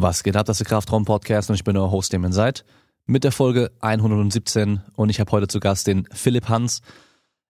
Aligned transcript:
Was 0.00 0.22
geht 0.22 0.36
ab, 0.36 0.46
das 0.46 0.60
ist 0.60 0.68
der 0.68 0.76
Kraftraum-Podcast 0.76 1.50
und 1.50 1.56
ich 1.56 1.64
bin 1.64 1.76
euer 1.76 1.90
Host, 1.90 2.12
dem 2.12 2.24
ihr 2.24 2.32
seid, 2.32 2.64
mit 3.06 3.24
der 3.24 3.32
Folge 3.32 3.72
117 3.80 4.80
und 4.94 5.08
ich 5.08 5.18
habe 5.18 5.32
heute 5.32 5.48
zu 5.48 5.58
Gast 5.58 5.88
den 5.88 6.06
Philipp 6.12 6.48
Hans. 6.48 6.82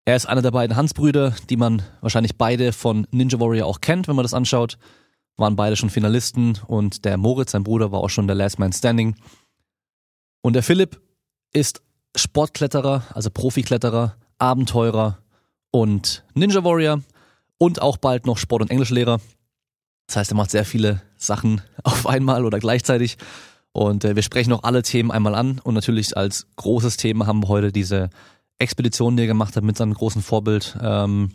Er 0.07 0.17
ist 0.17 0.25
einer 0.25 0.41
der 0.41 0.51
beiden 0.51 0.75
Hans-Brüder, 0.75 1.35
die 1.51 1.59
man 1.59 1.83
wahrscheinlich 2.01 2.39
beide 2.39 2.73
von 2.73 3.07
Ninja 3.11 3.39
Warrior 3.39 3.67
auch 3.67 3.83
kennt, 3.83 4.09
wenn 4.09 4.17
man 4.17 4.23
das 4.23 4.33
anschaut. 4.33 4.79
Waren 5.37 5.57
beide 5.57 5.77
schon 5.77 5.91
Finalisten 5.91 6.59
und 6.67 7.05
der 7.05 7.19
Moritz, 7.19 7.51
sein 7.51 7.65
Bruder, 7.65 7.93
war 7.93 8.01
auch 8.01 8.09
schon 8.09 8.27
der 8.27 8.37
Last 8.37 8.59
Man 8.59 8.73
Standing. 8.73 9.15
Und 10.41 10.55
der 10.55 10.63
Philipp 10.63 11.03
ist 11.53 11.83
Sportkletterer, 12.17 13.03
also 13.13 13.29
Profikletterer, 13.29 14.17
Abenteurer 14.39 15.19
und 15.71 16.25
Ninja 16.33 16.65
Warrior 16.65 17.03
und 17.59 17.83
auch 17.83 17.99
bald 17.99 18.25
noch 18.25 18.39
Sport- 18.39 18.63
und 18.63 18.71
Englischlehrer. 18.71 19.21
Das 20.09 20.17
heißt, 20.17 20.33
er 20.33 20.37
macht 20.37 20.51
sehr 20.51 20.65
viele 20.65 21.03
Sachen 21.17 21.61
auf 21.85 22.07
einmal 22.07 22.45
oder 22.45 22.59
gleichzeitig. 22.59 23.19
Und 23.73 24.05
äh, 24.05 24.17
wir 24.17 24.23
sprechen 24.23 24.53
auch 24.53 24.65
alle 24.65 24.83
Themen 24.83 25.13
einmal 25.13 25.37
an. 25.37 25.61
Und 25.63 25.75
natürlich 25.75 26.17
als 26.17 26.49
großes 26.57 26.97
Thema 26.97 27.27
haben 27.27 27.45
wir 27.45 27.49
heute 27.49 27.71
diese 27.71 28.11
Expedition, 28.59 29.17
die 29.17 29.23
er 29.25 29.29
gemacht 29.29 29.55
hat 29.55 29.63
mit 29.63 29.77
seinem 29.77 29.95
großen 29.95 30.23
Vorbild. 30.23 30.77
Ähm, 30.83 31.31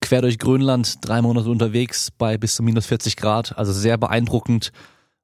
quer 0.00 0.22
durch 0.22 0.38
Grönland, 0.38 0.96
drei 1.02 1.22
Monate 1.22 1.48
unterwegs 1.48 2.10
bei 2.10 2.36
bis 2.38 2.56
zu 2.56 2.62
minus 2.62 2.86
40 2.86 3.16
Grad. 3.16 3.56
Also 3.56 3.72
sehr 3.72 3.98
beeindruckend. 3.98 4.72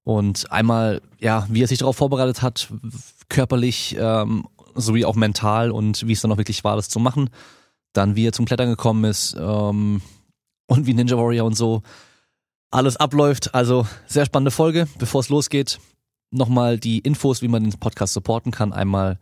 Und 0.05 0.53
einmal, 0.53 1.01
ja, 1.19 1.47
wie 1.51 1.63
er 1.63 1.69
sich 1.69 1.79
darauf 1.79 1.97
vorbereitet 1.97 2.43
hat, 2.43 2.69
körperlich 3.29 3.97
ähm, 3.99 4.47
sowie 4.75 5.05
auch 5.05 5.17
mental 5.17 5.71
und 5.71 6.07
wie 6.07 6.13
es 6.13 6.21
dann 6.21 6.33
auch 6.33 6.39
wirklich 6.39 6.65
war, 6.65 6.77
das 6.77 6.89
zu 6.89 7.01
machen. 7.01 7.31
Dann, 7.95 8.15
wie 8.15 8.27
er 8.27 8.33
zum 8.33 8.45
Klettern 8.45 8.69
gekommen 8.69 9.05
ist 9.05 9.35
ähm, 9.39 10.03
und 10.67 10.87
wie 10.87 10.95
Ninja 10.95 11.17
Warrior 11.17 11.47
und 11.47 11.57
so 11.57 11.83
alles 12.71 12.97
abläuft. 12.97 13.55
Also 13.55 13.87
sehr 14.07 14.27
spannende 14.27 14.51
Folge. 14.51 14.89
Bevor 14.99 15.21
es 15.21 15.29
losgeht, 15.29 15.79
nochmal 16.31 16.79
die 16.79 16.99
Infos, 16.99 17.43
wie 17.43 17.49
man 17.49 17.65
den 17.65 17.79
Podcast 17.79 18.15
supporten 18.15 18.53
kann. 18.53 18.73
Einmal 18.73 19.19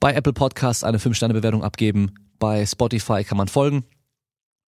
bei 0.00 0.14
Apple 0.14 0.32
Podcasts 0.32 0.84
eine 0.84 0.98
5-Sterne-Bewertung 0.98 1.62
abgeben. 1.62 2.14
Bei 2.38 2.66
Spotify 2.66 3.24
kann 3.24 3.38
man 3.38 3.48
folgen. 3.48 3.84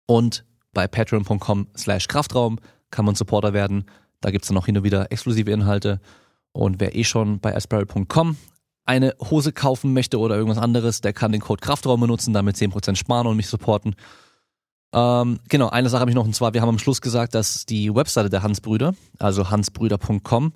Und 0.07 0.45
bei 0.73 0.87
patreon.com 0.87 1.69
slash 1.77 2.09
Kraftraum 2.09 2.59
kann 2.91 3.05
man 3.05 3.15
Supporter 3.15 3.53
werden. 3.53 3.87
Da 4.21 4.31
gibt's 4.31 4.49
dann 4.49 4.57
auch 4.57 4.67
hin 4.67 4.77
und 4.77 4.85
wieder 4.85 5.11
exklusive 5.11 5.51
Inhalte. 5.51 6.01
Und 6.53 6.81
wer 6.81 6.95
eh 6.95 7.05
schon 7.05 7.41
bei 7.41 7.55
aspirate.com 7.55 8.37
eine 8.85 9.15
Hose 9.31 9.53
kaufen 9.53 9.93
möchte 9.93 10.19
oder 10.19 10.37
irgendwas 10.37 10.63
anderes, 10.63 11.01
der 11.01 11.13
kann 11.13 11.33
den 11.33 11.41
Code 11.41 11.61
Kraftraum 11.61 12.01
benutzen, 12.01 12.35
damit 12.35 12.57
10% 12.57 12.97
sparen 12.97 13.27
und 13.27 13.37
mich 13.37 13.49
supporten. 13.49 13.97
Ähm, 14.95 15.41
genau, 15.49 15.71
eine 15.71 15.89
Sache 15.89 16.01
habe 16.01 16.11
ich 16.11 16.15
noch, 16.15 16.25
und 16.25 16.37
zwar, 16.37 16.55
wir 16.55 16.63
haben 16.63 16.69
am 16.69 16.79
Schluss 16.79 17.01
gesagt, 17.01 17.35
dass 17.35 17.67
die 17.67 17.93
Webseite 17.93 18.31
der 18.31 18.45
Hansbrüder, 18.45 18.95
also 19.19 19.51
hansbrüder.com, 19.51 20.53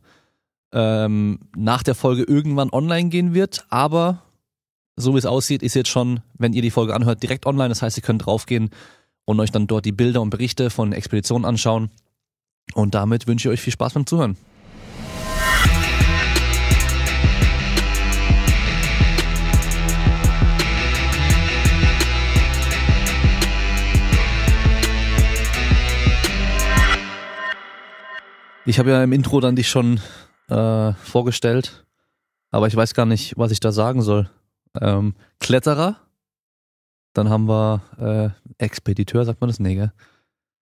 ähm, 0.73 1.41
nach 1.57 1.83
der 1.83 1.97
Folge 1.97 2.23
irgendwann 2.23 2.71
online 2.71 3.09
gehen 3.09 3.35
wird, 3.35 3.67
aber 3.69 4.23
so 4.95 5.15
wie 5.15 5.19
es 5.19 5.27
aussieht, 5.27 5.63
ist 5.63 5.75
jetzt 5.75 5.89
schon, 5.89 6.21
wenn 6.39 6.53
ihr 6.53 6.63
die 6.63 6.71
Folge 6.71 6.95
anhört, 6.95 7.23
direkt 7.23 7.47
online. 7.47 7.69
Das 7.69 7.83
heißt, 7.83 7.97
ihr 7.97 8.03
könnt 8.03 8.27
draufgehen 8.27 8.71
und 9.25 9.41
euch 9.41 9.53
dann 9.53 9.67
dort 9.67 9.85
die 9.85 9.93
Bilder 9.93 10.21
und 10.21 10.31
Berichte 10.31 10.71
von 10.71 10.93
Expeditionen 10.93 11.45
anschauen. 11.45 11.91
Und 12.75 12.95
damit 12.95 13.27
wünsche 13.27 13.49
ich 13.49 13.53
euch 13.53 13.61
viel 13.61 13.73
Spaß 13.73 13.95
beim 13.95 14.07
Zuhören. 14.07 14.37
Ich 28.69 28.79
habe 28.79 28.91
ja 28.91 29.03
im 29.03 29.13
Intro 29.13 29.41
dann 29.41 29.57
dich 29.57 29.71
schon 29.71 29.99
äh, 30.51 30.93
vorgestellt, 30.93 31.87
aber 32.51 32.67
ich 32.67 32.77
weiß 32.77 32.93
gar 32.93 33.07
nicht, 33.07 33.33
was 33.39 33.51
ich 33.51 33.61
da 33.61 33.73
sagen 33.73 34.03
soll. 34.03 34.29
Ähm, 34.79 35.15
Kletterer, 35.41 35.97
dann 37.15 37.31
haben 37.31 37.49
wir 37.49 37.81
äh, 37.99 38.63
Expediteur, 38.63 39.25
sagt 39.25 39.41
man 39.41 39.49
das? 39.49 39.59
Nee, 39.59 39.75
gell? 39.75 39.93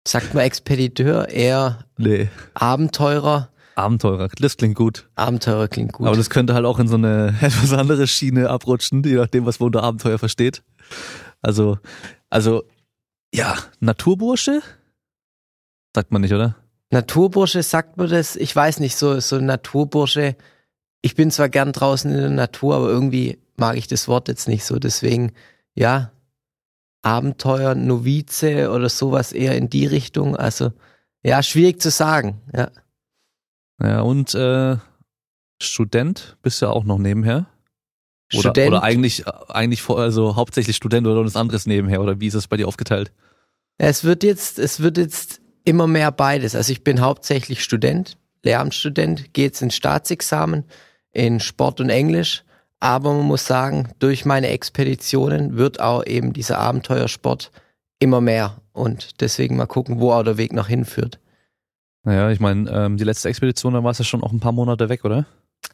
Sagt 0.04 0.34
man 0.34 0.42
Expediteur, 0.42 1.28
eher 1.28 1.84
Nee. 1.96 2.28
Abenteurer. 2.54 3.50
Abenteurer, 3.76 4.30
das 4.36 4.56
klingt 4.56 4.74
gut. 4.74 5.08
Abenteurer 5.14 5.68
klingt 5.68 5.92
gut. 5.92 6.08
Aber 6.08 6.16
das 6.16 6.28
könnte 6.28 6.54
halt 6.54 6.66
auch 6.66 6.80
in 6.80 6.88
so 6.88 6.96
eine 6.96 7.28
etwas 7.40 7.72
andere 7.72 8.08
Schiene 8.08 8.50
abrutschen, 8.50 9.04
je 9.04 9.14
nachdem, 9.14 9.46
was 9.46 9.60
man 9.60 9.68
unter 9.68 9.84
Abenteuer 9.84 10.18
versteht. 10.18 10.64
Also, 11.40 11.78
also, 12.30 12.64
ja, 13.32 13.56
Naturbursche? 13.78 14.60
Sagt 15.94 16.10
man 16.10 16.22
nicht, 16.22 16.32
oder? 16.34 16.56
Naturbursche 16.92 17.62
sagt 17.62 17.96
man 17.96 18.10
das, 18.10 18.36
ich 18.36 18.54
weiß 18.54 18.78
nicht, 18.78 18.96
so, 18.96 19.18
so 19.18 19.40
Naturbursche. 19.40 20.36
Ich 21.00 21.14
bin 21.14 21.30
zwar 21.30 21.48
gern 21.48 21.72
draußen 21.72 22.10
in 22.10 22.18
der 22.18 22.28
Natur, 22.28 22.76
aber 22.76 22.88
irgendwie 22.88 23.38
mag 23.56 23.78
ich 23.78 23.86
das 23.86 24.08
Wort 24.08 24.28
jetzt 24.28 24.46
nicht 24.46 24.64
so. 24.64 24.78
Deswegen, 24.78 25.32
ja, 25.74 26.12
Abenteuer, 27.00 27.74
Novize 27.74 28.70
oder 28.70 28.90
sowas 28.90 29.32
eher 29.32 29.56
in 29.56 29.70
die 29.70 29.86
Richtung. 29.86 30.36
Also, 30.36 30.72
ja, 31.22 31.42
schwierig 31.42 31.80
zu 31.80 31.90
sagen. 31.90 32.42
Ja. 32.54 32.70
Ja, 33.82 34.02
und 34.02 34.34
äh, 34.34 34.76
Student 35.62 36.36
bist 36.42 36.60
du 36.60 36.66
ja 36.66 36.72
auch 36.72 36.84
noch 36.84 36.98
nebenher. 36.98 37.46
Oder, 38.34 38.40
Student. 38.40 38.68
oder 38.68 38.82
eigentlich, 38.82 39.26
eigentlich 39.48 39.80
vor, 39.80 39.98
also 39.98 40.36
hauptsächlich 40.36 40.76
Student 40.76 41.06
oder 41.06 41.24
was 41.24 41.36
anderes 41.36 41.64
nebenher, 41.64 42.02
oder 42.02 42.20
wie 42.20 42.26
ist 42.26 42.34
es 42.34 42.48
bei 42.48 42.58
dir 42.58 42.68
aufgeteilt? 42.68 43.12
Es 43.78 44.04
wird 44.04 44.22
jetzt, 44.22 44.58
es 44.58 44.80
wird 44.80 44.98
jetzt 44.98 45.41
immer 45.64 45.86
mehr 45.86 46.10
beides. 46.12 46.54
Also 46.54 46.72
ich 46.72 46.84
bin 46.84 47.00
hauptsächlich 47.00 47.62
Student, 47.62 48.16
Lehramtsstudent, 48.42 49.32
gehe 49.32 49.46
jetzt 49.46 49.62
ins 49.62 49.76
Staatsexamen 49.76 50.64
in 51.12 51.40
Sport 51.40 51.80
und 51.80 51.90
Englisch. 51.90 52.44
Aber 52.80 53.12
man 53.12 53.26
muss 53.26 53.46
sagen, 53.46 53.90
durch 54.00 54.24
meine 54.24 54.48
Expeditionen 54.48 55.56
wird 55.56 55.78
auch 55.78 56.04
eben 56.04 56.32
dieser 56.32 56.58
Abenteuersport 56.58 57.52
immer 58.00 58.20
mehr. 58.20 58.56
Und 58.72 59.20
deswegen 59.20 59.56
mal 59.56 59.66
gucken, 59.66 60.00
wo 60.00 60.12
auch 60.12 60.24
der 60.24 60.36
Weg 60.36 60.52
noch 60.52 60.66
hinführt. 60.66 61.20
Naja, 62.04 62.30
ich 62.30 62.40
meine, 62.40 62.68
ähm, 62.70 62.96
die 62.96 63.04
letzte 63.04 63.28
Expedition, 63.28 63.74
da 63.74 63.84
warst 63.84 64.00
du 64.00 64.04
schon 64.04 64.24
auch 64.24 64.32
ein 64.32 64.40
paar 64.40 64.50
Monate 64.50 64.88
weg, 64.88 65.04
oder? 65.04 65.26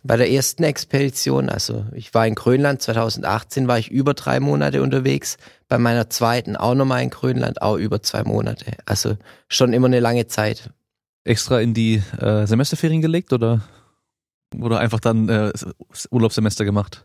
Bei 0.02 0.16
der 0.16 0.30
ersten 0.30 0.62
Expedition, 0.62 1.48
also 1.48 1.86
ich 1.92 2.14
war 2.14 2.26
in 2.26 2.34
Grönland, 2.34 2.82
2018 2.82 3.68
war 3.68 3.78
ich 3.78 3.90
über 3.90 4.14
drei 4.14 4.38
Monate 4.38 4.82
unterwegs. 4.82 5.38
Bei 5.66 5.78
meiner 5.78 6.08
zweiten 6.08 6.56
auch 6.56 6.74
nochmal 6.74 7.02
in 7.02 7.10
Grönland, 7.10 7.62
auch 7.62 7.76
über 7.76 8.02
zwei 8.02 8.22
Monate. 8.22 8.72
Also 8.86 9.16
schon 9.48 9.72
immer 9.72 9.86
eine 9.86 10.00
lange 10.00 10.26
Zeit. 10.26 10.70
Extra 11.24 11.60
in 11.60 11.74
die 11.74 12.02
äh, 12.20 12.46
Semesterferien 12.46 13.02
gelegt 13.02 13.32
oder, 13.32 13.62
oder 14.58 14.78
einfach 14.78 15.00
dann 15.00 15.28
äh, 15.28 15.52
Urlaubssemester 16.10 16.64
gemacht? 16.64 17.04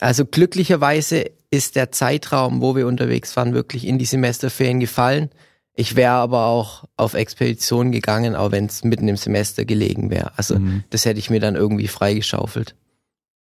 Also 0.00 0.24
glücklicherweise 0.24 1.30
ist 1.50 1.76
der 1.76 1.92
Zeitraum, 1.92 2.60
wo 2.60 2.74
wir 2.74 2.86
unterwegs 2.86 3.36
waren, 3.36 3.54
wirklich 3.54 3.86
in 3.86 3.98
die 3.98 4.04
Semesterferien 4.04 4.80
gefallen. 4.80 5.30
Ich 5.76 5.96
wäre 5.96 6.12
aber 6.12 6.46
auch 6.46 6.84
auf 6.96 7.14
Expedition 7.14 7.90
gegangen, 7.90 8.36
auch 8.36 8.52
wenn 8.52 8.66
es 8.66 8.84
mitten 8.84 9.08
im 9.08 9.16
Semester 9.16 9.64
gelegen 9.64 10.10
wäre. 10.10 10.32
Also 10.38 10.58
Mhm. 10.58 10.84
das 10.90 11.04
hätte 11.04 11.18
ich 11.18 11.30
mir 11.30 11.40
dann 11.40 11.56
irgendwie 11.56 11.88
freigeschaufelt. 11.88 12.76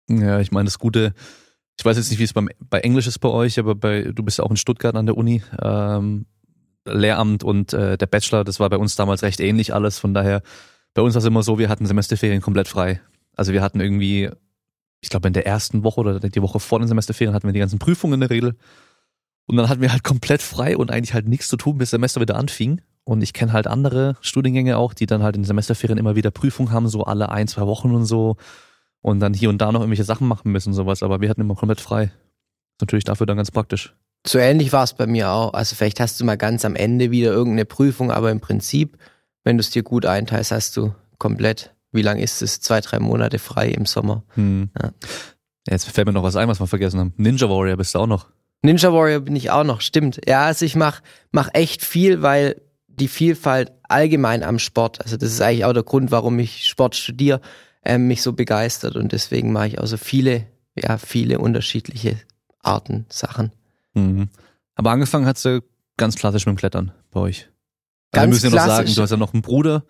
Ja, 0.10 0.40
ich 0.40 0.52
meine, 0.52 0.66
das 0.66 0.78
Gute, 0.80 1.14
ich 1.78 1.86
weiß 1.86 1.96
jetzt 1.98 2.10
nicht, 2.10 2.20
wie 2.20 2.24
es 2.24 2.34
beim, 2.34 2.50
bei 2.70 2.80
Englisch 2.82 3.08
ist 3.08 3.20
bei 3.20 3.30
euch, 3.30 3.60
aber 3.60 3.76
bei, 3.76 4.04
du 4.14 4.24
bist 4.24 4.38
ja 4.40 4.44
auch 4.44 4.52
in 4.52 4.58
Stuttgart 4.58 4.96
an 4.96 5.06
der 5.06 5.16
Uni. 5.18 5.42
Ähm, 5.62 6.26
Lehramt 6.86 7.44
und 7.44 7.74
äh, 7.74 7.98
der 7.98 8.06
Bachelor, 8.06 8.46
das 8.46 8.60
war 8.62 8.70
bei 8.70 8.78
uns 8.78 8.96
damals 8.96 9.22
recht 9.22 9.40
ähnlich 9.42 9.74
alles. 9.74 10.00
Von 10.00 10.14
daher, 10.14 10.42
bei 10.94 11.02
uns 11.02 11.14
war 11.16 11.20
es 11.20 11.26
immer 11.26 11.44
so, 11.44 11.60
wir 11.60 11.68
hatten 11.70 11.86
Semesterferien 11.86 12.42
komplett 12.42 12.70
frei. 12.70 13.02
Also 13.36 13.52
wir 13.52 13.62
hatten 13.62 13.82
irgendwie, 13.82 14.30
ich 15.02 15.10
glaube 15.10 15.28
in 15.28 15.34
der 15.34 15.46
ersten 15.46 15.84
Woche 15.84 16.00
oder 16.00 16.20
die 16.22 16.42
Woche 16.42 16.60
vor 16.62 16.80
den 16.80 16.88
Semesterferien 16.88 17.36
hatten 17.36 17.48
wir 17.48 17.54
die 17.54 17.60
ganzen 17.60 17.78
Prüfungen 17.80 18.14
in 18.16 18.20
der 18.22 18.30
Regel. 18.30 18.56
Und 19.48 19.56
dann 19.56 19.70
hatten 19.70 19.82
wir 19.82 19.92
halt 19.92 20.04
komplett 20.04 20.42
frei 20.42 20.78
und 20.78 20.92
eigentlich 20.92 21.14
halt 21.14 21.28
nichts 21.28 21.48
zu 21.48 21.58
tun, 21.58 21.78
bis 21.78 21.90
Semester 21.90 22.22
wieder 22.22 22.36
anfing. 22.36 22.82
Und 23.06 23.22
ich 23.22 23.32
kenne 23.32 23.54
halt 23.54 23.68
andere 23.68 24.18
Studiengänge 24.20 24.78
auch, 24.78 24.94
die 24.94 25.06
dann 25.06 25.24
halt 25.24 25.38
in 25.38 25.44
den 25.44 25.48
Semesterferien 25.48 25.98
immer 25.98 26.18
wieder 26.18 26.30
Prüfungen 26.30 26.72
haben, 26.72 26.90
so 26.90 27.06
alle 27.06 27.30
ein, 27.30 27.48
zwei 27.48 27.66
Wochen 27.66 27.96
und 27.96 28.06
so. 28.06 28.36
Und 29.02 29.22
dann 29.22 29.34
hier 29.34 29.48
und 29.50 29.60
da 29.60 29.72
noch 29.72 29.80
irgendwelche 29.80 30.04
Sachen 30.04 30.28
machen 30.28 30.52
müssen 30.52 30.70
und 30.70 30.76
sowas. 30.76 31.02
Aber 31.02 31.22
wir 31.22 31.30
hatten 31.30 31.40
immer 31.40 31.56
komplett 31.56 31.80
frei. 31.80 32.12
Natürlich 32.82 33.06
dafür 33.06 33.26
dann 33.26 33.38
ganz 33.38 33.50
praktisch. 33.50 33.96
So 34.26 34.40
ähnlich 34.40 34.74
war 34.74 34.84
es 34.84 34.94
bei 34.94 35.08
mir 35.08 35.30
auch. 35.30 35.54
Also 35.54 35.76
vielleicht 35.76 36.02
hast 36.02 36.20
du 36.20 36.26
mal 36.26 36.38
ganz 36.38 36.66
am 36.66 36.76
Ende 36.76 37.12
wieder 37.12 37.32
irgendeine 37.32 37.64
Prüfung, 37.64 38.12
aber 38.12 38.30
im 38.30 38.42
Prinzip, 38.42 38.98
wenn 39.46 39.56
du 39.56 39.62
es 39.62 39.70
dir 39.70 39.84
gut 39.84 40.06
einteilst, 40.06 40.52
hast 40.52 40.76
du 40.76 40.94
komplett, 41.18 41.74
wie 41.94 42.02
lang 42.02 42.20
ist 42.20 42.42
es? 42.42 42.60
Zwei, 42.60 42.82
drei 42.82 43.00
Monate 43.00 43.40
frei 43.40 43.70
im 43.70 43.86
Sommer. 43.86 44.24
Hm. 44.36 44.70
Ja, 44.78 44.92
jetzt 45.70 45.90
fällt 45.90 46.08
mir 46.08 46.14
noch 46.14 46.24
was 46.24 46.36
ein, 46.36 46.50
was 46.50 46.60
wir 46.60 46.68
vergessen 46.68 47.00
haben. 47.00 47.14
Ninja 47.16 47.50
Warrior 47.50 47.78
bist 47.78 47.96
du 47.96 48.00
auch 48.00 48.08
noch. 48.08 48.28
Ninja 48.62 48.92
Warrior 48.92 49.22
bin 49.22 49.36
ich 49.36 49.52
auch 49.52 49.64
noch, 49.64 49.82
stimmt. 49.82 50.22
Ja, 50.28 50.46
also 50.46 50.66
ich 50.66 50.76
mach, 50.76 51.02
mach 51.32 51.50
echt 51.54 51.84
viel, 51.84 52.22
weil 52.22 52.62
die 52.88 53.08
Vielfalt 53.08 53.72
allgemein 53.84 54.44
am 54.44 54.60
Sport, 54.60 55.02
also 55.02 55.18
das 55.18 55.32
ist 55.32 55.42
eigentlich 55.42 55.66
auch 55.66 55.74
der 55.74 55.84
Grund, 55.84 56.12
warum 56.12 56.40
ich 56.40 56.66
Sport 56.68 56.96
studiere, 56.96 57.42
ähm, 57.86 58.08
mich 58.08 58.22
so 58.22 58.34
begeistert 58.34 58.96
und 58.96 59.12
deswegen 59.12 59.52
mache 59.52 59.68
ich 59.68 59.80
auch 59.80 59.86
so 59.86 59.98
viele, 59.98 60.48
ja, 60.76 60.98
viele 60.98 61.40
unterschiedliche 61.40 62.18
Arten, 62.62 63.06
Sachen. 63.10 63.52
Mhm. 63.94 64.30
Aber 64.76 64.92
angefangen 64.92 65.26
hast 65.26 65.46
du 65.46 65.62
ganz 65.96 66.16
klassisch 66.16 66.46
mit 66.46 66.56
dem 66.56 66.60
Klettern 66.60 66.92
bei 67.12 67.20
euch. 67.20 67.48
Also 68.12 68.12
wir 68.12 68.22
Ganz 68.22 68.34
müssen 68.34 68.56
ja 68.56 68.62
noch 68.62 68.68
sagen, 68.68 68.94
du 68.94 69.02
hast 69.02 69.12
ja 69.12 69.18
noch 69.18 69.34
einen 69.34 69.42
Bruder, 69.42 69.84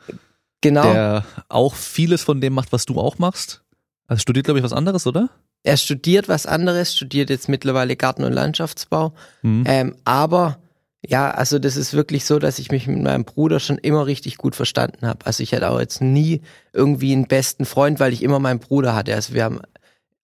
Genau. 0.61 0.83
der 0.83 1.25
auch 1.49 1.75
vieles 1.75 2.23
von 2.23 2.41
dem 2.41 2.53
macht, 2.53 2.71
was 2.71 2.85
du 2.85 2.99
auch 2.99 3.19
machst. 3.19 3.63
Also 4.07 4.21
studiert, 4.21 4.45
glaube 4.45 4.59
ich, 4.59 4.63
was 4.63 4.73
anderes, 4.73 5.05
oder? 5.05 5.29
Er 5.63 5.77
studiert 5.77 6.29
was 6.29 6.45
anderes, 6.45 6.95
studiert 6.95 7.29
jetzt 7.29 7.49
mittlerweile 7.49 7.95
Garten- 7.95 8.23
und 8.23 8.33
Landschaftsbau. 8.33 9.13
Mhm. 9.41 9.63
Ähm, 9.67 9.95
aber 10.05 10.59
ja, 11.05 11.31
also 11.31 11.59
das 11.59 11.77
ist 11.77 11.93
wirklich 11.93 12.25
so, 12.25 12.39
dass 12.39 12.59
ich 12.59 12.71
mich 12.71 12.87
mit 12.87 13.01
meinem 13.01 13.23
Bruder 13.23 13.59
schon 13.59 13.77
immer 13.77 14.05
richtig 14.05 14.37
gut 14.37 14.55
verstanden 14.55 15.07
habe. 15.07 15.25
Also 15.25 15.43
ich 15.43 15.53
hatte 15.53 15.69
auch 15.69 15.79
jetzt 15.79 16.01
nie 16.01 16.41
irgendwie 16.73 17.13
einen 17.13 17.27
besten 17.27 17.65
Freund, 17.65 17.99
weil 17.99 18.13
ich 18.13 18.23
immer 18.23 18.39
meinen 18.39 18.59
Bruder 18.59 18.95
hatte. 18.95 19.13
Also 19.13 19.33
wir 19.33 19.43
haben 19.43 19.61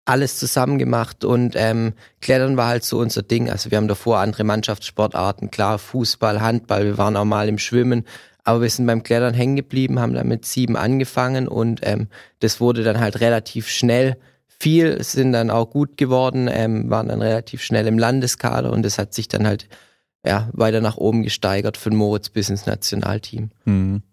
alles 0.06 0.38
zusammen 0.38 0.80
gemacht 0.80 1.24
und 1.24 1.54
ähm, 1.56 1.94
Klettern 2.22 2.58
war 2.58 2.68
halt 2.68 2.84
so 2.84 3.00
unser 3.00 3.22
Ding. 3.22 3.50
Also 3.50 3.70
wir 3.70 3.78
haben 3.78 3.88
davor 3.88 4.20
andere 4.20 4.44
Mannschaftssportarten, 4.44 5.52
klar, 5.52 5.78
Fußball, 5.78 6.42
Handball, 6.42 6.86
wir 6.86 6.98
waren 6.98 7.16
auch 7.16 7.26
mal 7.26 7.48
im 7.48 7.60
Schwimmen, 7.60 8.06
aber 8.44 8.62
wir 8.62 8.70
sind 8.70 8.88
beim 8.88 9.04
Klettern 9.04 9.36
hängen 9.36 9.56
geblieben, 9.56 10.00
haben 10.00 10.14
dann 10.14 10.28
mit 10.28 10.46
sieben 10.46 10.76
angefangen 10.76 11.48
und 11.48 11.82
ähm, 11.84 12.08
das 12.40 12.60
wurde 12.60 12.84
dann 12.84 13.00
halt 13.00 13.20
relativ 13.22 13.68
schnell 13.68 14.18
viel, 14.62 15.04
sind 15.04 15.34
dann 15.34 15.50
auch 15.50 15.70
gut 15.70 15.98
geworden, 15.98 16.48
ähm, 16.52 16.90
waren 16.90 17.08
dann 17.08 17.22
relativ 17.22 17.64
schnell 17.64 17.88
im 17.88 17.98
Landeskader 17.98 18.72
und 18.72 18.84
das 18.84 18.98
hat 18.98 19.14
sich 19.14 19.28
dann 19.28 19.48
halt 19.48 19.68
ja, 20.26 20.50
weiter 20.54 20.82
nach 20.82 20.98
oben 20.98 21.24
gesteigert 21.24 21.78
von 21.78 21.96
Moritz 21.96 22.30
bis 22.30 22.50
ins 22.50 22.68
Nationalteam. 22.68 23.50
Mhm. 23.66 24.04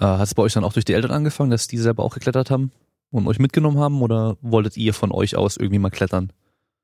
Äh, 0.00 0.04
Hat 0.04 0.26
es 0.26 0.34
bei 0.34 0.42
euch 0.42 0.54
dann 0.54 0.64
auch 0.64 0.72
durch 0.72 0.86
die 0.86 0.94
Eltern 0.94 1.10
angefangen, 1.10 1.50
dass 1.50 1.68
die 1.68 1.78
selber 1.78 2.02
auch 2.02 2.14
geklettert 2.14 2.50
haben 2.50 2.72
und 3.10 3.26
euch 3.26 3.38
mitgenommen 3.38 3.78
haben 3.78 4.00
oder 4.00 4.36
wolltet 4.40 4.76
ihr 4.76 4.94
von 4.94 5.12
euch 5.12 5.36
aus 5.36 5.58
irgendwie 5.58 5.78
mal 5.78 5.90
klettern? 5.90 6.32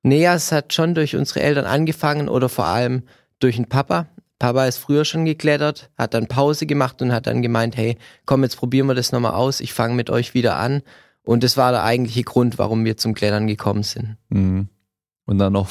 Nee, 0.02 0.22
ja, 0.22 0.34
es 0.34 0.52
hat 0.52 0.74
schon 0.74 0.94
durch 0.94 1.16
unsere 1.16 1.40
Eltern 1.40 1.64
angefangen 1.64 2.28
oder 2.28 2.48
vor 2.48 2.66
allem 2.66 3.02
durch 3.40 3.56
den 3.56 3.68
Papa. 3.68 4.06
Papa 4.38 4.66
ist 4.66 4.76
früher 4.76 5.04
schon 5.04 5.24
geklettert, 5.24 5.90
hat 5.96 6.14
dann 6.14 6.28
Pause 6.28 6.66
gemacht 6.66 7.02
und 7.02 7.12
hat 7.12 7.26
dann 7.26 7.42
gemeint, 7.42 7.76
hey, 7.76 7.96
komm, 8.24 8.44
jetzt 8.44 8.56
probieren 8.56 8.86
wir 8.86 8.94
das 8.94 9.10
nochmal 9.10 9.32
aus, 9.32 9.60
ich 9.60 9.72
fange 9.72 9.94
mit 9.94 10.10
euch 10.10 10.34
wieder 10.34 10.56
an. 10.56 10.82
Und 11.28 11.44
das 11.44 11.58
war 11.58 11.72
der 11.72 11.84
eigentliche 11.84 12.22
Grund, 12.22 12.56
warum 12.56 12.86
wir 12.86 12.96
zum 12.96 13.12
Klettern 13.12 13.46
gekommen 13.46 13.82
sind. 13.82 14.16
Mhm. 14.30 14.68
Und 15.26 15.36
dann 15.36 15.52
noch 15.52 15.68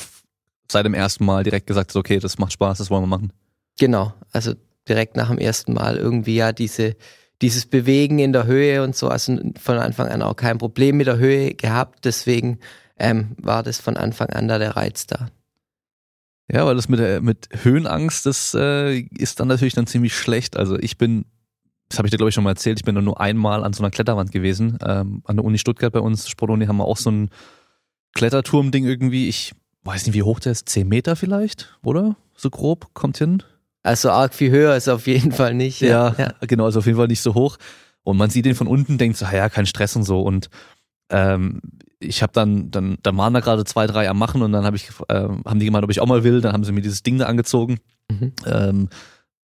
seit 0.72 0.86
dem 0.86 0.94
ersten 0.94 1.26
Mal 1.26 1.44
direkt 1.44 1.66
gesagt, 1.66 1.96
okay, 1.96 2.20
das 2.20 2.38
macht 2.38 2.54
Spaß, 2.54 2.78
das 2.78 2.92
wollen 2.92 3.02
wir 3.02 3.08
machen. 3.08 3.34
Genau, 3.80 4.14
also 4.32 4.54
direkt 4.88 5.18
nach 5.18 5.30
dem 5.30 5.40
ersten 5.40 5.74
Mal 5.74 5.98
irgendwie 5.98 6.36
ja 6.36 6.52
diese, 6.52 6.96
dieses 7.42 7.66
Bewegen 7.66 8.20
in 8.20 8.34
der 8.34 8.46
Höhe 8.46 8.84
und 8.84 8.96
so, 8.96 9.08
also 9.08 9.36
von 9.60 9.80
Anfang 9.80 10.10
an 10.10 10.22
auch 10.22 10.36
kein 10.36 10.60
Problem 10.60 10.98
mit 10.98 11.08
der 11.08 11.18
Höhe 11.18 11.56
gehabt, 11.56 12.06
deswegen 12.06 12.60
ähm, 13.00 13.36
war 13.42 13.64
das 13.64 13.80
von 13.80 13.98
Anfang 13.98 14.30
an 14.30 14.48
da 14.48 14.60
der 14.60 14.76
Reiz 14.76 15.08
da. 15.08 15.30
Ja, 16.52 16.68
weil 16.68 16.76
das 16.76 16.88
mit, 16.88 17.00
der, 17.00 17.20
mit 17.22 17.50
Höhenangst, 17.64 18.28
das 18.28 18.54
äh, 18.54 19.00
ist 19.00 19.40
dann 19.40 19.48
natürlich 19.48 19.74
dann 19.74 19.88
ziemlich 19.88 20.16
schlecht. 20.16 20.56
Also 20.56 20.78
ich 20.78 21.00
bin, 21.00 21.26
das 21.90 21.98
habe 21.98 22.08
ich 22.08 22.12
dir 22.12 22.18
glaube 22.18 22.30
ich 22.30 22.36
schon 22.36 22.44
mal 22.44 22.52
erzählt, 22.52 22.80
ich 22.80 22.86
bin 22.86 23.02
nur 23.02 23.20
einmal 23.20 23.64
an 23.64 23.74
so 23.74 23.84
einer 23.84 23.92
Kletterwand 23.92 24.32
gewesen. 24.32 24.78
Ähm, 24.86 25.22
an 25.26 25.38
der 25.38 25.46
Uni 25.46 25.58
Stuttgart 25.58 25.94
bei 25.94 26.00
uns, 26.00 26.28
Sportuni, 26.28 26.66
haben 26.66 26.78
wir 26.78 26.86
auch 26.86 26.98
so 26.98 27.12
ein 27.12 27.30
Kletterturm-Ding 28.14 28.86
irgendwie. 28.86 29.28
Ich 29.28 29.54
weiß 29.84 30.06
nicht, 30.06 30.16
wie 30.16 30.24
hoch 30.24 30.40
der 30.40 30.52
ist, 30.52 30.68
10 30.70 30.88
Meter 30.88 31.16
vielleicht, 31.16 31.78
oder? 31.84 32.16
So 32.36 32.50
grob, 32.50 32.94
kommt 32.94 33.18
hin. 33.18 33.44
Also 33.84 34.12
arg 34.12 34.34
viel 34.34 34.52
höher 34.52 34.76
ist 34.76 34.90
auf 34.90 35.08
jeden 35.08 35.32
Fall 35.32 35.54
nicht. 35.54 35.80
Ja, 35.82 36.14
genau, 36.42 36.66
also 36.66 36.80
auf 36.80 36.86
jeden 36.86 36.98
Fall 36.98 37.08
nicht 37.08 37.22
so 37.22 37.34
hoch. 37.34 37.58
Und 38.04 38.18
man 38.18 38.30
sieht 38.30 38.46
den 38.46 38.56
von 38.56 38.68
unten, 38.68 38.98
denkt 38.98 39.18
so, 39.18 39.26
ja, 39.26 39.50
kein 39.50 39.66
Stress 39.66 39.96
und 39.96 40.04
so. 40.04 40.22
Und 40.22 40.50
ähm, 41.10 41.62
ich 42.00 42.22
habe 42.22 42.34
dann, 42.34 42.70
dann, 42.70 42.98
da 43.02 43.16
waren 43.16 43.34
da 43.34 43.40
gerade 43.40 43.66
zwei, 43.66 43.88
drei 43.88 44.10
am 44.10 44.18
machen 44.20 44.42
und 44.42 44.52
dann 44.52 44.66
hab 44.66 44.76
ich, 44.76 44.90
ähm, 45.10 45.42
haben 45.46 45.60
die 45.60 45.66
gemeint, 45.66 45.84
ob 45.84 45.92
ich 45.92 46.00
auch 46.00 46.06
mal 46.06 46.24
will. 46.24 46.42
Dann 46.42 46.54
haben 46.54 46.64
sie 46.64 46.72
mir 46.72 46.82
dieses 46.82 47.04
Ding 47.04 47.18
da 47.18 47.26
angezogen. 47.26 47.80
Mhm. 48.12 48.34
Ähm, 48.46 48.90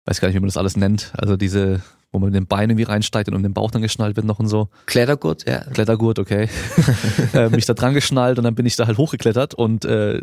weiß 0.05 0.21
gar 0.21 0.29
nicht, 0.29 0.35
wie 0.35 0.41
man 0.41 0.49
das 0.49 0.57
alles 0.57 0.77
nennt. 0.77 1.13
Also 1.17 1.37
diese, 1.37 1.81
wo 2.15 2.21
man 2.21 2.29
mit 2.31 2.37
den 2.37 2.47
Beinen 2.47 2.71
irgendwie 2.71 2.91
reinsteigt 2.91 3.29
und 3.29 3.35
um 3.35 3.43
den 3.43 3.53
Bauch 3.53 3.73
dann 3.73 3.83
geschnallt 3.83 4.15
wird 4.15 4.25
noch 4.25 4.39
und 4.39 4.47
so. 4.47 4.69
Klettergurt, 4.87 5.47
ja. 5.49 5.65
Klettergurt, 5.65 6.21
okay. 6.21 6.49
äh, 7.35 7.49
mich 7.49 7.67
da 7.67 7.75
dran 7.75 7.93
geschnallt 7.93 8.39
und 8.39 8.45
dann 8.45 8.55
bin 8.55 8.67
ich 8.67 8.77
da 8.77 8.87
halt 8.87 8.99
hochgeklettert 8.99 9.55
und 9.55 9.85
äh, 9.85 10.23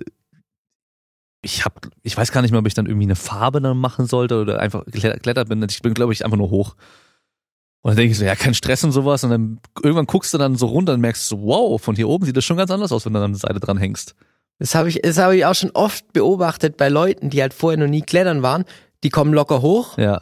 ich 1.41 1.65
hab, 1.65 1.87
ich 2.01 2.15
weiß 2.15 2.31
gar 2.31 2.41
nicht 2.41 2.51
mehr, 2.51 2.59
ob 2.59 2.67
ich 2.67 2.75
dann 2.75 2.85
irgendwie 2.85 3.07
eine 3.07 3.17
Farbe 3.17 3.61
dann 3.61 3.77
machen 3.77 4.05
sollte 4.05 4.39
oder 4.39 4.59
einfach 4.59 4.85
geklettert 4.85 5.49
bin. 5.49 5.61
Ich 5.69 5.81
bin, 5.81 5.93
glaube 5.93 6.13
ich, 6.13 6.23
einfach 6.23 6.37
nur 6.37 6.49
hoch. 6.49 6.75
Und 7.81 7.89
dann 7.89 7.97
denke 7.97 8.11
ich 8.11 8.17
so, 8.19 8.25
ja, 8.25 8.35
kein 8.35 8.53
Stress 8.53 8.83
und 8.83 8.91
sowas. 8.91 9.23
Und 9.23 9.31
dann 9.31 9.59
irgendwann 9.81 10.05
guckst 10.05 10.33
du 10.33 10.37
dann 10.37 10.55
so 10.55 10.67
runter 10.67 10.93
und 10.93 11.01
merkst 11.01 11.27
so, 11.27 11.41
wow, 11.41 11.81
von 11.81 11.95
hier 11.95 12.07
oben 12.07 12.25
sieht 12.25 12.37
das 12.37 12.45
schon 12.45 12.57
ganz 12.57 12.69
anders 12.69 12.91
aus, 12.91 13.05
wenn 13.05 13.13
du 13.13 13.19
dann 13.19 13.31
an 13.31 13.33
der 13.33 13.39
Seite 13.39 13.59
dran 13.59 13.77
hängst. 13.77 14.15
Das 14.59 14.75
habe 14.75 14.87
ich, 14.87 15.01
das 15.01 15.17
habe 15.17 15.35
ich 15.35 15.45
auch 15.45 15.55
schon 15.55 15.71
oft 15.71 16.13
beobachtet 16.13 16.77
bei 16.77 16.89
Leuten, 16.89 17.31
die 17.31 17.41
halt 17.41 17.55
vorher 17.55 17.79
noch 17.79 17.87
nie 17.87 18.03
klettern 18.03 18.43
waren. 18.43 18.65
Die 19.03 19.09
kommen 19.09 19.33
locker 19.33 19.63
hoch 19.63 19.97
Ja. 19.97 20.21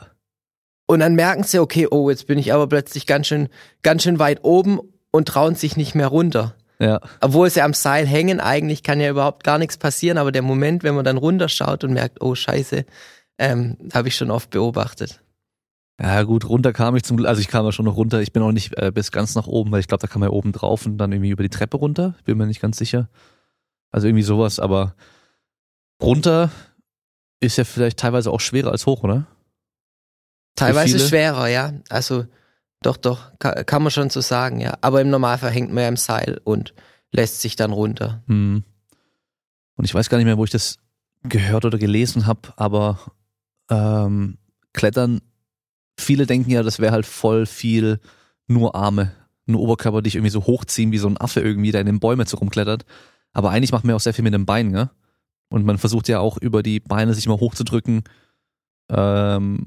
Und 0.89 1.01
dann 1.01 1.13
merken 1.13 1.44
sie, 1.44 1.59
okay, 1.59 1.88
oh, 1.91 2.09
jetzt 2.09 2.25
bin 2.25 2.39
ich 2.39 2.51
aber 2.51 2.65
plötzlich 2.65 3.06
ganz 3.06 3.27
schön, 3.27 3.50
ganz 3.83 4.01
schön 4.01 4.18
weit 4.18 4.44
oben 4.44 4.80
und 5.12 5.27
trauen 5.27 5.53
sich 5.53 5.77
nicht 5.77 5.94
mehr 5.94 6.07
runter. 6.07 6.56
Ja. 6.80 7.00
Obwohl 7.21 7.47
sie 7.47 7.62
am 7.62 7.75
Seil 7.75 8.07
hängen, 8.07 8.39
eigentlich 8.39 8.81
kann 8.81 9.00
ja 9.00 9.12
überhaupt 9.12 9.44
gar 9.44 9.59
nichts 9.59 9.77
passieren, 9.77 10.18
aber 10.18 10.31
der 10.31 10.41
Moment, 10.41 10.81
wenn 10.81 10.95
man 10.95 11.06
dann 11.06 11.18
runterschaut 11.18 11.83
und 11.83 11.94
merkt, 11.94 12.24
oh 12.24 12.33
Scheiße, 12.33 12.86
ähm, 13.38 13.77
habe 13.94 14.07
ich 14.07 14.15
schon 14.15 14.31
oft 14.31 14.50
beobachtet. 14.50 15.21
Ja, 16.01 16.24
gut, 16.24 16.50
runter 16.50 16.74
kam 16.74 16.95
ich 16.95 17.03
zum 17.03 17.18
Glück, 17.18 17.30
also 17.30 17.39
ich 17.39 17.50
kam 17.50 17.65
ja 17.65 17.71
schon 17.71 17.86
noch 17.86 17.95
runter, 17.95 18.21
ich 18.21 18.33
bin 18.33 18.41
auch 18.41 18.51
nicht 18.51 18.75
äh, 18.80 18.91
bis 18.91 19.12
ganz 19.12 19.36
nach 19.36 19.45
oben, 19.45 19.71
weil 19.71 19.81
ich 19.81 19.88
glaube, 19.88 20.01
da 20.01 20.07
kam 20.07 20.21
man 20.21 20.31
ja 20.31 20.36
oben 20.36 20.53
drauf 20.53 20.88
und 20.88 20.97
dann 20.97 21.12
irgendwie 21.12 21.30
über 21.30 21.44
die 21.44 21.50
Treppe 21.50 21.77
runter, 21.77 22.15
bin 22.25 22.36
mir 22.36 22.47
nicht 22.47 22.62
ganz 22.62 22.77
sicher. 22.80 23.09
Also 23.91 24.07
irgendwie 24.07 24.24
sowas, 24.24 24.59
aber 24.59 24.95
runter 26.01 26.50
ist 27.41 27.57
ja 27.57 27.63
vielleicht 27.63 28.00
teilweise 28.00 28.31
auch 28.31 28.39
schwerer 28.39 28.71
als 28.71 28.88
hoch, 28.88 29.03
oder? 29.03 29.27
Teilweise 30.56 31.00
schwerer, 31.00 31.48
ja. 31.48 31.74
Also 31.90 32.25
doch, 32.81 32.98
doch, 32.98 33.31
kann, 33.40 33.66
kann 33.66 33.84
man 33.84 33.92
schon 33.92 34.10
so 34.10 34.22
sagen, 34.22 34.60
ja. 34.60 34.78
Aber 34.81 35.01
im 35.01 35.10
Normalfall 35.10 35.51
hängt 35.51 35.72
man 35.72 35.84
ja 35.84 35.90
im 35.90 35.98
Seil 35.98 36.40
und 36.44 36.74
lässt 37.12 37.42
sich 37.42 37.56
dann 37.56 37.72
runter. 37.72 38.24
Hm. 38.28 38.63
Und 39.75 39.86
ich 39.86 39.94
weiß 39.94 40.10
gar 40.10 40.18
nicht 40.18 40.25
mehr, 40.25 40.38
wo 40.38 40.44
ich 40.44 40.51
das 40.51 40.78
gehört 41.24 41.66
oder 41.66 41.78
gelesen 41.78 42.25
habe, 42.25 42.54
aber 42.56 43.00
ähm, 43.69 44.38
Klettern, 44.74 45.22
viele 45.98 46.25
denken 46.25 46.51
ja, 46.51 46.63
das 46.63 46.80
wäre 46.80 46.94
halt 46.94 47.06
voll 47.06 47.46
viel 47.46 48.00
nur 48.48 48.75
Arme, 48.75 49.12
nur 49.46 49.62
Oberkörper, 49.62 50.01
die 50.01 50.06
dich 50.06 50.16
irgendwie 50.16 50.31
so 50.31 50.46
hochziehen, 50.46 50.92
wie 50.92 50.98
so 50.98 51.07
ein 51.07 51.18
Affe 51.18 51.42
irgendwie, 51.42 51.72
der 51.72 51.81
in 51.81 51.88
den 51.88 52.00
Bäumen 52.00 52.25
so 52.25 52.38
rumklettert. 52.38 52.86
Aber 53.34 53.51
eigentlich 53.51 53.72
macht 53.72 53.84
man 53.84 53.92
ja 53.92 53.96
auch 53.96 54.01
sehr 54.01 54.13
viel 54.13 54.24
mit 54.24 54.34
den 54.34 54.46
Beinen, 54.46 54.74
ja? 54.74 54.92
Und 55.50 55.66
man 55.66 55.78
versucht 55.78 56.07
ja 56.07 56.19
auch 56.19 56.38
über 56.38 56.63
die 56.63 56.80
Beine 56.80 57.13
sich 57.13 57.28
mal 57.28 57.40
hochzudrücken. 57.40 58.04
Ähm, 58.90 59.66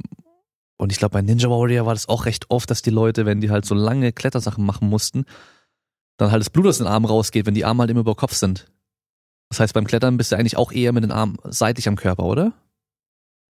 und 0.82 0.90
ich 0.90 0.98
glaube, 0.98 1.12
bei 1.12 1.22
Ninja 1.22 1.48
Warrior 1.48 1.86
war 1.86 1.94
das 1.94 2.08
auch 2.08 2.26
recht 2.26 2.50
oft, 2.50 2.68
dass 2.68 2.82
die 2.82 2.90
Leute, 2.90 3.24
wenn 3.24 3.40
die 3.40 3.50
halt 3.50 3.64
so 3.64 3.72
lange 3.72 4.12
Klettersachen 4.12 4.66
machen 4.66 4.88
mussten, 4.88 5.26
dann 6.16 6.32
halt 6.32 6.40
das 6.40 6.50
Blut 6.50 6.66
aus 6.66 6.78
den 6.78 6.88
Armen 6.88 7.06
rausgeht, 7.06 7.46
wenn 7.46 7.54
die 7.54 7.64
Arme 7.64 7.82
halt 7.82 7.90
immer 7.90 8.00
über 8.00 8.16
Kopf 8.16 8.34
sind. 8.34 8.66
Das 9.48 9.60
heißt, 9.60 9.74
beim 9.74 9.86
Klettern 9.86 10.16
bist 10.16 10.32
du 10.32 10.36
eigentlich 10.36 10.56
auch 10.56 10.72
eher 10.72 10.92
mit 10.92 11.04
den 11.04 11.12
Armen 11.12 11.36
seitlich 11.44 11.86
am 11.86 11.94
Körper, 11.94 12.24
oder? 12.24 12.52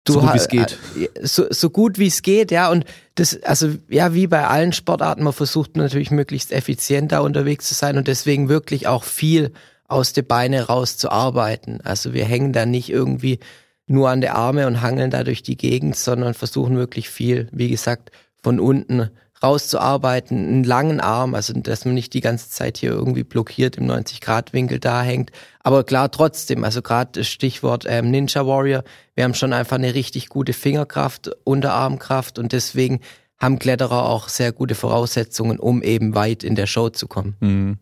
so 0.07 0.21
gut 0.21 0.35
wie 0.35 0.37
es 0.37 0.49
geht. 0.49 0.79
äh, 0.95 1.27
So, 1.27 1.47
so 1.49 1.71
gut 1.71 1.99
wie 1.99 2.09
es 2.09 2.21
geht, 2.21 2.51
ja. 2.51 2.71
Und 2.71 2.85
das, 3.15 3.43
also 3.45 3.77
ja, 3.89 4.13
wie 4.13 4.27
bei 4.27 4.47
allen 4.47 4.75
Sportarten, 4.75 5.23
man 5.23 5.33
versucht 5.33 5.75
natürlich 5.75 6.11
möglichst 6.11 6.53
effizient 6.53 7.13
da 7.13 7.21
unterwegs 7.21 7.67
zu 7.67 7.73
sein 7.73 7.97
und 7.97 8.09
deswegen 8.09 8.51
wirklich 8.51 8.89
auch 8.89 9.05
viel 9.05 9.53
aus 9.89 10.13
den 10.13 10.27
Beine 10.27 10.67
rauszuarbeiten. 10.67 11.81
Also 11.81 12.13
wir 12.13 12.27
hängen 12.27 12.53
da 12.53 12.67
nicht 12.67 12.91
irgendwie 12.91 13.39
nur 13.93 14.11
an 14.11 14.21
der 14.21 14.35
Arme 14.35 14.67
und 14.67 14.81
hangeln 14.81 15.11
da 15.11 15.25
durch 15.25 15.43
die 15.43 15.57
Gegend, 15.57 15.97
sondern 15.97 16.35
versuchen 16.35 16.77
wirklich 16.77 17.09
viel, 17.09 17.49
wie 17.53 17.69
gesagt, 17.69 18.11
von 18.43 18.59
unten 18.59 19.11
rauszuarbeiten, 19.43 20.39
einen 20.39 20.65
langen 20.65 21.01
Arm, 21.01 21.35
also 21.35 21.53
dass 21.53 21.85
man 21.85 21.95
nicht 21.95 22.15
die 22.15 22.21
ganze 22.21 22.49
Zeit 22.49 22.79
hier 22.79 22.91
irgendwie 22.91 23.25
blockiert 23.25 23.77
im 23.77 23.91
90-Grad-Winkel 23.91 24.79
da 24.79 25.03
hängt. 25.03 25.33
Aber 25.61 25.85
klar, 25.85 26.11
trotzdem, 26.11 26.65
also 26.65 26.81
gerade 26.81 27.11
das 27.21 27.29
Stichwort 27.29 27.85
ähm, 27.89 28.11
Ninja 28.11 28.47
Warrior, 28.47 28.85
wir 29.15 29.25
haben 29.25 29.35
schon 29.35 29.53
einfach 29.53 29.77
eine 29.77 29.95
richtig 29.95 30.29
gute 30.29 30.53
Fingerkraft, 30.53 31.31
Unterarmkraft 31.45 32.39
und 32.39 32.53
deswegen 32.53 33.01
haben 33.39 33.59
Kletterer 33.59 34.09
auch 34.09 34.29
sehr 34.29 34.53
gute 34.53 34.77
Voraussetzungen, 34.77 35.59
um 35.59 35.83
eben 35.83 36.15
weit 36.15 36.45
in 36.45 36.55
der 36.55 36.67
Show 36.67 36.91
zu 36.91 37.09
kommen. 37.09 37.37
Mhm. 37.41 37.79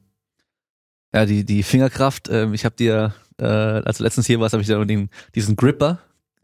Ja, 1.12 1.26
die, 1.26 1.44
die 1.44 1.62
Fingerkraft, 1.62 2.28
ähm, 2.30 2.54
ich 2.54 2.64
habe 2.64 2.76
dir, 2.76 3.14
äh, 3.40 3.44
als 3.44 3.98
du 3.98 4.04
letztens 4.04 4.26
hier 4.26 4.40
warst, 4.40 4.52
habe 4.52 4.62
ich 4.62 4.68
dir 4.68 4.84
den, 4.84 5.10
diesen 5.34 5.56
Gripper 5.56 5.98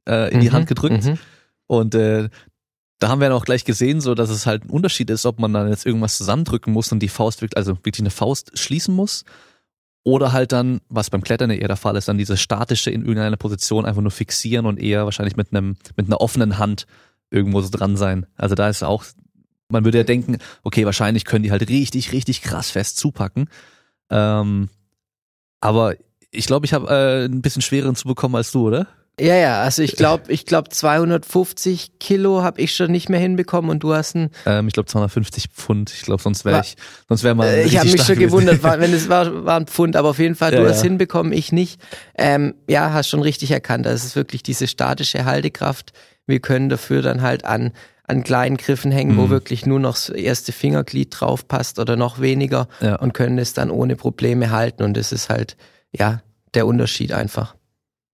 äh, 0.08 0.32
in 0.32 0.40
die 0.40 0.48
Mhm, 0.48 0.52
Hand 0.52 0.66
gedrückt. 0.66 1.04
mhm. 1.04 1.18
Und 1.66 1.94
äh, 1.94 2.28
da 2.98 3.08
haben 3.08 3.20
wir 3.20 3.28
dann 3.28 3.36
auch 3.36 3.44
gleich 3.44 3.64
gesehen, 3.64 4.00
so 4.00 4.14
dass 4.14 4.30
es 4.30 4.46
halt 4.46 4.64
ein 4.64 4.70
Unterschied 4.70 5.10
ist, 5.10 5.26
ob 5.26 5.38
man 5.38 5.52
dann 5.52 5.68
jetzt 5.68 5.84
irgendwas 5.84 6.16
zusammendrücken 6.16 6.72
muss 6.72 6.92
und 6.92 7.00
die 7.00 7.08
Faust 7.08 7.42
wirklich, 7.42 7.56
also 7.56 7.76
wirklich 7.76 8.00
eine 8.00 8.10
Faust 8.10 8.58
schließen 8.58 8.94
muss. 8.94 9.24
Oder 10.02 10.32
halt 10.32 10.52
dann, 10.52 10.80
was 10.88 11.10
beim 11.10 11.22
Klettern 11.22 11.50
eher 11.50 11.66
der 11.66 11.76
Fall 11.76 11.96
ist, 11.96 12.06
dann 12.06 12.16
diese 12.16 12.36
statische 12.36 12.90
in 12.90 13.02
irgendeiner 13.02 13.36
Position 13.36 13.84
einfach 13.84 14.02
nur 14.02 14.12
fixieren 14.12 14.64
und 14.64 14.78
eher 14.80 15.04
wahrscheinlich 15.04 15.36
mit 15.36 15.52
einem, 15.52 15.76
mit 15.96 16.06
einer 16.06 16.20
offenen 16.20 16.58
Hand 16.58 16.86
irgendwo 17.30 17.60
so 17.60 17.68
dran 17.70 17.96
sein. 17.96 18.24
Also 18.36 18.54
da 18.54 18.68
ist 18.68 18.84
auch, 18.84 19.04
man 19.68 19.84
würde 19.84 19.98
ja 19.98 20.04
denken, 20.04 20.38
okay, 20.62 20.84
wahrscheinlich 20.86 21.24
können 21.24 21.42
die 21.42 21.50
halt 21.50 21.68
richtig, 21.68 22.12
richtig 22.12 22.40
krass 22.42 22.70
fest 22.70 22.98
zupacken. 22.98 23.50
Ähm, 24.08 24.68
aber 25.60 25.96
ich 26.36 26.46
glaube, 26.46 26.66
ich 26.66 26.72
habe 26.72 26.88
äh, 26.88 27.24
ein 27.24 27.42
bisschen 27.42 27.62
schwereren 27.62 27.96
zu 27.96 28.06
bekommen 28.06 28.36
als 28.36 28.52
du, 28.52 28.66
oder? 28.66 28.86
Ja, 29.18 29.34
ja, 29.34 29.62
also 29.62 29.80
ich 29.80 29.96
glaube, 29.96 30.30
ich 30.30 30.44
glaube 30.44 30.68
250 30.68 31.98
Kilo 31.98 32.42
habe 32.42 32.60
ich 32.60 32.74
schon 32.74 32.92
nicht 32.92 33.08
mehr 33.08 33.18
hinbekommen 33.18 33.70
und 33.70 33.82
du 33.82 33.94
hast 33.94 34.14
ein. 34.14 34.30
Ähm, 34.44 34.68
ich 34.68 34.74
glaube 34.74 34.88
250 34.88 35.48
Pfund. 35.48 35.90
Ich 35.90 36.02
glaube, 36.02 36.22
sonst 36.22 36.44
wäre 36.44 36.60
ich, 36.60 36.76
sonst 37.08 37.22
wäre 37.22 37.34
mal. 37.34 37.46
Äh, 37.46 37.64
ich 37.64 37.78
habe 37.78 37.90
mich 37.90 38.02
schon 38.02 38.18
gewundert, 38.18 38.62
war, 38.62 38.78
wenn 38.80 38.92
es 38.92 39.08
war, 39.08 39.46
war 39.46 39.58
ein 39.58 39.66
Pfund, 39.66 39.96
aber 39.96 40.10
auf 40.10 40.18
jeden 40.18 40.34
Fall, 40.34 40.50
du 40.50 40.62
ja, 40.62 40.68
hast 40.68 40.78
ja. 40.78 40.84
hinbekommen, 40.84 41.32
ich 41.32 41.50
nicht. 41.50 41.80
Ähm, 42.14 42.54
ja, 42.68 42.92
hast 42.92 43.08
schon 43.08 43.22
richtig 43.22 43.52
erkannt. 43.52 43.86
Das 43.86 44.04
ist 44.04 44.16
wirklich 44.16 44.42
diese 44.42 44.66
statische 44.66 45.24
Haltekraft. 45.24 45.94
Wir 46.26 46.40
können 46.40 46.68
dafür 46.68 47.00
dann 47.00 47.22
halt 47.22 47.46
an 47.46 47.72
an 48.08 48.22
kleinen 48.22 48.56
Griffen 48.56 48.92
hängen, 48.92 49.16
mhm. 49.16 49.18
wo 49.18 49.30
wirklich 49.30 49.66
nur 49.66 49.80
noch 49.80 49.94
das 49.94 50.10
erste 50.10 50.52
Fingerglied 50.52 51.08
drauf 51.18 51.48
passt 51.48 51.80
oder 51.80 51.96
noch 51.96 52.20
weniger 52.20 52.68
ja. 52.80 52.96
und 52.96 53.14
können 53.14 53.38
es 53.38 53.52
dann 53.52 53.70
ohne 53.70 53.96
Probleme 53.96 54.50
halten. 54.50 54.84
Und 54.84 54.96
das 54.96 55.10
ist 55.10 55.28
halt, 55.28 55.56
ja, 55.90 56.20
der 56.54 56.66
Unterschied 56.66 57.12
einfach. 57.12 57.56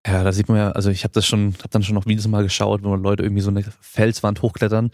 Ja, 0.06 0.24
da 0.24 0.32
sieht 0.32 0.48
man 0.48 0.58
ja, 0.58 0.72
also 0.72 0.90
ich 0.90 1.04
habe 1.04 1.12
das 1.12 1.26
schon, 1.26 1.54
habe 1.58 1.68
dann 1.70 1.82
schon 1.82 1.94
noch 1.94 2.06
Videos 2.06 2.26
mal 2.26 2.42
geschaut, 2.42 2.82
wo 2.82 2.94
Leute 2.96 3.22
irgendwie 3.22 3.42
so 3.42 3.50
eine 3.50 3.64
Felswand 3.80 4.42
hochklettern. 4.42 4.90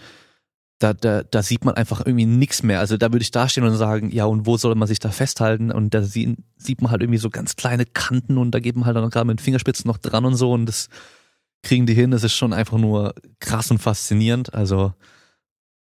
Da, 0.80 0.92
da, 0.92 1.22
da 1.22 1.42
sieht 1.42 1.64
man 1.64 1.74
einfach 1.74 2.04
irgendwie 2.04 2.26
nichts 2.26 2.62
mehr. 2.62 2.78
Also 2.78 2.96
da 2.96 3.10
würde 3.10 3.22
ich 3.22 3.30
dastehen 3.30 3.66
und 3.66 3.74
sagen, 3.76 4.10
ja, 4.10 4.26
und 4.26 4.46
wo 4.46 4.56
soll 4.56 4.74
man 4.74 4.86
sich 4.86 5.00
da 5.00 5.10
festhalten? 5.10 5.72
Und 5.72 5.94
da 5.94 6.02
sieht, 6.02 6.36
sieht 6.56 6.82
man 6.82 6.90
halt 6.90 7.02
irgendwie 7.02 7.18
so 7.18 7.30
ganz 7.30 7.56
kleine 7.56 7.84
Kanten 7.84 8.38
und 8.38 8.52
da 8.52 8.60
geht 8.60 8.76
man 8.76 8.84
halt 8.84 8.96
dann 8.96 9.10
gerade 9.10 9.26
mit 9.26 9.40
den 9.40 9.42
Fingerspitzen 9.42 9.88
noch 9.88 9.98
dran 9.98 10.24
und 10.24 10.36
so 10.36 10.52
und 10.52 10.66
das 10.66 10.88
kriegen 11.62 11.86
die 11.86 11.94
hin. 11.94 12.10
Das 12.10 12.22
ist 12.22 12.34
schon 12.34 12.52
einfach 12.52 12.78
nur 12.78 13.14
krass 13.40 13.70
und 13.70 13.78
faszinierend. 13.78 14.54
Also 14.54 14.92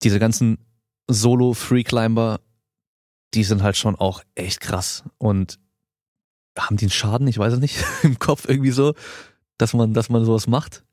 diese 0.04 0.20
ganzen 0.20 0.60
Solo-Free-Climber, 1.10 2.40
die 3.34 3.44
sind 3.44 3.64
halt 3.64 3.76
schon 3.76 3.96
auch 3.96 4.22
echt 4.36 4.62
krass. 4.62 5.04
Und 5.18 5.60
haben 6.58 6.78
die 6.78 6.86
einen 6.86 6.92
Schaden? 6.92 7.28
Ich 7.28 7.38
weiß 7.38 7.54
es 7.54 7.60
nicht. 7.60 7.84
Im 8.04 8.20
Kopf 8.20 8.48
irgendwie 8.48 8.72
so, 8.72 8.94
dass 9.58 9.74
man, 9.74 9.94
dass 9.94 10.10
man 10.10 10.26
sowas 10.26 10.48
macht? 10.48 10.84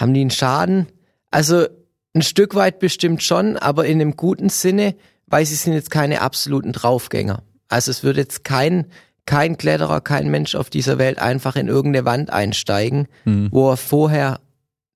Haben 0.00 0.14
die 0.14 0.20
einen 0.20 0.30
Schaden? 0.30 0.86
Also 1.30 1.66
ein 2.14 2.22
Stück 2.22 2.54
weit 2.54 2.80
bestimmt 2.80 3.22
schon, 3.22 3.56
aber 3.56 3.86
in 3.86 4.00
einem 4.00 4.16
guten 4.16 4.48
Sinne, 4.48 4.96
weil 5.26 5.46
sie 5.46 5.54
sind 5.54 5.74
jetzt 5.74 5.90
keine 5.90 6.22
absoluten 6.22 6.72
Draufgänger. 6.72 7.42
Also 7.68 7.90
es 7.90 8.02
wird 8.02 8.16
jetzt 8.16 8.42
kein, 8.44 8.86
kein 9.26 9.56
Kletterer, 9.56 10.00
kein 10.00 10.28
Mensch 10.30 10.56
auf 10.56 10.70
dieser 10.70 10.98
Welt 10.98 11.20
einfach 11.20 11.54
in 11.54 11.68
irgendeine 11.68 12.04
Wand 12.04 12.30
einsteigen, 12.30 13.06
mhm. 13.24 13.48
wo 13.52 13.70
er 13.70 13.76
vorher 13.76 14.40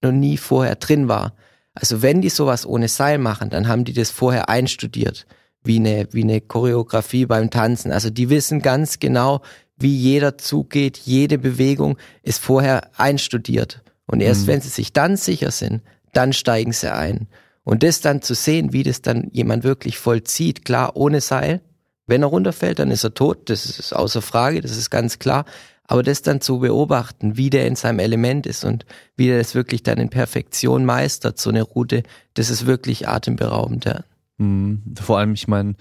noch 0.03 0.13
nie 0.13 0.37
vorher 0.37 0.75
drin 0.75 1.07
war. 1.09 1.35
Also 1.73 2.03
wenn 2.03 2.21
die 2.21 2.31
sowas 2.31 2.67
ohne 2.67 2.89
Seil 2.89 3.19
machen, 3.19 3.51
dann 3.51 3.69
haben 3.69 3.85
die 3.85 3.93
das 3.93 4.11
vorher 4.11 4.49
einstudiert, 4.49 5.27
wie 5.65 5.77
eine, 5.77 6.07
wie 6.13 6.23
eine 6.23 6.41
Choreografie 6.41 7.27
beim 7.27 7.51
Tanzen. 7.51 7.91
Also 7.91 8.11
die 8.11 8.31
wissen 8.31 8.63
ganz 8.63 9.01
genau, 9.01 9.41
wie 9.77 9.97
jeder 9.97 10.39
Zug 10.39 10.71
geht, 10.71 10.99
jede 10.99 11.39
Bewegung 11.39 11.99
ist 12.23 12.41
vorher 12.41 12.91
einstudiert. 12.99 13.83
Und 14.07 14.21
erst 14.21 14.43
mhm. 14.43 14.47
wenn 14.49 14.61
sie 14.61 14.69
sich 14.69 14.93
dann 14.93 15.17
sicher 15.17 15.51
sind, 15.51 15.83
dann 16.13 16.33
steigen 16.33 16.73
sie 16.73 16.93
ein. 16.93 17.29
Und 17.65 17.83
das 17.83 18.01
dann 18.01 18.23
zu 18.23 18.35
sehen, 18.35 18.73
wie 18.73 18.83
das 18.83 19.01
dann 19.03 19.31
jemand 19.33 19.65
wirklich 19.65 19.99
vollzieht, 19.99 20.65
klar, 20.65 20.97
ohne 20.97 21.21
Seil. 21.21 21.63
Wenn 22.07 22.23
er 22.23 22.29
runterfällt, 22.29 22.79
dann 22.79 22.91
ist 22.91 23.05
er 23.05 23.15
tot, 23.15 23.49
das 23.49 23.65
ist 23.65 23.95
außer 23.95 24.21
Frage, 24.21 24.61
das 24.61 24.77
ist 24.77 24.91
ganz 24.91 25.19
klar. 25.19 25.47
Aber 25.87 26.03
das 26.03 26.23
dann 26.23 26.43
zu 26.43 26.61
beobachten, 26.61 27.37
wie 27.39 27.51
der 27.51 27.67
in 27.67 27.77
seinem 27.77 27.99
Element 27.99 28.47
ist 28.47 28.65
und 28.65 28.85
wie 29.17 29.27
der 29.27 29.39
das 29.39 29.55
wirklich 29.55 29.83
dann 29.83 29.99
in 29.99 30.11
Perfektion 30.11 30.85
meistert, 30.85 31.39
so 31.39 31.51
eine 31.51 31.63
Route, 31.63 32.03
das 32.35 32.51
ist 32.51 32.67
wirklich 32.67 33.09
atemberaubend, 33.09 33.87
ja. 33.87 34.05
Mhm. 34.39 34.95
Vor 35.01 35.19
allem, 35.19 35.35
ich 35.35 35.49
meine, 35.49 35.75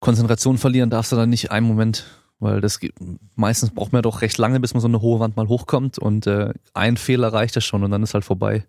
Konzentration 0.00 0.58
verlieren 0.58 0.90
darfst 0.90 1.12
du 1.12 1.16
dann 1.16 1.30
nicht 1.30 1.50
einen 1.50 1.66
Moment 1.66 2.04
weil 2.44 2.60
das 2.60 2.78
meistens 3.36 3.70
braucht 3.70 3.92
man 3.92 3.98
ja 3.98 4.02
doch 4.02 4.20
recht 4.20 4.38
lange, 4.38 4.60
bis 4.60 4.74
man 4.74 4.80
so 4.80 4.88
eine 4.88 5.00
hohe 5.00 5.20
Wand 5.20 5.36
mal 5.36 5.48
hochkommt 5.48 5.98
und 5.98 6.26
äh, 6.26 6.52
ein 6.74 6.96
Fehler 6.96 7.32
reicht 7.32 7.56
das 7.56 7.64
schon 7.64 7.82
und 7.82 7.90
dann 7.90 8.02
ist 8.02 8.14
halt 8.14 8.24
vorbei. 8.24 8.66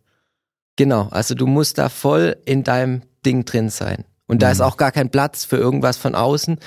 Genau, 0.77 1.07
also 1.11 1.35
du 1.35 1.45
musst 1.45 1.77
da 1.77 1.89
voll 1.89 2.37
in 2.45 2.63
deinem 2.63 3.01
Ding 3.25 3.45
drin 3.45 3.69
sein. 3.69 4.05
Und 4.27 4.41
da 4.41 4.47
mhm. 4.47 4.51
ist 4.53 4.61
auch 4.61 4.77
gar 4.77 4.91
kein 4.91 5.09
Platz 5.09 5.45
für 5.45 5.57
irgendwas 5.57 5.97
von 5.97 6.15
außen. 6.15 6.57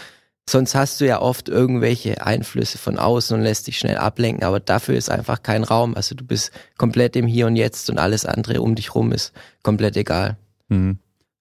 Sonst 0.48 0.74
hast 0.74 1.00
du 1.00 1.06
ja 1.06 1.20
oft 1.20 1.48
irgendwelche 1.48 2.24
Einflüsse 2.24 2.78
von 2.78 2.98
außen 2.98 3.36
und 3.36 3.42
lässt 3.42 3.66
dich 3.66 3.78
schnell 3.78 3.98
ablenken, 3.98 4.44
aber 4.44 4.60
dafür 4.60 4.96
ist 4.96 5.10
einfach 5.10 5.42
kein 5.42 5.64
Raum. 5.64 5.94
Also 5.94 6.14
du 6.14 6.24
bist 6.24 6.52
komplett 6.78 7.16
im 7.16 7.26
Hier 7.26 7.46
und 7.46 7.56
Jetzt 7.56 7.90
und 7.90 7.98
alles 7.98 8.24
andere 8.24 8.62
um 8.62 8.74
dich 8.74 8.94
rum 8.94 9.12
ist 9.12 9.32
komplett 9.62 9.96
egal. 9.96 10.36
Mhm. 10.68 10.98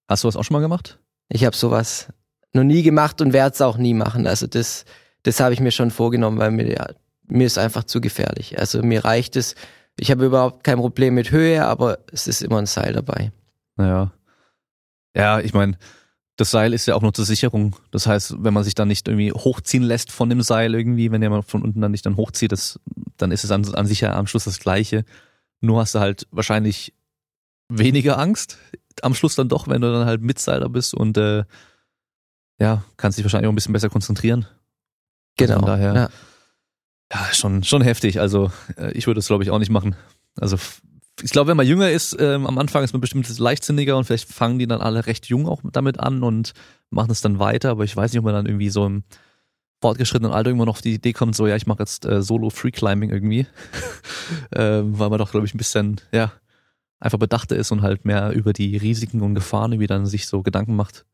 Hast 0.08 0.24
du 0.24 0.28
was 0.28 0.36
auch 0.36 0.44
schon 0.44 0.56
mal 0.56 0.62
gemacht? 0.62 1.00
Ich 1.30 1.46
habe 1.46 1.56
sowas 1.56 2.08
noch 2.54 2.64
nie 2.64 2.84
gemacht 2.84 3.22
und 3.22 3.34
werde 3.34 3.54
es 3.54 3.62
auch 3.62 3.78
nie 3.78 3.94
machen. 3.94 4.26
Also 4.28 4.48
das 4.48 4.86
das 5.28 5.42
habe 5.42 5.54
ich 5.54 5.60
mir 5.60 5.72
schon 5.72 5.92
vorgenommen, 5.92 6.38
weil 6.38 6.52
mir, 6.52 6.72
ja, 6.72 6.88
mir 7.28 7.46
ist 7.46 7.58
einfach 7.58 7.84
zu 7.84 8.00
gefährlich. 8.00 8.58
Also 8.58 8.82
mir 8.82 9.04
reicht 9.04 9.36
es, 9.36 9.56
ich 10.00 10.10
habe 10.10 10.26
überhaupt 10.26 10.64
kein 10.64 10.78
Problem 10.78 11.16
mit 11.16 11.32
Höhe, 11.32 11.66
aber 11.66 12.00
es 12.14 12.28
ist 12.28 12.42
immer 12.42 12.60
ein 12.60 12.66
Seil 12.66 12.94
dabei. 12.94 13.34
Naja. 13.76 14.14
Ja, 15.14 15.40
ich 15.42 15.54
meine, 15.54 15.78
das 16.38 16.52
Seil 16.52 16.74
ist 16.74 16.86
ja 16.86 16.96
auch 16.96 17.02
nur 17.02 17.14
zur 17.14 17.26
Sicherung. 17.26 17.76
Das 17.92 18.08
heißt, 18.08 18.36
wenn 18.42 18.54
man 18.54 18.64
sich 18.64 18.74
dann 18.74 18.88
nicht 18.88 19.08
irgendwie 19.08 19.34
hochziehen 19.34 19.84
lässt 19.84 20.14
von 20.14 20.30
dem 20.30 20.42
Seil 20.42 20.74
irgendwie, 20.74 21.12
wenn 21.12 21.22
jemand 21.22 21.44
von 21.44 21.62
unten 21.62 21.82
dann 21.82 21.92
nicht 21.92 22.06
dann 22.06 22.16
hochzieht, 22.16 22.54
das, 22.54 22.80
dann 23.18 23.32
ist 23.32 23.44
es 23.44 23.52
an, 23.52 23.66
an 23.74 23.86
sich 23.86 24.00
ja 24.00 24.16
am 24.16 24.28
Schluss 24.28 24.46
das 24.46 24.60
Gleiche. 24.60 25.04
Nur 25.60 25.82
hast 25.82 25.96
du 25.96 26.00
halt 26.00 26.26
wahrscheinlich 26.32 26.94
weniger 27.70 28.18
Angst 28.18 28.58
am 29.04 29.14
Schluss 29.14 29.36
dann 29.36 29.50
doch, 29.50 29.68
wenn 29.68 29.82
du 29.82 29.92
dann 29.92 30.06
halt 30.06 30.22
mit 30.22 30.40
Seil 30.40 30.60
da 30.60 30.68
bist 30.68 30.94
und 30.94 31.18
äh, 31.18 31.44
ja, 32.60 32.84
kannst 32.98 33.18
dich 33.18 33.26
wahrscheinlich 33.26 33.48
auch 33.48 33.52
ein 33.52 33.56
bisschen 33.56 33.74
besser 33.74 33.90
konzentrieren. 33.90 34.48
Also 35.40 35.54
genau. 35.54 35.56
Also 35.56 35.66
daher, 35.68 35.94
ja. 35.94 36.10
ja, 37.14 37.34
schon, 37.34 37.64
schon 37.64 37.82
heftig. 37.82 38.20
Also 38.20 38.52
äh, 38.78 38.92
ich 38.94 39.08
würde 39.08 39.20
das 39.20 39.28
glaube 39.28 39.44
ich 39.44 39.52
auch 39.52 39.60
nicht 39.60 39.70
machen. 39.70 39.96
Also 40.40 40.58
ich 41.22 41.32
glaube, 41.32 41.50
wenn 41.50 41.58
man 41.58 41.68
jünger 41.68 41.90
ist, 41.90 42.16
ähm, 42.20 42.46
am 42.46 42.58
Anfang 42.58 42.84
ist 42.84 42.94
man 42.94 43.02
bestimmt 43.02 43.28
leichtsinniger 43.38 43.98
und 43.98 44.06
vielleicht 44.06 44.32
fangen 44.32 44.60
die 44.60 44.68
dann 44.68 44.82
alle 44.82 45.06
recht 45.06 45.28
jung 45.28 45.48
auch 45.48 45.62
damit 45.72 46.00
an 46.00 46.24
und 46.24 46.54
machen 46.90 47.12
es 47.12 47.22
dann 47.22 47.40
weiter. 47.40 47.72
Aber 47.72 47.84
ich 47.84 47.96
weiß 47.96 48.12
nicht, 48.12 48.20
ob 48.20 48.26
man 48.26 48.34
dann 48.34 48.46
irgendwie 48.46 48.70
so 48.70 48.86
im 48.86 49.04
fortgeschrittenen 49.82 50.32
Alter 50.32 50.50
irgendwann 50.50 50.68
noch 50.68 50.76
auf 50.76 50.82
die 50.82 50.96
Idee 50.96 51.14
kommt, 51.14 51.36
so 51.36 51.46
ja, 51.46 51.56
ich 51.56 51.68
mache 51.68 51.80
jetzt 51.80 52.06
äh, 52.06 52.24
Solo 52.24 52.50
Free 52.50 52.72
Climbing 52.72 53.12
irgendwie, 53.12 53.46
ähm, 54.56 54.98
weil 54.98 55.10
man 55.10 55.20
doch 55.20 55.30
glaube 55.30 55.46
ich 55.46 55.54
ein 55.54 55.60
bisschen 55.60 56.02
ja 56.12 56.32
einfach 57.00 57.20
bedachter 57.20 57.56
ist 57.56 57.72
und 57.72 57.82
halt 57.82 58.06
mehr 58.06 58.32
über 58.32 58.54
die 58.54 58.78
Risiken 58.78 59.22
und 59.22 59.36
Gefahren 59.36 59.72
irgendwie 59.72 59.88
dann 59.88 60.06
sich 60.06 60.28
so 60.28 60.42
Gedanken 60.42 60.76
macht. 60.76 61.06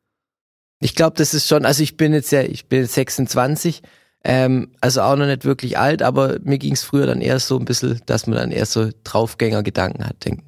Ich 0.80 0.96
glaube, 0.96 1.16
das 1.18 1.34
ist 1.34 1.48
schon, 1.48 1.66
also 1.66 1.84
ich 1.84 1.98
bin 1.98 2.14
jetzt 2.14 2.32
ja, 2.32 2.42
ich 2.42 2.68
bin 2.68 2.82
jetzt 2.82 2.94
26 2.94 3.84
ähm, 4.24 4.72
also 4.80 5.02
auch 5.02 5.16
noch 5.18 5.26
nicht 5.26 5.44
wirklich 5.44 5.78
alt, 5.78 6.02
aber 6.02 6.40
mir 6.44 6.58
ging 6.58 6.74
es 6.74 6.84
früher 6.84 7.06
dann 7.06 7.22
eher 7.22 7.40
so 7.40 7.60
ein 7.60 7.66
bisschen, 7.66 8.02
dass 8.06 8.26
man 8.26 8.38
dann 8.38 8.52
eher 8.52 8.66
so 8.66 8.90
Draufgänger-Gedanken 9.04 10.06
hat. 10.06 10.24
Denk, 10.24 10.44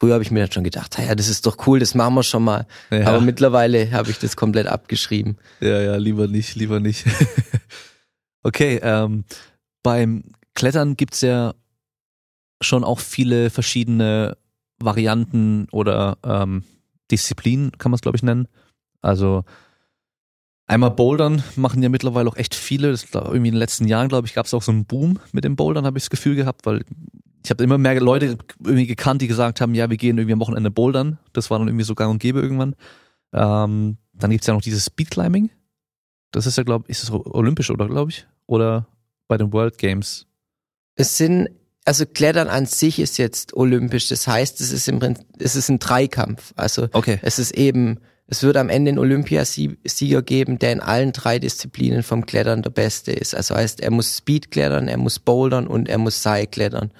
früher 0.00 0.14
habe 0.14 0.22
ich 0.22 0.30
mir 0.30 0.40
dann 0.40 0.52
schon 0.52 0.64
gedacht, 0.64 0.98
ja, 0.98 1.14
das 1.14 1.28
ist 1.28 1.44
doch 1.44 1.66
cool, 1.66 1.78
das 1.78 1.94
machen 1.94 2.14
wir 2.14 2.22
schon 2.22 2.42
mal. 2.42 2.66
Ja. 2.90 3.06
Aber 3.06 3.20
mittlerweile 3.20 3.92
habe 3.92 4.10
ich 4.10 4.18
das 4.18 4.36
komplett 4.36 4.66
abgeschrieben. 4.66 5.36
Ja, 5.60 5.80
ja, 5.80 5.96
lieber 5.96 6.26
nicht, 6.26 6.54
lieber 6.56 6.80
nicht. 6.80 7.04
okay, 8.42 8.80
ähm, 8.82 9.24
beim 9.82 10.24
Klettern 10.54 10.96
gibt's 10.96 11.20
ja 11.20 11.54
schon 12.62 12.82
auch 12.82 12.98
viele 12.98 13.50
verschiedene 13.50 14.38
Varianten 14.80 15.66
oder 15.72 16.18
ähm, 16.24 16.64
Disziplinen, 17.10 17.72
kann 17.78 17.90
man 17.90 17.96
es 17.96 18.02
glaube 18.02 18.16
ich 18.16 18.22
nennen. 18.22 18.48
Also 19.00 19.44
Einmal 20.68 20.90
Bouldern 20.90 21.42
machen 21.56 21.82
ja 21.82 21.88
mittlerweile 21.88 22.28
auch 22.28 22.36
echt 22.36 22.54
viele. 22.54 22.90
Das, 22.90 23.06
irgendwie 23.14 23.36
in 23.38 23.54
den 23.54 23.56
letzten 23.56 23.88
Jahren, 23.88 24.08
glaube 24.08 24.26
ich, 24.26 24.34
gab 24.34 24.44
es 24.44 24.52
auch 24.52 24.62
so 24.62 24.70
einen 24.70 24.84
Boom 24.84 25.18
mit 25.32 25.44
dem 25.44 25.56
Bouldern, 25.56 25.86
habe 25.86 25.96
ich 25.96 26.04
das 26.04 26.10
Gefühl 26.10 26.36
gehabt, 26.36 26.66
weil 26.66 26.84
ich 27.42 27.50
habe 27.50 27.64
immer 27.64 27.78
mehr 27.78 27.98
Leute 28.00 28.36
irgendwie 28.62 28.86
gekannt, 28.86 29.22
die 29.22 29.28
gesagt 29.28 29.62
haben, 29.62 29.74
ja, 29.74 29.88
wir 29.88 29.96
gehen 29.96 30.18
irgendwie 30.18 30.34
am 30.34 30.40
Wochenende 30.40 30.70
bouldern. 30.70 31.18
Das 31.32 31.50
war 31.50 31.58
dann 31.58 31.68
irgendwie 31.68 31.86
so 31.86 31.94
gang 31.94 32.10
und 32.10 32.18
gäbe 32.18 32.42
irgendwann. 32.42 32.74
Ähm, 33.32 33.96
dann 34.12 34.30
gibt's 34.30 34.46
ja 34.46 34.52
noch 34.52 34.60
dieses 34.60 34.84
Speedclimbing. 34.84 35.48
Das 36.32 36.44
ist 36.44 36.58
ja, 36.58 36.64
glaube 36.64 36.84
ich, 36.88 36.98
ist 36.98 37.04
es 37.04 37.10
olympisch, 37.10 37.70
oder 37.70 37.86
glaube 37.86 38.10
ich? 38.10 38.26
Oder 38.46 38.86
bei 39.26 39.38
den 39.38 39.50
World 39.54 39.78
Games? 39.78 40.26
Es 40.96 41.16
sind, 41.16 41.48
also 41.88 42.06
Klettern 42.06 42.48
an 42.48 42.66
sich 42.66 43.00
ist 43.00 43.18
jetzt 43.18 43.54
olympisch. 43.54 44.08
Das 44.08 44.28
heißt, 44.28 44.60
es 44.60 44.72
ist 44.72 44.86
im 44.88 44.98
Prinzip, 44.98 45.26
es 45.38 45.56
ist 45.56 45.68
ein 45.68 45.78
Dreikampf. 45.78 46.52
Also 46.54 46.88
okay. 46.92 47.18
es 47.22 47.38
ist 47.38 47.52
eben 47.52 47.98
es 48.30 48.42
wird 48.42 48.58
am 48.58 48.68
Ende 48.68 48.90
einen 48.90 48.98
Olympiasieger 48.98 50.20
geben, 50.20 50.58
der 50.58 50.72
in 50.72 50.80
allen 50.80 51.12
drei 51.12 51.38
Disziplinen 51.38 52.02
vom 52.02 52.26
Klettern 52.26 52.60
der 52.60 52.68
Beste 52.68 53.10
ist. 53.10 53.34
Also 53.34 53.54
heißt, 53.54 53.80
er 53.80 53.90
muss 53.90 54.18
Speed 54.18 54.50
klettern, 54.50 54.86
er 54.86 54.98
muss 54.98 55.18
Bouldern 55.18 55.66
und 55.66 55.88
er 55.88 55.96
muss 55.96 56.22
Seil 56.22 56.46
klettern. 56.46 56.92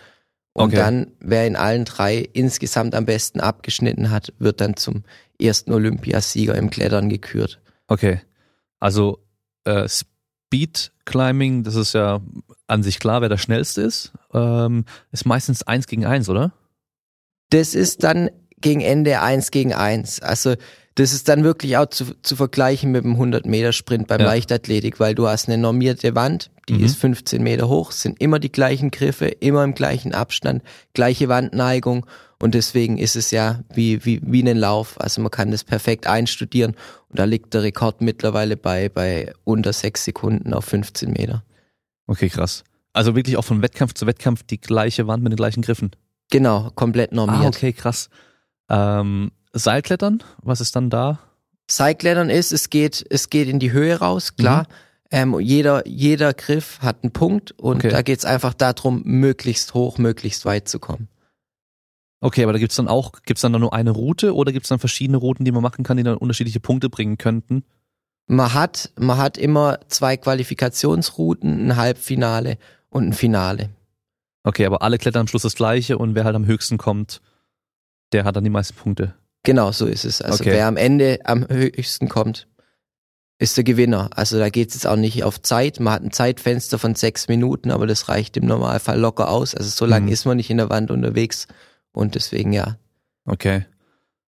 Und 0.54 0.68
okay. 0.68 0.76
dann, 0.76 1.12
wer 1.21 1.47
in 1.47 1.54
allen 1.54 1.85
drei 1.85 2.26
insgesamt 2.33 2.95
am 2.95 3.04
besten 3.04 3.40
abgeschnitten 3.40 4.11
hat, 4.11 4.33
wird 4.38 4.62
dann 4.62 4.76
zum 4.76 5.04
ersten 5.38 5.73
Olympiasieger 5.73 6.54
im 6.54 6.71
Klettern 6.71 7.11
gekürt. 7.11 7.61
Okay. 7.88 8.23
Also 8.80 9.23
äh, 9.64 9.87
Speed 10.49 10.93
Climbing, 11.05 11.62
das 11.62 11.75
ist 11.75 11.93
ja 11.93 12.21
an 12.67 12.83
sich 12.83 12.99
klar, 12.99 13.21
wer 13.21 13.28
der 13.28 13.37
schnellste 13.37 13.83
ist, 13.83 14.12
ähm, 14.33 14.85
ist 15.12 15.26
meistens 15.26 15.62
eins 15.62 15.87
gegen 15.87 16.07
eins, 16.07 16.28
oder? 16.31 16.52
Das 17.50 17.75
ist 17.75 18.02
dann 18.02 18.31
gegen 18.61 18.81
Ende 18.81 19.21
eins 19.21 19.50
gegen 19.50 19.75
eins. 19.75 20.21
Also 20.21 20.55
das 20.95 21.12
ist 21.12 21.28
dann 21.28 21.45
wirklich 21.45 21.76
auch 21.76 21.87
zu, 21.87 22.14
zu 22.23 22.35
vergleichen 22.35 22.90
mit 22.90 23.05
dem 23.05 23.17
100-Meter-Sprint 23.17 24.09
beim 24.09 24.21
Ja. 24.21 24.26
Leichtathletik, 24.26 24.99
weil 25.00 25.14
du 25.14 25.28
hast 25.28 25.49
eine 25.49 25.59
normierte 25.59 26.14
Wand, 26.14 26.50
die 26.69 26.75
Mhm. 26.75 26.85
ist 26.85 26.97
15 26.97 27.43
Meter 27.43 27.69
hoch, 27.69 27.93
sind 27.93 28.21
immer 28.21 28.38
die 28.38 28.50
gleichen 28.50 28.90
Griffe, 28.90 29.26
immer 29.26 29.64
im 29.64 29.75
gleichen 29.75 30.12
Abstand, 30.14 30.62
gleiche 30.95 31.28
Wandneigung 31.28 32.07
und 32.40 32.54
deswegen 32.54 32.99
ist 32.99 33.16
es 33.16 33.30
ja 33.30 33.61
wie, 33.75 34.04
wie, 34.04 34.21
wie 34.23 34.49
ein 34.49 34.57
Lauf. 34.57 35.00
Also 35.00 35.21
man 35.21 35.30
kann 35.30 35.50
das 35.50 35.64
perfekt 35.64 36.07
einstudieren 36.07 36.76
und 37.09 37.18
da 37.18 37.25
liegt 37.25 37.52
der 37.54 37.62
Rekord 37.62 38.00
mittlerweile 38.00 38.57
bei, 38.57 38.88
bei 38.88 39.33
unter 39.45 39.73
sechs 39.73 40.04
Sekunden 40.04 40.54
auf 40.54 40.64
15 40.66 41.11
Meter. 41.12 41.42
Okay, 42.07 42.28
krass. 42.28 42.64
Also 42.92 43.14
wirklich 43.14 43.37
auch 43.37 43.45
von 43.45 43.61
Wettkampf 43.62 43.95
zu 43.95 44.07
Wettkampf 44.07 44.42
die 44.45 44.61
gleiche 44.61 45.07
Wand 45.07 45.23
mit 45.23 45.33
den 45.33 45.37
gleichen 45.37 45.62
Griffen. 45.62 45.90
Genau, 46.30 46.71
komplett 46.75 47.12
normiert. 47.12 47.42
Ah, 47.45 47.49
okay, 47.49 47.73
krass. 47.73 48.09
Ähm, 48.71 49.30
Seilklettern, 49.52 50.23
was 50.42 50.61
ist 50.61 50.76
dann 50.76 50.90
da? 50.90 51.18
Seilklettern 51.71 52.30
ist, 52.30 52.52
es 52.52 52.71
geht, 52.71 53.04
es 53.11 53.30
geht 53.30 53.49
in 53.49 53.59
die 53.59 53.73
Höhe 53.73 53.99
raus, 53.99 54.37
klar. 54.37 54.66
Ähm, 55.11 55.38
jeder, 55.40 55.87
jeder 55.87 56.35
Griff 56.35 56.80
hat 56.83 57.02
einen 57.02 57.12
Punkt 57.12 57.52
und 57.52 57.78
Okay. 57.78 57.88
da 57.88 58.02
geht's 58.02 58.25
einfach 58.25 58.52
darum, 58.54 59.02
möglichst 59.04 59.75
hoch, 59.75 59.97
möglichst 59.99 60.45
weit 60.45 60.68
zu 60.68 60.78
kommen. 60.78 61.09
Okay, 62.20 62.42
aber 62.42 62.52
da 62.52 62.58
gibt's 62.58 62.76
dann 62.76 62.88
auch, 62.88 63.12
gibt's 63.25 63.42
dann 63.42 63.52
da 63.52 63.58
nur 63.58 63.72
eine 63.72 63.90
Route 63.90 64.34
oder 64.34 64.52
gibt's 64.52 64.68
dann 64.68 64.78
verschiedene 64.80 65.18
Routen, 65.18 65.44
die 65.44 65.52
man 65.52 65.62
machen 65.62 65.84
kann, 65.84 65.96
die 65.96 66.02
dann 66.02 66.16
unterschiedliche 66.16 66.60
Punkte 66.60 66.88
bringen 66.90 67.16
könnten? 67.18 67.64
Man 68.26 68.52
hat, 68.54 68.90
man 68.98 69.16
hat 69.18 69.38
immer 69.38 69.78
zwei 69.88 70.16
Qualifikationsrouten, 70.16 71.68
ein 71.68 71.76
Halbfinale 71.76 72.58
und 72.90 73.04
ein 73.08 73.12
Finale. 73.12 73.70
Okay, 74.44 74.66
aber 74.66 74.82
alle 74.82 74.98
klettern 74.98 75.20
am 75.22 75.26
Schluss 75.28 75.42
das 75.42 75.54
gleiche 75.54 75.98
und 75.98 76.14
wer 76.14 76.25
halt 76.25 76.37
am 76.37 76.46
höchsten 76.46 76.78
kommt, 76.78 77.20
der 78.12 78.25
hat 78.25 78.37
dann 78.37 78.44
die 78.44 78.50
meisten 78.50 78.76
Punkte. 78.76 79.14
Genau, 79.44 79.72
so 79.72 79.87
ist 79.87 80.04
es. 80.04 80.20
Also 80.20 80.42
Okay. 80.42 80.52
wer 80.52 80.66
am 80.66 80.76
Ende 80.76 81.20
am 81.25 81.46
höchsten 81.48 82.08
kommt, 82.08 82.48
ist 83.38 83.56
der 83.56 83.64
Gewinner. 83.64 84.10
Also 84.14 84.38
da 84.38 84.48
geht's 84.50 84.75
jetzt 84.75 84.87
auch 84.87 84.96
nicht 84.96 85.22
auf 85.22 85.40
Zeit. 85.40 85.78
Man 85.80 85.92
hat 85.94 86.02
ein 86.02 86.10
Zeitfenster 86.10 86.78
von 86.78 86.94
sechs 86.96 87.28
Minuten, 87.28 87.70
aber 87.70 87.87
das 87.87 88.08
reicht 88.08 88.37
im 88.37 88.46
Normalfall 88.46 88.98
locker 88.98 89.28
aus. 89.30 89.54
Also 89.54 89.70
so 89.70 89.87
lange 89.87 90.06
Mhm. 90.06 90.12
ist 90.12 90.25
man 90.25 90.37
nicht 90.37 90.50
in 90.50 90.56
der 90.56 90.70
Wand 90.70 90.90
unterwegs. 90.90 91.46
Und 91.99 92.14
deswegen 92.14 92.52
ja, 92.52 92.76
Okay. 93.26 93.67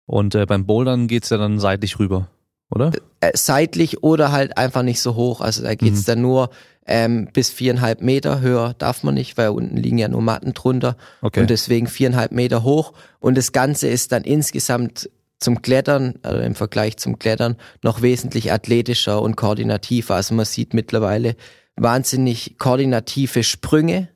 Und 0.08 0.34
äh, 0.34 0.46
beim 0.48 0.66
Bouldern 0.66 1.08
geht's 1.08 1.30
ja 1.30 1.38
dann 1.38 1.60
seitlich 1.60 2.00
rüber, 2.00 2.28
oder? 2.72 2.92
äh, 3.22 3.32
seitlich 3.36 4.02
oder 4.02 4.32
halt 4.32 4.58
einfach 4.58 4.82
nicht 4.82 5.02
so 5.02 5.14
hoch. 5.16 5.42
Also 5.42 5.62
da 5.62 5.76
geht's 5.76 6.02
Mhm. 6.02 6.06
dann 6.06 6.22
nur 6.22 6.50
ähm, 6.88 7.28
bis 7.32 7.52
viereinhalb 7.52 8.02
Meter 8.02 8.42
höher 8.42 8.74
darf 8.80 9.04
man 9.04 9.14
nicht, 9.14 9.38
weil 9.38 9.50
unten 9.50 9.78
liegen 9.78 10.00
ja 10.00 10.08
nur 10.08 10.24
Matten 10.24 10.54
drunter 10.56 10.98
Okay. 11.22 11.42
und 11.42 11.50
deswegen 11.52 11.86
viereinhalb 11.86 12.32
Meter 12.32 12.64
hoch. 12.64 12.94
Und 13.20 13.38
das 13.38 13.52
Ganze 13.52 13.88
ist 13.88 14.12
dann 14.12 14.24
insgesamt 14.24 15.08
zum 15.40 15.62
Klettern, 15.62 16.16
also 16.24 16.40
im 16.42 16.56
Vergleich 16.56 16.98
zum 16.98 17.20
Klettern, 17.20 17.56
noch 17.84 18.02
wesentlich 18.02 18.52
athletischer 18.52 19.22
und 19.22 19.36
koordinativer. 19.36 20.16
Also 20.16 20.34
man 20.34 20.46
sieht 20.46 20.74
mittlerweile 20.74 21.36
wahnsinnig 21.76 22.58
koordinative 22.58 23.44
Sprünge, 23.44 24.10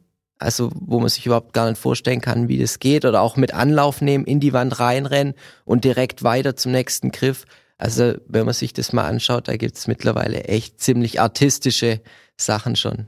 also 0.43 0.71
wo 0.75 0.99
man 0.99 1.09
sich 1.09 1.25
überhaupt 1.25 1.53
gar 1.53 1.69
nicht 1.69 1.79
vorstellen 1.79 2.21
kann, 2.21 2.47
wie 2.47 2.59
das 2.59 2.79
geht. 2.79 3.05
Oder 3.05 3.21
auch 3.21 3.37
mit 3.37 3.53
Anlauf 3.53 4.01
nehmen, 4.01 4.25
in 4.25 4.39
die 4.39 4.53
Wand 4.53 4.79
reinrennen 4.79 5.33
und 5.65 5.83
direkt 5.83 6.23
weiter 6.23 6.55
zum 6.55 6.71
nächsten 6.71 7.11
Griff. 7.11 7.45
Also 7.77 8.15
wenn 8.27 8.45
man 8.45 8.53
sich 8.53 8.73
das 8.73 8.93
mal 8.93 9.05
anschaut, 9.05 9.47
da 9.47 9.57
gibt's 9.57 9.87
mittlerweile 9.87 10.43
echt 10.43 10.79
ziemlich 10.79 11.19
artistische 11.19 12.01
Sachen 12.37 12.75
schon. 12.75 13.07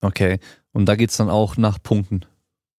Okay. 0.00 0.38
Und 0.72 0.86
da 0.86 0.96
geht's 0.96 1.16
dann 1.16 1.30
auch 1.30 1.56
nach 1.56 1.82
Punkten. 1.82 2.24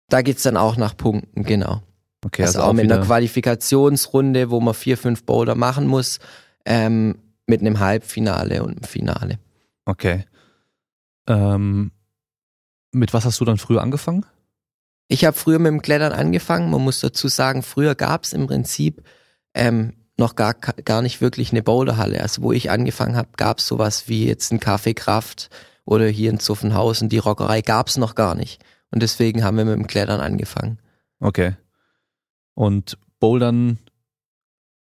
Da 0.08 0.22
geht's 0.22 0.42
dann 0.42 0.56
auch 0.56 0.76
nach 0.76 0.96
Punkten, 0.96 1.42
genau. 1.42 1.82
Okay, 2.24 2.42
also, 2.42 2.60
also, 2.60 2.70
auch 2.70 2.72
mit 2.72 2.90
einer 2.90 3.04
Qualifikationsrunde, 3.04 4.50
wo 4.50 4.60
man 4.60 4.74
vier, 4.74 4.96
fünf 4.96 5.24
Boulder 5.24 5.54
machen 5.54 5.86
muss, 5.86 6.18
ähm, 6.64 7.16
mit 7.46 7.60
einem 7.60 7.78
Halbfinale 7.78 8.62
und 8.62 8.70
einem 8.70 8.84
Finale. 8.84 9.38
Okay. 9.84 10.24
Ähm, 11.28 11.92
mit 12.92 13.14
was 13.14 13.24
hast 13.24 13.40
du 13.40 13.44
dann 13.44 13.58
früher 13.58 13.82
angefangen? 13.82 14.24
Ich 15.08 15.24
habe 15.24 15.36
früher 15.36 15.58
mit 15.58 15.72
dem 15.72 15.82
Klettern 15.82 16.12
angefangen. 16.12 16.70
Man 16.70 16.82
muss 16.82 17.00
dazu 17.00 17.28
sagen, 17.28 17.62
früher 17.62 17.94
gab's 17.94 18.32
im 18.32 18.46
Prinzip 18.46 19.02
ähm, 19.54 19.94
noch 20.18 20.36
gar, 20.36 20.54
gar 20.54 21.00
nicht 21.00 21.20
wirklich 21.20 21.52
eine 21.52 21.62
Boulderhalle. 21.62 22.20
Also 22.20 22.42
wo 22.42 22.52
ich 22.52 22.70
angefangen 22.70 23.16
habe, 23.16 23.28
gab's 23.36 23.66
sowas 23.66 24.08
wie 24.08 24.26
jetzt 24.26 24.52
ein 24.52 24.60
Café 24.60 24.94
Kraft 24.94 25.48
oder 25.84 26.06
hier 26.06 26.30
in 26.30 26.40
Zuffenhausen, 26.40 27.08
die 27.08 27.18
Rockerei 27.18 27.62
gab's 27.62 27.96
noch 27.96 28.14
gar 28.14 28.34
nicht. 28.34 28.62
Und 28.90 29.02
deswegen 29.02 29.44
haben 29.44 29.56
wir 29.56 29.64
mit 29.64 29.74
dem 29.74 29.86
Klettern 29.86 30.20
angefangen. 30.20 30.78
Okay. 31.20 31.56
Und 32.54 32.98
Bouldern 33.20 33.78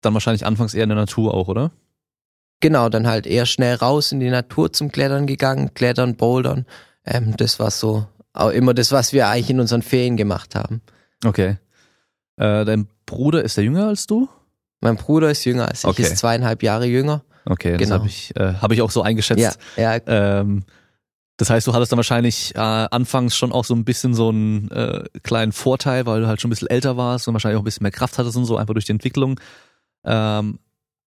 dann 0.02 0.14
wahrscheinlich 0.14 0.46
anfangs 0.46 0.74
eher 0.74 0.84
in 0.84 0.88
der 0.88 0.98
Natur 0.98 1.34
auch, 1.34 1.48
oder? 1.48 1.72
Genau, 2.60 2.88
dann 2.88 3.06
halt 3.06 3.26
eher 3.26 3.46
schnell 3.46 3.74
raus 3.74 4.12
in 4.12 4.20
die 4.20 4.30
Natur 4.30 4.72
zum 4.72 4.92
Klettern 4.92 5.26
gegangen, 5.26 5.72
Klettern, 5.74 6.16
Bouldern. 6.16 6.66
Ähm, 7.10 7.36
das 7.36 7.58
war 7.58 7.70
so 7.70 8.06
auch 8.32 8.50
immer 8.50 8.72
das, 8.74 8.92
was 8.92 9.12
wir 9.12 9.28
eigentlich 9.28 9.50
in 9.50 9.60
unseren 9.60 9.82
Ferien 9.82 10.16
gemacht 10.16 10.54
haben. 10.54 10.80
Okay. 11.24 11.58
Äh, 12.36 12.64
dein 12.64 12.88
Bruder 13.06 13.42
ist 13.44 13.56
der 13.56 13.64
jünger 13.64 13.88
als 13.88 14.06
du? 14.06 14.28
Mein 14.80 14.96
Bruder 14.96 15.30
ist 15.30 15.44
jünger 15.44 15.68
als 15.68 15.80
ich, 15.84 15.90
Okay. 15.90 16.02
ist 16.02 16.16
zweieinhalb 16.18 16.62
Jahre 16.62 16.86
jünger. 16.86 17.22
Okay, 17.44 17.72
das 17.72 17.80
Genau. 17.82 17.96
habe 17.96 18.06
ich, 18.06 18.34
äh, 18.36 18.54
hab 18.54 18.70
ich 18.72 18.80
auch 18.82 18.90
so 18.90 19.02
eingeschätzt. 19.02 19.58
Ja, 19.76 19.96
ja, 19.96 20.00
Ähm, 20.06 20.64
das 21.36 21.50
heißt, 21.50 21.66
du 21.66 21.72
hattest 21.72 21.90
dann 21.90 21.96
wahrscheinlich 21.96 22.54
äh, 22.54 22.58
anfangs 22.58 23.34
schon 23.34 23.50
auch 23.50 23.64
so 23.64 23.74
ein 23.74 23.84
bisschen 23.84 24.14
so 24.14 24.28
einen 24.28 24.70
äh, 24.70 25.04
kleinen 25.22 25.52
Vorteil, 25.52 26.06
weil 26.06 26.20
du 26.20 26.26
halt 26.28 26.40
schon 26.40 26.48
ein 26.48 26.52
bisschen 26.52 26.68
älter 26.68 26.96
warst 26.96 27.26
und 27.26 27.34
wahrscheinlich 27.34 27.56
auch 27.56 27.62
ein 27.62 27.64
bisschen 27.64 27.82
mehr 27.84 27.90
Kraft 27.92 28.18
hattest 28.18 28.36
und 28.36 28.44
so, 28.44 28.56
einfach 28.58 28.74
durch 28.74 28.84
die 28.84 28.92
Entwicklung. 28.92 29.40
Ähm, 30.04 30.58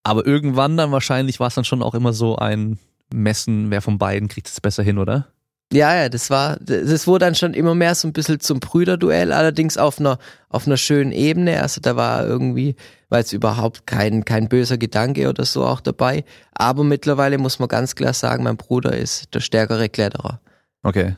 aber 0.04 0.26
irgendwann 0.26 0.76
dann 0.76 0.92
wahrscheinlich 0.92 1.40
war 1.40 1.48
es 1.48 1.56
dann 1.56 1.66
schon 1.66 1.82
auch 1.84 1.94
immer 1.94 2.14
so 2.14 2.36
ein 2.36 2.80
Messen, 3.14 3.70
wer 3.72 3.82
von 3.82 3.98
beiden 4.00 4.28
kriegt 4.28 4.48
es 4.48 4.60
besser 4.60 4.84
hin, 4.84 4.98
oder? 4.98 5.28
Ja, 5.74 5.96
ja, 5.96 6.10
das 6.10 6.30
war, 6.30 6.58
das 6.60 7.08
wurde 7.08 7.26
dann 7.26 7.36
schon 7.36 7.54
immer 7.54 7.76
mehr 7.76 7.96
so 7.96 8.08
ein 8.08 8.14
bisschen 8.14 8.40
zum 8.40 8.60
Brüderduell, 8.60 9.32
allerdings 9.32 9.78
auf 9.78 10.00
einer, 10.00 10.20
auf 10.50 10.68
einer 10.68 10.78
schönen 10.78 11.12
Ebene. 11.12 11.62
Also 11.62 11.82
da 11.82 11.96
war 11.96 12.26
irgendwie, 12.26 12.76
war 13.10 13.20
jetzt 13.20 13.34
überhaupt 13.34 13.88
kein, 13.88 14.24
kein 14.26 14.50
böser 14.50 14.78
Gedanke 14.78 15.30
oder 15.30 15.46
so 15.46 15.66
auch 15.66 15.82
dabei. 15.82 16.24
Aber 16.54 16.84
mittlerweile 16.84 17.38
muss 17.38 17.60
man 17.60 17.68
ganz 17.68 17.96
klar 17.96 18.14
sagen, 18.14 18.44
mein 18.44 18.58
Bruder 18.58 18.96
ist 18.96 19.34
der 19.34 19.40
stärkere 19.40 19.90
Kletterer. 19.90 20.40
Okay. 20.84 21.16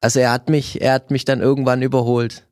Also 0.00 0.20
er 0.20 0.32
hat 0.32 0.48
mich, 0.48 0.80
er 0.80 0.94
hat 0.94 1.10
mich 1.10 1.24
dann 1.24 1.40
irgendwann 1.40 1.82
überholt. 1.82 2.46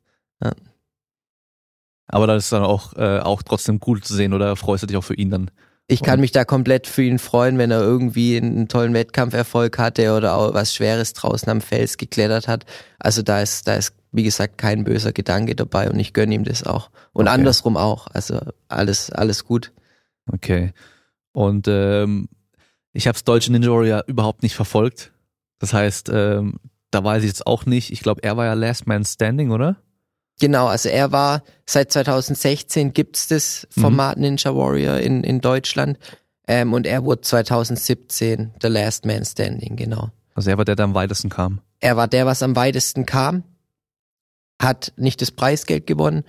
Aber 2.09 2.27
das 2.27 2.45
ist 2.45 2.53
dann 2.53 2.63
auch, 2.63 2.95
äh, 2.97 3.21
auch 3.21 3.43
trotzdem 3.43 3.81
cool 3.87 4.03
zu 4.03 4.15
sehen, 4.15 4.33
oder 4.33 4.57
freust 4.57 4.83
du 4.83 4.87
dich 4.87 4.97
auch 4.97 5.05
für 5.05 5.15
ihn 5.15 5.31
dann? 5.31 5.51
Ich 5.91 6.03
kann 6.03 6.21
mich 6.21 6.33
da 6.33 6.45
komplett 6.45 6.87
für 6.87 7.03
ihn 7.03 7.19
freuen, 7.19 7.57
wenn 7.57 7.71
er 7.71 7.81
irgendwie 7.81 8.37
einen 8.37 8.69
tollen 8.69 8.93
Wettkampferfolg 8.93 9.79
hatte 9.79 10.15
oder 10.15 10.35
auch 10.35 10.53
was 10.53 10.75
Schweres 10.75 11.15
draußen 11.15 11.49
am 11.49 11.63
Fels 11.63 11.97
geklettert 11.97 12.47
hat. 12.47 12.67
Also 12.99 13.23
da 13.23 13.41
ist, 13.41 13.67
da 13.67 13.75
ist, 13.75 13.95
wie 14.13 14.23
gesagt, 14.23 14.59
kein 14.59 14.85
böser 14.85 15.13
Gedanke 15.15 15.57
dabei 15.57 15.89
und 15.89 15.99
ich 15.99 16.13
gönne 16.13 16.35
ihm 16.35 16.45
das 16.45 16.63
auch. 16.63 16.91
Und 17.15 17.27
Okay. 17.27 17.35
andersrum 17.35 17.79
auch. 17.79 18.07
Also 18.09 18.39
alles, 18.69 19.11
alles 19.11 19.45
gut. 19.47 19.73
Okay. 20.31 20.73
Und 21.33 21.67
ähm, 21.69 22.29
ich 22.93 23.09
habe 23.09 23.19
Deutsche 23.25 23.51
Ninja 23.51 23.71
Warrior 23.71 24.05
überhaupt 24.07 24.43
nicht 24.43 24.57
verfolgt. 24.57 25.13
Das 25.59 25.73
heißt, 25.73 26.11
ähm, 26.13 26.57
da 26.91 27.03
weiß 27.03 27.23
ich 27.23 27.29
jetzt 27.29 27.47
auch 27.47 27.65
nicht. 27.65 27.93
Ich 27.93 28.01
glaube, 28.01 28.23
er 28.23 28.37
war 28.37 28.45
ja 28.45 28.53
Last 28.53 28.87
Man 28.87 29.07
Standing, 29.07 29.51
oder? 29.53 29.77
Genau, 30.41 30.67
also 30.67 30.89
er 30.89 31.11
war, 31.13 31.43
seit 31.67 31.91
2016 31.93 32.93
gibt's 32.93 33.27
das 33.27 33.67
Format 33.71 34.19
Ninja 34.19 34.55
Warrior 34.55 34.99
in, 34.99 35.25
in 35.25 35.41
Deutschland. 35.41 35.99
Ähm, 36.47 36.73
und 36.73 36.87
er 36.87 37.05
wurde 37.05 37.23
2017 37.23 38.53
The 38.63 38.69
Last 38.69 39.05
Man 39.05 39.25
Standing, 39.25 39.77
genau. 39.77 40.11
Also 40.35 40.51
er 40.51 40.59
war 40.59 40.65
der, 40.65 40.77
der 40.77 40.85
am 40.85 40.95
weitesten 40.95 41.29
kam. 41.29 41.61
Er 41.81 41.97
war 41.97 42.09
der, 42.09 42.25
was 42.27 42.43
am 42.43 42.55
weitesten 42.57 43.05
kam, 43.07 43.43
hat 44.61 44.93
nicht 44.97 45.21
das 45.23 45.31
Preisgeld 45.31 45.87
gewonnen, 45.87 46.25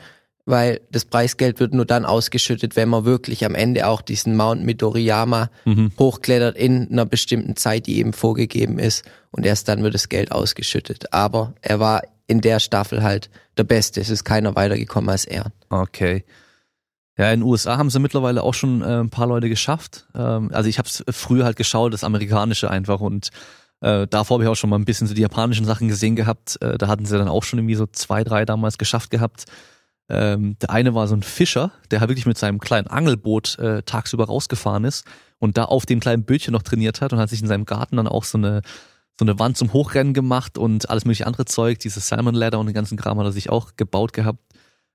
weil 0.45 0.82
das 0.91 1.06
Preisgeld 1.06 1.60
wird 1.60 1.74
nur 1.74 1.86
dann 1.86 2.06
ausgeschüttet, 2.06 2.76
wenn 2.76 2.89
man 2.89 3.06
wirklich 3.06 3.45
am 3.45 3.56
Ende 3.56 3.88
auch 3.88 4.02
diesen 4.02 4.36
Mount 4.36 4.63
Midoriyama 4.63 5.50
Mhm. 5.65 5.91
hochklettert 5.98 6.58
in 6.58 6.91
einer 6.91 7.06
bestimmten 7.06 7.56
Zeit, 7.56 7.86
die 7.88 7.98
eben 7.98 8.13
vorgegeben 8.13 8.80
ist 8.80 9.06
und 9.32 9.45
erst 9.45 9.67
dann 9.67 9.84
wird 9.84 9.93
das 9.93 10.10
Geld 10.10 10.32
ausgeschüttet. 10.32 11.13
Aber 11.13 11.54
er 11.62 11.80
war 11.80 12.02
in 12.30 12.42
der 12.42 12.60
Staffel 12.60 13.02
halt 13.02 13.30
der 13.58 13.63
Beste. 13.63 14.00
Es 14.00 14.10
ist 14.10 14.24
keiner 14.24 14.56
weitergekommen 14.56 15.10
als 15.10 15.26
er. 15.26 15.52
Okay. 15.70 16.24
Ja, 17.18 17.32
in 17.32 17.42
den 17.42 17.50
USA 17.50 17.78
haben 17.78 17.89
sie 17.89 18.00
mittlerweile 18.00 18.44
auch 18.44 18.54
schon 18.54 18.82
äh, 18.82 19.02
ein 19.02 19.10
paar 19.10 19.28
Leute 19.28 19.50
geschafft. 19.50 20.08
Ähm, 20.15 20.52
also 20.54 20.70
ich 20.70 20.78
habe 20.78 20.88
es 20.88 21.04
früher 21.10 21.44
halt 21.44 21.58
geschaut, 21.58 21.92
das 21.92 22.04
amerikanische 22.04 22.70
einfach 22.70 23.02
und 23.02 23.30
äh, 23.82 24.08
davor 24.08 24.36
habe 24.36 24.44
ich 24.44 24.50
auch 24.50 24.56
schon 24.56 24.70
mal 24.70 24.78
ein 24.78 24.86
bisschen 24.86 25.08
so 25.08 25.15
die 25.15 25.22
japanischen 25.22 25.65
Sachen 25.65 25.88
gesehen 25.88 26.15
gehabt. 26.15 26.62
Äh, 26.62 26.78
da 26.78 26.88
hatten 26.88 27.06
sie 27.06 27.18
dann 27.18 27.28
auch 27.28 27.44
schon 27.44 27.60
irgendwie 27.60 27.76
so 27.76 27.88
zwei, 27.88 28.24
drei 28.24 28.46
damals 28.46 28.78
geschafft 28.78 29.10
gehabt. 29.10 29.46
Ähm, 30.08 30.56
der 30.62 30.70
eine 30.70 30.94
war 30.94 31.08
so 31.08 31.15
ein 31.15 31.24
Fischer, 31.24 31.72
der 31.89 32.00
halt 32.00 32.10
wirklich 32.10 32.26
mit 32.28 32.38
seinem 32.38 32.60
kleinen 32.60 32.88
Angelboot 32.88 33.58
äh, 33.58 33.82
tagsüber 33.84 34.26
rausgefahren 34.26 34.86
ist 34.86 35.06
und 35.39 35.58
da 35.58 35.65
auf 35.65 35.86
dem 35.86 36.00
kleinen 36.00 36.24
Bötchen 36.24 36.54
noch 36.54 36.63
trainiert 36.63 37.02
hat 37.02 37.12
und 37.12 37.20
hat 37.20 37.30
sich 37.30 37.42
in 37.42 37.48
seinem 37.48 37.65
Garten 37.65 37.98
dann 37.98 38.08
auch 38.08 38.24
so 38.24 38.38
eine 38.38 38.62
so 39.20 39.26
eine 39.26 39.38
Wand 39.38 39.58
zum 39.58 39.74
Hochrennen 39.74 40.14
gemacht 40.14 40.58
und 40.58 40.90
alles 40.90 41.04
mögliche 41.04 41.28
andere 41.28 41.44
Zeug, 41.44 41.80
dieses 41.80 42.08
Salmon 42.08 42.34
Ladder 42.34 42.58
und 42.58 42.68
den 42.68 42.74
ganzen 42.74 42.98
Kram 42.98 43.20
hat 43.20 43.26
er 43.26 43.34
sich 43.34 43.50
auch 43.50 43.76
gebaut 43.76 44.14
gehabt. 44.14 44.40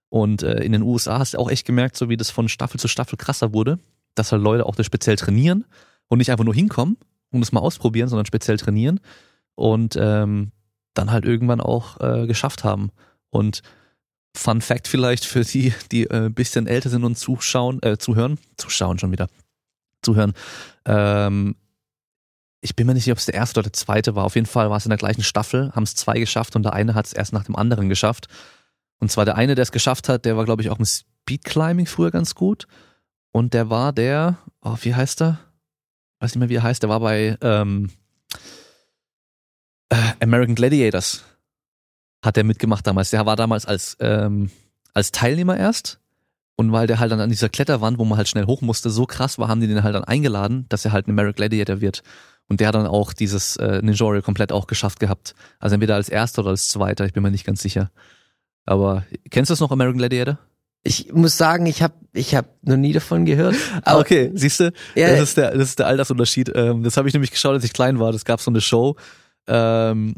Und 0.09 0.43
äh, 0.43 0.65
in 0.65 0.73
den 0.73 0.81
USA 0.81 1.19
hast 1.19 1.35
du 1.35 1.39
auch 1.39 1.51
echt 1.51 1.67
gemerkt, 1.67 1.95
so 1.95 2.09
wie 2.09 2.17
das 2.17 2.31
von 2.31 2.49
Staffel 2.49 2.81
zu 2.81 2.89
Staffel 2.89 3.19
krasser 3.19 3.53
wurde. 3.53 3.79
dass 4.15 4.33
halt 4.33 4.41
Leute 4.43 4.65
auch 4.65 4.77
das 4.77 4.87
speziell 4.87 5.17
trainieren 5.17 5.67
und 6.09 6.19
nicht 6.19 6.31
einfach 6.31 6.45
nur 6.45 6.55
hinkommen 6.55 6.97
und 7.33 7.43
es 7.43 7.53
mal 7.53 7.61
ausprobieren, 7.61 8.09
sondern 8.09 8.25
speziell 8.25 8.57
trainieren 8.57 9.01
und 9.57 9.95
ähm, 10.01 10.53
dann 10.95 11.11
halt 11.11 11.27
irgendwann 11.27 11.61
auch 11.61 12.01
äh, 12.01 12.27
geschafft 12.27 12.65
haben. 12.65 12.93
Und 13.29 13.61
Fun 14.35 14.63
Fact 14.63 14.89
vielleicht 14.89 15.27
für 15.27 15.43
die, 15.43 15.75
die 15.93 16.05
äh, 16.05 16.31
bisschen 16.31 16.67
älter 16.67 16.89
sind 16.89 17.05
und 17.05 17.19
zuschauen, 17.19 17.83
äh, 17.83 17.99
zuhören, 17.99 18.39
zuschauen 18.57 18.99
schon 18.99 19.13
wieder, 19.13 19.29
zuhören. 20.01 20.33
Ähm, 20.87 21.57
ich 22.65 22.75
bin 22.75 22.87
mir 22.87 22.95
nicht 22.95 23.05
sicher, 23.05 23.13
ob 23.13 23.19
es 23.19 23.27
der 23.27 23.35
erste 23.35 23.61
oder 23.61 23.69
der 23.69 23.75
zweite 23.75 24.15
war. 24.15 24.25
Auf 24.25 24.37
jeden 24.37 24.47
Fall 24.47 24.71
war 24.71 24.79
es 24.79 24.87
in 24.87 24.91
der 24.91 24.97
gleichen 24.97 25.23
Staffel, 25.23 25.71
haben 25.73 25.83
es 25.83 25.95
zwei 25.95 26.19
geschafft 26.19 26.57
und 26.57 26.63
der 26.63 26.73
eine 26.73 26.95
hat 26.95 27.05
es 27.05 27.13
erst 27.13 27.35
nach 27.35 27.45
dem 27.45 27.57
anderen 27.57 27.91
geschafft. 27.91 28.27
Und 29.01 29.11
zwar 29.11 29.27
der 29.27 29.37
eine, 29.37 29.55
der 29.55 29.65
es 29.65 29.71
geschafft 29.71 30.09
hat, 30.09 30.25
der 30.25 30.39
war, 30.39 30.47
glaube 30.47 30.63
ich, 30.63 30.71
auch 30.71 30.79
im 30.79 30.87
Speedclimbing 30.87 31.85
früher 31.85 32.11
ganz 32.11 32.35
gut. 32.35 32.67
Und 33.33 33.53
der 33.53 33.69
war 33.69 33.93
der, 33.93 34.39
oh, 34.63 34.77
wie 34.81 34.95
heißt 34.95 35.21
er? 35.21 35.41
Weiß 36.21 36.35
nicht 36.35 36.41
mehr, 36.41 36.49
wie 36.49 36.55
er 36.55 36.63
heißt. 36.63 36.83
Der 36.83 36.89
war 36.89 37.01
bei 37.01 37.37
ähm, 37.43 37.91
äh, 39.91 40.13
American 40.21 40.55
Gladiators. 40.55 41.23
Hat 42.25 42.39
er 42.39 42.45
mitgemacht 42.45 42.87
damals. 42.87 43.11
Der 43.11 43.27
war 43.27 43.37
damals 43.37 43.67
als, 43.67 43.99
ähm, 44.01 44.51
als 44.95 45.13
Teilnehmer 45.13 45.59
erst. 45.59 46.01
Und 46.57 46.73
weil 46.73 46.87
der 46.87 46.99
halt 46.99 47.13
dann 47.13 47.21
an 47.21 47.29
dieser 47.29 47.51
Kletterwand, 47.51 47.99
wo 47.99 48.07
man 48.07 48.17
halt 48.17 48.29
schnell 48.29 48.47
hoch 48.47 48.63
musste, 48.63 48.89
so 48.89 49.05
krass 49.05 49.39
war, 49.39 49.49
haben 49.49 49.61
die 49.61 49.67
den 49.67 49.83
halt 49.83 49.95
dann 49.95 50.05
eingeladen, 50.05 50.65
dass 50.71 50.85
er 50.87 50.93
halt 50.93 51.09
ein 51.09 51.11
American 51.11 51.35
Gladiator 51.35 51.83
wird. 51.83 52.03
Und 52.49 52.61
der 52.61 52.69
hat 52.69 52.75
dann 52.75 52.87
auch 52.87 53.13
dieses 53.13 53.57
äh, 53.57 53.81
Ninja 53.81 54.05
Warrior 54.05 54.23
komplett 54.23 54.53
auch 54.53 54.67
geschafft 54.67 55.01
gehabt. 55.01 55.35
Also 55.59 55.75
entweder 55.75 55.95
als 55.95 56.09
erster 56.09 56.43
oder 56.43 56.51
als 56.51 56.69
zweiter, 56.69 57.07
ich 57.07 57.13
bin 57.13 57.23
mir 57.23 57.31
nicht 57.31 57.47
ganz 57.47 57.63
sicher. 57.63 57.91
Aber 58.67 59.05
kennst 59.31 59.51
du 59.51 59.53
das 59.53 59.61
noch, 59.61 59.71
American 59.71 59.99
Gladiator? 59.99 60.39
Ich 60.83 61.13
muss 61.13 61.39
sagen, 61.39 61.65
ich 61.65 61.83
habe 61.83 61.95
ich 62.13 62.35
hab 62.35 62.47
noch 62.63 62.77
nie 62.77 62.93
davon 62.93 63.25
gehört. 63.25 63.57
Aber 63.85 64.01
okay, 64.01 64.31
siehst 64.35 64.61
du, 64.61 64.73
ja, 64.95 65.09
das 65.09 65.21
ist 65.21 65.37
der 65.39 65.53
das 65.53 65.71
ist 65.71 65.79
der 65.79 65.87
Altersunterschied. 65.87 66.53
Ähm, 66.55 66.83
das 66.83 66.99
habe 66.99 67.09
ich 67.09 67.15
nämlich 67.15 67.31
geschaut, 67.31 67.55
als 67.55 67.65
ich 67.65 67.73
klein 67.73 67.99
war. 67.99 68.13
Das 68.13 68.27
gab 68.27 68.41
so 68.41 68.51
eine 68.51 68.61
Show. 68.61 68.97
Ähm, 69.47 70.15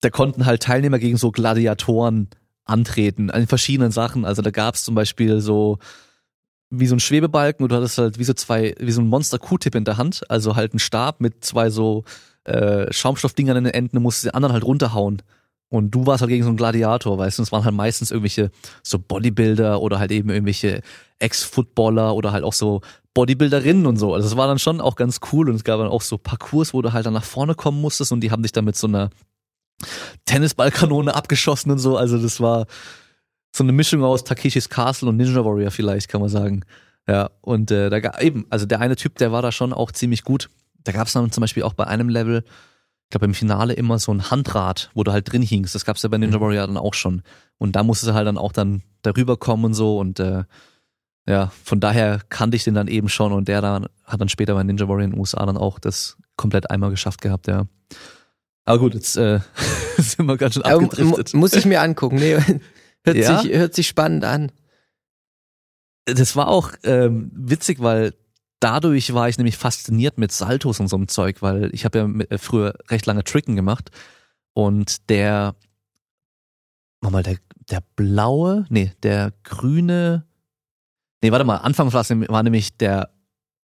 da 0.00 0.10
konnten 0.10 0.46
halt 0.46 0.62
Teilnehmer 0.62 0.98
gegen 0.98 1.18
so 1.18 1.30
Gladiatoren 1.30 2.28
antreten 2.64 3.30
an 3.30 3.46
verschiedenen 3.46 3.90
Sachen. 3.90 4.24
Also 4.24 4.40
da 4.40 4.50
gab 4.50 4.74
es 4.74 4.84
zum 4.84 4.94
Beispiel 4.94 5.40
so 5.40 5.78
wie 6.70 6.86
so 6.86 6.96
ein 6.96 7.00
Schwebebalken 7.00 7.68
du 7.68 7.74
hattest 7.74 7.98
halt 7.98 8.18
wie 8.18 8.24
so 8.24 8.34
zwei, 8.34 8.74
wie 8.78 8.92
so 8.92 9.00
ein 9.00 9.08
Monster 9.08 9.38
Q-Tip 9.38 9.74
in 9.74 9.84
der 9.84 9.96
Hand, 9.96 10.28
also 10.28 10.56
halt 10.56 10.74
ein 10.74 10.78
Stab 10.78 11.20
mit 11.20 11.44
zwei 11.44 11.70
so 11.70 12.04
äh, 12.44 12.92
Schaumstoffdingern 12.92 13.56
in 13.56 13.64
den 13.64 13.74
Enden 13.74 13.96
und 13.98 14.02
musst 14.02 14.24
den 14.24 14.34
anderen 14.34 14.52
halt 14.52 14.64
runterhauen. 14.64 15.22
Und 15.70 15.90
du 15.90 16.06
warst 16.06 16.20
halt 16.20 16.28
gegen 16.28 16.44
so 16.44 16.50
einen 16.50 16.56
Gladiator, 16.56 17.18
weißt 17.18 17.38
du, 17.38 17.42
es 17.42 17.50
waren 17.50 17.64
halt 17.64 17.74
meistens 17.74 18.10
irgendwelche 18.10 18.50
so 18.82 18.98
Bodybuilder 18.98 19.80
oder 19.80 19.98
halt 19.98 20.12
eben 20.12 20.30
irgendwelche 20.30 20.82
Ex-Footballer 21.18 22.14
oder 22.14 22.32
halt 22.32 22.44
auch 22.44 22.52
so 22.52 22.80
Bodybuilderinnen 23.14 23.86
und 23.86 23.96
so. 23.96 24.14
Also 24.14 24.28
es 24.28 24.36
war 24.36 24.46
dann 24.46 24.58
schon 24.58 24.80
auch 24.80 24.94
ganz 24.94 25.20
cool 25.32 25.48
und 25.48 25.56
es 25.56 25.64
gab 25.64 25.78
dann 25.78 25.88
auch 25.88 26.02
so 26.02 26.18
Parcours, 26.18 26.74
wo 26.74 26.82
du 26.82 26.92
halt 26.92 27.06
dann 27.06 27.14
nach 27.14 27.24
vorne 27.24 27.54
kommen 27.54 27.80
musstest 27.80 28.12
und 28.12 28.20
die 28.20 28.30
haben 28.30 28.42
dich 28.42 28.52
dann 28.52 28.64
mit 28.64 28.76
so 28.76 28.86
einer 28.86 29.10
Tennisballkanone 30.26 31.14
abgeschossen 31.16 31.72
und 31.72 31.78
so. 31.78 31.96
Also 31.96 32.18
das 32.18 32.40
war 32.40 32.66
so 33.54 33.62
eine 33.62 33.72
Mischung 33.72 34.02
aus 34.02 34.24
Takeshis 34.24 34.68
Castle 34.68 35.08
und 35.08 35.16
Ninja 35.16 35.44
Warrior 35.44 35.70
vielleicht, 35.70 36.08
kann 36.08 36.20
man 36.20 36.28
sagen. 36.28 36.64
Ja, 37.06 37.30
und 37.40 37.70
äh, 37.70 37.88
da 37.88 38.00
gab 38.00 38.20
eben, 38.20 38.46
also 38.50 38.66
der 38.66 38.80
eine 38.80 38.96
Typ, 38.96 39.16
der 39.16 39.30
war 39.30 39.42
da 39.42 39.52
schon 39.52 39.72
auch 39.72 39.92
ziemlich 39.92 40.24
gut. 40.24 40.50
Da 40.82 40.90
gab 40.90 41.06
es 41.06 41.12
dann 41.12 41.30
zum 41.30 41.40
Beispiel 41.40 41.62
auch 41.62 41.74
bei 41.74 41.86
einem 41.86 42.08
Level, 42.08 42.42
ich 43.04 43.10
glaube 43.10 43.26
im 43.26 43.34
Finale 43.34 43.74
immer 43.74 44.00
so 44.00 44.12
ein 44.12 44.30
Handrad, 44.30 44.90
wo 44.94 45.04
du 45.04 45.12
halt 45.12 45.30
drin 45.30 45.42
hingst. 45.42 45.74
Das 45.74 45.84
gab's 45.84 46.02
ja 46.02 46.08
bei 46.08 46.18
Ninja 46.18 46.38
mhm. 46.38 46.42
Warrior 46.42 46.66
dann 46.66 46.76
auch 46.76 46.94
schon. 46.94 47.22
Und 47.56 47.76
da 47.76 47.84
musstest 47.84 48.10
du 48.10 48.14
halt 48.14 48.26
dann 48.26 48.38
auch 48.38 48.50
dann 48.50 48.82
darüber 49.02 49.36
kommen 49.36 49.66
und 49.66 49.74
so 49.74 50.00
und 50.00 50.18
äh, 50.18 50.42
ja, 51.26 51.52
von 51.62 51.78
daher 51.78 52.20
kannte 52.28 52.56
ich 52.56 52.64
den 52.64 52.74
dann 52.74 52.88
eben 52.88 53.08
schon 53.08 53.32
und 53.32 53.46
der 53.46 53.60
dann 53.60 53.86
hat 54.04 54.20
dann 54.20 54.28
später 54.28 54.54
bei 54.54 54.64
Ninja 54.64 54.88
Warrior 54.88 55.04
in 55.04 55.10
den 55.12 55.20
USA 55.20 55.46
dann 55.46 55.56
auch 55.56 55.78
das 55.78 56.16
komplett 56.36 56.70
einmal 56.70 56.90
geschafft 56.90 57.22
gehabt, 57.22 57.46
ja. 57.46 57.66
Aber 58.64 58.78
gut, 58.80 58.94
jetzt 58.94 59.16
äh, 59.16 59.38
sind 59.98 60.26
wir 60.26 60.36
ganz 60.36 60.54
schön 60.54 60.64
abgedriftet. 60.64 61.34
Muss 61.34 61.52
ich 61.52 61.66
mir 61.66 61.80
angucken, 61.82 62.16
nee, 62.16 62.36
hört, 63.04 63.16
ja? 63.16 63.40
sich, 63.40 63.52
hört 63.52 63.74
sich 63.74 63.86
spannend 63.86 64.24
an. 64.24 64.52
Das 66.06 66.36
war 66.36 66.48
auch 66.48 66.72
ähm, 66.82 67.30
witzig, 67.34 67.80
weil 67.80 68.14
dadurch 68.60 69.12
war 69.14 69.28
ich 69.28 69.38
nämlich 69.38 69.56
fasziniert 69.56 70.18
mit 70.18 70.32
Saltos 70.32 70.80
und 70.80 70.88
so 70.88 70.96
einem 70.96 71.08
Zeug, 71.08 71.42
weil 71.42 71.74
ich 71.74 71.84
habe 71.84 71.98
ja 71.98 72.06
mit, 72.06 72.30
äh, 72.30 72.38
früher 72.38 72.74
recht 72.88 73.06
lange 73.06 73.24
Tricken 73.24 73.56
gemacht 73.56 73.90
und 74.54 75.08
der, 75.10 75.54
mal 77.00 77.22
der, 77.22 77.38
der 77.70 77.82
blaue, 77.96 78.66
nee, 78.70 78.92
der 79.02 79.32
grüne, 79.42 80.26
nee, 81.22 81.30
warte 81.30 81.44
mal, 81.44 81.56
Anfang 81.58 81.92
war 81.92 82.42
nämlich 82.42 82.76
der 82.76 83.10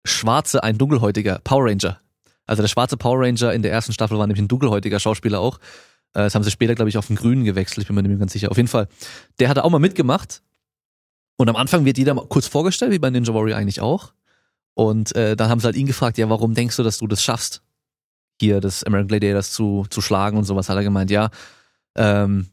schwarze, 0.05 0.63
ein 0.63 0.77
dunkelhäutiger 0.77 1.39
Power 1.43 1.65
Ranger. 1.65 1.99
Also 2.45 2.63
der 2.63 2.67
schwarze 2.67 2.97
Power 2.97 3.19
Ranger 3.19 3.53
in 3.53 3.61
der 3.61 3.71
ersten 3.71 3.93
Staffel 3.93 4.17
war 4.17 4.27
nämlich 4.27 4.41
ein 4.41 4.47
dunkelhäutiger 4.47 4.99
Schauspieler 4.99 5.39
auch. 5.39 5.59
Äh, 6.13 6.23
das 6.23 6.35
haben 6.35 6.43
sie 6.43 6.51
später, 6.51 6.75
glaube 6.75 6.89
ich, 6.89 6.97
auf 6.97 7.07
den 7.07 7.15
grünen 7.15 7.43
gewechselt, 7.43 7.83
ich 7.83 7.87
bin 7.87 7.95
mir 7.95 8.03
nicht 8.03 8.09
mehr 8.09 8.19
ganz 8.19 8.33
sicher. 8.33 8.51
Auf 8.51 8.57
jeden 8.57 8.69
Fall, 8.69 8.87
der 9.39 9.49
hatte 9.49 9.63
auch 9.63 9.69
mal 9.69 9.79
mitgemacht. 9.79 10.41
Und 11.37 11.49
am 11.49 11.55
Anfang 11.55 11.85
wird 11.85 11.97
jeder 11.97 12.13
mal 12.13 12.27
kurz 12.27 12.47
vorgestellt, 12.47 12.91
wie 12.91 12.99
bei 12.99 13.09
Ninja 13.09 13.33
Warrior 13.33 13.57
eigentlich 13.57 13.79
auch. 13.81 14.13
Und 14.73 15.15
äh, 15.15 15.35
dann 15.35 15.49
haben 15.49 15.59
sie 15.59 15.65
halt 15.65 15.75
ihn 15.75 15.87
gefragt, 15.87 16.17
ja, 16.17 16.29
warum 16.29 16.53
denkst 16.53 16.75
du, 16.75 16.83
dass 16.83 16.97
du 16.99 17.07
das 17.07 17.23
schaffst, 17.23 17.61
hier 18.39 18.61
das 18.61 18.83
American 18.83 19.07
Gladiators 19.09 19.51
zu, 19.51 19.85
zu 19.89 20.01
schlagen 20.01 20.37
und 20.37 20.45
sowas, 20.45 20.69
hat 20.69 20.77
er 20.77 20.83
gemeint, 20.83 21.11
ja, 21.11 21.29
ähm, 21.95 22.47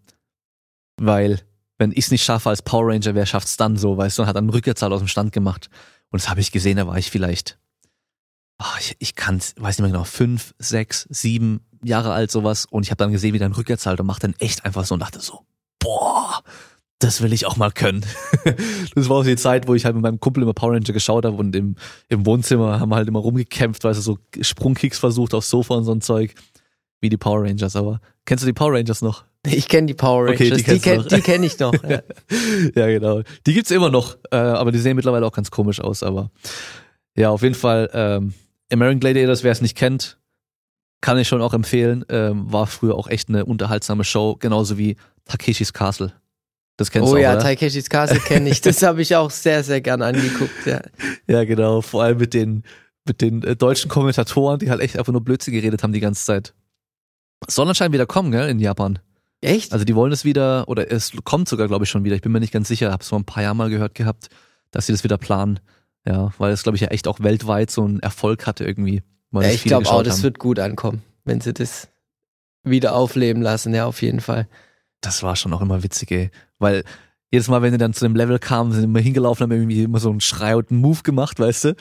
weil 0.96 1.40
wenn 1.78 1.92
ich 1.92 1.98
es 1.98 2.10
nicht 2.10 2.24
schaffe 2.24 2.48
als 2.48 2.62
Power 2.62 2.88
Ranger, 2.92 3.14
wer 3.14 3.26
schafft's 3.26 3.56
dann 3.56 3.76
so, 3.76 3.96
weißt 3.96 4.18
du, 4.18 4.22
und 4.22 4.28
hat 4.28 4.36
dann 4.36 4.48
Rückkehrzahl 4.48 4.92
aus 4.92 5.00
dem 5.00 5.08
Stand 5.08 5.32
gemacht. 5.32 5.68
Und 6.10 6.22
das 6.22 6.30
habe 6.30 6.40
ich 6.40 6.52
gesehen, 6.52 6.76
da 6.76 6.86
war 6.86 6.96
ich 6.96 7.10
vielleicht, 7.10 7.58
oh, 8.58 8.76
ich, 8.78 8.96
ich 8.98 9.14
kann 9.14 9.38
weiß 9.38 9.78
nicht 9.78 9.80
mehr 9.80 9.90
genau, 9.90 10.04
fünf, 10.04 10.54
sechs, 10.58 11.06
sieben 11.10 11.60
Jahre 11.82 12.12
alt, 12.12 12.30
sowas. 12.30 12.66
Und 12.70 12.84
ich 12.84 12.90
habe 12.90 12.98
dann 12.98 13.12
gesehen, 13.12 13.34
wie 13.34 13.38
der 13.38 13.56
Rückkehrzahl 13.56 13.98
und 13.98 14.06
macht 14.06 14.24
dann 14.24 14.34
echt 14.38 14.64
einfach 14.64 14.84
so 14.84 14.94
und 14.94 15.00
dachte 15.00 15.20
so, 15.20 15.40
boah, 15.78 16.42
das 16.98 17.20
will 17.20 17.32
ich 17.32 17.46
auch 17.46 17.56
mal 17.56 17.70
können. 17.70 18.04
das 18.94 19.08
war 19.08 19.18
auch 19.18 19.24
die 19.24 19.36
Zeit, 19.36 19.68
wo 19.68 19.74
ich 19.74 19.84
halt 19.84 19.94
mit 19.94 20.02
meinem 20.02 20.20
Kumpel 20.20 20.42
immer 20.42 20.54
Power 20.54 20.72
Ranger 20.72 20.92
geschaut 20.92 21.24
habe 21.24 21.36
und 21.36 21.54
im, 21.54 21.76
im 22.08 22.24
Wohnzimmer 22.24 22.80
haben 22.80 22.88
wir 22.88 22.96
halt 22.96 23.08
immer 23.08 23.18
rumgekämpft, 23.18 23.84
weißt 23.84 23.98
du, 23.98 24.02
so 24.02 24.18
Sprungkicks 24.40 24.98
versucht 24.98 25.34
aufs 25.34 25.50
Sofa 25.50 25.74
und 25.74 25.84
so 25.84 25.92
ein 25.92 26.00
Zeug, 26.00 26.34
wie 27.00 27.08
die 27.08 27.18
Power 27.18 27.42
Rangers. 27.42 27.76
Aber 27.76 28.00
kennst 28.24 28.42
du 28.42 28.46
die 28.46 28.54
Power 28.54 28.72
Rangers 28.72 29.02
noch? 29.02 29.24
Ich 29.46 29.68
kenne 29.68 29.86
die 29.86 29.94
Power 29.94 30.26
Rangers, 30.26 30.40
okay, 30.40 30.50
die, 30.50 30.64
die 30.64 30.80
kenne 30.80 31.04
kenn 31.04 31.42
ich 31.42 31.58
noch. 31.58 31.74
Ja. 31.84 32.00
ja, 32.74 32.86
genau. 32.86 33.22
Die 33.46 33.52
gibt's 33.52 33.70
immer 33.70 33.90
noch, 33.90 34.16
äh, 34.30 34.36
aber 34.36 34.72
die 34.72 34.78
sehen 34.78 34.96
mittlerweile 34.96 35.26
auch 35.26 35.32
ganz 35.32 35.50
komisch 35.50 35.80
aus. 35.80 36.02
Aber 36.02 36.30
ja, 37.14 37.30
auf 37.30 37.42
jeden 37.42 37.54
Fall, 37.54 37.90
ähm, 37.92 38.34
American 38.72 39.00
Gladiators, 39.00 39.42
wer 39.44 39.52
es 39.52 39.60
nicht 39.60 39.76
kennt, 39.76 40.18
kann 41.00 41.18
ich 41.18 41.28
schon 41.28 41.42
auch 41.42 41.54
empfehlen. 41.54 42.04
Ähm, 42.08 42.52
war 42.52 42.66
früher 42.66 42.94
auch 42.94 43.08
echt 43.08 43.28
eine 43.28 43.44
unterhaltsame 43.44 44.04
Show, 44.04 44.36
genauso 44.38 44.78
wie 44.78 44.96
Takeshis 45.24 45.72
Castle. 45.72 46.12
Das 46.76 46.90
kennst 46.90 47.08
oh, 47.08 47.12
du 47.12 47.18
auch, 47.18 47.22
ja, 47.22 47.32
oder? 47.32 47.42
Taikeshis 47.42 47.88
Castle 47.88 48.20
kenne 48.20 48.50
ich. 48.50 48.60
Das 48.60 48.82
habe 48.82 49.02
ich 49.02 49.14
auch 49.16 49.30
sehr, 49.30 49.62
sehr 49.62 49.80
gern 49.80 50.02
angeguckt, 50.02 50.66
ja. 50.66 50.80
ja, 51.26 51.44
genau. 51.44 51.80
Vor 51.80 52.02
allem 52.02 52.18
mit 52.18 52.34
den, 52.34 52.64
mit 53.06 53.20
den 53.20 53.42
äh, 53.42 53.56
deutschen 53.56 53.88
Kommentatoren, 53.88 54.58
die 54.58 54.70
halt 54.70 54.80
echt 54.80 54.98
einfach 54.98 55.12
nur 55.12 55.24
Blödsinn 55.24 55.54
geredet 55.54 55.82
haben 55.82 55.92
die 55.92 56.00
ganze 56.00 56.24
Zeit. 56.24 56.54
Soll 57.48 57.68
anscheinend 57.68 57.94
wieder 57.94 58.06
kommen, 58.06 58.30
gell, 58.30 58.48
in 58.48 58.58
Japan. 58.58 58.98
Echt? 59.40 59.72
Also 59.72 59.84
die 59.84 59.94
wollen 59.94 60.12
es 60.12 60.24
wieder, 60.24 60.68
oder 60.68 60.90
es 60.90 61.12
kommt 61.24 61.48
sogar, 61.48 61.68
glaube 61.68 61.84
ich, 61.84 61.90
schon 61.90 62.04
wieder. 62.04 62.16
Ich 62.16 62.22
bin 62.22 62.32
mir 62.32 62.40
nicht 62.40 62.52
ganz 62.52 62.68
sicher, 62.68 62.90
habe 62.90 63.02
es 63.02 63.08
vor 63.08 63.18
ein 63.18 63.24
paar 63.24 63.42
Jahren 63.42 63.56
mal 63.56 63.70
gehört 63.70 63.94
gehabt, 63.94 64.28
dass 64.70 64.86
sie 64.86 64.92
das 64.92 65.04
wieder 65.04 65.18
planen. 65.18 65.60
Ja, 66.06 66.32
weil 66.38 66.52
es, 66.52 66.62
glaube 66.62 66.76
ich, 66.76 66.82
ja 66.82 66.88
echt 66.88 67.08
auch 67.08 67.20
weltweit 67.20 67.70
so 67.70 67.84
einen 67.84 68.00
Erfolg 68.00 68.46
hatte 68.46 68.64
irgendwie. 68.64 69.02
Ja, 69.32 69.42
ich 69.42 69.64
glaube 69.64 69.88
auch, 69.88 70.02
das 70.02 70.22
wird 70.22 70.38
gut 70.38 70.58
ankommen, 70.58 71.02
wenn 71.24 71.40
sie 71.40 71.52
das 71.52 71.88
wieder 72.62 72.94
aufleben 72.94 73.42
lassen, 73.42 73.74
ja, 73.74 73.86
auf 73.86 74.02
jeden 74.02 74.20
Fall 74.20 74.48
das 75.06 75.22
war 75.22 75.36
schon 75.36 75.52
auch 75.52 75.60
immer 75.60 75.82
witzig, 75.82 76.10
ey. 76.10 76.30
Weil 76.58 76.84
jedes 77.30 77.48
Mal, 77.48 77.62
wenn 77.62 77.72
sie 77.72 77.78
dann 77.78 77.92
zu 77.92 78.04
dem 78.04 78.16
Level 78.16 78.38
kamen, 78.38 78.72
sind 78.72 78.84
immer 78.84 79.00
hingelaufen, 79.00 79.44
haben 79.44 79.52
irgendwie 79.52 79.82
immer 79.82 80.00
so 80.00 80.10
einen 80.10 80.20
Schrei 80.20 80.56
und 80.56 80.70
einen 80.70 80.80
Move 80.80 81.02
gemacht, 81.02 81.38
weißt 81.38 81.64
du? 81.64 81.76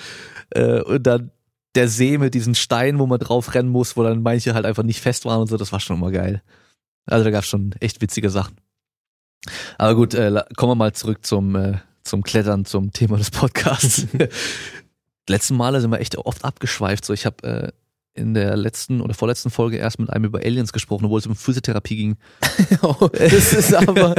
Äh, 0.52 0.82
und 0.82 1.04
dann 1.04 1.32
der 1.76 1.88
See 1.88 2.18
mit 2.18 2.34
diesen 2.34 2.56
Steinen, 2.56 3.00
wo 3.00 3.06
man 3.06 3.20
drauf 3.20 3.54
rennen 3.54 3.70
muss, 3.70 3.98
wo 3.98 4.04
dann 4.04 4.22
manche 4.22 4.54
halt 4.54 4.66
einfach 4.66 4.84
nicht 4.84 5.02
fest 5.02 5.26
waren 5.26 5.42
und 5.42 5.48
so, 5.48 5.58
das 5.58 5.72
war 5.72 5.80
schon 5.80 5.98
immer 5.98 6.12
geil. 6.12 6.42
Also 7.06 7.24
da 7.24 7.32
gab's 7.32 7.48
schon 7.48 7.74
echt 7.80 8.02
witzige 8.02 8.30
Sachen. 8.30 8.56
Aber 9.78 9.96
gut, 9.96 10.14
äh, 10.14 10.44
kommen 10.56 10.72
wir 10.72 10.76
mal 10.76 10.94
zurück 10.94 11.26
zum, 11.26 11.56
äh, 11.56 11.78
zum 12.06 12.24
Klettern, 12.24 12.66
zum 12.66 12.94
Thema 12.94 13.18
des 13.18 13.32
Podcasts. 13.32 14.08
Letzten 15.30 15.58
Male 15.58 15.82
sind 15.82 15.92
wir 15.92 16.00
echt 16.00 16.18
oft 16.18 16.46
abgeschweift. 16.46 17.04
So, 17.04 17.14
ich 17.14 17.26
habe 17.26 17.44
äh, 17.44 17.72
in 18.14 18.34
der 18.34 18.56
letzten 18.56 19.02
oder 19.02 19.14
vorletzten 19.14 19.50
Folge 19.50 19.78
erst 19.78 20.00
mit 20.00 20.10
einem 20.10 20.26
über 20.26 20.40
Aliens 20.40 20.72
gesprochen, 20.72 21.06
obwohl 21.06 21.20
es 21.20 21.28
um 21.28 21.36
Physiotherapie 21.36 21.98
ging. 21.98 22.18
oh, 22.82 23.10
das 23.12 23.54
ist 23.54 23.74
aber 23.74 24.16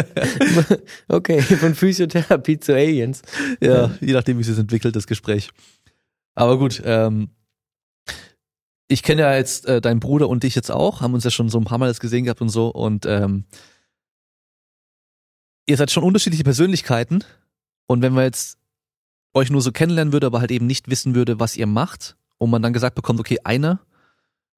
okay, 1.08 1.40
von 1.40 1.74
Physiotherapie 1.74 2.60
zu 2.60 2.74
Aliens. 2.74 3.22
Ja, 3.60 3.90
je 4.00 4.12
nachdem, 4.12 4.36
wie 4.36 4.42
es 4.42 4.48
sich 4.48 4.58
entwickelt, 4.58 4.96
das 4.96 5.06
Gespräch. 5.06 5.50
Aber 6.34 6.58
gut, 6.58 6.82
ähm, 6.84 7.30
ich 8.88 9.02
kenne 9.02 9.22
ja 9.22 9.34
jetzt 9.34 9.66
äh, 9.66 9.80
deinen 9.80 10.00
Bruder 10.00 10.28
und 10.28 10.42
dich 10.42 10.54
jetzt 10.54 10.70
auch, 10.70 11.00
haben 11.00 11.14
uns 11.14 11.24
ja 11.24 11.30
schon 11.30 11.48
so 11.48 11.58
ein 11.58 11.64
paar 11.64 11.78
Mal 11.78 11.88
jetzt 11.88 12.00
gesehen 12.00 12.24
gehabt 12.24 12.42
und 12.42 12.50
so 12.50 12.68
und 12.68 13.06
ähm, 13.06 13.44
ihr 15.66 15.76
seid 15.78 15.90
schon 15.90 16.04
unterschiedliche 16.04 16.44
Persönlichkeiten 16.44 17.24
und 17.86 18.02
wenn 18.02 18.14
wir 18.14 18.22
jetzt 18.24 18.58
euch 19.34 19.50
nur 19.50 19.60
so 19.60 19.72
kennenlernen 19.72 20.12
würde, 20.12 20.26
aber 20.26 20.40
halt 20.40 20.50
eben 20.50 20.66
nicht 20.66 20.88
wissen 20.88 21.14
würde, 21.14 21.38
was 21.38 21.56
ihr 21.56 21.66
macht 21.66 22.16
und 22.38 22.50
man 22.50 22.62
dann 22.62 22.72
gesagt 22.72 22.94
bekommt, 22.94 23.20
okay, 23.20 23.38
einer, 23.44 23.80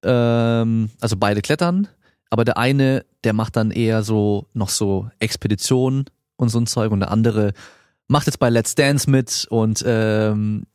ähm, 0.03 0.89
also 1.01 1.17
beide 1.17 1.41
klettern, 1.41 1.87
aber 2.29 2.45
der 2.45 2.57
eine, 2.57 3.05
der 3.23 3.33
macht 3.33 3.55
dann 3.55 3.71
eher 3.71 4.03
so 4.03 4.47
noch 4.53 4.69
so 4.69 5.09
Expeditionen 5.19 6.05
und 6.37 6.49
so 6.49 6.59
ein 6.59 6.67
Zeug 6.67 6.91
und 6.91 7.01
der 7.01 7.11
andere 7.11 7.53
macht 8.07 8.27
jetzt 8.27 8.39
bei 8.39 8.49
Let's 8.49 8.75
Dance 8.75 9.09
mit 9.09 9.45
und 9.49 9.83
ähm, 9.85 10.65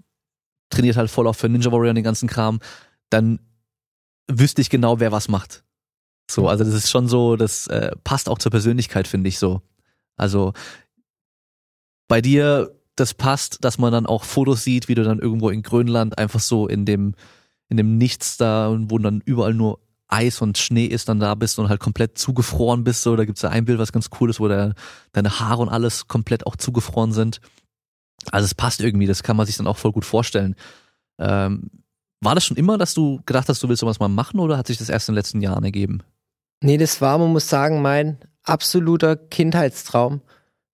trainiert 0.71 0.97
halt 0.97 1.11
voll 1.11 1.27
auch 1.27 1.37
für 1.37 1.49
Ninja 1.49 1.73
Warrior 1.73 1.90
und 1.90 1.97
den 1.97 2.05
ganzen 2.05 2.29
Kram, 2.29 2.61
dann 3.11 3.40
wüsste 4.31 4.61
ich 4.61 4.71
genau, 4.71 5.01
wer 5.01 5.12
was 5.12 5.29
macht. 5.29 5.64
So, 6.31 6.49
also 6.49 6.64
das 6.64 6.75
ist 6.75 6.90
schon 6.90 7.09
so, 7.09 7.37
das 7.37 7.67
äh, 7.67 7.90
passt 8.05 8.29
auch 8.29 8.38
zur 8.38 8.51
Persönlichkeit, 8.51 9.07
finde 9.09 9.29
ich 9.29 9.38
so. 9.38 9.62
Also 10.17 10.53
bei 12.09 12.21
dir, 12.21 12.71
das 12.97 13.14
passt, 13.14 13.64
dass 13.64 13.79
man 13.79 13.93
dann 13.93 14.07
auch 14.07 14.25
Fotos 14.25 14.64
sieht, 14.64 14.88
wie 14.88 14.95
du 14.95 15.05
dann 15.05 15.19
irgendwo 15.19 15.49
in 15.51 15.62
Grönland 15.62 16.19
einfach 16.19 16.40
so 16.40 16.69
in 16.69 16.85
dem, 16.85 17.14
in 17.69 17.77
dem 17.77 17.99
Nichts 17.99 18.37
da, 18.37 18.77
wo 18.79 18.99
dann 18.99 19.21
überall 19.25 19.55
nur 19.55 19.81
Eis 20.07 20.40
und 20.40 20.59
Schnee 20.59 20.87
ist, 20.87 21.09
dann 21.09 21.19
da 21.19 21.35
bist 21.35 21.59
und 21.59 21.69
halt 21.69 21.81
komplett 21.81 22.19
zugefroren 22.19 22.85
bist. 22.85 23.03
So, 23.03 23.17
da 23.17 23.25
gibt's 23.25 23.43
ja 23.43 23.51
ein 23.51 23.64
Bild, 23.64 23.79
was 23.79 23.93
ganz 23.93 24.11
cool 24.21 24.31
ist, 24.31 24.38
wo 24.38 24.49
der, 24.49 24.75
deine 25.12 25.40
Haare 25.40 25.62
und 25.62 25.71
alles 25.71 26.07
komplett 26.07 26.47
auch 26.47 26.57
zugefroren 26.57 27.12
sind. 27.12 27.40
Also 28.31 28.45
es 28.45 28.55
passt 28.55 28.81
irgendwie, 28.81 29.07
das 29.07 29.23
kann 29.23 29.37
man 29.37 29.47
sich 29.47 29.57
dann 29.57 29.67
auch 29.67 29.77
voll 29.77 29.93
gut 29.93 30.05
vorstellen. 30.05 30.55
Ähm, 31.19 31.71
war 32.21 32.35
das 32.35 32.45
schon 32.45 32.57
immer, 32.57 32.79
dass 32.79 32.95
du 32.95 33.21
gedacht 33.27 33.49
hast, 33.49 33.62
du 33.62 33.69
willst 33.69 33.81
sowas 33.81 33.99
mal 33.99 34.09
machen 34.09 34.40
oder 34.40 34.57
hat 34.57 34.67
sich 34.67 34.79
das 34.79 34.88
erst 34.88 35.09
in 35.09 35.12
den 35.12 35.19
letzten 35.19 35.40
Jahren 35.40 35.64
ergeben? 35.64 36.03
Nee, 36.62 36.79
das 36.79 37.01
war, 37.01 37.19
man 37.19 37.33
muss 37.33 37.49
sagen, 37.49 37.83
mein 37.83 38.19
absoluter 38.45 39.17
Kindheitstraum 39.17 40.23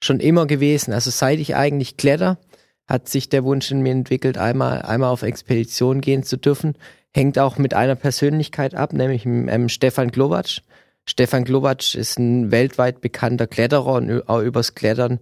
schon 0.03 0.21
immer 0.21 0.47
gewesen. 0.47 0.93
Also 0.93 1.11
seit 1.11 1.39
ich 1.39 1.57
eigentlich 1.57 1.97
kletter, 1.97 2.39
hat 2.87 3.09
sich 3.09 3.29
der 3.29 3.45
Wunsch 3.45 3.71
in 3.71 3.83
mir 3.83 3.93
entwickelt, 3.93 4.37
einmal, 4.37 4.83
einmal 4.83 5.11
auf 5.11 5.23
Expedition 5.23 6.01
gehen 6.01 6.23
zu 6.23 6.37
dürfen. 6.37 6.75
Hängt 7.13 7.39
auch 7.39 7.59
mit 7.59 7.75
einer 7.75 7.95
Persönlichkeit 7.95 8.75
ab, 8.75 8.93
nämlich 8.93 9.27
ähm, 9.27 9.69
Stefan 9.69 10.11
Glowacz. 10.11 10.63
Stefan 11.05 11.45
Glowacz 11.45 11.95
ist 11.95 12.19
ein 12.19 12.51
weltweit 12.51 13.01
bekannter 13.01 13.47
Kletterer 13.47 13.95
und 13.95 14.29
auch 14.29 14.41
übers 14.41 14.75
Klettern 14.75 15.21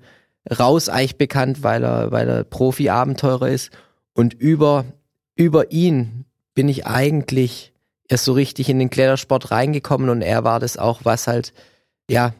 raus 0.58 0.88
eigentlich 0.88 1.16
bekannt, 1.16 1.62
weil 1.62 1.84
er, 1.84 2.10
weil 2.10 2.28
er 2.28 2.44
Profi-Abenteurer 2.44 3.48
ist. 3.48 3.70
Und 4.14 4.34
über, 4.34 4.84
über 5.34 5.70
ihn 5.70 6.24
bin 6.54 6.68
ich 6.68 6.86
eigentlich 6.86 7.72
erst 8.08 8.24
so 8.24 8.32
richtig 8.32 8.68
in 8.68 8.78
den 8.78 8.90
Klettersport 8.90 9.50
reingekommen 9.50 10.08
und 10.08 10.22
er 10.22 10.44
war 10.44 10.60
das 10.60 10.78
auch, 10.78 11.00
was 11.04 11.26
halt, 11.26 11.52
ja, 12.10 12.32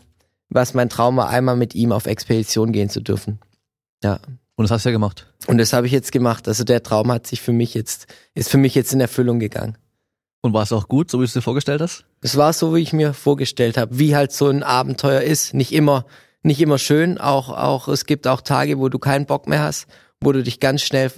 was 0.48 0.74
mein 0.74 0.88
Traum 0.88 1.16
war, 1.16 1.28
einmal 1.28 1.56
mit 1.56 1.74
ihm 1.74 1.92
auf 1.92 2.06
Expedition 2.06 2.72
gehen 2.72 2.88
zu 2.88 3.00
dürfen. 3.00 3.38
Ja. 4.02 4.20
Und 4.56 4.64
das 4.64 4.72
hast 4.72 4.84
du 4.84 4.88
ja 4.88 4.92
gemacht. 4.92 5.32
Und 5.46 5.58
das 5.58 5.72
habe 5.72 5.86
ich 5.86 5.92
jetzt 5.92 6.10
gemacht. 6.10 6.48
Also 6.48 6.64
der 6.64 6.82
Traum 6.82 7.12
hat 7.12 7.26
sich 7.26 7.40
für 7.40 7.52
mich 7.52 7.74
jetzt, 7.74 8.06
ist 8.34 8.50
für 8.50 8.58
mich 8.58 8.74
jetzt 8.74 8.92
in 8.92 9.00
Erfüllung 9.00 9.38
gegangen. 9.38 9.78
Und 10.40 10.52
war 10.52 10.62
es 10.62 10.72
auch 10.72 10.88
gut, 10.88 11.10
so 11.10 11.18
wie 11.18 11.22
du 11.22 11.26
es 11.26 11.32
dir 11.32 11.42
vorgestellt 11.42 11.80
hast? 11.80 12.04
Es 12.22 12.36
war 12.36 12.52
so, 12.52 12.74
wie 12.74 12.80
ich 12.80 12.92
mir 12.92 13.14
vorgestellt 13.14 13.76
habe, 13.76 13.98
wie 13.98 14.16
halt 14.16 14.32
so 14.32 14.48
ein 14.48 14.62
Abenteuer 14.62 15.20
ist. 15.20 15.54
Nicht 15.54 15.72
immer, 15.72 16.06
nicht 16.42 16.60
immer 16.60 16.78
schön. 16.78 17.18
Auch, 17.18 17.50
auch, 17.50 17.88
es 17.88 18.04
gibt 18.06 18.26
auch 18.26 18.40
Tage, 18.40 18.78
wo 18.78 18.88
du 18.88 18.98
keinen 18.98 19.26
Bock 19.26 19.48
mehr 19.48 19.62
hast, 19.62 19.86
wo 20.20 20.32
du 20.32 20.42
dich 20.42 20.58
ganz 20.58 20.82
schnell 20.82 21.12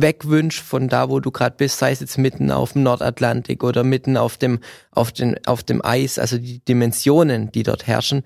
wegwünschst 0.00 0.60
von 0.60 0.88
da, 0.88 1.08
wo 1.08 1.20
du 1.20 1.30
gerade 1.30 1.56
bist, 1.56 1.78
sei 1.78 1.92
es 1.92 2.00
jetzt 2.00 2.18
mitten 2.18 2.50
auf 2.50 2.72
dem 2.72 2.82
Nordatlantik 2.82 3.62
oder 3.62 3.84
mitten 3.84 4.16
auf 4.16 4.36
dem, 4.36 4.60
auf 4.90 5.12
den, 5.12 5.44
auf 5.46 5.62
dem 5.62 5.84
Eis. 5.84 6.18
Also 6.18 6.38
die 6.38 6.64
Dimensionen, 6.64 7.52
die 7.52 7.62
dort 7.62 7.86
herrschen, 7.86 8.22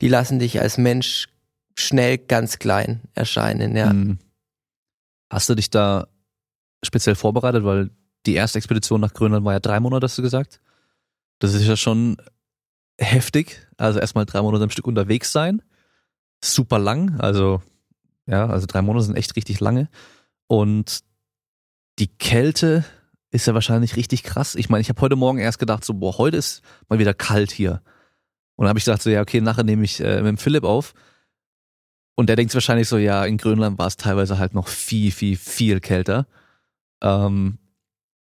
die 0.00 0.08
lassen 0.08 0.38
dich 0.38 0.60
als 0.60 0.78
Mensch 0.78 1.28
schnell 1.74 2.18
ganz 2.18 2.58
klein 2.58 3.02
erscheinen, 3.14 3.76
ja. 3.76 3.92
Mhm. 3.92 4.18
Hast 5.30 5.48
du 5.48 5.54
dich 5.54 5.70
da 5.70 6.08
speziell 6.84 7.14
vorbereitet, 7.14 7.64
weil 7.64 7.90
die 8.26 8.34
erste 8.34 8.58
Expedition 8.58 9.00
nach 9.00 9.12
Grönland 9.12 9.44
war 9.44 9.52
ja 9.52 9.60
drei 9.60 9.80
Monate, 9.80 10.04
hast 10.04 10.18
du 10.18 10.22
gesagt. 10.22 10.60
Das 11.38 11.54
ist 11.54 11.66
ja 11.66 11.76
schon 11.76 12.16
heftig. 12.98 13.66
Also 13.76 14.00
erstmal 14.00 14.26
drei 14.26 14.42
Monate 14.42 14.64
am 14.64 14.70
Stück 14.70 14.86
unterwegs 14.86 15.32
sein. 15.32 15.62
Super 16.42 16.78
lang. 16.78 17.18
Also, 17.20 17.62
ja, 18.26 18.46
also 18.48 18.66
drei 18.66 18.82
Monate 18.82 19.06
sind 19.06 19.16
echt 19.16 19.36
richtig 19.36 19.60
lange. 19.60 19.88
Und 20.46 21.00
die 21.98 22.08
Kälte 22.08 22.84
ist 23.30 23.46
ja 23.46 23.54
wahrscheinlich 23.54 23.96
richtig 23.96 24.22
krass. 24.22 24.54
Ich 24.54 24.68
meine, 24.68 24.80
ich 24.80 24.88
habe 24.88 25.00
heute 25.00 25.16
Morgen 25.16 25.38
erst 25.38 25.58
gedacht, 25.58 25.84
so, 25.84 25.94
boah, 25.94 26.16
heute 26.18 26.36
ist 26.36 26.62
mal 26.88 26.98
wieder 26.98 27.14
kalt 27.14 27.50
hier. 27.50 27.82
Und 28.56 28.64
dann 28.64 28.70
habe 28.70 28.78
ich 28.78 28.84
gedacht, 28.84 29.02
so, 29.02 29.10
ja, 29.10 29.20
okay, 29.20 29.40
nachher 29.40 29.64
nehme 29.64 29.84
ich 29.84 30.00
äh, 30.00 30.16
mit 30.16 30.26
dem 30.26 30.38
Philipp 30.38 30.64
auf. 30.64 30.94
Und 32.16 32.28
der 32.28 32.36
denkt 32.36 32.54
wahrscheinlich 32.54 32.88
so, 32.88 32.98
ja, 32.98 33.24
in 33.24 33.36
Grönland 33.36 33.78
war 33.78 33.86
es 33.86 33.96
teilweise 33.96 34.38
halt 34.38 34.54
noch 34.54 34.66
viel, 34.66 35.12
viel, 35.12 35.36
viel 35.36 35.80
kälter. 35.80 36.26
Ähm, 37.02 37.58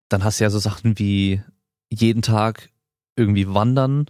dann 0.09 0.23
hast 0.23 0.39
du 0.39 0.43
ja 0.43 0.49
so 0.49 0.59
Sachen 0.59 0.99
wie 0.99 1.41
jeden 1.89 2.21
Tag 2.21 2.69
irgendwie 3.15 3.47
wandern 3.47 4.05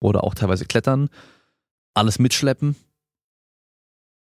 oder 0.00 0.22
auch 0.22 0.34
teilweise 0.34 0.64
klettern, 0.64 1.08
alles 1.94 2.18
mitschleppen. 2.18 2.76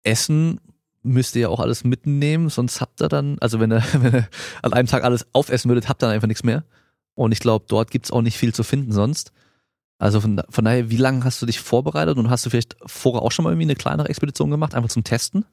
Essen 0.05 0.61
müsst 1.03 1.35
ihr 1.37 1.43
ja 1.43 1.49
auch 1.49 1.61
alles 1.61 1.85
mitnehmen, 1.85 2.49
sonst 2.49 2.81
habt 2.81 3.01
ihr 3.01 3.09
dann, 3.09 3.39
also 3.41 3.61
wenn 3.61 3.73
ihr, 3.73 3.83
wenn 3.93 4.15
ihr 4.15 4.29
an 4.63 4.73
einem 4.73 4.89
Tag 4.89 5.05
alles 5.05 5.27
aufessen 5.33 5.69
würdet, 5.69 5.89
habt 5.89 6.03
ihr 6.03 6.07
dann 6.07 6.15
einfach 6.15 6.29
nichts 6.29 6.45
mehr. 6.45 6.65
Und 7.15 7.33
ich 7.33 7.41
glaube, 7.41 7.67
dort 7.69 7.91
gibt's 7.91 8.11
auch 8.11 8.23
nicht 8.23 8.39
viel 8.39 8.55
zu 8.55 8.63
finden 8.63 8.93
sonst. 8.93 9.33
Also 9.99 10.21
von, 10.21 10.43
von 10.49 10.65
daher, 10.65 10.91
wie 10.91 10.97
lange 10.97 11.25
hast 11.25 11.41
du 11.43 11.47
dich 11.47 11.61
vorbereitet 11.61 12.19
und 12.19 12.31
hast 12.31 12.45
du 12.45 12.51
vielleicht 12.51 12.77
vorher 12.87 13.23
auch 13.23 13.31
schon 13.31 13.45
mal 13.45 13.51
irgendwie 13.51 13.67
eine 13.67 13.77
kleinere 13.77 14.09
Expedition 14.09 14.51
gemacht, 14.51 14.75
einfach 14.75 14.91
zum 14.91 15.05
Testen? 15.05 15.45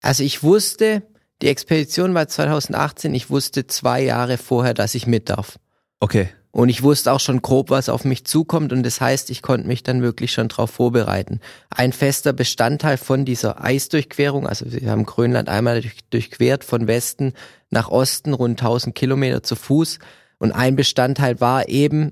Also 0.00 0.22
ich 0.22 0.42
wusste, 0.42 1.02
die 1.42 1.48
Expedition 1.48 2.14
war 2.14 2.26
2018, 2.26 3.14
ich 3.14 3.30
wusste 3.30 3.66
zwei 3.66 4.02
Jahre 4.02 4.38
vorher, 4.38 4.74
dass 4.74 4.94
ich 4.94 5.06
mit 5.06 5.28
darf. 5.28 5.58
Okay. 6.00 6.28
Und 6.58 6.70
ich 6.70 6.82
wusste 6.82 7.12
auch 7.12 7.20
schon 7.20 7.40
grob, 7.40 7.70
was 7.70 7.88
auf 7.88 8.04
mich 8.04 8.24
zukommt 8.24 8.72
und 8.72 8.82
das 8.82 9.00
heißt, 9.00 9.30
ich 9.30 9.42
konnte 9.42 9.68
mich 9.68 9.84
dann 9.84 10.02
wirklich 10.02 10.32
schon 10.32 10.48
darauf 10.48 10.72
vorbereiten. 10.72 11.38
Ein 11.70 11.92
fester 11.92 12.32
Bestandteil 12.32 12.96
von 12.96 13.24
dieser 13.24 13.62
Eisdurchquerung, 13.62 14.44
also 14.44 14.64
wir 14.66 14.90
haben 14.90 15.06
Grönland 15.06 15.48
einmal 15.48 15.84
durchquert 16.10 16.64
von 16.64 16.88
Westen 16.88 17.34
nach 17.70 17.90
Osten, 17.90 18.34
rund 18.34 18.60
1000 18.60 18.92
Kilometer 18.92 19.44
zu 19.44 19.54
Fuß 19.54 20.00
und 20.38 20.50
ein 20.50 20.74
Bestandteil 20.74 21.40
war 21.40 21.68
eben 21.68 22.10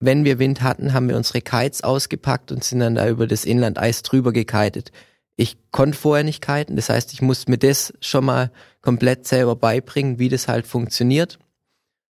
wenn 0.00 0.24
wir 0.24 0.40
Wind 0.40 0.62
hatten, 0.62 0.92
haben 0.92 1.08
wir 1.08 1.16
unsere 1.16 1.40
Kites 1.40 1.84
ausgepackt 1.84 2.50
und 2.50 2.64
sind 2.64 2.80
dann 2.80 2.96
da 2.96 3.08
über 3.08 3.28
das 3.28 3.44
Inlandeis 3.44 4.02
drüber 4.02 4.32
gekitet. 4.32 4.90
Ich 5.36 5.56
konnte 5.70 5.96
vorher 5.96 6.24
nicht 6.24 6.44
kiten, 6.44 6.74
das 6.74 6.88
heißt, 6.88 7.12
ich 7.12 7.22
musste 7.22 7.48
mir 7.48 7.58
das 7.58 7.94
schon 8.00 8.24
mal 8.24 8.50
komplett 8.82 9.28
selber 9.28 9.54
beibringen, 9.54 10.18
wie 10.18 10.28
das 10.28 10.48
halt 10.48 10.66
funktioniert. 10.66 11.38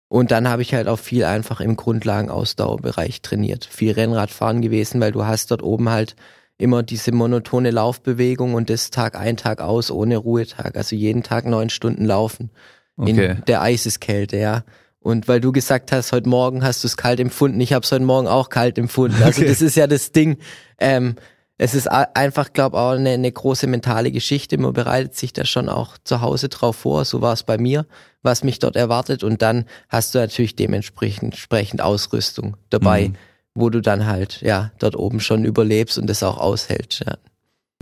Und 0.09 0.31
dann 0.31 0.49
habe 0.49 0.62
ich 0.62 0.75
halt 0.75 0.87
auch 0.87 0.99
viel 0.99 1.25
einfach 1.25 1.61
im 1.61 1.77
Grundlagenausdauerbereich 1.77 3.23
trainiert. 3.23 3.64
Viel 3.64 3.93
Rennradfahren 3.93 4.62
gewesen, 4.62 5.01
weil 5.01 5.12
du 5.12 5.25
hast 5.25 5.51
dort 5.51 5.62
oben 5.62 5.88
halt 5.88 6.14
immer 6.57 6.83
diese 6.83 7.12
monotone 7.12 7.71
Laufbewegung 7.71 8.55
und 8.55 8.71
das 8.71 8.90
Tag 8.90 9.19
ein, 9.19 9.37
Tag 9.37 9.61
aus, 9.61 9.90
ohne 9.90 10.17
Ruhetag. 10.17 10.77
Also 10.77 10.95
jeden 10.95 11.23
Tag 11.23 11.47
neun 11.47 11.71
Stunden 11.71 12.05
laufen. 12.05 12.51
Okay. 12.97 13.11
In 13.11 13.43
der 13.47 13.62
Eiseskälte, 13.62 14.37
ja. 14.37 14.64
Und 15.01 15.29
weil 15.29 15.40
du 15.40 15.53
gesagt 15.53 15.93
hast, 15.93 16.12
heute 16.12 16.29
Morgen 16.29 16.62
hast 16.64 16.83
du 16.83 16.87
es 16.87 16.97
kalt 16.97 17.21
empfunden, 17.21 17.61
ich 17.61 17.73
habe 17.73 17.85
es 17.85 17.93
heute 17.93 18.05
Morgen 18.05 18.27
auch 18.27 18.49
kalt 18.49 18.79
empfunden. 18.79 19.23
Also 19.23 19.43
okay. 19.43 19.51
das 19.51 19.61
ist 19.61 19.75
ja 19.75 19.87
das 19.87 20.12
Ding. 20.12 20.38
Ähm, 20.79 21.17
es 21.57 21.75
ist 21.75 21.87
einfach, 21.87 22.53
glaube 22.53 22.77
auch 22.77 22.93
eine, 22.93 23.11
eine 23.11 23.31
große 23.31 23.69
mentale 23.69 24.11
Geschichte. 24.11 24.59
Man 24.59 24.73
bereitet 24.73 25.14
sich 25.14 25.33
da 25.33 25.45
schon 25.45 25.69
auch 25.69 25.97
zu 26.03 26.21
Hause 26.21 26.49
drauf 26.49 26.77
vor. 26.77 27.05
So 27.05 27.21
war 27.21 27.33
es 27.33 27.45
bei 27.45 27.59
mir, 27.59 27.87
was 28.23 28.43
mich 28.43 28.59
dort 28.59 28.75
erwartet. 28.75 29.23
Und 29.23 29.40
dann 29.40 29.64
hast 29.88 30.14
du 30.14 30.19
natürlich 30.19 30.57
dementsprechend 30.57 31.35
entsprechend 31.35 31.81
Ausrüstung 31.81 32.57
dabei, 32.71 33.09
mhm. 33.09 33.14
wo 33.55 33.71
du 33.71 33.81
dann 33.81 34.07
halt 34.07 34.40
ja 34.40 34.73
dort 34.81 34.97
oben 34.97 35.21
schon 35.21 35.45
überlebst 35.45 35.97
und 35.97 36.09
das 36.09 36.25
auch 36.25 36.38
aushältst. 36.38 37.05
Ja. 37.07 37.19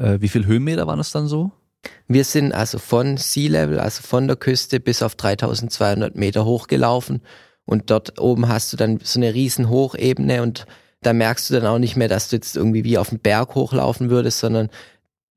Äh, 0.05 0.21
wie 0.21 0.29
viel 0.29 0.45
Höhenmeter 0.45 0.87
waren 0.87 1.01
es 1.01 1.11
dann 1.11 1.27
so? 1.27 1.53
Wir 2.07 2.25
sind 2.25 2.53
also 2.53 2.79
von 2.79 3.17
Sea 3.17 3.51
Level, 3.51 3.81
also 3.81 4.03
von 4.03 4.27
der 4.27 4.37
Küste 4.37 4.81
bis 4.81 5.03
auf 5.03 5.15
3200 5.15 6.15
Meter 6.15 6.45
hochgelaufen 6.45 7.23
und 7.65 7.91
dort 7.91 8.21
oben 8.21 8.49
hast 8.49 8.73
du 8.73 8.77
dann 8.77 9.01
so 9.03 9.19
eine 9.19 9.35
riesen 9.35 9.69
Hochebene 9.69 10.43
und 10.43 10.67
da 11.03 11.13
merkst 11.13 11.51
du 11.51 11.55
dann 11.55 11.67
auch 11.67 11.79
nicht 11.79 11.97
mehr, 11.97 12.09
dass 12.09 12.29
du 12.29 12.37
jetzt 12.37 12.57
irgendwie 12.57 12.85
wie 12.85 12.99
auf 12.99 13.11
den 13.11 13.19
Berg 13.19 13.55
hochlaufen 13.55 14.11
würdest, 14.11 14.39
sondern 14.39 14.71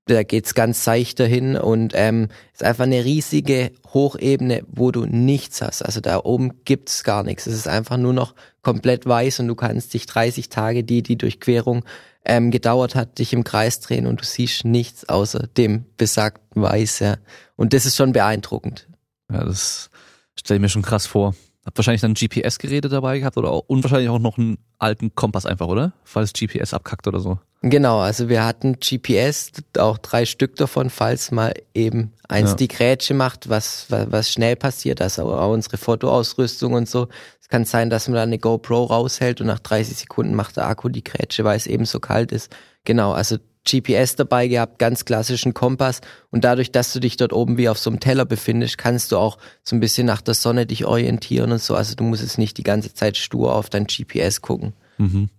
da 0.08 0.22
geht's 0.22 0.54
ganz 0.54 0.84
seicht 0.84 1.20
dahin 1.20 1.56
und 1.58 1.94
ähm, 1.96 2.28
ist 2.54 2.64
einfach 2.64 2.84
eine 2.84 3.04
riesige 3.04 3.72
Hochebene, 3.92 4.64
wo 4.68 4.92
du 4.92 5.06
nichts 5.06 5.62
hast. 5.64 5.82
Also 5.82 6.00
da 6.00 6.20
oben 6.24 6.64
gibt's 6.64 7.04
gar 7.04 7.24
nichts. 7.24 7.48
Es 7.48 7.56
ist 7.56 7.68
einfach 7.68 7.98
nur 7.98 8.14
noch 8.14 8.36
komplett 8.62 9.08
weiß 9.08 9.40
und 9.40 9.48
du 9.48 9.56
kannst 9.56 9.94
dich 9.96 10.06
30 10.06 10.50
Tage 10.50 10.84
die 10.84 11.02
die 11.02 11.18
Durchquerung 11.18 11.84
ähm, 12.24 12.52
gedauert 12.52 12.94
hat, 12.94 13.18
dich 13.18 13.34
im 13.34 13.44
Kreis 13.44 13.80
drehen 13.80 14.06
und 14.06 14.22
du 14.22 14.26
siehst 14.26 14.66
nichts 14.66 15.10
außer 15.10 15.48
dem 15.58 15.86
besagten 15.98 16.62
Weiß, 16.62 17.00
ja. 17.00 17.18
Und 17.56 17.74
das 17.74 17.86
ist 17.86 17.96
schon 17.96 18.14
beeindruckend. 18.14 18.88
Ja, 19.32 19.44
das 19.44 19.90
stelle 20.36 20.58
ich 20.58 20.62
mir 20.62 20.70
schon 20.70 20.82
krass 20.82 21.08
vor. 21.08 21.36
Habt 21.66 21.78
wahrscheinlich 21.78 22.02
dann 22.02 22.14
GPS-Geräte 22.14 22.90
dabei 22.90 23.20
gehabt 23.20 23.38
oder 23.38 23.50
auch, 23.52 23.64
und 23.68 23.84
wahrscheinlich 23.84 24.10
auch 24.10 24.20
noch 24.20 24.38
einen 24.38 24.58
alten 24.78 25.16
Kompass 25.16 25.46
einfach, 25.48 25.68
oder? 25.68 25.94
Falls 26.04 26.32
GPS 26.32 26.74
abkackt 26.74 27.08
oder 27.08 27.20
so. 27.20 27.40
Genau, 27.62 28.00
also 28.00 28.30
wir 28.30 28.46
hatten 28.46 28.74
GPS, 28.80 29.52
auch 29.80 29.98
drei 29.98 30.26
Stück 30.26 30.56
davon, 30.58 30.92
falls 30.92 31.32
mal 31.32 31.54
eben 31.74 32.14
eins 32.30 32.52
Ja. 32.52 32.56
die 32.58 32.68
Grätsche 32.68 33.16
macht, 33.16 33.50
was, 33.50 33.88
was, 33.90 34.12
was 34.12 34.32
schnell 34.32 34.56
passiert, 34.56 35.02
also 35.02 35.24
auch 35.34 35.52
unsere 35.52 35.78
Fotoausrüstung 35.78 36.74
und 36.74 36.88
so. 36.88 37.08
Es 37.42 37.50
kann 37.50 37.66
sein, 37.66 37.90
dass 37.90 38.08
man 38.08 38.16
da 38.16 38.24
eine 38.24 38.38
GoPro 38.38 38.84
raushält 38.84 39.42
und 39.42 39.48
nach 39.48 39.60
30 39.60 39.98
Sekunden 39.98 40.36
macht 40.36 40.58
der 40.58 40.68
Akku 40.68 40.90
die 40.90 41.04
Grätsche, 41.04 41.44
weil 41.44 41.58
es 41.58 41.66
eben 41.66 41.86
so 41.86 42.00
kalt 42.00 42.32
ist. 42.32 42.56
Genau, 42.84 43.14
also 43.14 43.38
GPS 43.66 44.16
dabei 44.16 44.48
gehabt, 44.48 44.80
ganz 44.80 45.06
klassischen 45.06 45.54
Kompass 45.54 46.02
und 46.32 46.44
dadurch, 46.44 46.72
dass 46.72 46.94
du 46.94 47.00
dich 47.00 47.18
dort 47.18 47.34
oben 47.34 47.58
wie 47.58 47.68
auf 47.68 47.80
so 47.80 47.90
einem 47.90 48.00
Teller 48.00 48.26
befindest, 48.26 48.78
kannst 48.78 49.12
du 49.12 49.18
auch 49.18 49.38
so 49.64 49.76
ein 49.76 49.80
bisschen 49.80 50.06
nach 50.06 50.22
der 50.22 50.36
Sonne 50.36 50.66
dich 50.66 50.86
orientieren 50.86 51.52
und 51.52 51.62
so. 51.62 51.76
Also 51.76 51.96
du 51.96 52.04
musst 52.04 52.22
jetzt 52.22 52.38
nicht 52.38 52.58
die 52.58 52.64
ganze 52.64 52.94
Zeit 52.94 53.18
stur 53.18 53.56
auf 53.56 53.70
dein 53.70 53.88
GPS 53.88 54.42
gucken. 54.42 54.74
Mhm. 54.98 55.30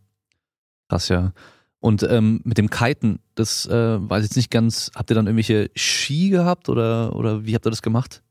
Krass, 0.89 1.09
ja. 1.09 1.33
Und 1.81 2.03
ähm, 2.03 2.41
mit 2.45 2.59
dem 2.59 2.71
Kiten, 2.71 3.21
das 3.35 3.67
äh, 3.67 3.71
weiß 4.01 4.25
ich 4.25 4.31
jetzt 4.31 4.37
nicht 4.37 4.51
ganz, 4.51 4.91
habt 4.95 5.11
ihr 5.11 5.15
dann 5.15 5.27
irgendwelche 5.27 5.71
Ski 5.77 6.31
gehabt 6.31 6.69
oder, 6.69 7.15
oder 7.15 7.47
wie 7.47 7.55
habt 7.55 7.67
ihr 7.67 7.71
das 7.71 7.83
gemacht? 7.83 8.23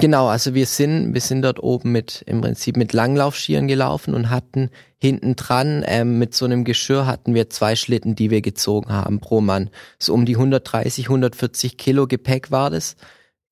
Genau, 0.00 0.26
also 0.26 0.54
wir 0.54 0.66
sind, 0.66 1.14
wir 1.14 1.20
sind 1.20 1.42
dort 1.42 1.62
oben 1.62 1.92
mit, 1.92 2.24
im 2.26 2.40
Prinzip 2.40 2.76
mit 2.76 2.92
Langlaufskiern 2.92 3.68
gelaufen 3.68 4.12
und 4.14 4.28
hatten 4.28 4.70
hinten 4.98 5.36
dran, 5.36 5.84
ähm, 5.86 6.18
mit 6.18 6.34
so 6.34 6.44
einem 6.46 6.64
Geschirr 6.64 7.06
hatten 7.06 7.32
wir 7.34 7.48
zwei 7.48 7.76
Schlitten, 7.76 8.16
die 8.16 8.30
wir 8.30 8.40
gezogen 8.40 8.92
haben 8.92 9.20
pro 9.20 9.40
Mann. 9.40 9.70
So 10.00 10.12
um 10.12 10.26
die 10.26 10.34
130, 10.34 11.06
140 11.06 11.78
Kilo 11.78 12.08
Gepäck 12.08 12.50
war 12.50 12.70
das. 12.70 12.96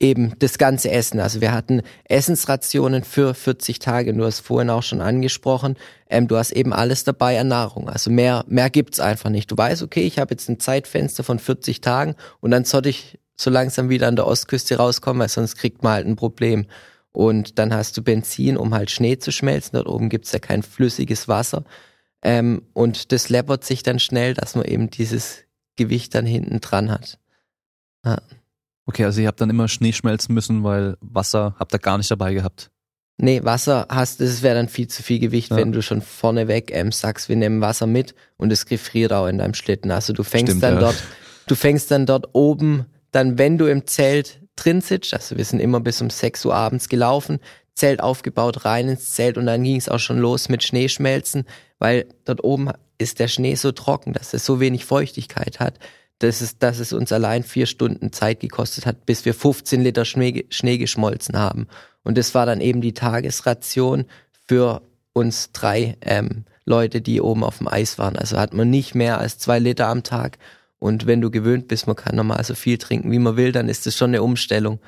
Eben 0.01 0.35
das 0.41 0.59
ganze 0.59 0.91
Essen. 0.91 1.21
Also 1.21 1.41
wir 1.41 1.53
hatten 1.53 1.83
Essensrationen 2.05 3.05
für 3.05 3.35
40 3.35 3.79
Tage. 3.79 4.13
Du 4.13 4.25
hast 4.25 4.41
vorhin 4.41 4.69
auch 4.69 4.83
schon 4.83 5.01
angesprochen. 5.01 5.77
Ähm, 6.11 6.27
du 6.27 6.37
hast 6.37 6.51
eben 6.51 6.73
alles 6.73 7.05
dabei 7.05 7.39
an 7.39 7.47
Nahrung. 7.47 7.89
Also 7.89 8.11
mehr, 8.11 8.45
mehr 8.49 8.69
gibt's 8.69 8.99
einfach 8.99 9.31
nicht. 9.31 9.49
Du 9.53 9.57
weißt, 9.57 9.81
okay, 9.85 10.03
ich 10.03 10.19
habe 10.19 10.35
jetzt 10.35 10.49
ein 10.49 10.59
Zeitfenster 10.59 11.23
von 11.23 11.39
40 11.39 11.83
Tagen 11.83 12.17
und 12.41 12.51
dann 12.51 12.65
sollte 12.65 12.89
ich 12.89 13.21
so 13.43 13.51
langsam 13.51 13.89
wieder 13.89 14.09
an 14.09 14.17
der 14.17 14.27
Ostküste 14.27 14.77
rauskommen, 14.77 15.21
weil 15.21 15.29
sonst 15.29 15.57
kriegt 15.57 15.83
man 15.83 15.93
halt 15.93 16.07
ein 16.07 16.17
Problem. 16.17 16.67
Und 17.13 17.59
dann 17.59 17.75
hast 17.75 17.97
du 17.97 18.03
Benzin, 18.03 18.57
um 18.57 18.73
halt 18.75 18.91
Schnee 18.91 19.19
zu 19.19 19.33
schmelzen. 19.33 19.73
Dort 19.75 19.87
oben 19.87 20.09
gibt's 20.09 20.33
ja 20.33 20.39
kein 20.39 20.63
flüssiges 20.63 21.29
Wasser. 21.29 21.65
Ähm, 22.23 22.63
und 22.73 23.13
das 23.13 23.29
läppert 23.29 23.65
sich 23.65 23.83
dann 23.83 23.99
schnell, 23.99 24.35
dass 24.35 24.55
man 24.55 24.65
eben 24.65 24.89
dieses 24.89 25.41
Gewicht 25.77 26.15
dann 26.15 26.25
hinten 26.25 26.61
dran 26.61 26.91
hat. 26.91 27.19
Ja. 28.05 28.19
Okay, 28.87 29.05
also 29.05 29.21
ihr 29.21 29.29
habt 29.29 29.41
dann 29.41 29.51
immer 29.51 29.69
Schnee 29.69 29.93
schmelzen 29.93 30.35
müssen, 30.35 30.65
weil 30.65 30.97
Wasser 31.01 31.55
habt 31.59 31.75
ihr 31.75 31.79
gar 31.79 31.99
nicht 31.99 32.11
dabei 32.11 32.35
gehabt. 32.35 32.71
Nee, 33.19 33.45
Wasser 33.45 33.87
hast, 33.89 34.21
das 34.21 34.43
wäre 34.43 34.55
dann 34.57 34.69
viel 34.69 34.89
zu 34.89 35.03
viel 35.03 35.19
Gewicht, 35.19 35.51
Ja. 35.51 35.57
wenn 35.57 35.73
du 35.73 35.83
schon 35.83 36.03
vorneweg 36.03 36.71
ähm, 36.75 36.91
sagst, 36.93 37.29
wir 37.29 37.37
nehmen 37.37 37.61
Wasser 37.61 37.87
mit 37.87 38.15
und 38.37 38.51
es 38.51 38.67
gefriert 38.67 39.13
auch 39.13 39.27
in 39.27 39.39
deinem 39.39 39.55
Schlitten. 39.55 39.91
Also 39.91 40.13
du 40.13 40.23
fängst 40.25 40.53
Stimmt, 40.53 40.63
dann 40.63 40.75
ja. 40.75 40.81
dort, 40.81 41.03
du 41.47 41.55
fängst 41.55 41.91
dann 41.91 42.07
dort 42.07 42.31
oben, 42.33 42.87
dann 43.13 43.39
wenn 43.39 43.59
du 43.59 43.67
im 43.67 43.87
Zelt 43.87 44.41
drin 44.57 44.81
sitzt, 44.81 45.15
also 45.15 45.37
wir 45.37 45.45
sind 45.45 45.61
immer 45.61 45.81
bis 45.81 46.03
um 46.03 46.11
6 46.11 46.45
Uhr 46.45 46.55
abends 46.55 46.89
gelaufen, 46.89 47.39
Zelt 47.75 48.03
aufgebaut, 48.03 48.67
rein 48.67 48.89
ins 48.89 49.13
Zelt 49.13 49.39
und 49.39 49.47
dann 49.47 49.63
ging 49.63 49.77
es 49.77 49.89
auch 49.89 49.99
schon 49.99 50.19
los 50.19 50.49
mit 50.49 50.63
Schneeschmelzen, 50.63 51.47
weil 51.79 52.07
dort 52.25 52.45
oben 52.45 52.71
ist 52.99 53.19
der 53.19 53.29
Schnee 53.29 53.55
so 53.55 53.73
trocken, 53.73 54.13
dass 54.13 54.35
es 54.35 54.45
so 54.45 54.61
wenig 54.61 54.85
Feuchtigkeit 54.85 55.59
hat, 55.59 55.79
dass 56.19 56.41
es, 56.41 56.59
dass 56.59 56.79
es 56.79 56.93
uns 56.93 57.13
allein 57.13 57.43
vier 57.43 57.67
Stunden 57.67 58.13
Zeit 58.13 58.41
gekostet 58.41 58.87
hat, 58.87 59.07
bis 59.07 59.25
wir 59.25 59.35
15 59.35 59.81
Liter 59.81 60.05
Schnee, 60.05 60.45
Schnee 60.51 60.79
geschmolzen 60.79 61.39
haben. 61.39 61.67
Und 62.05 62.19
das 62.19 62.35
war 62.35 62.47
dann 62.47 62.61
eben 62.61 62.81
die 62.81 62.95
Tagesration 62.95 64.05
für 64.47 64.83
uns 65.13 65.51
drei 65.53 65.97
ähm, 66.03 66.45
Leute, 66.65 67.01
die 67.01 67.21
oben 67.21 67.43
auf 67.43 67.59
dem 67.59 67.69
Eis 67.69 67.99
waren. 67.99 68.17
Also 68.17 68.39
hat 68.39 68.55
man 68.55 68.71
nicht 68.71 68.95
mehr 68.95 69.19
als 69.19 69.39
zwei 69.39 69.59
Liter 69.59 69.89
am 69.89 70.03
Tag. 70.03 70.39
Und 70.83 71.07
wenn 71.07 71.21
du 71.21 71.31
gewöhnt 71.31 71.69
bist, 71.69 71.87
man 71.87 71.95
kann 71.95 72.17
normal 72.17 72.43
so 72.43 72.57
viel 72.57 72.77
trinken, 72.77 73.13
wie 73.13 73.21
man 73.21 73.37
will, 73.37 73.53
dann 73.53 73.69
ist 73.69 73.87
das 73.87 73.97
schon 73.97 74.11
eine 74.11 74.21
Umstellung. 74.21 74.81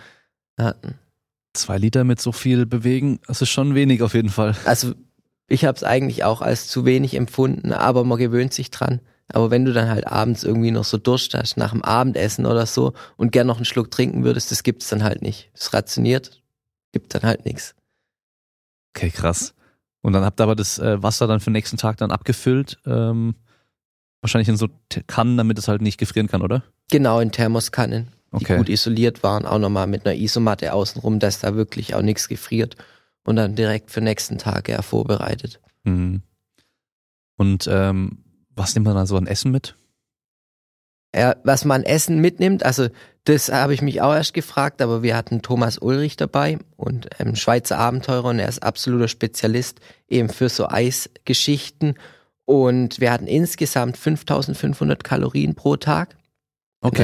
Ja, 0.58 0.74
Zwei 1.52 1.78
Liter 1.78 2.02
mit 2.02 2.20
so 2.20 2.32
viel 2.32 2.66
bewegen, 2.66 3.20
das 3.28 3.40
ist 3.40 3.50
schon 3.50 3.76
wenig 3.76 4.02
auf 4.02 4.12
jeden 4.12 4.28
Fall. 4.28 4.56
Also 4.64 4.94
ich 5.46 5.64
habe 5.64 5.76
es 5.76 5.84
eigentlich 5.84 6.24
auch 6.24 6.42
als 6.42 6.66
zu 6.66 6.84
wenig 6.84 7.14
empfunden, 7.14 7.72
aber 7.72 8.02
man 8.02 8.18
gewöhnt 8.18 8.52
sich 8.52 8.72
dran. 8.72 9.02
Aber 9.28 9.52
wenn 9.52 9.64
du 9.64 9.72
dann 9.72 9.88
halt 9.88 10.08
abends 10.08 10.42
irgendwie 10.42 10.72
noch 10.72 10.82
so 10.82 10.98
Durst 10.98 11.32
hast, 11.34 11.56
nach 11.56 11.70
dem 11.70 11.84
Abendessen 11.84 12.44
oder 12.44 12.66
so 12.66 12.92
und 13.16 13.30
gern 13.30 13.46
noch 13.46 13.56
einen 13.56 13.64
Schluck 13.64 13.92
trinken 13.92 14.24
würdest, 14.24 14.50
das 14.50 14.64
gibt's 14.64 14.88
dann 14.88 15.04
halt 15.04 15.22
nicht. 15.22 15.52
Es 15.54 15.72
rationiert, 15.72 16.42
gibt 16.90 17.14
dann 17.14 17.22
halt 17.22 17.44
nichts. 17.44 17.76
Okay, 18.96 19.10
krass. 19.10 19.54
Und 20.02 20.12
dann 20.12 20.24
habt 20.24 20.40
ihr 20.40 20.42
aber 20.42 20.56
das 20.56 20.80
äh, 20.80 21.00
Wasser 21.04 21.28
dann 21.28 21.38
für 21.38 21.50
den 21.50 21.54
nächsten 21.54 21.76
Tag 21.76 21.98
dann 21.98 22.10
abgefüllt, 22.10 22.80
ähm, 22.84 23.36
wahrscheinlich 24.24 24.48
in 24.48 24.56
so 24.56 24.68
Kannen, 25.06 25.36
damit 25.36 25.58
es 25.58 25.68
halt 25.68 25.82
nicht 25.82 25.98
gefrieren 25.98 26.28
kann, 26.28 26.40
oder? 26.40 26.64
Genau 26.90 27.20
in 27.20 27.30
Thermoskannen, 27.30 28.08
die 28.32 28.36
Okay. 28.36 28.56
gut 28.56 28.70
isoliert 28.70 29.22
waren, 29.22 29.44
auch 29.44 29.58
nochmal 29.58 29.86
mit 29.86 30.06
einer 30.06 30.16
Isomatte 30.16 30.72
außenrum, 30.72 31.18
dass 31.18 31.40
da 31.40 31.54
wirklich 31.54 31.94
auch 31.94 32.00
nichts 32.02 32.28
gefriert 32.28 32.74
und 33.24 33.36
dann 33.36 33.54
direkt 33.54 33.90
für 33.90 34.00
nächsten 34.00 34.38
Tag 34.38 34.70
ja 34.70 34.80
vorbereitet. 34.80 35.60
Mhm. 35.84 36.22
Und 37.36 37.68
ähm, 37.70 38.24
was 38.56 38.74
nimmt 38.74 38.86
man 38.86 38.96
dann 38.96 39.06
so 39.06 39.16
an 39.16 39.26
Essen 39.26 39.50
mit? 39.50 39.76
Ja, 41.14 41.36
was 41.44 41.64
man 41.64 41.84
Essen 41.84 42.20
mitnimmt, 42.20 42.64
also 42.64 42.88
das 43.24 43.52
habe 43.52 43.74
ich 43.74 43.82
mich 43.82 44.00
auch 44.00 44.14
erst 44.14 44.34
gefragt, 44.34 44.82
aber 44.82 45.02
wir 45.02 45.16
hatten 45.16 45.42
Thomas 45.42 45.78
Ulrich 45.78 46.16
dabei 46.16 46.58
und 46.76 47.08
ähm, 47.18 47.36
Schweizer 47.36 47.78
Abenteurer 47.78 48.30
und 48.30 48.38
er 48.38 48.48
ist 48.48 48.62
absoluter 48.62 49.08
Spezialist 49.08 49.80
eben 50.08 50.28
für 50.28 50.48
so 50.48 50.68
Eisgeschichten 50.68 51.94
und 52.44 53.00
wir 53.00 53.10
hatten 53.12 53.26
insgesamt 53.26 53.96
5500 53.96 55.02
Kalorien 55.04 55.54
pro 55.54 55.76
Tag. 55.76 56.16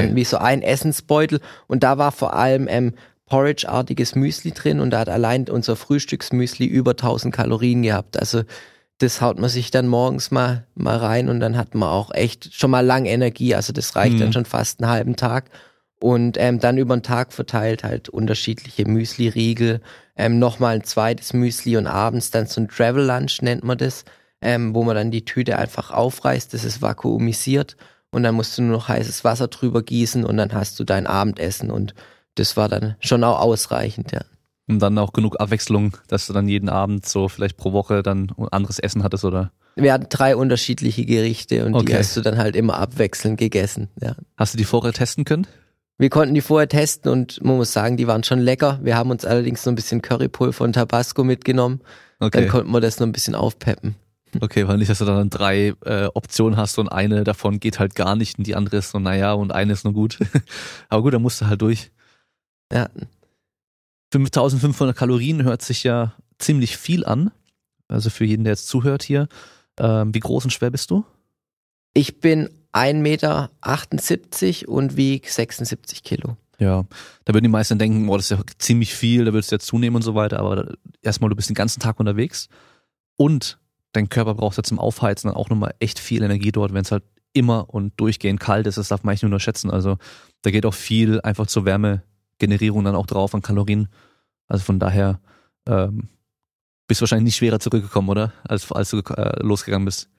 Dann 0.03 0.15
Wie 0.15 0.23
so 0.23 0.37
ein 0.37 0.61
Essensbeutel 0.61 1.39
und 1.67 1.83
da 1.83 1.97
war 1.97 2.11
vor 2.11 2.33
allem 2.35 2.67
ähm, 2.69 2.93
Porridge-artiges 3.25 4.15
Müsli 4.15 4.51
drin 4.51 4.79
und 4.79 4.91
da 4.91 4.99
hat 4.99 5.09
allein 5.09 5.47
unser 5.49 5.75
Frühstücksmüsli 5.75 6.65
über 6.65 6.91
1000 6.91 7.33
Kalorien 7.33 7.81
gehabt. 7.81 8.19
Also 8.19 8.43
das 8.99 9.21
haut 9.21 9.39
man 9.39 9.49
sich 9.49 9.71
dann 9.71 9.87
morgens 9.87 10.29
mal, 10.29 10.67
mal 10.75 10.97
rein 10.97 11.29
und 11.29 11.39
dann 11.39 11.57
hat 11.57 11.73
man 11.73 11.89
auch 11.89 12.13
echt 12.13 12.53
schon 12.53 12.69
mal 12.69 12.85
lang 12.85 13.05
Energie. 13.05 13.55
Also 13.55 13.73
das 13.73 13.95
reicht 13.95 14.15
Mhm. 14.15 14.19
dann 14.19 14.33
schon 14.33 14.45
fast 14.45 14.81
einen 14.81 14.91
halben 14.91 15.15
Tag. 15.15 15.45
Und 15.99 16.37
ähm, 16.39 16.59
dann 16.59 16.77
über 16.77 16.95
den 16.95 17.03
Tag 17.03 17.31
verteilt 17.31 17.83
halt 17.83 18.09
unterschiedliche 18.09 18.87
Müsli-Riegel, 18.87 19.81
ähm, 20.15 20.39
nochmal 20.39 20.75
ein 20.75 20.83
zweites 20.83 21.33
Müsli 21.33 21.77
und 21.77 21.87
abends 21.87 22.31
dann 22.31 22.47
so 22.47 22.61
ein 22.61 22.67
Travel 22.67 23.05
Lunch 23.05 23.41
nennt 23.41 23.63
man 23.63 23.77
das, 23.77 24.03
ähm, 24.41 24.73
wo 24.75 24.83
man 24.83 24.95
dann 24.95 25.11
die 25.11 25.25
Tüte 25.25 25.57
einfach 25.57 25.91
aufreißt, 25.91 26.53
das 26.53 26.63
ist 26.63 26.81
vakuumisiert 26.81 27.77
und 28.11 28.23
dann 28.23 28.35
musst 28.35 28.57
du 28.57 28.63
nur 28.63 28.71
noch 28.71 28.87
heißes 28.87 29.23
Wasser 29.23 29.47
drüber 29.47 29.83
gießen 29.83 30.25
und 30.25 30.37
dann 30.37 30.53
hast 30.53 30.79
du 30.79 30.83
dein 30.83 31.07
Abendessen 31.07 31.71
und 31.71 31.93
das 32.35 32.57
war 32.57 32.69
dann 32.69 32.95
schon 32.99 33.23
auch 33.23 33.39
ausreichend, 33.39 34.11
ja. 34.11 34.21
Und 34.67 34.79
dann 34.79 34.97
auch 34.97 35.11
genug 35.11 35.39
Abwechslung, 35.39 35.97
dass 36.07 36.27
du 36.27 36.33
dann 36.33 36.47
jeden 36.47 36.69
Abend 36.69 37.05
so 37.05 37.27
vielleicht 37.27 37.57
pro 37.57 37.73
Woche 37.73 38.03
dann 38.03 38.31
anderes 38.51 38.79
Essen 38.79 39.03
hattest, 39.03 39.25
oder? 39.25 39.51
Wir 39.75 39.91
hatten 39.93 40.07
drei 40.09 40.35
unterschiedliche 40.35 41.05
Gerichte 41.05 41.65
und 41.65 41.73
die 41.73 41.77
Okay. 41.79 41.97
hast 41.97 42.15
du 42.15 42.21
dann 42.21 42.37
halt 42.37 42.55
immer 42.55 42.77
abwechselnd 42.77 43.37
gegessen, 43.37 43.89
ja. 44.01 44.15
Hast 44.37 44.53
du 44.53 44.57
die 44.57 44.63
vorher 44.63 44.93
testen 44.93 45.25
können? 45.25 45.47
Wir 45.97 46.09
konnten 46.09 46.33
die 46.33 46.41
vorher 46.41 46.67
testen 46.67 47.11
und 47.11 47.43
man 47.43 47.57
muss 47.57 47.73
sagen, 47.73 47.95
die 47.95 48.07
waren 48.07 48.23
schon 48.23 48.39
lecker. 48.39 48.79
Wir 48.81 48.97
haben 48.97 49.11
uns 49.11 49.23
allerdings 49.23 49.61
so 49.61 49.69
ein 49.69 49.75
bisschen 49.75 50.01
Currypulver 50.01 50.63
und 50.63 50.73
Tabasco 50.73 51.23
mitgenommen. 51.23 51.81
Okay. 52.19 52.41
Dann 52.41 52.49
konnten 52.49 52.71
wir 52.71 52.81
das 52.81 52.99
noch 52.99 53.05
ein 53.07 53.11
bisschen 53.11 53.35
aufpeppen. 53.35 53.95
Okay, 54.39 54.67
weil 54.67 54.77
nicht, 54.77 54.89
dass 54.89 54.99
du 54.99 55.05
dann 55.05 55.29
drei 55.29 55.73
äh, 55.85 56.05
Optionen 56.13 56.57
hast 56.57 56.77
und 56.77 56.89
eine 56.89 57.23
davon 57.23 57.59
geht 57.59 57.79
halt 57.79 57.95
gar 57.95 58.15
nicht 58.15 58.37
und 58.37 58.47
die 58.47 58.55
andere 58.55 58.77
ist 58.77 58.91
so, 58.91 58.99
naja, 58.99 59.33
und 59.33 59.51
eine 59.51 59.73
ist 59.73 59.83
nur 59.83 59.93
gut. 59.93 60.19
Aber 60.89 61.01
gut, 61.01 61.13
dann 61.13 61.21
musst 61.21 61.41
du 61.41 61.47
halt 61.47 61.61
durch. 61.61 61.91
Ja, 62.71 62.89
5500 64.13 64.95
Kalorien 64.95 65.43
hört 65.43 65.61
sich 65.61 65.83
ja 65.83 66.13
ziemlich 66.39 66.77
viel 66.77 67.05
an. 67.05 67.31
Also 67.87 68.09
für 68.09 68.25
jeden, 68.25 68.45
der 68.45 68.53
jetzt 68.53 68.67
zuhört 68.67 69.03
hier. 69.03 69.27
Ähm, 69.77 70.13
wie 70.13 70.19
groß 70.19 70.45
und 70.45 70.51
schwer 70.51 70.69
bist 70.69 70.91
du? 70.91 71.03
ich 71.93 72.19
bin 72.19 72.49
1,78 72.73 73.01
Meter 73.01 73.49
und 74.69 74.97
wieg 74.97 75.29
76 75.29 76.03
Kilo. 76.03 76.37
Ja, 76.59 76.85
da 77.25 77.33
würden 77.33 77.43
die 77.43 77.49
meisten 77.49 77.79
denken, 77.79 78.07
oh, 78.07 78.15
das 78.15 78.29
ist 78.29 78.37
ja 78.37 78.43
ziemlich 78.59 78.93
viel, 78.93 79.25
da 79.25 79.33
würdest 79.33 79.51
du 79.51 79.55
ja 79.55 79.59
zunehmen 79.59 79.95
und 79.95 80.03
so 80.03 80.13
weiter, 80.15 80.39
aber 80.39 80.73
erstmal, 81.01 81.29
du 81.29 81.35
bist 81.35 81.49
den 81.49 81.55
ganzen 81.55 81.79
Tag 81.79 81.99
unterwegs 81.99 82.49
und 83.17 83.57
dein 83.91 84.09
Körper 84.09 84.35
braucht 84.35 84.57
ja 84.57 84.63
zum 84.63 84.79
Aufheizen 84.79 85.29
dann 85.29 85.37
auch 85.37 85.49
nochmal 85.49 85.73
echt 85.79 85.99
viel 85.99 86.23
Energie 86.23 86.51
dort, 86.51 86.73
wenn 86.73 86.83
es 86.83 86.91
halt 86.91 87.03
immer 87.33 87.69
und 87.69 87.93
durchgehend 87.99 88.39
kalt 88.39 88.67
ist, 88.67 88.77
das 88.77 88.89
darf 88.89 89.03
man 89.03 89.11
eigentlich 89.11 89.23
nur 89.23 89.29
unterschätzen. 89.29 89.71
Also 89.71 89.97
da 90.41 90.51
geht 90.51 90.65
auch 90.65 90.73
viel 90.73 91.21
einfach 91.21 91.47
zur 91.47 91.65
Wärmegenerierung 91.65 92.83
dann 92.83 92.95
auch 92.95 93.05
drauf 93.05 93.33
an 93.33 93.41
Kalorien. 93.41 93.87
Also 94.47 94.63
von 94.63 94.79
daher 94.79 95.19
ähm, 95.67 96.09
bist 96.87 96.99
du 96.99 97.03
wahrscheinlich 97.03 97.25
nicht 97.25 97.37
schwerer 97.37 97.59
zurückgekommen, 97.59 98.09
oder? 98.09 98.33
Als, 98.43 98.69
als 98.71 98.89
du 98.89 98.99
äh, 98.99 99.41
losgegangen 99.43 99.85
bist. 99.85 100.09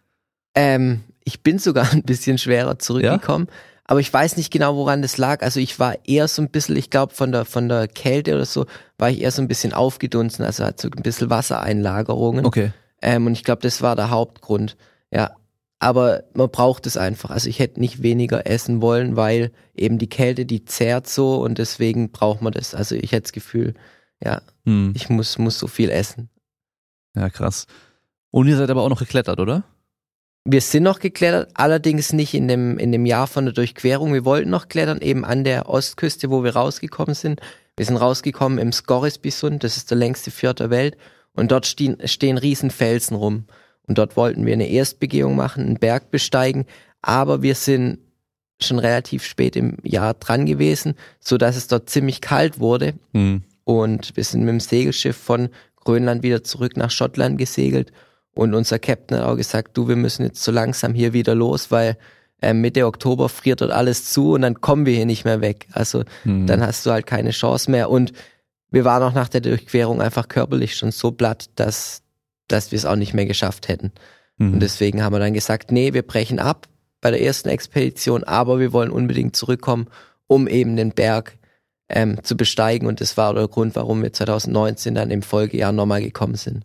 Ähm, 0.54 1.02
ich 1.24 1.42
bin 1.42 1.58
sogar 1.58 1.90
ein 1.92 2.02
bisschen 2.02 2.38
schwerer 2.38 2.78
zurückgekommen, 2.78 3.48
aber 3.84 4.00
ich 4.00 4.12
weiß 4.12 4.36
nicht 4.36 4.50
genau, 4.50 4.76
woran 4.76 5.02
das 5.02 5.18
lag. 5.18 5.42
Also 5.42 5.60
ich 5.60 5.78
war 5.78 5.96
eher 6.06 6.28
so 6.28 6.40
ein 6.40 6.50
bisschen, 6.50 6.76
ich 6.76 6.88
glaube, 6.88 7.14
von 7.14 7.32
der, 7.32 7.44
von 7.44 7.68
der 7.68 7.88
Kälte 7.88 8.34
oder 8.34 8.46
so, 8.46 8.66
war 8.96 9.10
ich 9.10 9.20
eher 9.20 9.30
so 9.30 9.42
ein 9.42 9.48
bisschen 9.48 9.74
aufgedunsen, 9.74 10.44
also 10.44 10.64
hat 10.64 10.80
so 10.80 10.88
ein 10.88 11.02
bisschen 11.02 11.28
Wassereinlagerungen. 11.28 12.46
Okay. 12.46 12.72
Ähm, 13.02 13.26
und 13.26 13.32
ich 13.32 13.44
glaube, 13.44 13.62
das 13.62 13.82
war 13.82 13.96
der 13.96 14.10
Hauptgrund. 14.10 14.76
Ja. 15.10 15.36
Aber 15.78 16.22
man 16.34 16.48
braucht 16.48 16.86
es 16.86 16.96
einfach. 16.96 17.30
Also 17.30 17.48
ich 17.48 17.58
hätte 17.58 17.80
nicht 17.80 18.02
weniger 18.02 18.46
essen 18.46 18.80
wollen, 18.80 19.16
weil 19.16 19.50
eben 19.74 19.98
die 19.98 20.08
Kälte, 20.08 20.46
die 20.46 20.64
zehrt 20.64 21.08
so 21.08 21.42
und 21.42 21.58
deswegen 21.58 22.12
braucht 22.12 22.40
man 22.40 22.52
das. 22.52 22.72
Also 22.72 22.94
ich 22.94 23.10
hätte 23.10 23.22
das 23.22 23.32
Gefühl, 23.32 23.74
ja, 24.22 24.42
Hm. 24.64 24.92
ich 24.94 25.08
muss, 25.08 25.38
muss 25.38 25.58
so 25.58 25.66
viel 25.66 25.90
essen. 25.90 26.30
Ja, 27.16 27.28
krass. 27.30 27.66
Und 28.30 28.46
ihr 28.46 28.56
seid 28.56 28.70
aber 28.70 28.82
auch 28.82 28.88
noch 28.88 29.00
geklettert, 29.00 29.40
oder? 29.40 29.64
Wir 30.44 30.60
sind 30.60 30.84
noch 30.84 30.98
geklettert, 30.98 31.50
allerdings 31.54 32.12
nicht 32.12 32.34
in 32.34 32.48
dem, 32.48 32.78
in 32.78 32.92
dem 32.92 33.06
Jahr 33.06 33.26
von 33.26 33.44
der 33.44 33.54
Durchquerung. 33.54 34.12
Wir 34.12 34.24
wollten 34.24 34.50
noch 34.50 34.68
klettern, 34.68 35.00
eben 35.00 35.24
an 35.24 35.44
der 35.44 35.68
Ostküste, 35.68 36.30
wo 36.30 36.42
wir 36.42 36.54
rausgekommen 36.54 37.14
sind. 37.14 37.40
Wir 37.76 37.86
sind 37.86 37.96
rausgekommen 37.96 38.58
im 38.58 38.72
Scoresbysund, 38.72 39.64
das 39.64 39.76
ist 39.76 39.90
der 39.90 39.98
längste 39.98 40.30
Fjord 40.30 40.60
der 40.60 40.70
Welt. 40.70 40.96
Und 41.34 41.50
dort 41.50 41.66
stehen, 41.66 41.96
stehen 42.04 42.38
riesen 42.38 42.70
Felsen 42.70 43.16
rum. 43.16 43.44
Und 43.86 43.98
dort 43.98 44.16
wollten 44.16 44.46
wir 44.46 44.52
eine 44.52 44.68
Erstbegehung 44.68 45.34
machen, 45.36 45.64
einen 45.64 45.78
Berg 45.78 46.10
besteigen. 46.10 46.66
Aber 47.00 47.42
wir 47.42 47.54
sind 47.54 47.98
schon 48.60 48.78
relativ 48.78 49.24
spät 49.24 49.56
im 49.56 49.76
Jahr 49.82 50.14
dran 50.14 50.46
gewesen, 50.46 50.94
so 51.18 51.36
dass 51.36 51.56
es 51.56 51.66
dort 51.66 51.90
ziemlich 51.90 52.20
kalt 52.20 52.60
wurde. 52.60 52.94
Hm. 53.12 53.42
Und 53.64 54.16
wir 54.16 54.24
sind 54.24 54.40
mit 54.40 54.50
dem 54.50 54.60
Segelschiff 54.60 55.16
von 55.16 55.48
Grönland 55.76 56.22
wieder 56.22 56.44
zurück 56.44 56.76
nach 56.76 56.90
Schottland 56.90 57.38
gesegelt. 57.38 57.92
Und 58.34 58.54
unser 58.54 58.78
Captain 58.78 59.18
hat 59.18 59.26
auch 59.26 59.36
gesagt, 59.36 59.76
du, 59.76 59.88
wir 59.88 59.96
müssen 59.96 60.24
jetzt 60.24 60.42
so 60.42 60.52
langsam 60.52 60.94
hier 60.94 61.12
wieder 61.12 61.34
los, 61.34 61.70
weil 61.70 61.96
äh, 62.40 62.54
Mitte 62.54 62.86
Oktober 62.86 63.28
friert 63.28 63.60
dort 63.60 63.72
alles 63.72 64.10
zu 64.10 64.32
und 64.32 64.42
dann 64.42 64.60
kommen 64.60 64.86
wir 64.86 64.94
hier 64.94 65.06
nicht 65.06 65.24
mehr 65.24 65.40
weg. 65.40 65.66
Also 65.72 66.04
Hm. 66.22 66.46
dann 66.46 66.60
hast 66.60 66.86
du 66.86 66.90
halt 66.90 67.06
keine 67.06 67.30
Chance 67.30 67.70
mehr. 67.70 67.90
Und 67.90 68.12
wir 68.72 68.84
waren 68.84 69.02
auch 69.02 69.12
nach 69.12 69.28
der 69.28 69.40
Durchquerung 69.40 70.00
einfach 70.00 70.28
körperlich 70.28 70.74
schon 70.76 70.90
so 70.90 71.12
platt, 71.12 71.50
dass, 71.56 72.02
dass 72.48 72.72
wir 72.72 72.76
es 72.76 72.86
auch 72.86 72.96
nicht 72.96 73.14
mehr 73.14 73.26
geschafft 73.26 73.68
hätten. 73.68 73.92
Hm. 74.38 74.54
Und 74.54 74.60
deswegen 74.60 75.02
haben 75.02 75.14
wir 75.14 75.20
dann 75.20 75.34
gesagt, 75.34 75.70
nee, 75.70 75.92
wir 75.92 76.02
brechen 76.02 76.38
ab 76.38 76.68
bei 77.00 77.10
der 77.10 77.22
ersten 77.22 77.48
Expedition, 77.48 78.24
aber 78.24 78.58
wir 78.58 78.72
wollen 78.72 78.90
unbedingt 78.90 79.36
zurückkommen, 79.36 79.88
um 80.26 80.48
eben 80.48 80.76
den 80.76 80.92
Berg 80.92 81.36
ähm, 81.88 82.22
zu 82.24 82.36
besteigen. 82.36 82.88
Und 82.88 83.00
das 83.00 83.16
war 83.16 83.34
der 83.34 83.48
Grund, 83.48 83.76
warum 83.76 84.02
wir 84.02 84.12
2019 84.12 84.94
dann 84.94 85.10
im 85.10 85.22
Folgejahr 85.22 85.72
nochmal 85.72 86.02
gekommen 86.02 86.36
sind. 86.36 86.64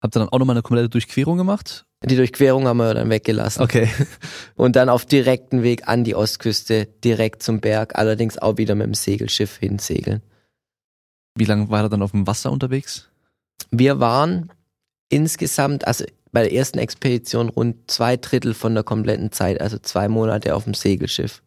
Habt 0.00 0.16
ihr 0.16 0.20
dann 0.20 0.28
auch 0.28 0.38
nochmal 0.38 0.54
eine 0.54 0.62
komplette 0.62 0.90
Durchquerung 0.90 1.38
gemacht? 1.38 1.86
Die 2.04 2.14
Durchquerung 2.14 2.66
haben 2.68 2.76
wir 2.76 2.94
dann 2.94 3.10
weggelassen. 3.10 3.62
Okay. 3.62 3.88
Und 4.54 4.76
dann 4.76 4.88
auf 4.88 5.04
direkten 5.04 5.62
Weg 5.62 5.88
an 5.88 6.04
die 6.04 6.14
Ostküste, 6.14 6.86
direkt 7.02 7.42
zum 7.42 7.60
Berg, 7.60 7.96
allerdings 7.96 8.38
auch 8.38 8.58
wieder 8.58 8.76
mit 8.76 8.86
dem 8.86 8.94
Segelschiff 8.94 9.56
hinsegeln. 9.56 10.22
Wie 11.38 11.44
lange 11.44 11.70
war 11.70 11.82
er 11.82 11.88
dann 11.88 12.02
auf 12.02 12.10
dem 12.12 12.26
Wasser 12.26 12.50
unterwegs? 12.50 13.08
Wir 13.70 14.00
waren 14.00 14.50
insgesamt, 15.08 15.86
also 15.86 16.04
bei 16.32 16.42
der 16.42 16.52
ersten 16.52 16.78
Expedition 16.78 17.48
rund 17.48 17.90
zwei 17.90 18.16
Drittel 18.16 18.54
von 18.54 18.74
der 18.74 18.84
kompletten 18.84 19.32
Zeit, 19.32 19.60
also 19.60 19.78
zwei 19.78 20.08
Monate 20.08 20.54
auf 20.54 20.64
dem 20.64 20.74
Segelschiff. 20.74 21.42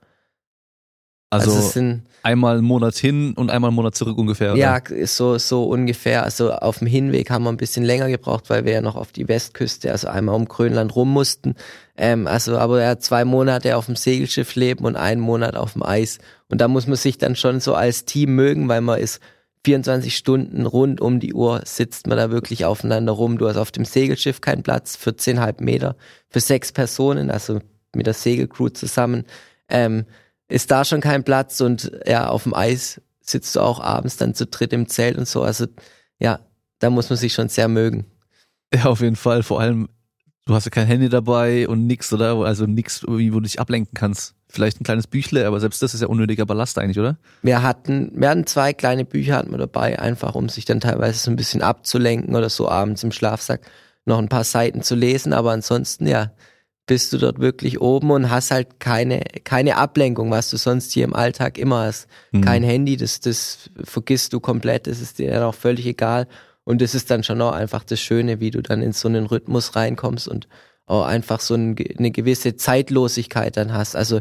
Also, 1.29 1.51
Also, 1.51 1.69
sind 1.69 2.03
einmal 2.23 2.57
einen 2.57 2.65
Monat 2.65 2.95
hin 2.97 3.33
und 3.35 3.49
einmal 3.51 3.69
einen 3.69 3.75
Monat 3.75 3.95
zurück 3.95 4.17
ungefähr. 4.17 4.53
ja 4.57 4.75
Oder? 4.75 5.07
so 5.07 5.37
so 5.37 5.63
ungefähr. 5.63 6.23
Also 6.23 6.51
auf 6.51 6.79
dem 6.79 6.87
Hinweg 6.87 7.29
haben 7.29 7.43
wir 7.45 7.51
ein 7.51 7.57
bisschen 7.57 7.85
länger 7.85 8.09
gebraucht, 8.09 8.49
weil 8.49 8.65
wir 8.65 8.73
ja 8.73 8.81
noch 8.81 8.97
auf 8.97 9.13
die 9.13 9.29
Westküste, 9.29 9.91
also 9.91 10.09
einmal 10.09 10.35
um 10.35 10.45
Grönland 10.45 10.93
rum 10.93 11.13
mussten. 11.13 11.55
Ähm, 11.95 12.27
also 12.27 12.57
aber 12.57 12.81
ja 12.81 12.99
zwei 12.99 13.23
Monate 13.23 13.77
auf 13.77 13.85
dem 13.85 13.95
Segelschiff 13.95 14.55
leben 14.55 14.83
und 14.83 14.97
einen 14.97 15.21
Monat 15.21 15.55
auf 15.55 15.73
dem 15.73 15.83
Eis. 15.83 16.19
Und 16.49 16.59
da 16.59 16.67
muss 16.67 16.85
man 16.85 16.97
sich 16.97 17.17
dann 17.17 17.37
schon 17.37 17.61
so 17.61 17.75
als 17.75 18.03
Team 18.03 18.35
mögen, 18.35 18.67
weil 18.67 18.81
man 18.81 18.99
ist 18.99 19.21
24 19.65 20.15
Stunden 20.15 20.65
rund 20.65 21.01
um 21.01 21.19
die 21.19 21.33
Uhr 21.33 21.61
sitzt 21.65 22.07
man 22.07 22.17
da 22.17 22.31
wirklich 22.31 22.65
aufeinander 22.65 23.11
rum. 23.11 23.37
Du 23.37 23.47
hast 23.47 23.57
auf 23.57 23.71
dem 23.71 23.85
Segelschiff 23.85 24.41
keinen 24.41 24.63
Platz, 24.63 24.97
14,5 24.97 25.63
Meter 25.63 25.95
für 26.29 26.39
sechs 26.39 26.71
Personen, 26.71 27.29
also 27.29 27.59
mit 27.93 28.07
der 28.07 28.13
Segelcrew 28.13 28.69
zusammen. 28.69 29.25
Ähm, 29.69 30.05
ist 30.47 30.71
da 30.71 30.83
schon 30.83 31.01
kein 31.01 31.23
Platz 31.23 31.61
und 31.61 31.91
ja, 32.05 32.27
auf 32.27 32.43
dem 32.43 32.53
Eis 32.53 33.01
sitzt 33.21 33.55
du 33.55 33.61
auch 33.61 33.79
abends 33.79 34.17
dann 34.17 34.33
zu 34.33 34.47
dritt 34.47 34.73
im 34.73 34.87
Zelt 34.87 35.17
und 35.17 35.27
so. 35.27 35.43
Also 35.43 35.67
ja, 36.19 36.39
da 36.79 36.89
muss 36.89 37.09
man 37.09 37.17
sich 37.17 37.33
schon 37.33 37.49
sehr 37.49 37.67
mögen. 37.67 38.05
Ja, 38.73 38.85
auf 38.85 39.01
jeden 39.01 39.15
Fall. 39.15 39.43
Vor 39.43 39.59
allem, 39.59 39.89
du 40.45 40.53
hast 40.53 40.65
ja 40.65 40.71
kein 40.71 40.87
Handy 40.87 41.09
dabei 41.09 41.67
und 41.67 41.87
nix, 41.87 42.11
oder? 42.13 42.35
Also 42.37 42.65
nix, 42.65 43.03
wo 43.05 43.17
du 43.17 43.39
dich 43.41 43.59
ablenken 43.59 43.93
kannst. 43.93 44.35
Vielleicht 44.49 44.81
ein 44.81 44.83
kleines 44.83 45.07
Büchle, 45.07 45.47
aber 45.47 45.59
selbst 45.61 45.81
das 45.81 45.93
ist 45.93 46.01
ja 46.01 46.07
unnötiger 46.07 46.45
Ballast 46.45 46.77
eigentlich, 46.77 46.99
oder? 46.99 47.17
Wir 47.41 47.63
hatten, 47.63 48.11
wir 48.13 48.29
hatten 48.29 48.45
zwei 48.45 48.73
kleine 48.73 49.05
Bücher 49.05 49.37
hatten 49.37 49.51
wir 49.51 49.57
dabei, 49.57 49.97
einfach 49.99 50.35
um 50.35 50.49
sich 50.49 50.65
dann 50.65 50.81
teilweise 50.81 51.19
so 51.19 51.31
ein 51.31 51.37
bisschen 51.37 51.61
abzulenken 51.61 52.35
oder 52.35 52.49
so 52.49 52.67
abends 52.67 53.03
im 53.03 53.13
Schlafsack 53.13 53.61
noch 54.05 54.17
ein 54.17 54.29
paar 54.29 54.43
Seiten 54.43 54.81
zu 54.81 54.95
lesen. 54.95 55.31
Aber 55.31 55.51
ansonsten, 55.51 56.05
ja, 56.05 56.31
bist 56.85 57.13
du 57.13 57.17
dort 57.17 57.39
wirklich 57.39 57.79
oben 57.79 58.11
und 58.11 58.29
hast 58.29 58.51
halt 58.51 58.81
keine, 58.81 59.21
keine 59.45 59.77
Ablenkung, 59.77 60.31
was 60.31 60.49
du 60.49 60.57
sonst 60.57 60.91
hier 60.91 61.05
im 61.05 61.15
Alltag 61.15 61.57
immer 61.57 61.85
hast. 61.85 62.07
Mhm. 62.31 62.41
Kein 62.41 62.63
Handy, 62.63 62.97
das, 62.97 63.21
das 63.21 63.69
vergisst 63.83 64.33
du 64.33 64.41
komplett, 64.41 64.87
das 64.87 64.99
ist 64.99 65.19
dir 65.19 65.31
dann 65.31 65.43
auch 65.43 65.55
völlig 65.55 65.85
egal. 65.85 66.27
Und 66.63 66.81
das 66.81 66.95
ist 66.95 67.09
dann 67.09 67.23
schon 67.23 67.41
auch 67.41 67.53
einfach 67.53 67.83
das 67.83 67.99
Schöne, 67.99 68.39
wie 68.39 68.51
du 68.51 68.61
dann 68.61 68.81
in 68.81 68.93
so 68.93 69.07
einen 69.07 69.25
Rhythmus 69.25 69.75
reinkommst 69.75 70.27
und 70.27 70.47
auch 70.85 71.05
einfach 71.05 71.39
so 71.39 71.55
ein, 71.55 71.75
eine 71.97 72.11
gewisse 72.11 72.55
Zeitlosigkeit 72.55 73.57
dann 73.57 73.73
hast. 73.73 73.95
Also 73.95 74.19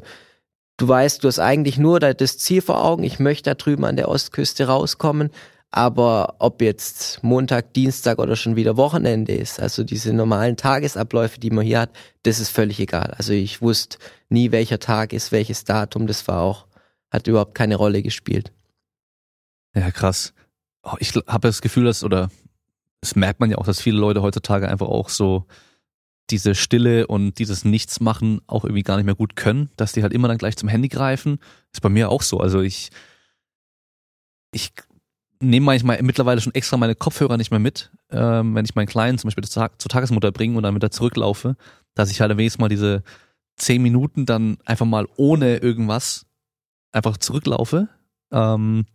du 0.76 0.88
weißt, 0.88 1.22
du 1.22 1.28
hast 1.28 1.38
eigentlich 1.38 1.78
nur 1.78 2.00
da- 2.00 2.14
das 2.14 2.38
Ziel 2.38 2.62
vor 2.62 2.84
Augen, 2.84 3.02
ich 3.02 3.18
möchte 3.18 3.50
da 3.50 3.54
drüben 3.54 3.84
an 3.84 3.96
der 3.96 4.08
Ostküste 4.08 4.66
rauskommen, 4.66 5.30
aber 5.70 6.36
ob 6.38 6.62
jetzt 6.62 7.22
Montag, 7.22 7.74
Dienstag 7.74 8.18
oder 8.18 8.34
schon 8.34 8.56
wieder 8.56 8.76
Wochenende 8.76 9.34
ist, 9.34 9.60
also 9.60 9.84
diese 9.84 10.12
normalen 10.12 10.56
Tagesabläufe, 10.56 11.38
die 11.38 11.50
man 11.50 11.64
hier 11.64 11.80
hat, 11.80 11.90
das 12.24 12.40
ist 12.40 12.50
völlig 12.50 12.80
egal. 12.80 13.14
Also 13.16 13.32
ich 13.32 13.62
wusste 13.62 13.98
nie, 14.28 14.50
welcher 14.50 14.80
Tag 14.80 15.12
ist, 15.12 15.30
welches 15.30 15.64
Datum, 15.64 16.06
das 16.06 16.26
war 16.26 16.40
auch, 16.42 16.66
hat 17.10 17.26
überhaupt 17.26 17.54
keine 17.54 17.76
Rolle 17.76 18.02
gespielt. 18.02 18.52
Ja, 19.74 19.90
krass. 19.90 20.32
Oh, 20.82 20.94
ich 20.98 21.14
habe 21.26 21.48
das 21.48 21.60
Gefühl, 21.60 21.84
dass, 21.84 22.04
oder 22.04 22.30
das 23.00 23.16
merkt 23.16 23.40
man 23.40 23.50
ja 23.50 23.58
auch, 23.58 23.66
dass 23.66 23.80
viele 23.80 23.98
Leute 23.98 24.22
heutzutage 24.22 24.68
einfach 24.68 24.88
auch 24.88 25.08
so 25.08 25.46
diese 26.30 26.54
Stille 26.54 27.06
und 27.06 27.38
dieses 27.38 27.64
Nichtsmachen 27.64 28.40
auch 28.46 28.64
irgendwie 28.64 28.82
gar 28.82 28.96
nicht 28.96 29.06
mehr 29.06 29.14
gut 29.14 29.36
können, 29.36 29.70
dass 29.76 29.92
die 29.92 30.02
halt 30.02 30.12
immer 30.12 30.28
dann 30.28 30.38
gleich 30.38 30.56
zum 30.56 30.68
Handy 30.68 30.88
greifen. 30.88 31.38
Ist 31.72 31.80
bei 31.80 31.88
mir 31.88 32.10
auch 32.10 32.22
so. 32.22 32.38
Also 32.38 32.60
ich, 32.60 32.90
ich 34.52 34.72
nehme 35.40 35.66
manchmal 35.66 36.02
mittlerweile 36.02 36.40
schon 36.40 36.54
extra 36.54 36.76
meine 36.76 36.94
Kopfhörer 36.94 37.36
nicht 37.36 37.50
mehr 37.50 37.60
mit, 37.60 37.90
ähm, 38.10 38.54
wenn 38.54 38.64
ich 38.64 38.74
meinen 38.74 38.86
Kleinen 38.86 39.18
zum 39.18 39.28
Beispiel 39.28 39.44
zur, 39.44 39.62
Tag 39.62 39.80
zur 39.80 39.88
Tagesmutter 39.88 40.30
bringe 40.32 40.56
und 40.56 40.62
dann 40.62 40.74
wieder 40.74 40.90
zurücklaufe, 40.90 41.56
dass 41.94 42.10
ich 42.10 42.20
halt 42.20 42.30
wenigstens 42.36 42.60
mal 42.60 42.68
diese 42.68 43.02
zehn 43.56 43.82
Minuten 43.82 44.26
dann 44.26 44.58
einfach 44.64 44.86
mal 44.86 45.08
ohne 45.16 45.56
irgendwas 45.56 46.26
einfach 46.92 47.16
zurücklaufe. 47.16 47.88
Ähm, 48.30 48.86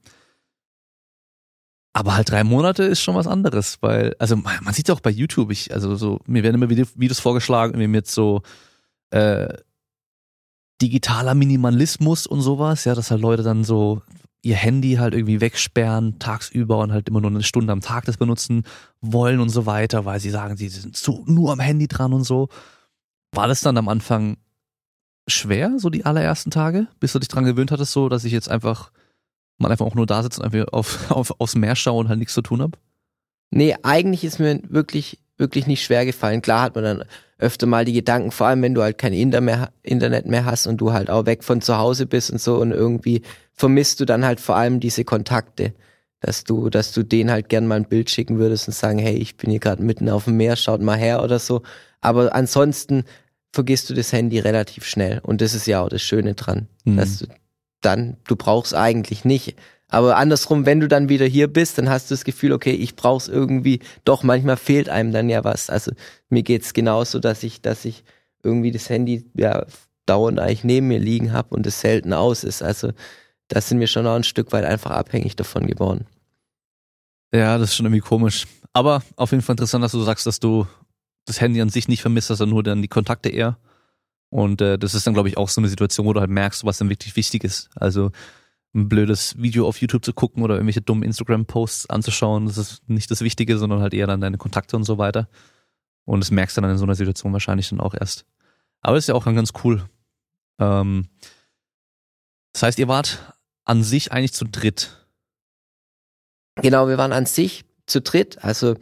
aber 1.95 2.17
halt 2.17 2.29
drei 2.29 2.43
Monate 2.43 2.83
ist 2.83 2.99
schon 2.99 3.15
was 3.15 3.25
anderes, 3.25 3.77
weil, 3.79 4.17
also 4.19 4.35
man, 4.35 4.73
sieht 4.73 4.89
ja 4.89 4.93
auch 4.93 4.99
bei 4.99 5.11
YouTube, 5.11 5.49
ich, 5.49 5.73
also 5.73 5.95
so, 5.95 6.19
mir 6.27 6.43
werden 6.43 6.61
immer 6.61 6.69
Vide- 6.69 6.89
Videos 6.95 7.21
vorgeschlagen, 7.21 7.73
irgendwie 7.75 7.87
mit 7.87 8.07
so 8.07 8.41
äh, 9.11 9.47
digitaler 10.81 11.35
Minimalismus 11.35 12.27
und 12.27 12.41
sowas, 12.41 12.83
ja, 12.83 12.95
dass 12.95 13.11
halt 13.11 13.21
Leute 13.21 13.43
dann 13.43 13.63
so 13.63 14.01
ihr 14.41 14.57
Handy 14.57 14.95
halt 14.95 15.13
irgendwie 15.13 15.39
wegsperren 15.39 16.19
tagsüber 16.19 16.79
und 16.79 16.91
halt 16.91 17.07
immer 17.07 17.21
nur 17.21 17.31
eine 17.31 17.43
Stunde 17.43 17.71
am 17.71 17.79
Tag 17.79 18.03
das 18.03 18.17
benutzen 18.17 18.63
wollen 18.99 19.39
und 19.39 19.47
so 19.47 19.65
weiter, 19.65 20.03
weil 20.03 20.19
sie 20.19 20.31
sagen, 20.31 20.57
sie 20.57 20.67
sind 20.67 20.97
so 20.97 21.23
nur 21.27 21.53
am 21.53 21.61
Handy 21.61 21.87
dran 21.87 22.11
und 22.11 22.25
so. 22.25 22.49
War 23.31 23.47
das 23.47 23.61
dann 23.61 23.77
am 23.77 23.87
Anfang 23.87 24.35
schwer, 25.29 25.71
so 25.77 25.89
die 25.89 26.03
allerersten 26.03 26.51
Tage, 26.51 26.87
bis 26.99 27.13
du 27.13 27.19
dich 27.19 27.29
dran 27.29 27.45
gewöhnt 27.45 27.71
hattest, 27.71 27.93
so, 27.93 28.09
dass 28.09 28.25
ich 28.25 28.33
jetzt 28.33 28.49
einfach 28.49 28.91
man 29.57 29.71
einfach 29.71 29.85
auch 29.85 29.95
nur 29.95 30.05
da 30.05 30.21
sitzt 30.23 30.39
und 30.39 30.45
einfach 30.45 30.71
auf, 30.73 31.11
auf, 31.11 31.33
aufs 31.39 31.55
Meer 31.55 31.75
schaue 31.75 31.99
und 32.01 32.09
halt 32.09 32.19
nichts 32.19 32.33
zu 32.33 32.41
tun 32.41 32.61
habe? 32.61 32.77
Nee, 33.51 33.75
eigentlich 33.83 34.23
ist 34.23 34.39
mir 34.39 34.59
wirklich, 34.67 35.19
wirklich 35.37 35.67
nicht 35.67 35.83
schwer 35.83 36.05
gefallen. 36.05 36.41
Klar 36.41 36.61
hat 36.63 36.75
man 36.75 36.83
dann 36.83 37.03
öfter 37.37 37.67
mal 37.67 37.85
die 37.85 37.93
Gedanken, 37.93 38.31
vor 38.31 38.47
allem 38.47 38.61
wenn 38.61 38.73
du 38.73 38.81
halt 38.81 38.97
kein 38.97 39.13
Inter 39.13 39.41
mehr, 39.41 39.71
Internet 39.83 40.25
mehr 40.25 40.45
hast 40.45 40.67
und 40.67 40.77
du 40.77 40.93
halt 40.93 41.09
auch 41.09 41.25
weg 41.25 41.43
von 41.43 41.61
zu 41.61 41.77
Hause 41.77 42.05
bist 42.05 42.31
und 42.31 42.39
so 42.41 42.57
und 42.57 42.71
irgendwie 42.71 43.21
vermisst 43.53 43.99
du 43.99 44.05
dann 44.05 44.25
halt 44.25 44.39
vor 44.39 44.55
allem 44.55 44.79
diese 44.79 45.03
Kontakte, 45.03 45.73
dass 46.21 46.43
du, 46.43 46.69
dass 46.69 46.91
du 46.93 47.03
denen 47.03 47.29
halt 47.29 47.49
gern 47.49 47.67
mal 47.67 47.75
ein 47.75 47.85
Bild 47.89 48.09
schicken 48.09 48.39
würdest 48.39 48.67
und 48.67 48.73
sagen, 48.73 48.99
hey, 48.99 49.15
ich 49.15 49.35
bin 49.37 49.51
hier 49.51 49.59
gerade 49.59 49.83
mitten 49.83 50.09
auf 50.09 50.25
dem 50.25 50.37
Meer, 50.37 50.55
schaut 50.55 50.81
mal 50.81 50.97
her 50.97 51.23
oder 51.23 51.39
so. 51.39 51.61
Aber 52.01 52.33
ansonsten 52.33 53.03
vergisst 53.51 53.89
du 53.89 53.93
das 53.93 54.11
Handy 54.11 54.39
relativ 54.39 54.85
schnell 54.85 55.19
und 55.23 55.41
das 55.41 55.53
ist 55.53 55.67
ja 55.67 55.81
auch 55.81 55.89
das 55.89 56.01
Schöne 56.01 56.33
dran, 56.35 56.67
Mhm. 56.85 56.97
dass 56.97 57.19
du 57.19 57.27
dann, 57.81 58.17
du 58.27 58.35
brauchst 58.35 58.73
eigentlich 58.73 59.25
nicht. 59.25 59.55
Aber 59.87 60.17
andersrum, 60.17 60.65
wenn 60.65 60.79
du 60.79 60.87
dann 60.87 61.09
wieder 61.09 61.25
hier 61.25 61.47
bist, 61.47 61.77
dann 61.77 61.89
hast 61.89 62.09
du 62.09 62.13
das 62.15 62.25
Gefühl, 62.25 62.51
okay, 62.53 62.71
ich 62.71 62.95
brauch's 62.95 63.27
irgendwie, 63.27 63.79
doch 64.03 64.23
manchmal 64.23 64.57
fehlt 64.57 64.89
einem 64.89 65.11
dann 65.11 65.29
ja 65.29 65.43
was. 65.43 65.69
Also 65.69 65.91
mir 66.29 66.43
geht's 66.43 66.73
genauso, 66.73 67.19
dass 67.19 67.43
ich, 67.43 67.61
dass 67.61 67.85
ich 67.85 68.03
irgendwie 68.43 68.71
das 68.71 68.89
Handy 68.89 69.25
ja 69.35 69.65
dauernd 70.05 70.39
eigentlich 70.39 70.63
neben 70.63 70.87
mir 70.87 70.99
liegen 70.99 71.33
habe 71.33 71.55
und 71.55 71.65
es 71.67 71.81
selten 71.81 72.13
aus 72.13 72.43
ist. 72.43 72.61
Also 72.61 72.91
da 73.47 73.61
sind 73.61 73.79
wir 73.79 73.87
schon 73.87 74.07
auch 74.07 74.15
ein 74.15 74.23
Stück 74.23 74.51
weit 74.51 74.65
einfach 74.65 74.91
abhängig 74.91 75.35
davon 75.35 75.67
geworden. 75.67 76.05
Ja, 77.33 77.57
das 77.57 77.69
ist 77.69 77.75
schon 77.75 77.85
irgendwie 77.85 78.01
komisch. 78.01 78.47
Aber 78.73 79.03
auf 79.15 79.31
jeden 79.31 79.43
Fall 79.43 79.53
interessant, 79.53 79.83
dass 79.83 79.91
du 79.91 80.01
sagst, 80.01 80.25
dass 80.25 80.39
du 80.39 80.67
das 81.25 81.41
Handy 81.41 81.61
an 81.61 81.69
sich 81.69 81.87
nicht 81.87 82.01
vermisst, 82.01 82.27
sondern 82.27 82.49
nur 82.49 82.63
dann 82.63 82.81
die 82.81 82.87
Kontakte 82.87 83.29
eher. 83.29 83.57
Und 84.29 84.61
äh, 84.61 84.77
das 84.77 84.93
ist 84.93 85.07
dann, 85.07 85.13
glaube 85.13 85.29
ich, 85.29 85.37
auch 85.37 85.49
so 85.49 85.61
eine 85.61 85.67
Situation, 85.67 86.05
wo 86.05 86.13
du 86.13 86.19
halt 86.19 86.29
merkst, 86.29 86.65
was 86.65 86.77
dann 86.77 86.89
wirklich 86.89 87.15
wichtig 87.15 87.43
ist. 87.43 87.69
Also 87.75 88.11
ein 88.73 88.89
blödes 88.89 89.41
Video 89.41 89.67
auf 89.67 89.79
YouTube 89.79 90.03
zu 90.03 90.13
gucken 90.13 90.43
oder 90.43 90.55
irgendwelche 90.55 90.81
dummen 90.81 91.03
Instagram-Posts 91.03 91.89
anzuschauen, 91.89 92.45
das 92.45 92.57
ist 92.57 92.89
nicht 92.89 93.09
das 93.09 93.21
Wichtige, 93.21 93.57
sondern 93.57 93.79
halt 93.79 93.93
eher 93.93 94.07
dann 94.07 94.19
deine 94.19 94.37
Kontakte 94.37 94.75
und 94.75 94.83
so 94.83 94.97
weiter. 94.97 95.29
Und 96.03 96.19
das 96.19 96.29
merkst 96.29 96.57
du 96.57 96.61
dann 96.61 96.71
in 96.71 96.77
so 96.77 96.83
einer 96.83 96.95
Situation 96.95 97.31
wahrscheinlich 97.31 97.69
dann 97.69 97.79
auch 97.79 97.93
erst. 97.93 98.25
Aber 98.81 98.97
ist 98.97 99.07
ja 99.07 99.15
auch 99.15 99.23
dann 99.23 99.35
ganz 99.35 99.53
cool. 99.63 99.87
Ähm, 100.59 101.07
das 102.53 102.63
heißt, 102.63 102.79
ihr 102.79 102.87
wart 102.87 103.33
an 103.63 103.81
sich 103.81 104.11
eigentlich 104.11 104.33
zu 104.33 104.45
dritt. 104.45 105.07
Genau, 106.55 106.87
wir 106.87 106.97
waren 106.97 107.13
an 107.13 107.25
sich 107.25 107.65
zu 107.85 108.01
dritt. 108.01 108.43
Also 108.43 108.75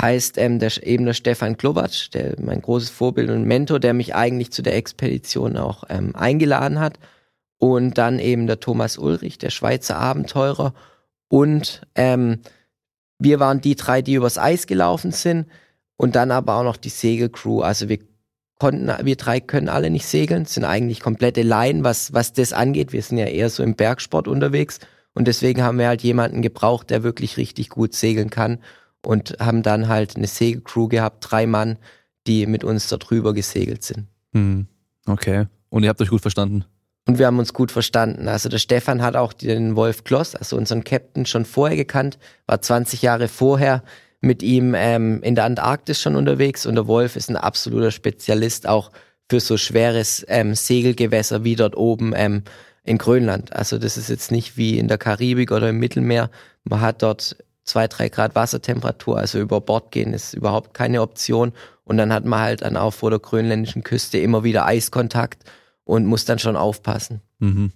heißt 0.00 0.38
ähm, 0.38 0.58
der, 0.58 0.70
eben 0.84 1.04
der 1.04 1.14
Stefan 1.14 1.56
Klobatsch, 1.56 2.10
der 2.12 2.34
mein 2.40 2.60
großes 2.60 2.90
Vorbild 2.90 3.30
und 3.30 3.44
Mentor, 3.44 3.78
der 3.78 3.94
mich 3.94 4.14
eigentlich 4.14 4.52
zu 4.52 4.62
der 4.62 4.76
Expedition 4.76 5.56
auch 5.56 5.84
ähm, 5.88 6.14
eingeladen 6.16 6.80
hat. 6.80 6.98
Und 7.58 7.96
dann 7.96 8.18
eben 8.18 8.46
der 8.46 8.60
Thomas 8.60 8.98
Ulrich, 8.98 9.38
der 9.38 9.50
Schweizer 9.50 9.96
Abenteurer. 9.96 10.74
Und 11.28 11.82
ähm, 11.94 12.40
wir 13.18 13.40
waren 13.40 13.60
die 13.60 13.76
drei, 13.76 14.02
die 14.02 14.14
übers 14.14 14.38
Eis 14.38 14.66
gelaufen 14.66 15.12
sind. 15.12 15.46
Und 15.96 16.16
dann 16.16 16.32
aber 16.32 16.56
auch 16.56 16.64
noch 16.64 16.76
die 16.76 16.88
Segelcrew. 16.88 17.60
Also 17.60 17.88
wir 17.88 18.00
konnten, 18.58 18.90
wir 19.06 19.16
drei 19.16 19.40
können 19.40 19.68
alle 19.68 19.90
nicht 19.90 20.06
segeln, 20.06 20.44
sind 20.44 20.64
eigentlich 20.64 21.00
komplette 21.00 21.42
Laien, 21.42 21.84
was, 21.84 22.12
was 22.12 22.32
das 22.32 22.52
angeht. 22.52 22.92
Wir 22.92 23.02
sind 23.02 23.18
ja 23.18 23.26
eher 23.26 23.48
so 23.48 23.62
im 23.62 23.76
Bergsport 23.76 24.26
unterwegs. 24.26 24.80
Und 25.14 25.28
deswegen 25.28 25.62
haben 25.62 25.78
wir 25.78 25.86
halt 25.86 26.02
jemanden 26.02 26.42
gebraucht, 26.42 26.90
der 26.90 27.04
wirklich 27.04 27.36
richtig 27.36 27.68
gut 27.68 27.94
segeln 27.94 28.30
kann 28.30 28.58
und 29.06 29.36
haben 29.40 29.62
dann 29.62 29.88
halt 29.88 30.16
eine 30.16 30.26
Segelcrew 30.26 30.88
gehabt, 30.88 31.26
drei 31.30 31.46
Mann, 31.46 31.78
die 32.26 32.46
mit 32.46 32.64
uns 32.64 32.88
da 32.88 32.96
drüber 32.96 33.34
gesegelt 33.34 33.82
sind. 33.82 34.06
Hm. 34.32 34.66
Okay. 35.06 35.46
Und 35.68 35.82
ihr 35.82 35.88
habt 35.88 36.00
euch 36.00 36.08
gut 36.08 36.22
verstanden? 36.22 36.64
Und 37.06 37.18
wir 37.18 37.26
haben 37.26 37.38
uns 37.38 37.52
gut 37.52 37.70
verstanden. 37.70 38.28
Also 38.28 38.48
der 38.48 38.58
Stefan 38.58 39.02
hat 39.02 39.14
auch 39.16 39.32
den 39.32 39.76
Wolf 39.76 40.04
Kloss, 40.04 40.34
also 40.34 40.56
unseren 40.56 40.84
Captain, 40.84 41.26
schon 41.26 41.44
vorher 41.44 41.76
gekannt, 41.76 42.18
war 42.46 42.62
20 42.62 43.02
Jahre 43.02 43.28
vorher 43.28 43.82
mit 44.20 44.42
ihm 44.42 44.74
ähm, 44.74 45.22
in 45.22 45.34
der 45.34 45.44
Antarktis 45.44 46.00
schon 46.00 46.16
unterwegs 46.16 46.64
und 46.64 46.76
der 46.76 46.86
Wolf 46.86 47.16
ist 47.16 47.28
ein 47.28 47.36
absoluter 47.36 47.90
Spezialist 47.90 48.66
auch 48.66 48.90
für 49.30 49.40
so 49.40 49.56
schweres 49.56 50.24
ähm, 50.28 50.54
Segelgewässer 50.54 51.44
wie 51.44 51.56
dort 51.56 51.76
oben 51.76 52.12
ähm, 52.16 52.42
in 52.84 52.98
Grönland. 52.98 53.54
Also 53.54 53.78
das 53.78 53.96
ist 53.96 54.08
jetzt 54.08 54.30
nicht 54.30 54.56
wie 54.56 54.78
in 54.78 54.88
der 54.88 54.98
Karibik 54.98 55.52
oder 55.52 55.70
im 55.70 55.78
Mittelmeer. 55.78 56.30
Man 56.64 56.80
hat 56.80 57.02
dort 57.02 57.36
zwei, 57.64 57.88
drei 57.88 58.08
Grad 58.08 58.34
Wassertemperatur, 58.34 59.18
also 59.18 59.38
über 59.38 59.60
Bord 59.60 59.90
gehen 59.90 60.12
ist 60.12 60.34
überhaupt 60.34 60.74
keine 60.74 61.02
Option. 61.02 61.52
Und 61.84 61.96
dann 61.96 62.12
hat 62.12 62.24
man 62.24 62.40
halt 62.40 62.62
dann 62.62 62.76
auch 62.76 62.92
vor 62.92 63.10
der 63.10 63.18
grönländischen 63.18 63.82
Küste 63.82 64.18
immer 64.18 64.44
wieder 64.44 64.66
Eiskontakt 64.66 65.44
und 65.84 66.06
muss 66.06 66.24
dann 66.24 66.38
schon 66.38 66.56
aufpassen. 66.56 67.20
Mhm. 67.38 67.72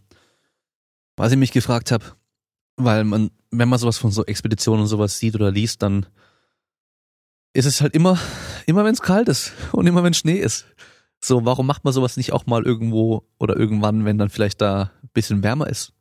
Was 1.17 1.33
ich 1.33 1.39
mich 1.39 1.53
gefragt 1.53 1.91
habe, 1.91 2.05
weil 2.77 3.05
man, 3.05 3.31
wenn 3.51 3.69
man 3.69 3.79
sowas 3.79 3.99
von 3.99 4.11
so 4.11 4.25
Expeditionen 4.25 4.83
und 4.83 4.89
sowas 4.89 5.19
sieht 5.19 5.35
oder 5.35 5.51
liest, 5.51 5.83
dann 5.83 6.07
ist 7.53 7.67
es 7.67 7.81
halt 7.81 7.95
immer, 7.95 8.19
immer 8.67 8.85
wenn 8.85 8.95
es 8.95 9.03
kalt 9.03 9.29
ist 9.29 9.53
und 9.73 9.87
immer 9.87 10.05
wenn 10.05 10.15
Schnee 10.15 10.39
ist. 10.39 10.67
So, 11.21 11.45
warum 11.45 11.67
macht 11.67 11.85
man 11.85 11.93
sowas 11.93 12.17
nicht 12.17 12.33
auch 12.33 12.47
mal 12.47 12.65
irgendwo 12.65 13.27
oder 13.39 13.57
irgendwann, 13.57 14.05
wenn 14.05 14.19
dann 14.19 14.31
vielleicht 14.31 14.61
da 14.61 14.93
ein 15.03 15.11
bisschen 15.13 15.43
wärmer 15.43 15.69
ist? 15.69 15.93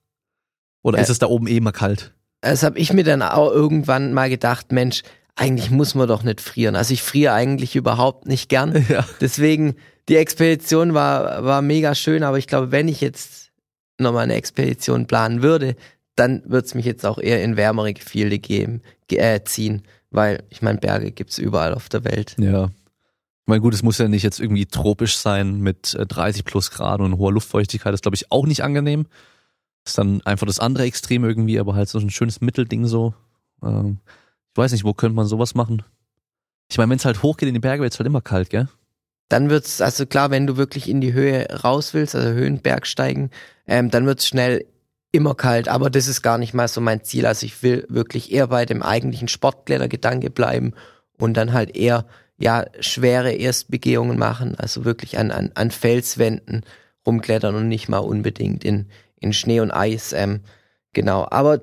Oder 0.84 1.00
ja. 1.00 1.04
ist 1.04 1.10
es 1.10 1.20
da 1.20 1.26
oben 1.26 1.48
eh 1.48 1.58
immer 1.58 1.72
kalt? 1.72 2.14
Das 2.42 2.64
habe 2.64 2.80
ich 2.80 2.94
mir 2.94 3.04
dann 3.04 3.22
auch 3.22 3.52
irgendwann 3.52 4.14
mal 4.14 4.30
gedacht, 4.30 4.72
Mensch, 4.72 5.04
eigentlich 5.36 5.70
muss 5.70 5.96
man 5.96 6.08
doch 6.08 6.24
nicht 6.24 6.42
frieren. 6.42 6.76
Also 6.76 6.94
ich 6.94 7.02
friere 7.02 7.34
eigentlich 7.34 7.76
überhaupt 7.76 8.28
nicht 8.28 8.50
gern. 8.50 8.86
Ja. 8.90 9.06
Deswegen, 9.22 9.76
die 10.10 10.18
Expedition 10.18 10.94
war, 10.94 11.44
war 11.44 11.62
mega 11.62 11.96
schön, 11.96 12.24
aber 12.24 12.38
ich 12.38 12.48
glaube, 12.48 12.72
wenn 12.72 12.88
ich 12.88 13.02
jetzt 13.02 13.52
nochmal 14.00 14.24
eine 14.24 14.36
Expedition 14.36 15.08
planen 15.08 15.42
würde, 15.42 15.76
dann 16.16 16.42
würde 16.46 16.66
es 16.66 16.74
mich 16.74 16.86
jetzt 16.86 17.06
auch 17.06 17.20
eher 17.20 17.44
in 17.44 17.58
wärmere 17.58 17.94
Gefilde 17.94 18.40
geben, 18.40 18.82
äh, 19.12 19.42
ziehen, 19.44 19.84
weil 20.10 20.44
ich 20.50 20.62
meine, 20.62 20.80
Berge 20.80 21.12
gibt's 21.12 21.38
überall 21.38 21.74
auf 21.74 21.90
der 21.90 22.04
Welt. 22.04 22.36
Ja. 22.40 22.66
Ich 22.66 23.50
meine, 23.50 23.62
gut, 23.62 23.74
es 23.74 23.84
muss 23.84 23.98
ja 23.98 24.08
nicht 24.08 24.24
jetzt 24.24 24.40
irgendwie 24.40 24.66
tropisch 24.66 25.18
sein 25.18 25.60
mit 25.62 25.96
30 25.98 26.42
äh, 26.42 26.44
plus 26.44 26.72
Grad 26.72 27.00
und 27.00 27.18
hoher 27.18 27.32
Luftfeuchtigkeit. 27.32 27.94
Das 27.94 28.00
ist, 28.00 28.04
glaube 28.04 28.16
ich, 28.16 28.32
auch 28.32 28.46
nicht 28.46 28.64
angenehm. 28.64 29.06
Ist 29.88 29.98
dann 29.98 30.22
einfach 30.24 30.46
das 30.46 30.60
andere 30.60 30.84
Extrem 30.84 31.24
irgendwie, 31.24 31.60
aber 31.60 31.74
halt 31.74 31.88
so 31.88 31.98
ein 31.98 32.10
schönes 32.10 32.42
Mittelding 32.42 32.86
so. 32.86 33.14
Ähm, 33.64 34.00
ich 34.52 34.58
weiß 34.58 34.74
nicht, 34.74 34.84
wo 34.84 34.94
könnte 34.94 35.16
man 35.16 35.28
sowas 35.28 35.56
machen? 35.56 35.82
Ich 36.70 36.78
meine, 36.78 36.90
wenn 36.90 36.98
es 36.98 37.06
halt 37.06 37.24
hochgeht 37.24 37.48
in 37.48 37.54
die 37.54 37.62
Berge, 37.62 37.84
wird 37.84 37.94
es 37.94 38.00
halt 38.00 38.08
immer 38.08 38.22
kalt, 38.22 38.50
gell? 38.50 38.68
Dann 39.30 39.50
wird's, 39.50 39.80
also 39.80 40.06
klar, 40.06 40.30
wenn 40.30 40.46
du 40.46 40.58
wirklich 40.58 40.90
in 40.90 41.00
die 41.00 41.14
Höhe 41.14 41.48
raus 41.64 41.94
willst, 41.94 42.16
also 42.16 42.30
Höhenbergsteigen, 42.30 43.30
ähm, 43.66 43.90
dann 43.90 44.06
wird's 44.06 44.28
schnell 44.28 44.66
immer 45.14 45.36
kalt, 45.36 45.70
aber 45.70 45.90
das 45.90 46.08
ist 46.08 46.22
gar 46.22 46.38
nicht 46.38 46.54
mal 46.54 46.68
so 46.68 46.82
mein 46.82 47.04
Ziel. 47.04 47.26
Also 47.26 47.46
ich 47.46 47.64
will 47.64 47.86
wirklich 47.88 48.32
eher 48.32 48.48
bei 48.48 48.66
dem 48.66 48.84
eigentlichen 48.84 49.30
Sportklettergedanke 49.30 50.30
bleiben 50.30 50.74
und 51.18 51.36
dann 51.36 51.54
halt 51.54 51.78
eher 51.78 52.06
ja 52.38 52.66
schwere 52.82 53.32
Erstbegehungen 53.32 54.20
machen, 54.20 54.56
also 54.56 54.84
wirklich 54.84 55.18
an, 55.18 55.32
an, 55.32 55.52
an 55.56 55.72
Felswänden 55.72 56.66
rumklettern 57.06 57.56
und 57.56 57.70
nicht 57.70 57.88
mal 57.88 58.00
unbedingt 58.00 58.66
in, 58.66 58.90
in 59.20 59.34
Schnee 59.34 59.60
und 59.60 59.72
Eis. 59.72 60.14
Ähm, 60.14 60.42
genau. 60.94 61.28
Aber 61.30 61.62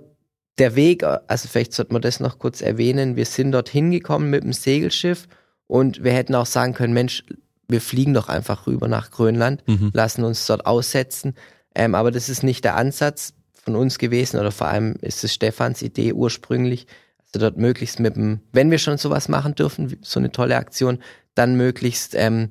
der 0.58 0.76
Weg, 0.76 1.02
also 1.02 1.48
vielleicht 1.48 1.72
sollte 1.72 1.92
man 1.92 2.02
das 2.02 2.20
noch 2.20 2.38
kurz 2.38 2.60
erwähnen, 2.60 3.16
wir 3.16 3.26
sind 3.26 3.52
dort 3.52 3.68
hingekommen 3.68 4.30
mit 4.30 4.44
dem 4.44 4.52
Segelschiff 4.52 5.26
und 5.66 6.04
wir 6.04 6.12
hätten 6.12 6.34
auch 6.34 6.46
sagen 6.46 6.74
können, 6.74 6.94
Mensch, 6.94 7.24
wir 7.68 7.80
fliegen 7.80 8.14
doch 8.14 8.28
einfach 8.28 8.66
rüber 8.66 8.88
nach 8.88 9.10
Grönland, 9.10 9.66
mhm. 9.66 9.90
lassen 9.92 10.24
uns 10.24 10.46
dort 10.46 10.66
aussetzen. 10.66 11.34
Ähm, 11.74 11.94
aber 11.94 12.10
das 12.10 12.28
ist 12.28 12.42
nicht 12.42 12.64
der 12.64 12.76
Ansatz 12.76 13.34
von 13.52 13.74
uns 13.74 13.98
gewesen 13.98 14.38
oder 14.38 14.52
vor 14.52 14.68
allem 14.68 14.94
ist 15.00 15.24
es 15.24 15.32
Stefans 15.34 15.82
Idee 15.82 16.12
ursprünglich, 16.12 16.86
also 17.18 17.40
dort 17.40 17.56
möglichst 17.56 17.98
mit 17.98 18.16
dem, 18.16 18.40
wenn 18.52 18.70
wir 18.70 18.78
schon 18.78 18.98
sowas 18.98 19.28
machen 19.28 19.54
dürfen, 19.54 19.96
so 20.02 20.20
eine 20.20 20.30
tolle 20.30 20.56
Aktion, 20.56 20.98
dann 21.34 21.56
möglichst 21.56 22.14
ähm, 22.14 22.50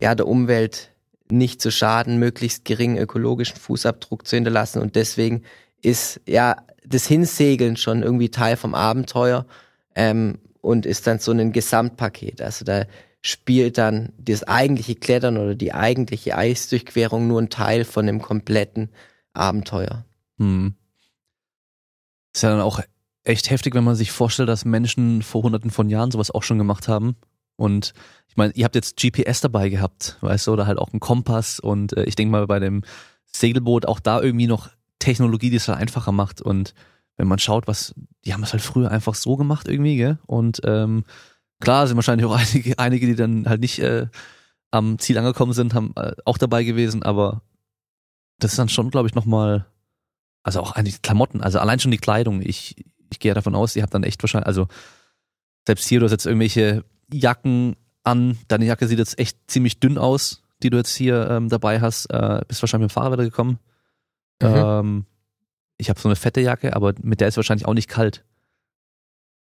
ja 0.00 0.14
der 0.14 0.26
Umwelt 0.26 0.90
nicht 1.30 1.60
zu 1.60 1.70
schaden, 1.70 2.18
möglichst 2.18 2.64
geringen 2.64 2.98
ökologischen 2.98 3.56
Fußabdruck 3.56 4.26
zu 4.26 4.36
hinterlassen. 4.36 4.80
Und 4.82 4.96
deswegen 4.96 5.42
ist 5.82 6.20
ja 6.26 6.56
das 6.86 7.06
Hinsegeln 7.06 7.76
schon 7.76 8.02
irgendwie 8.02 8.30
Teil 8.30 8.56
vom 8.56 8.74
Abenteuer 8.74 9.46
ähm, 9.94 10.38
und 10.60 10.86
ist 10.86 11.06
dann 11.06 11.18
so 11.18 11.32
ein 11.32 11.52
Gesamtpaket. 11.52 12.42
Also 12.42 12.64
da 12.64 12.84
spielt 13.22 13.78
dann 13.78 14.12
das 14.18 14.42
eigentliche 14.44 14.94
Klettern 14.94 15.38
oder 15.38 15.54
die 15.54 15.72
eigentliche 15.72 16.36
Eisdurchquerung 16.36 17.26
nur 17.26 17.40
ein 17.40 17.48
Teil 17.48 17.84
von 17.84 18.06
dem 18.06 18.20
kompletten 18.20 18.90
Abenteuer. 19.32 20.04
Hm. 20.38 20.74
Ist 22.34 22.42
ja 22.42 22.50
dann 22.50 22.60
auch 22.60 22.80
echt 23.22 23.48
heftig, 23.48 23.74
wenn 23.74 23.84
man 23.84 23.94
sich 23.94 24.12
vorstellt, 24.12 24.50
dass 24.50 24.66
Menschen 24.66 25.22
vor 25.22 25.42
hunderten 25.42 25.70
von 25.70 25.88
Jahren 25.88 26.10
sowas 26.10 26.30
auch 26.30 26.42
schon 26.42 26.58
gemacht 26.58 26.88
haben. 26.88 27.16
Und 27.56 27.94
ich 28.28 28.36
meine, 28.36 28.52
ihr 28.54 28.64
habt 28.64 28.74
jetzt 28.74 29.00
GPS 29.00 29.40
dabei 29.40 29.68
gehabt, 29.68 30.18
weißt 30.20 30.46
du, 30.46 30.52
oder 30.52 30.66
halt 30.66 30.78
auch 30.78 30.92
einen 30.92 31.00
Kompass 31.00 31.60
und 31.60 31.96
äh, 31.96 32.04
ich 32.04 32.16
denke 32.16 32.32
mal 32.32 32.46
bei 32.46 32.58
dem 32.58 32.82
Segelboot 33.26 33.86
auch 33.86 34.00
da 34.00 34.20
irgendwie 34.20 34.46
noch 34.46 34.70
Technologie, 34.98 35.50
die 35.50 35.56
es 35.56 35.68
halt 35.68 35.78
einfacher 35.78 36.12
macht 36.12 36.42
und 36.42 36.74
wenn 37.16 37.28
man 37.28 37.38
schaut, 37.38 37.68
was, 37.68 37.94
die 38.24 38.34
haben 38.34 38.42
es 38.42 38.52
halt 38.52 38.62
früher 38.62 38.90
einfach 38.90 39.14
so 39.14 39.36
gemacht 39.36 39.68
irgendwie, 39.68 39.96
gell? 39.96 40.18
Und 40.26 40.60
ähm, 40.64 41.04
klar 41.60 41.86
sind 41.86 41.96
wahrscheinlich 41.96 42.26
auch 42.26 42.36
einige, 42.36 42.78
einige, 42.78 43.06
die 43.06 43.14
dann 43.14 43.48
halt 43.48 43.60
nicht 43.60 43.78
äh, 43.78 44.08
am 44.70 44.98
Ziel 44.98 45.16
angekommen 45.18 45.52
sind, 45.52 45.74
haben 45.74 45.92
äh, 45.96 46.14
auch 46.24 46.38
dabei 46.38 46.64
gewesen, 46.64 47.02
aber 47.02 47.42
das 48.40 48.52
ist 48.52 48.58
dann 48.58 48.68
schon, 48.68 48.90
glaube 48.90 49.08
ich, 49.08 49.14
nochmal, 49.14 49.66
also 50.42 50.60
auch 50.60 50.72
eigentlich 50.72 51.02
Klamotten, 51.02 51.40
also 51.40 51.60
allein 51.60 51.78
schon 51.78 51.92
die 51.92 51.98
Kleidung. 51.98 52.42
Ich, 52.42 52.84
ich 53.10 53.20
gehe 53.20 53.32
davon 53.32 53.54
aus, 53.54 53.76
ihr 53.76 53.82
habt 53.82 53.94
dann 53.94 54.02
echt 54.02 54.22
wahrscheinlich, 54.22 54.48
also 54.48 54.66
selbst 55.66 55.88
hier, 55.88 56.00
du 56.00 56.06
hast 56.06 56.12
jetzt 56.12 56.26
irgendwelche 56.26 56.84
Jacken 57.12 57.76
an. 58.02 58.38
Deine 58.48 58.66
Jacke 58.66 58.86
sieht 58.86 58.98
jetzt 58.98 59.18
echt 59.18 59.38
ziemlich 59.46 59.80
dünn 59.80 59.98
aus, 59.98 60.42
die 60.62 60.70
du 60.70 60.76
jetzt 60.76 60.94
hier 60.94 61.28
ähm, 61.30 61.48
dabei 61.48 61.80
hast. 61.80 62.06
Äh, 62.06 62.40
bist 62.46 62.62
wahrscheinlich 62.62 62.86
mit 62.86 62.90
dem 62.90 62.94
Fahrrad 62.94 63.18
gekommen. 63.18 63.58
Mhm. 64.42 64.48
Ähm, 64.48 65.06
ich 65.76 65.90
habe 65.90 66.00
so 66.00 66.08
eine 66.08 66.16
fette 66.16 66.40
Jacke, 66.40 66.74
aber 66.76 66.94
mit 67.02 67.20
der 67.20 67.28
ist 67.28 67.36
wahrscheinlich 67.36 67.66
auch 67.66 67.74
nicht 67.74 67.88
kalt. 67.88 68.24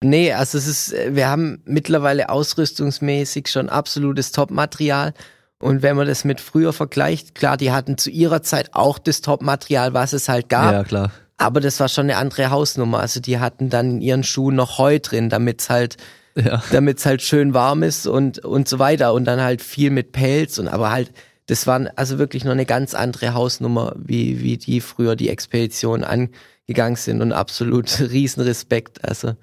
Nee, 0.04 0.34
also 0.34 0.58
es 0.58 0.68
ist, 0.68 0.94
wir 1.16 1.30
haben 1.30 1.62
mittlerweile 1.66 2.30
ausrüstungsmäßig 2.30 3.48
schon 3.48 3.70
absolutes 3.70 4.32
Top-Material. 4.32 5.14
Und 5.60 5.82
wenn 5.82 5.96
man 5.96 6.08
das 6.08 6.26
mit 6.26 6.42
früher 6.42 6.74
vergleicht, 6.74 7.36
klar, 7.36 7.56
die 7.56 7.72
hatten 7.72 7.98
zu 7.98 8.10
ihrer 8.10 8.44
Zeit 8.44 8.72
auch 8.74 9.00
das 9.00 9.22
Top-Material, 9.22 9.94
was 9.94 10.12
es 10.12 10.28
halt 10.28 10.50
gab. 10.50 10.74
Ja, 10.74 10.84
klar. 10.84 11.12
Aber 11.38 11.62
das 11.62 11.80
war 11.80 11.88
schon 11.88 12.06
eine 12.06 12.18
andere 12.18 12.50
Hausnummer. 12.50 13.00
Also 13.00 13.22
die 13.22 13.40
hatten 13.40 13.70
dann 13.70 13.92
in 13.92 14.02
ihren 14.02 14.24
Schuhen 14.24 14.56
noch 14.56 14.78
Heu 14.78 15.00
drin, 15.00 15.30
damit 15.30 15.62
es 15.62 15.70
halt 15.70 15.96
ja. 16.36 16.64
damit 16.72 17.00
es 17.00 17.06
halt 17.06 17.22
schön 17.22 17.54
warm 17.54 17.84
ist 17.84 18.08
und, 18.08 18.40
und 18.40 18.68
so 18.68 18.80
weiter. 18.80 19.14
Und 19.14 19.26
dann 19.26 19.42
halt 19.42 19.62
viel 19.62 19.90
mit 19.90 20.12
Pelz 20.12 20.58
und 20.60 20.68
aber 20.68 20.92
halt 20.92 21.12
das 21.46 21.68
war 21.68 21.92
also 21.96 22.20
wirklich 22.20 22.46
noch 22.46 22.52
eine 22.52 22.66
ganz 22.66 22.94
andere 22.94 23.34
Hausnummer, 23.34 23.94
wie, 23.98 24.42
wie 24.42 24.58
die 24.58 24.82
früher 24.82 25.16
die 25.16 25.30
Expedition 25.30 26.04
angegangen 26.04 26.96
sind 26.96 27.22
und 27.22 27.34
absolut 27.34 28.00
Riesenrespekt. 28.00 29.04
Also, 29.04 29.36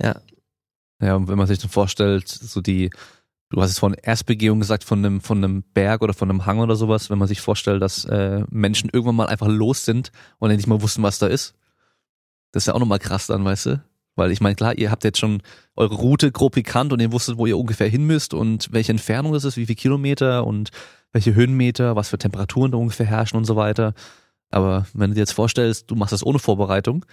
ja. 0.00 0.20
Ja, 1.02 1.16
und 1.16 1.28
wenn 1.28 1.38
man 1.38 1.46
sich 1.46 1.58
dann 1.58 1.70
vorstellt, 1.70 2.28
so 2.28 2.60
die, 2.60 2.90
du 3.48 3.60
hast 3.60 3.70
es 3.70 3.78
von 3.78 3.94
Erstbegehung 3.94 4.60
gesagt, 4.60 4.84
von 4.84 5.04
einem, 5.04 5.20
von 5.20 5.38
einem 5.38 5.62
Berg 5.62 6.02
oder 6.02 6.14
von 6.14 6.30
einem 6.30 6.46
Hang 6.46 6.60
oder 6.60 6.76
sowas, 6.76 7.10
wenn 7.10 7.18
man 7.18 7.28
sich 7.28 7.40
vorstellt, 7.40 7.82
dass 7.82 8.04
äh, 8.04 8.44
Menschen 8.50 8.90
irgendwann 8.92 9.16
mal 9.16 9.26
einfach 9.26 9.48
los 9.48 9.84
sind 9.84 10.12
und 10.38 10.54
nicht 10.54 10.66
mal 10.66 10.82
wussten, 10.82 11.02
was 11.02 11.18
da 11.18 11.26
ist. 11.26 11.54
Das 12.52 12.64
ist 12.64 12.66
ja 12.66 12.74
auch 12.74 12.80
nochmal 12.80 12.98
krass 12.98 13.26
dann, 13.26 13.44
weißt 13.44 13.66
du? 13.66 13.84
Weil 14.20 14.32
ich 14.32 14.42
meine, 14.42 14.54
klar, 14.54 14.76
ihr 14.76 14.90
habt 14.90 15.02
jetzt 15.02 15.18
schon 15.18 15.42
eure 15.76 15.94
Route 15.94 16.30
grob 16.30 16.54
bekannt 16.54 16.92
und 16.92 17.00
ihr 17.00 17.10
wusstet, 17.10 17.38
wo 17.38 17.46
ihr 17.46 17.56
ungefähr 17.56 17.88
hin 17.88 18.04
müsst 18.04 18.34
und 18.34 18.70
welche 18.70 18.92
Entfernung 18.92 19.32
das 19.32 19.44
ist, 19.44 19.56
wie 19.56 19.64
viele 19.64 19.76
Kilometer 19.76 20.46
und 20.46 20.68
welche 21.10 21.34
Höhenmeter, 21.34 21.96
was 21.96 22.10
für 22.10 22.18
Temperaturen 22.18 22.70
da 22.70 22.76
ungefähr 22.76 23.06
herrschen 23.06 23.38
und 23.38 23.46
so 23.46 23.56
weiter. 23.56 23.94
Aber 24.50 24.86
wenn 24.92 25.08
du 25.08 25.14
dir 25.14 25.20
jetzt 25.20 25.32
vorstellst, 25.32 25.90
du 25.90 25.94
machst 25.94 26.12
das 26.12 26.22
ohne 26.22 26.38
Vorbereitung 26.38 27.06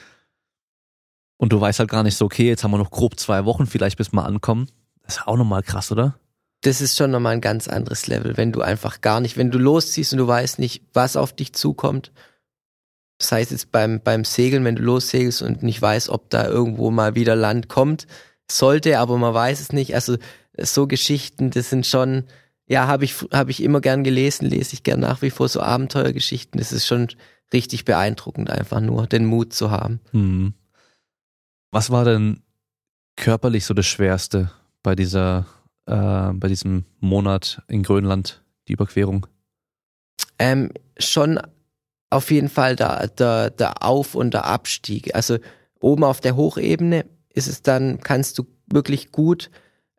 und 1.37 1.53
du 1.53 1.61
weißt 1.61 1.79
halt 1.79 1.89
gar 1.89 2.03
nicht 2.03 2.17
so, 2.17 2.25
okay, 2.25 2.49
jetzt 2.49 2.65
haben 2.65 2.71
wir 2.71 2.77
noch 2.77 2.91
grob 2.91 3.17
zwei 3.17 3.45
Wochen 3.45 3.67
vielleicht, 3.67 3.97
bis 3.97 4.11
wir 4.11 4.25
ankommen. 4.25 4.67
Das 5.03 5.15
ist 5.15 5.27
auch 5.27 5.37
nochmal 5.37 5.63
krass, 5.63 5.93
oder? 5.93 6.19
Das 6.59 6.81
ist 6.81 6.97
schon 6.97 7.11
nochmal 7.11 7.35
ein 7.35 7.41
ganz 7.41 7.69
anderes 7.69 8.07
Level, 8.07 8.35
wenn 8.35 8.51
du 8.51 8.59
einfach 8.59 8.99
gar 8.99 9.21
nicht, 9.21 9.37
wenn 9.37 9.49
du 9.49 9.59
losziehst 9.59 10.11
und 10.11 10.19
du 10.19 10.27
weißt 10.27 10.59
nicht, 10.59 10.83
was 10.91 11.15
auf 11.15 11.31
dich 11.31 11.53
zukommt. 11.53 12.11
Das 13.17 13.31
heißt 13.31 13.51
jetzt 13.51 13.71
beim, 13.71 13.99
beim 14.01 14.23
Segeln, 14.23 14.63
wenn 14.63 14.75
du 14.75 14.83
lossegelst 14.83 15.41
und 15.41 15.63
nicht 15.63 15.81
weißt, 15.81 16.09
ob 16.09 16.29
da 16.29 16.45
irgendwo 16.47 16.91
mal 16.91 17.15
wieder 17.15 17.35
Land 17.35 17.67
kommt, 17.67 18.07
sollte, 18.49 18.99
aber 18.99 19.17
man 19.17 19.33
weiß 19.33 19.59
es 19.59 19.73
nicht. 19.73 19.95
Also 19.95 20.17
so 20.57 20.87
Geschichten, 20.87 21.49
das 21.49 21.69
sind 21.69 21.85
schon, 21.85 22.25
ja, 22.67 22.87
habe 22.87 23.05
ich, 23.05 23.15
hab 23.31 23.49
ich 23.49 23.63
immer 23.63 23.81
gern 23.81 24.03
gelesen, 24.03 24.45
lese 24.45 24.73
ich 24.73 24.83
gern 24.83 24.99
nach 24.99 25.21
wie 25.21 25.29
vor 25.29 25.49
so 25.49 25.61
Abenteuergeschichten. 25.61 26.59
Das 26.59 26.71
ist 26.71 26.85
schon 26.85 27.07
richtig 27.53 27.85
beeindruckend, 27.85 28.49
einfach 28.49 28.81
nur 28.81 29.07
den 29.07 29.25
Mut 29.25 29.53
zu 29.53 29.71
haben. 29.71 29.99
Hm. 30.11 30.53
Was 31.71 31.89
war 31.89 32.05
denn 32.05 32.41
körperlich 33.15 33.65
so 33.65 33.73
das 33.73 33.87
Schwerste 33.87 34.51
bei 34.83 34.95
dieser, 34.95 35.45
äh, 35.85 36.33
bei 36.33 36.47
diesem 36.47 36.85
Monat 36.99 37.61
in 37.67 37.83
Grönland, 37.83 38.43
die 38.67 38.73
Überquerung? 38.73 39.27
Ähm, 40.39 40.71
schon 40.97 41.39
auf 42.09 42.31
jeden 42.31 42.49
Fall 42.49 42.75
der, 42.75 43.07
der, 43.07 43.49
der 43.49 43.83
Auf- 43.83 44.15
und 44.15 44.33
der 44.33 44.45
Abstieg. 44.45 45.15
Also 45.15 45.37
oben 45.79 46.03
auf 46.03 46.21
der 46.21 46.35
Hochebene 46.35 47.05
ist 47.33 47.47
es 47.47 47.61
dann, 47.61 47.99
kannst 47.99 48.37
du 48.37 48.45
wirklich 48.67 49.11
gut 49.11 49.49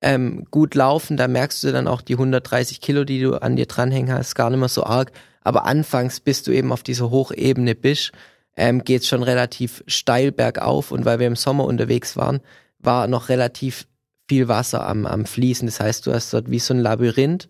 ähm, 0.01 0.47
gut 0.51 0.75
laufen. 0.75 1.17
Da 1.17 1.29
merkst 1.29 1.63
du 1.65 1.73
dann 1.73 1.89
auch 1.89 2.03
die 2.03 2.15
130 2.15 2.81
Kilo, 2.81 3.05
die 3.05 3.21
du 3.21 3.41
an 3.41 3.57
dir 3.57 3.67
dranhängen 3.67 4.13
hast, 4.13 4.35
gar 4.35 4.51
nicht 4.51 4.59
mehr 4.61 4.69
so 4.69 4.85
arg. 4.85 5.13
Aber 5.43 5.65
anfangs, 5.65 6.21
bis 6.21 6.43
du 6.43 6.53
eben 6.53 6.73
auf 6.73 6.83
dieser 6.83 7.11
Hochebene 7.11 7.75
bist, 7.75 8.13
ähm, 8.57 8.85
geht 8.85 9.07
schon 9.07 9.23
relativ 9.23 9.83
steil 9.87 10.33
bergauf. 10.33 10.93
Und 10.93 11.05
weil 11.05 11.19
wir 11.19 11.27
im 11.27 11.37
Sommer 11.37 11.65
unterwegs 11.65 12.17
waren, 12.17 12.41
war 12.79 13.07
noch 13.07 13.29
relativ 13.29 13.87
viel 14.29 14.49
Wasser 14.49 14.87
am, 14.87 15.07
am 15.07 15.25
Fließen. 15.25 15.67
Das 15.67 15.81
heißt, 15.81 16.07
du 16.07 16.13
hast 16.13 16.33
dort 16.33 16.51
wie 16.51 16.59
so 16.59 16.75
ein 16.75 16.81
Labyrinth, 16.81 17.49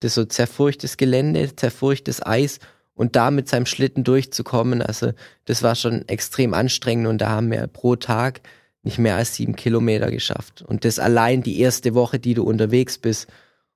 das 0.00 0.14
so 0.14 0.24
zerfurchtes 0.24 0.96
Gelände, 0.96 1.54
zerfurchtes 1.56 2.24
Eis 2.24 2.60
und 3.00 3.16
da 3.16 3.30
mit 3.30 3.48
seinem 3.48 3.64
Schlitten 3.64 4.04
durchzukommen, 4.04 4.82
also 4.82 5.12
das 5.46 5.62
war 5.62 5.74
schon 5.74 6.06
extrem 6.06 6.52
anstrengend 6.52 7.06
und 7.06 7.16
da 7.22 7.30
haben 7.30 7.50
wir 7.50 7.66
pro 7.66 7.96
Tag 7.96 8.42
nicht 8.82 8.98
mehr 8.98 9.16
als 9.16 9.34
sieben 9.34 9.56
Kilometer 9.56 10.10
geschafft. 10.10 10.60
Und 10.60 10.84
das 10.84 10.98
allein 10.98 11.42
die 11.42 11.60
erste 11.60 11.94
Woche, 11.94 12.18
die 12.18 12.34
du 12.34 12.42
unterwegs 12.42 12.98
bist. 12.98 13.26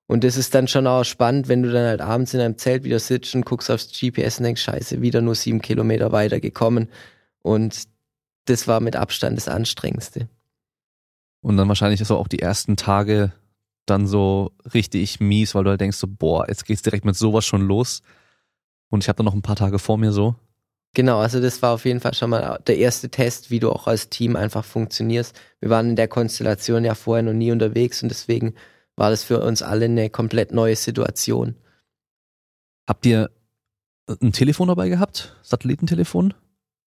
Und 0.07 0.25
das 0.25 0.37
ist 0.37 0.55
dann 0.55 0.69
schon 0.69 0.87
auch 0.87 1.05
spannend, 1.05 1.49
wenn 1.49 1.63
du 1.63 1.73
dann 1.73 1.87
halt 1.87 2.03
abends 2.03 2.35
in 2.35 2.41
einem 2.41 2.59
Zelt 2.59 2.85
wieder 2.85 2.99
sitzt 2.99 3.35
und 3.35 3.47
guckst 3.47 3.71
aufs 3.71 3.99
GPS 3.99 4.41
und 4.41 4.45
denkst, 4.45 4.61
scheiße, 4.61 5.01
wieder 5.01 5.23
nur 5.23 5.35
sieben 5.35 5.63
Kilometer 5.63 6.13
weiter 6.13 6.39
gekommen. 6.39 6.91
Und 7.41 7.85
das 8.45 8.69
war 8.69 8.81
mit 8.81 8.95
Abstand 8.95 9.39
das 9.39 9.49
Anstrengendste. 9.49 10.29
Und 11.41 11.57
dann 11.57 11.69
wahrscheinlich 11.69 12.05
so 12.05 12.19
auch 12.19 12.29
die 12.29 12.41
ersten 12.41 12.77
Tage 12.77 13.33
dann 13.87 14.07
so 14.07 14.53
richtig 14.75 15.19
mies, 15.19 15.55
weil 15.55 15.65
du 15.65 15.71
halt 15.71 15.81
denkst 15.81 15.97
so, 15.97 16.09
boah, 16.11 16.47
jetzt 16.47 16.67
geht's 16.67 16.83
direkt 16.83 17.07
mit 17.07 17.17
sowas 17.17 17.47
schon 17.47 17.63
los. 17.63 18.03
Und 18.95 19.03
ich 19.03 19.09
habe 19.09 19.17
dann 19.17 19.27
noch 19.27 19.35
ein 19.35 19.43
paar 19.43 19.57
Tage 19.57 19.81
vor 19.81 19.99
mir 19.99 20.13
so. 20.13 20.37
Genau, 20.95 21.19
also 21.19 21.41
das 21.41 21.61
war 21.63 21.75
auf 21.75 21.85
jeden 21.85 21.99
Fall 21.99 22.15
schon 22.15 22.31
mal 22.31 22.61
der 22.69 22.79
erste 22.79 23.11
Test, 23.11 23.51
wie 23.51 23.59
du 23.59 23.73
auch 23.73 23.89
als 23.89 24.09
Team 24.09 24.37
einfach 24.37 24.65
funktionierst. 24.65 25.37
Wir 25.61 25.69
waren 25.69 25.91
in 25.91 25.97
der 25.97 26.07
Konstellation 26.07 26.85
ja 26.85 26.95
vorher 26.95 27.25
noch 27.25 27.33
nie 27.33 27.51
unterwegs 27.51 28.05
und 28.05 28.09
deswegen 28.09 28.55
war 28.95 29.11
das 29.11 29.25
für 29.25 29.43
uns 29.43 29.63
alle 29.63 29.87
eine 29.87 30.11
komplett 30.11 30.53
neue 30.53 30.77
Situation. 30.77 31.57
Habt 32.89 33.05
ihr 33.05 33.31
ein 34.23 34.31
Telefon 34.31 34.69
dabei 34.69 34.89
gehabt? 34.89 35.37
Satellitentelefon? 35.43 36.33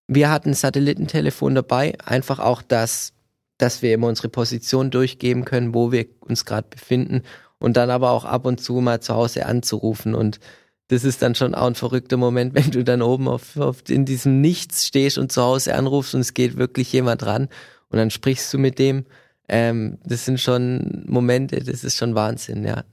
Wir 0.06 0.30
hatten 0.30 0.50
ein 0.50 0.54
Satellitentelefon 0.54 1.56
dabei, 1.56 1.94
einfach 2.02 2.38
auch 2.38 2.62
das, 2.62 3.12
dass 3.58 3.82
wir 3.82 3.92
immer 3.92 4.06
unsere 4.06 4.30
Position 4.30 4.90
durchgeben 4.90 5.44
können, 5.44 5.74
wo 5.74 5.92
wir 5.92 6.06
uns 6.20 6.46
gerade 6.46 6.68
befinden 6.70 7.20
und 7.58 7.76
dann 7.76 7.90
aber 7.90 8.12
auch 8.12 8.24
ab 8.24 8.46
und 8.46 8.62
zu 8.62 8.80
mal 8.80 9.02
zu 9.02 9.14
Hause 9.14 9.44
anzurufen 9.44 10.14
und 10.14 10.40
das 10.88 11.04
ist 11.04 11.22
dann 11.22 11.34
schon 11.34 11.54
auch 11.54 11.66
ein 11.66 11.74
verrückter 11.74 12.16
Moment, 12.16 12.54
wenn 12.54 12.70
du 12.70 12.82
dann 12.82 13.02
oben 13.02 13.28
auf, 13.28 13.56
auf, 13.56 13.88
in 13.88 14.04
diesem 14.04 14.40
Nichts 14.40 14.86
stehst 14.86 15.18
und 15.18 15.30
zu 15.30 15.42
Hause 15.42 15.74
anrufst 15.74 16.14
und 16.14 16.20
es 16.20 16.34
geht 16.34 16.56
wirklich 16.56 16.92
jemand 16.92 17.24
ran 17.24 17.48
und 17.88 17.98
dann 17.98 18.10
sprichst 18.10 18.52
du 18.52 18.58
mit 18.58 18.78
dem. 18.78 19.04
Ähm, 19.48 19.98
das 20.04 20.24
sind 20.24 20.40
schon 20.40 21.04
Momente, 21.06 21.62
das 21.62 21.84
ist 21.84 21.96
schon 21.96 22.14
Wahnsinn, 22.14 22.64
ja. 22.64 22.84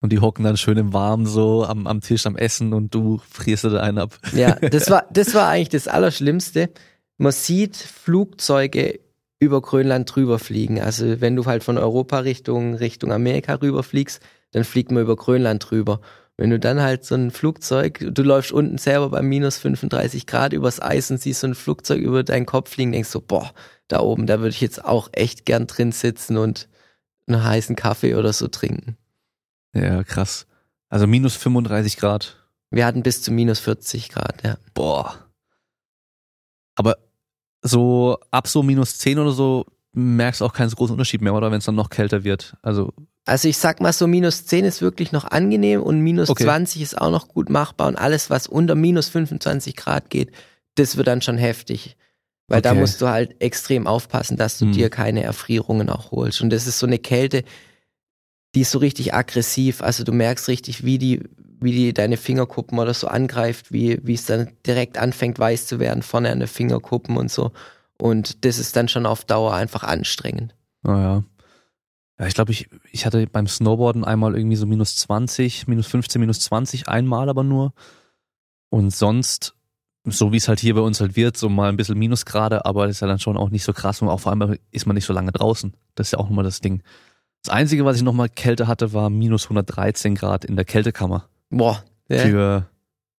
Und 0.00 0.12
die 0.12 0.18
hocken 0.18 0.44
dann 0.44 0.56
schön 0.56 0.78
im 0.78 0.92
Warmen 0.92 1.26
so 1.26 1.64
am, 1.64 1.86
am 1.86 2.00
Tisch 2.00 2.26
am 2.26 2.36
Essen 2.36 2.72
und 2.72 2.92
du 2.92 3.20
frierst 3.30 3.64
da 3.64 3.80
einen 3.80 3.98
ab. 3.98 4.18
Ja, 4.34 4.54
das 4.70 4.90
war, 4.90 5.06
das 5.12 5.32
war 5.32 5.48
eigentlich 5.48 5.68
das 5.68 5.86
Allerschlimmste. 5.86 6.70
Man 7.18 7.30
sieht 7.30 7.76
Flugzeuge 7.76 8.98
über 9.38 9.60
Grönland 9.60 10.12
drüber 10.12 10.40
fliegen. 10.40 10.80
Also 10.80 11.20
wenn 11.20 11.36
du 11.36 11.46
halt 11.46 11.62
von 11.62 11.78
Europa 11.78 12.18
Richtung, 12.20 12.74
Richtung 12.74 13.12
Amerika 13.12 13.54
rüberfliegst, 13.54 14.20
dann 14.50 14.64
fliegt 14.64 14.90
man 14.90 15.04
über 15.04 15.14
Grönland 15.14 15.70
drüber. 15.70 16.00
Wenn 16.38 16.50
du 16.50 16.58
dann 16.58 16.80
halt 16.80 17.04
so 17.04 17.14
ein 17.14 17.30
Flugzeug, 17.30 18.04
du 18.10 18.22
läufst 18.22 18.52
unten 18.52 18.78
selber 18.78 19.10
bei 19.10 19.22
minus 19.22 19.58
35 19.58 20.26
Grad 20.26 20.52
übers 20.52 20.80
Eis 20.80 21.10
und 21.10 21.18
siehst 21.20 21.40
so 21.40 21.46
ein 21.46 21.54
Flugzeug 21.54 22.00
über 22.00 22.24
deinen 22.24 22.46
Kopf 22.46 22.70
fliegen, 22.70 22.92
denkst 22.92 23.10
so, 23.10 23.20
boah, 23.20 23.52
da 23.88 24.00
oben, 24.00 24.26
da 24.26 24.38
würde 24.38 24.50
ich 24.50 24.60
jetzt 24.60 24.84
auch 24.84 25.10
echt 25.12 25.44
gern 25.44 25.66
drin 25.66 25.92
sitzen 25.92 26.38
und 26.38 26.68
einen 27.26 27.44
heißen 27.44 27.76
Kaffee 27.76 28.14
oder 28.14 28.32
so 28.32 28.48
trinken. 28.48 28.96
Ja, 29.74 30.02
krass. 30.04 30.46
Also 30.88 31.06
minus 31.06 31.36
35 31.36 31.96
Grad. 31.96 32.36
Wir 32.70 32.86
hatten 32.86 33.02
bis 33.02 33.22
zu 33.22 33.30
minus 33.30 33.60
40 33.60 34.08
Grad, 34.08 34.42
ja. 34.42 34.56
Boah. 34.74 35.14
Aber 36.74 36.96
so 37.60 38.18
ab 38.30 38.48
so 38.48 38.62
minus 38.62 38.98
10 38.98 39.18
oder 39.18 39.32
so 39.32 39.66
merkst 39.92 40.40
du 40.40 40.46
auch 40.46 40.54
keinen 40.54 40.70
so 40.70 40.76
großen 40.76 40.94
Unterschied 40.94 41.20
mehr, 41.20 41.34
oder 41.34 41.50
wenn 41.50 41.58
es 41.58 41.66
dann 41.66 41.74
noch 41.74 41.90
kälter 41.90 42.24
wird. 42.24 42.56
Also 42.62 42.94
also 43.24 43.48
ich 43.48 43.58
sag 43.58 43.80
mal 43.80 43.92
so, 43.92 44.06
minus 44.06 44.46
10 44.46 44.64
ist 44.64 44.82
wirklich 44.82 45.12
noch 45.12 45.24
angenehm 45.24 45.82
und 45.82 46.00
minus 46.00 46.28
okay. 46.28 46.44
20 46.44 46.82
ist 46.82 47.00
auch 47.00 47.10
noch 47.10 47.28
gut 47.28 47.50
machbar 47.50 47.88
und 47.88 47.96
alles, 47.96 48.30
was 48.30 48.46
unter 48.46 48.74
minus 48.74 49.08
25 49.08 49.76
Grad 49.76 50.10
geht, 50.10 50.32
das 50.74 50.96
wird 50.96 51.06
dann 51.06 51.22
schon 51.22 51.38
heftig. 51.38 51.96
Weil 52.48 52.58
okay. 52.58 52.68
da 52.68 52.74
musst 52.74 53.00
du 53.00 53.08
halt 53.08 53.40
extrem 53.40 53.86
aufpassen, 53.86 54.36
dass 54.36 54.58
du 54.58 54.66
hm. 54.66 54.72
dir 54.72 54.90
keine 54.90 55.22
Erfrierungen 55.22 55.88
auch 55.88 56.10
holst. 56.10 56.42
Und 56.42 56.50
das 56.50 56.66
ist 56.66 56.78
so 56.78 56.86
eine 56.86 56.98
Kälte, 56.98 57.44
die 58.54 58.62
ist 58.62 58.72
so 58.72 58.78
richtig 58.78 59.14
aggressiv. 59.14 59.82
Also 59.82 60.04
du 60.04 60.12
merkst 60.12 60.48
richtig, 60.48 60.84
wie 60.84 60.98
die, 60.98 61.22
wie 61.60 61.72
die 61.72 61.94
deine 61.94 62.16
Fingerkuppen 62.16 62.78
oder 62.78 62.92
so 62.92 63.06
angreift, 63.06 63.72
wie, 63.72 64.00
wie 64.02 64.14
es 64.14 64.26
dann 64.26 64.50
direkt 64.66 64.98
anfängt 64.98 65.38
weiß 65.38 65.66
zu 65.66 65.78
werden, 65.78 66.02
vorne 66.02 66.30
an 66.30 66.40
den 66.40 66.48
Fingerkuppen 66.48 67.16
und 67.16 67.30
so. 67.30 67.52
Und 67.98 68.44
das 68.44 68.58
ist 68.58 68.74
dann 68.74 68.88
schon 68.88 69.06
auf 69.06 69.24
Dauer 69.24 69.54
einfach 69.54 69.84
anstrengend. 69.84 70.54
Naja. 70.82 71.22
Ja, 72.18 72.26
ich 72.26 72.34
glaube, 72.34 72.52
ich, 72.52 72.68
ich 72.90 73.06
hatte 73.06 73.26
beim 73.26 73.46
Snowboarden 73.46 74.04
einmal 74.04 74.36
irgendwie 74.36 74.56
so 74.56 74.66
minus 74.66 74.96
20, 74.96 75.66
minus 75.66 75.86
15, 75.86 76.20
minus 76.20 76.40
20, 76.40 76.88
einmal 76.88 77.28
aber 77.28 77.42
nur. 77.42 77.72
Und 78.70 78.90
sonst, 78.90 79.54
so 80.04 80.32
wie 80.32 80.36
es 80.36 80.48
halt 80.48 80.60
hier 80.60 80.74
bei 80.74 80.80
uns 80.80 81.00
halt 81.00 81.16
wird, 81.16 81.36
so 81.36 81.48
mal 81.48 81.68
ein 81.68 81.76
bisschen 81.76 81.98
Minusgrade, 81.98 82.64
aber 82.64 82.86
das 82.86 82.96
ist 82.96 83.00
ja 83.00 83.06
dann 83.06 83.18
schon 83.18 83.36
auch 83.36 83.50
nicht 83.50 83.64
so 83.64 83.72
krass 83.72 84.02
und 84.02 84.08
auch 84.08 84.20
vor 84.20 84.32
allem 84.32 84.56
ist 84.70 84.86
man 84.86 84.94
nicht 84.94 85.04
so 85.04 85.12
lange 85.12 85.32
draußen. 85.32 85.74
Das 85.94 86.08
ist 86.08 86.12
ja 86.12 86.18
auch 86.18 86.28
nochmal 86.28 86.44
das 86.44 86.60
Ding. 86.60 86.82
Das 87.42 87.52
Einzige, 87.52 87.84
was 87.84 87.96
ich 87.96 88.02
nochmal 88.02 88.28
Kälte 88.28 88.68
hatte, 88.68 88.92
war 88.92 89.10
minus 89.10 89.44
113 89.44 90.14
Grad 90.14 90.44
in 90.44 90.56
der 90.56 90.64
Kältekammer. 90.64 91.28
Boah. 91.50 91.82
Ja. 92.08 92.18
Für 92.18 92.68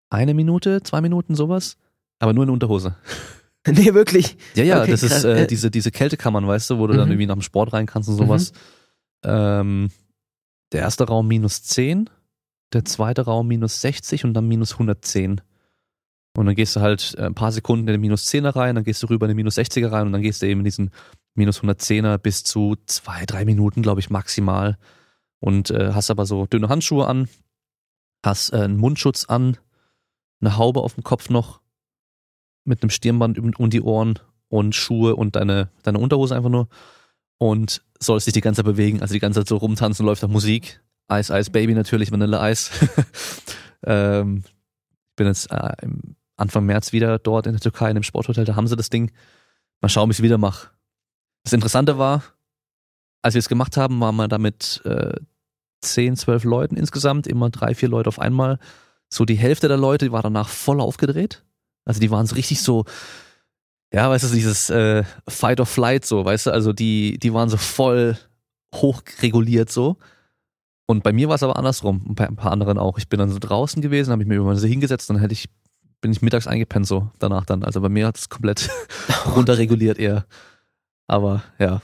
eine 0.10 0.34
Minute, 0.34 0.82
zwei 0.84 1.02
Minuten, 1.02 1.36
sowas. 1.36 1.78
Aber 2.20 2.34
nur 2.34 2.44
in 2.44 2.50
Unterhose. 2.50 2.96
Nee, 3.66 3.94
wirklich. 3.94 4.36
Ja, 4.56 4.66
ja, 4.66 4.82
okay, 4.82 4.92
das 4.92 5.00
krass. 5.00 5.20
ist 5.20 5.24
äh, 5.24 5.48
diese, 5.48 5.72
diese 5.72 5.90
Kältekammern, 5.90 6.46
weißt 6.46 6.70
du, 6.70 6.80
wo 6.80 6.88
du 6.88 6.96
mhm. 6.96 6.98
dann 6.98 7.10
irgendwie 7.12 7.28
nach 7.28 7.36
dem 7.36 7.42
Sport 7.42 7.72
rein 7.72 7.86
kannst 7.86 8.10
und 8.10 8.18
sowas. 8.18 8.52
Mhm. 8.52 8.58
Ähm, 9.24 9.92
der 10.72 10.82
erste 10.82 11.06
Raum 11.06 11.28
minus 11.28 11.64
10, 11.64 12.10
der 12.74 12.86
zweite 12.86 13.24
Raum 13.24 13.48
minus 13.48 13.82
60 13.82 14.26
und 14.26 14.34
dann 14.34 14.48
minus 14.48 14.74
110. 14.74 15.42
Und 16.36 16.46
dann 16.48 16.56
gehst 16.56 16.76
du 16.76 16.82
halt 16.82 17.16
äh, 17.18 17.26
ein 17.26 17.36
paar 17.36 17.52
Sekunden 17.52 17.88
in 17.88 17.94
den 17.94 18.02
minus 18.02 18.28
10er 18.28 18.56
rein, 18.56 18.76
dann 18.76 18.84
gehst 18.84 19.04
du 19.04 19.08
rüber 19.08 19.28
in 19.28 19.30
den 19.30 19.38
minus 19.38 19.58
60er 19.58 19.92
rein 19.92 20.08
und 20.08 20.14
dann 20.14 20.22
gehst 20.22 20.42
du 20.42 20.48
eben 20.48 20.62
in 20.62 20.66
diesen 20.66 20.92
minus 21.36 21.62
110er 21.62 22.18
bis 22.18 22.44
zu 22.44 22.76
zwei, 22.86 23.26
drei 23.26 23.46
Minuten, 23.46 23.82
glaube 23.82 24.00
ich, 24.00 24.10
maximal. 24.10 24.78
Und 25.40 25.72
äh, 25.72 25.92
hast 25.94 26.10
aber 26.10 26.26
so 26.26 26.46
dünne 26.46 26.70
Handschuhe 26.70 27.08
an 27.08 27.28
hast 28.24 28.54
äh, 28.54 28.58
einen 28.58 28.78
Mundschutz 28.78 29.26
an, 29.26 29.58
eine 30.42 30.58
Haube 30.58 30.82
auf 30.82 30.96
dem 30.96 31.04
Kopf 31.04 31.30
noch, 31.30 31.62
mit 32.66 32.82
einem 32.82 32.90
Stirnband 32.90 33.38
um, 33.60 33.70
die 33.70 33.82
Ohren 33.82 34.20
und 34.48 34.74
Schuhe 34.74 35.16
und 35.16 35.36
deine, 35.36 35.70
deine 35.84 36.00
Unterhose 36.00 36.36
einfach 36.36 36.50
nur 36.50 36.70
und 37.38 37.82
sollst 38.00 38.28
dich 38.28 38.34
die 38.34 38.42
ganze 38.42 38.60
Zeit 38.60 38.66
bewegen, 38.66 39.02
also 39.02 39.14
die 39.14 39.20
ganze 39.20 39.42
Zeit 39.42 39.48
so 39.48 39.58
rumtanzen, 39.58 40.06
läuft 40.06 40.24
da 40.24 40.28
Musik. 40.28 40.82
Ice 41.12 41.38
Ice 41.38 41.52
Baby 41.52 41.74
natürlich, 41.74 42.12
Vanilla 42.12 42.50
Ice. 42.50 42.72
ähm, 43.86 44.44
bin 45.16 45.28
jetzt 45.28 45.52
äh, 45.52 45.74
Anfang 46.38 46.66
März 46.66 46.94
wieder 46.94 47.20
dort 47.20 47.46
in 47.46 47.54
der 47.54 47.62
Türkei 47.62 47.90
in 47.90 47.96
dem 47.96 48.04
Sporthotel, 48.04 48.46
da 48.46 48.56
haben 48.56 48.68
sie 48.68 48.76
das 48.76 48.90
Ding. 48.90 49.12
Mal 49.82 49.90
schauen, 49.90 50.10
wie 50.10 50.12
ich 50.12 50.20
es 50.20 50.24
wieder 50.24 50.38
mache. 50.38 50.70
Das 51.44 51.54
Interessante 51.54 51.98
war, 51.98 52.24
als 53.22 53.36
wir 53.36 53.40
es 53.40 53.50
gemacht 53.50 53.78
haben, 53.78 54.00
waren 54.00 54.16
wir 54.16 54.28
da 54.28 54.38
mit 54.38 54.82
äh, 54.86 55.16
10, 55.82 56.16
12 56.16 56.46
Leuten 56.46 56.78
insgesamt, 56.78 57.28
immer 57.28 57.50
drei, 57.50 57.76
vier 57.76 57.90
Leute 57.90 58.08
auf 58.08 58.20
einmal. 58.20 58.60
So 59.10 59.26
die 59.26 59.36
Hälfte 59.36 59.68
der 59.68 59.78
Leute 59.78 60.12
war 60.12 60.22
danach 60.22 60.50
voll 60.50 60.82
aufgedreht. 60.82 61.44
Also 61.86 62.00
die 62.00 62.10
waren 62.12 62.26
so 62.26 62.36
richtig 62.36 62.62
so, 62.62 62.86
ja, 63.94 64.10
weißt 64.10 64.24
du, 64.24 64.36
dieses 64.36 64.70
äh, 64.70 65.04
Fight 65.28 65.60
or 65.60 65.66
Flight 65.66 66.06
so, 66.06 66.26
weißt 66.26 66.48
du, 66.48 66.52
also 66.52 66.74
die, 66.74 67.20
die 67.20 67.34
waren 67.34 67.50
so 67.50 67.58
voll 67.58 68.18
hochreguliert 68.74 69.72
so. 69.72 69.98
Und 70.88 71.04
bei 71.04 71.14
mir 71.14 71.30
war 71.30 71.36
es 71.36 71.44
aber 71.44 71.58
andersrum 71.58 72.04
und 72.08 72.16
bei 72.16 72.28
ein 72.28 72.36
paar 72.36 72.52
anderen 72.52 72.78
auch. 72.78 72.98
Ich 72.98 73.08
bin 73.08 73.20
dann 73.20 73.30
so 73.30 73.40
draußen 73.40 73.82
gewesen, 73.82 74.12
habe 74.12 74.24
ich 74.24 74.28
mir 74.28 74.36
immer 74.36 74.56
so 74.56 74.68
hingesetzt, 74.68 75.10
dann 75.10 75.20
hätte 75.20 75.34
ich, 75.34 75.48
bin 76.02 76.12
ich 76.12 76.22
mittags 76.22 76.48
eingepennt 76.48 76.88
so 76.88 77.10
danach 77.20 77.46
dann. 77.46 77.64
Also 77.64 77.82
bei 77.82 77.90
mir 77.90 78.08
hat 78.08 78.18
es 78.18 78.30
komplett 78.30 78.70
runterreguliert 79.36 80.00
eher. 80.00 80.26
Aber 81.08 81.44
ja, 81.60 81.82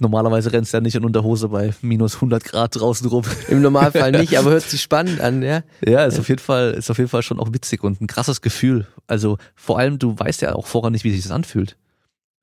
Normalerweise 0.00 0.50
rennst 0.50 0.72
du 0.72 0.78
ja 0.78 0.80
nicht 0.80 0.94
in 0.94 1.04
Unterhose 1.04 1.48
bei 1.50 1.74
minus 1.82 2.14
100 2.14 2.42
Grad 2.42 2.74
draußen 2.74 3.06
rum. 3.06 3.22
Im 3.48 3.60
Normalfall 3.60 4.12
nicht, 4.18 4.38
aber 4.38 4.50
hört 4.50 4.62
sich 4.62 4.80
spannend 4.80 5.20
an, 5.20 5.42
ja? 5.42 5.62
Ja, 5.86 6.06
ist 6.06 6.18
auf 6.18 6.30
jeden 6.30 6.40
Fall, 6.40 6.70
ist 6.70 6.90
auf 6.90 6.96
jeden 6.96 7.10
Fall 7.10 7.22
schon 7.22 7.38
auch 7.38 7.52
witzig 7.52 7.84
und 7.84 8.00
ein 8.00 8.06
krasses 8.06 8.40
Gefühl. 8.40 8.86
Also 9.06 9.36
vor 9.54 9.78
allem, 9.78 9.98
du 9.98 10.18
weißt 10.18 10.40
ja 10.40 10.54
auch 10.54 10.66
vorher 10.66 10.90
nicht, 10.90 11.04
wie 11.04 11.10
sich 11.10 11.22
das 11.22 11.30
anfühlt. 11.30 11.76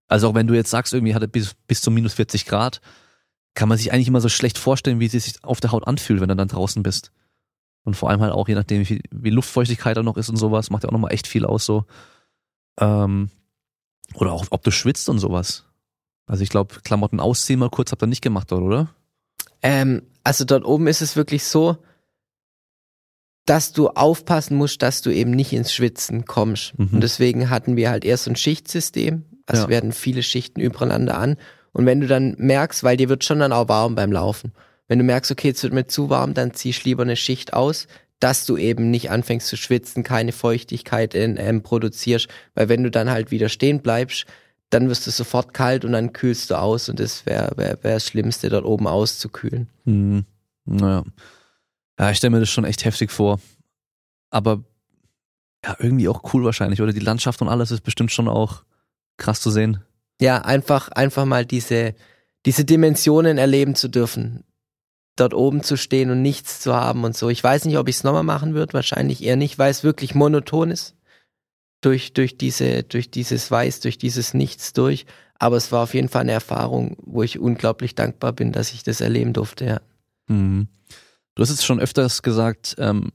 Also 0.08 0.30
auch 0.30 0.36
wenn 0.36 0.46
du 0.46 0.54
jetzt 0.54 0.70
sagst, 0.70 0.94
irgendwie 0.94 1.16
hatte 1.16 1.28
bis, 1.28 1.56
bis 1.68 1.82
zu 1.82 1.90
minus 1.90 2.14
40 2.14 2.46
Grad, 2.46 2.80
kann 3.56 3.68
man 3.68 3.80
sich 3.80 3.92
eigentlich 3.92 4.08
immer 4.08 4.22
so 4.22 4.30
schlecht 4.30 4.60
vorstellen, 4.60 5.00
wie 5.00 5.08
es 5.08 5.14
sich 5.14 5.44
auf 5.44 5.60
der 5.60 5.72
Haut 5.72 5.88
anfühlt, 5.88 6.22
wenn 6.22 6.30
du 6.30 6.36
dann 6.36 6.48
draußen 6.48 6.84
bist. 6.84 7.12
Und 7.84 7.96
vor 7.96 8.12
allem 8.12 8.22
halt 8.22 8.34
auch, 8.34 8.48
je 8.48 8.54
nachdem, 8.54 8.88
wie, 8.88 9.02
wie 9.10 9.30
Luftfeuchtigkeit 9.32 9.98
da 9.98 10.04
noch 10.04 10.18
ist 10.18 10.30
und 10.30 10.38
sowas, 10.38 10.70
macht 10.70 10.84
ja 10.84 10.90
auch 10.90 10.94
nochmal 10.94 11.12
echt 11.12 11.26
viel 11.26 11.44
aus 11.44 11.66
so. 11.66 11.86
Ähm, 12.80 13.32
oder 14.14 14.32
auch, 14.32 14.46
ob 14.52 14.62
du 14.64 14.70
schwitzt 14.70 15.10
und 15.10 15.18
sowas. 15.18 15.67
Also 16.28 16.44
ich 16.44 16.50
glaube, 16.50 16.76
Klamotten 16.84 17.20
ausziehen 17.20 17.60
mal 17.60 17.70
kurz 17.70 17.92
habt 17.92 18.04
ihr 18.04 18.08
nicht 18.08 18.22
gemacht 18.22 18.52
dort, 18.52 18.62
oder? 18.62 18.90
Ähm, 19.64 20.04
also 20.24 20.46
dort 20.46 20.66
oben 20.66 20.88
ist 20.88 21.02
es 21.02 21.16
wirklich 21.16 21.44
so, 21.46 21.78
dass 23.46 23.72
du 23.72 23.88
aufpassen 23.90 24.58
musst, 24.58 24.82
dass 24.82 25.02
du 25.02 25.10
eben 25.10 25.32
nicht 25.32 25.54
ins 25.54 25.74
Schwitzen 25.74 26.26
kommst. 26.26 26.78
Mhm. 26.78 26.90
Und 26.92 27.02
deswegen 27.02 27.50
hatten 27.50 27.78
wir 27.78 27.90
halt 27.90 28.04
erst 28.04 28.26
so 28.26 28.32
ein 28.32 28.36
Schichtsystem. 28.36 29.24
Also 29.46 29.64
ja. 29.64 29.70
werden 29.70 29.94
viele 29.94 30.22
Schichten 30.22 30.60
übereinander 30.60 31.18
an. 31.18 31.38
Und 31.72 31.86
wenn 31.86 32.02
du 32.02 32.08
dann 32.08 32.36
merkst, 32.38 32.84
weil 32.84 32.98
dir 32.98 33.08
wird 33.08 33.24
schon 33.24 33.40
dann 33.40 33.54
auch 33.54 33.70
warm 33.70 33.96
beim 33.96 34.12
Laufen. 34.12 34.52
Wenn 34.90 35.00
du 35.00 35.06
merkst, 35.06 35.32
okay, 35.32 35.50
jetzt 35.50 35.64
wird 35.64 35.74
mir 35.74 35.88
zu 35.88 36.10
warm, 36.10 36.34
dann 36.34 36.54
ziehst 36.54 36.84
lieber 36.84 37.04
eine 37.04 37.16
Schicht 37.16 37.54
aus, 37.54 37.88
dass 38.20 38.46
du 38.46 38.58
eben 38.58 38.90
nicht 38.90 39.12
anfängst 39.12 39.48
zu 39.48 39.56
schwitzen, 39.56 40.04
keine 40.04 40.32
Feuchtigkeit 40.34 41.14
in, 41.14 41.38
ähm, 41.38 41.64
produzierst. 41.64 42.28
Weil 42.56 42.68
wenn 42.68 42.84
du 42.84 42.92
dann 42.92 43.10
halt 43.10 43.32
wieder 43.32 43.48
stehen 43.48 43.82
bleibst, 43.82 44.26
dann 44.70 44.90
wirst 44.90 45.08
du 45.08 45.12
sofort 45.12 45.54
kalt 45.54 45.86
und 45.86 45.94
dann 45.94 46.14
kühlst 46.14 46.52
du 46.52 46.60
aus 46.60 46.90
und 46.90 47.00
das 47.00 47.26
wäre 47.26 47.52
wär, 47.56 47.78
wär 47.84 47.94
das 47.94 48.06
Schlimmste, 48.06 48.50
dort 48.50 48.66
oben 48.66 48.88
auszukühlen. 48.88 49.70
Mhm. 49.86 50.26
Naja. 50.66 51.04
Ja, 52.00 52.12
ich 52.12 52.18
stelle 52.18 52.32
mir 52.32 52.40
das 52.40 52.50
schon 52.50 52.66
echt 52.66 52.86
heftig 52.86 53.12
vor. 53.12 53.40
Aber 54.30 54.64
ja, 55.64 55.76
irgendwie 55.80 56.10
auch 56.10 56.34
cool 56.34 56.44
wahrscheinlich, 56.44 56.82
oder? 56.82 56.94
Die 56.94 57.00
Landschaft 57.00 57.42
und 57.42 57.48
alles 57.48 57.72
ist 57.72 57.82
bestimmt 57.82 58.12
schon 58.12 58.28
auch 58.28 58.64
krass 59.16 59.42
zu 59.42 59.50
sehen. 59.52 59.84
Ja, 60.20 60.40
einfach, 60.40 60.90
einfach 60.90 61.26
mal 61.26 61.46
diese, 61.46 61.96
diese 62.46 62.66
Dimensionen 62.66 63.38
erleben 63.38 63.76
zu 63.76 63.88
dürfen. 63.88 64.44
Dort 65.16 65.34
oben 65.34 65.64
zu 65.64 65.78
stehen 65.78 66.12
und 66.12 66.22
nichts 66.22 66.60
zu 66.60 66.76
haben 66.76 67.04
und 67.04 67.16
so. 67.16 67.30
Ich 67.30 67.44
weiß 67.44 67.66
nicht, 67.66 67.78
ob 67.78 67.88
ich 67.88 67.96
es 67.96 68.04
nochmal 68.04 68.24
machen 68.24 68.54
würde, 68.54 68.74
wahrscheinlich 68.74 69.24
eher 69.24 69.38
nicht, 69.38 69.58
weil 69.58 69.72
es 69.72 69.84
wirklich 69.84 70.14
monoton 70.14 70.70
ist 70.70 70.98
durch, 71.82 72.14
durch, 72.14 72.38
diese, 72.38 72.84
durch 72.84 73.12
dieses 73.12 73.52
Weiß, 73.52 73.80
durch 73.82 73.98
dieses 73.98 74.34
Nichts 74.34 74.74
durch. 74.74 75.06
Aber 75.40 75.58
es 75.58 75.72
war 75.72 75.84
auf 75.84 75.94
jeden 75.94 76.10
Fall 76.10 76.22
eine 76.22 76.32
Erfahrung, 76.32 76.98
wo 77.00 77.24
ich 77.24 77.40
unglaublich 77.40 77.96
dankbar 77.96 78.34
bin, 78.34 78.52
dass 78.52 78.74
ich 78.74 78.84
das 78.84 79.02
erleben 79.02 79.34
durfte, 79.34 79.66
ja. 79.66 79.82
Mhm. 80.28 80.68
Du 81.36 81.44
hast 81.44 81.52
jetzt 81.52 81.66
schon 81.66 81.80
öfters 81.80 82.24
gesagt, 82.24 82.76
ähm, 82.80 83.12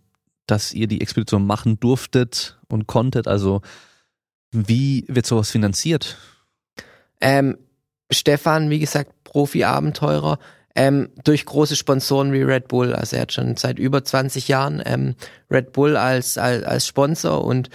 dass 0.46 0.72
ihr 0.72 0.86
die 0.86 1.00
Expedition 1.00 1.46
machen 1.46 1.80
durftet 1.80 2.60
und 2.68 2.86
konntet. 2.86 3.26
Also 3.26 3.62
wie 4.52 5.04
wird 5.08 5.26
sowas 5.26 5.50
finanziert? 5.50 6.18
Ähm, 7.20 7.58
Stefan, 8.10 8.70
wie 8.70 8.78
gesagt, 8.78 9.24
Profi-Abenteurer, 9.24 10.38
ähm, 10.74 11.10
durch 11.24 11.44
große 11.44 11.76
Sponsoren 11.76 12.32
wie 12.32 12.42
Red 12.42 12.68
Bull. 12.68 12.94
Also 12.94 13.16
er 13.16 13.22
hat 13.22 13.32
schon 13.32 13.56
seit 13.56 13.78
über 13.78 14.04
20 14.04 14.48
Jahren 14.48 14.82
ähm, 14.84 15.14
Red 15.50 15.72
Bull 15.72 15.96
als, 15.96 16.38
als, 16.38 16.64
als 16.64 16.86
Sponsor 16.86 17.44
und 17.44 17.70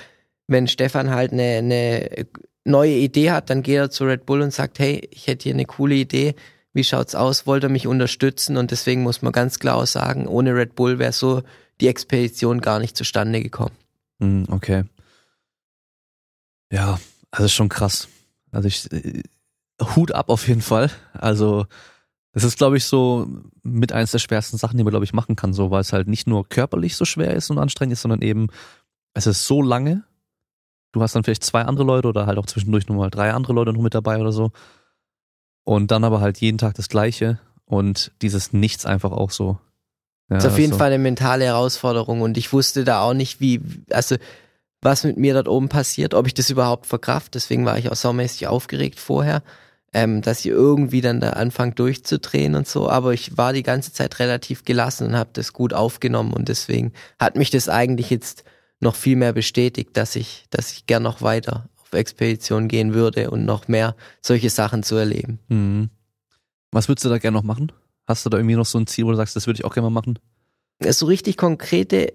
wenn 0.48 0.68
Stefan 0.68 1.10
halt 1.10 1.34
eine, 1.34 1.58
eine 1.58 2.28
neue 2.64 2.94
Idee 2.94 3.32
hat, 3.32 3.50
dann 3.50 3.64
geht 3.64 3.78
er 3.78 3.90
zu 3.90 4.06
Red 4.06 4.26
Bull 4.26 4.42
und 4.42 4.54
sagt, 4.54 4.80
hey, 4.80 5.08
ich 5.12 5.28
hätte 5.28 5.44
hier 5.44 5.54
eine 5.54 5.66
coole 5.66 5.96
Idee, 5.96 6.36
wie 6.74 6.84
schaut's 6.84 7.16
aus, 7.16 7.48
wollt 7.48 7.64
ihr 7.64 7.70
mich 7.70 7.88
unterstützen? 7.88 8.58
Und 8.58 8.72
deswegen 8.72 9.04
muss 9.04 9.22
man 9.22 9.34
ganz 9.34 9.60
klar 9.60 9.78
auch 9.78 9.88
sagen, 9.88 10.28
ohne 10.28 10.56
Red 10.56 10.76
Bull 10.76 11.00
wäre 11.00 11.12
so 11.12 11.44
die 11.82 11.88
Expedition 11.88 12.62
gar 12.62 12.80
nicht 12.80 12.96
zustande 12.96 13.42
gekommen. 13.42 13.76
Hm, 14.20 14.46
okay. 14.50 14.84
Ja, 16.72 17.00
also 17.32 17.48
schon 17.48 17.70
krass. 17.70 18.08
Also 18.52 18.68
ich 18.68 18.92
äh, 18.92 19.24
Hut 19.96 20.12
ab 20.12 20.30
auf 20.30 20.48
jeden 20.48 20.62
Fall. 20.62 20.92
Also 21.14 21.66
das 22.34 22.44
ist, 22.44 22.58
glaube 22.58 22.78
ich, 22.78 22.86
so 22.86 23.28
mit 23.64 23.92
eins 23.92 24.12
der 24.12 24.20
schwersten 24.20 24.58
Sachen, 24.58 24.78
die 24.78 24.84
man, 24.84 24.92
glaube 24.92 25.06
ich, 25.06 25.14
machen 25.14 25.36
kann, 25.36 25.54
so, 25.54 25.72
weil 25.72 25.82
es 25.82 25.94
halt 25.94 26.08
nicht 26.08 26.28
nur 26.28 26.48
körperlich 26.48 26.96
so 26.96 27.06
schwer 27.06 27.34
ist 27.34 27.50
und 27.50 27.58
anstrengend 27.58 27.94
ist, 27.94 28.02
sondern 28.02 28.22
eben, 28.22 28.48
es 29.14 29.26
ist 29.26 29.48
so 29.48 29.62
lange 29.62 30.04
du 30.98 31.04
hast 31.04 31.16
dann 31.16 31.24
vielleicht 31.24 31.44
zwei 31.44 31.62
andere 31.62 31.86
Leute 31.86 32.08
oder 32.08 32.26
halt 32.26 32.38
auch 32.38 32.46
zwischendurch 32.46 32.88
nochmal 32.88 33.10
drei 33.10 33.32
andere 33.32 33.54
Leute 33.54 33.74
noch 33.74 33.82
mit 33.82 33.94
dabei 33.94 34.20
oder 34.20 34.32
so. 34.32 34.52
Und 35.64 35.92
dann 35.92 36.04
aber 36.04 36.22
halt 36.22 36.40
jeden 36.40 36.58
Tag 36.58 36.76
das 36.76 36.90
Gleiche 36.90 37.40
und 37.66 38.12
dieses 38.22 38.54
Nichts 38.54 38.86
einfach 38.86 39.12
auch 39.12 39.32
so. 39.32 39.60
Ja, 40.30 40.36
das 40.36 40.46
ist 40.46 40.52
auf 40.52 40.60
jeden 40.60 40.74
so. 40.74 40.80
Fall 40.80 40.88
eine 40.88 41.02
mentale 41.02 41.46
Herausforderung 41.46 42.22
und 42.22 42.38
ich 42.38 42.52
wusste 42.52 42.84
da 42.84 43.02
auch 43.02 43.14
nicht, 43.14 43.40
wie, 43.40 43.62
also 43.92 44.16
was 44.82 45.04
mit 45.04 45.18
mir 45.18 45.34
dort 45.34 45.48
oben 45.48 45.70
passiert, 45.70 46.14
ob 46.14 46.28
ich 46.28 46.34
das 46.34 46.50
überhaupt 46.50 46.86
verkraft. 46.86 47.36
Deswegen 47.36 47.66
war 47.66 47.78
ich 47.78 47.92
auch 47.92 47.96
saumäßig 47.96 48.48
aufgeregt 48.48 49.00
vorher, 49.00 49.42
ähm, 49.94 50.22
dass 50.22 50.40
ich 50.40 50.48
irgendwie 50.48 51.02
dann 51.02 51.20
da 51.20 51.32
anfange 51.32 51.74
durchzudrehen 51.74 52.56
und 52.56 52.68
so. 52.68 52.90
Aber 52.90 53.14
ich 53.14 53.38
war 53.38 53.54
die 53.54 53.64
ganze 53.64 53.92
Zeit 53.94 54.20
relativ 54.20 54.66
gelassen 54.66 55.08
und 55.08 55.16
habe 55.16 55.30
das 55.34 55.54
gut 55.54 55.74
aufgenommen 55.74 56.34
und 56.34 56.50
deswegen 56.50 56.94
hat 57.20 57.36
mich 57.36 57.50
das 57.50 57.70
eigentlich 57.70 58.10
jetzt 58.10 58.44
noch 58.80 58.96
viel 58.96 59.16
mehr 59.16 59.34
bestätigt, 59.34 59.92
dass 59.94 60.16
ich, 60.16 60.46
dass 60.50 60.72
ich 60.72 60.86
gern 60.86 61.04
noch 61.04 61.22
weiter 61.22 61.70
auf 61.82 61.94
Expedition 61.94 62.68
gehen 62.68 62.94
würde 62.94 63.30
und 63.32 63.46
noch 63.46 63.68
mehr 63.68 63.96
solche 64.22 64.50
Sachen 64.50 64.84
zu 64.84 64.96
erleben. 64.96 65.40
Mhm. 65.48 65.90
Was 66.72 66.88
würdest 66.88 67.06
du 67.06 67.10
da 67.10 67.18
gerne 67.18 67.38
noch 67.38 67.44
machen? 67.44 67.72
Hast 68.06 68.26
du 68.26 68.30
da 68.30 68.38
irgendwie 68.38 68.56
noch 68.56 68.66
so 68.66 68.78
ein 68.78 68.88
Ziel, 68.88 69.06
wo 69.06 69.12
du 69.12 69.18
sagst, 69.18 69.36
das 69.36 69.48
würde 69.48 69.60
ich 69.60 69.66
auch 69.66 69.74
gerne 69.74 69.90
mal 69.90 70.02
machen? 70.02 70.20
So 70.88 71.08
richtig 71.08 71.38
konkrete, 71.38 72.14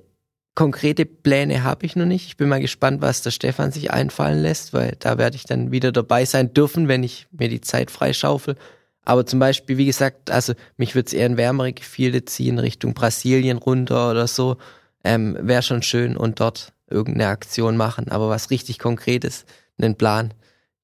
konkrete 0.54 1.04
Pläne 1.04 1.64
habe 1.64 1.84
ich 1.84 1.96
noch 1.96 2.06
nicht. 2.06 2.26
Ich 2.26 2.36
bin 2.36 2.48
mal 2.48 2.60
gespannt, 2.60 3.02
was 3.02 3.22
der 3.22 3.30
Stefan 3.30 3.72
sich 3.72 3.90
einfallen 3.90 4.40
lässt, 4.40 4.72
weil 4.72 4.96
da 5.00 5.18
werde 5.18 5.36
ich 5.36 5.44
dann 5.44 5.72
wieder 5.72 5.90
dabei 5.90 6.24
sein 6.24 6.54
dürfen, 6.54 6.86
wenn 6.88 7.02
ich 7.02 7.26
mir 7.32 7.48
die 7.48 7.60
Zeit 7.60 7.90
freischaufel. 7.90 8.56
Aber 9.04 9.26
zum 9.26 9.40
Beispiel, 9.40 9.78
wie 9.78 9.86
gesagt, 9.86 10.30
also 10.30 10.54
mich 10.76 10.94
würde 10.94 11.08
es 11.08 11.12
eher 11.12 11.26
in 11.26 11.36
wärmere 11.36 11.72
Gefilde 11.72 12.24
ziehen, 12.24 12.58
Richtung 12.58 12.94
Brasilien 12.94 13.58
runter 13.58 14.10
oder 14.10 14.28
so 14.28 14.58
ähm, 15.04 15.36
wäre 15.40 15.62
schon 15.62 15.82
schön 15.82 16.16
und 16.16 16.40
dort 16.40 16.72
irgendeine 16.88 17.28
Aktion 17.28 17.76
machen. 17.76 18.08
Aber 18.08 18.28
was 18.28 18.50
richtig 18.50 18.78
Konkretes, 18.78 19.44
einen 19.78 19.96
Plan, 19.96 20.34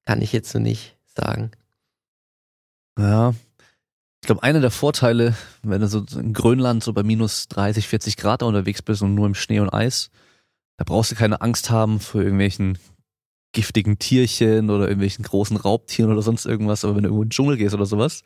kann 0.05 0.21
ich 0.21 0.33
jetzt 0.33 0.51
so 0.51 0.59
nicht 0.59 0.97
sagen. 1.05 1.51
Ja. 2.97 3.33
Ich 4.21 4.27
glaube, 4.27 4.43
einer 4.43 4.59
der 4.59 4.71
Vorteile, 4.71 5.35
wenn 5.63 5.81
du 5.81 5.87
so 5.87 6.03
in 6.15 6.33
Grönland 6.33 6.83
so 6.83 6.91
bei 6.91 7.03
minus 7.03 7.47
30, 7.47 7.87
40 7.87 8.17
Grad 8.17 8.43
unterwegs 8.43 8.81
bist 8.81 9.01
und 9.01 9.15
nur 9.15 9.25
im 9.25 9.35
Schnee 9.35 9.59
und 9.59 9.73
Eis, 9.73 10.09
da 10.77 10.83
brauchst 10.83 11.11
du 11.11 11.15
keine 11.15 11.41
Angst 11.41 11.69
haben 11.69 11.99
vor 11.99 12.21
irgendwelchen 12.21 12.77
giftigen 13.53 13.97
Tierchen 13.97 14.69
oder 14.69 14.85
irgendwelchen 14.85 15.23
großen 15.23 15.57
Raubtieren 15.57 16.11
oder 16.11 16.21
sonst 16.21 16.45
irgendwas. 16.45 16.83
Aber 16.83 16.95
wenn 16.95 17.03
du 17.03 17.09
irgendwo 17.09 17.23
in 17.23 17.27
den 17.27 17.31
Dschungel 17.31 17.57
gehst 17.57 17.73
oder 17.73 17.85
sowas, 17.85 18.23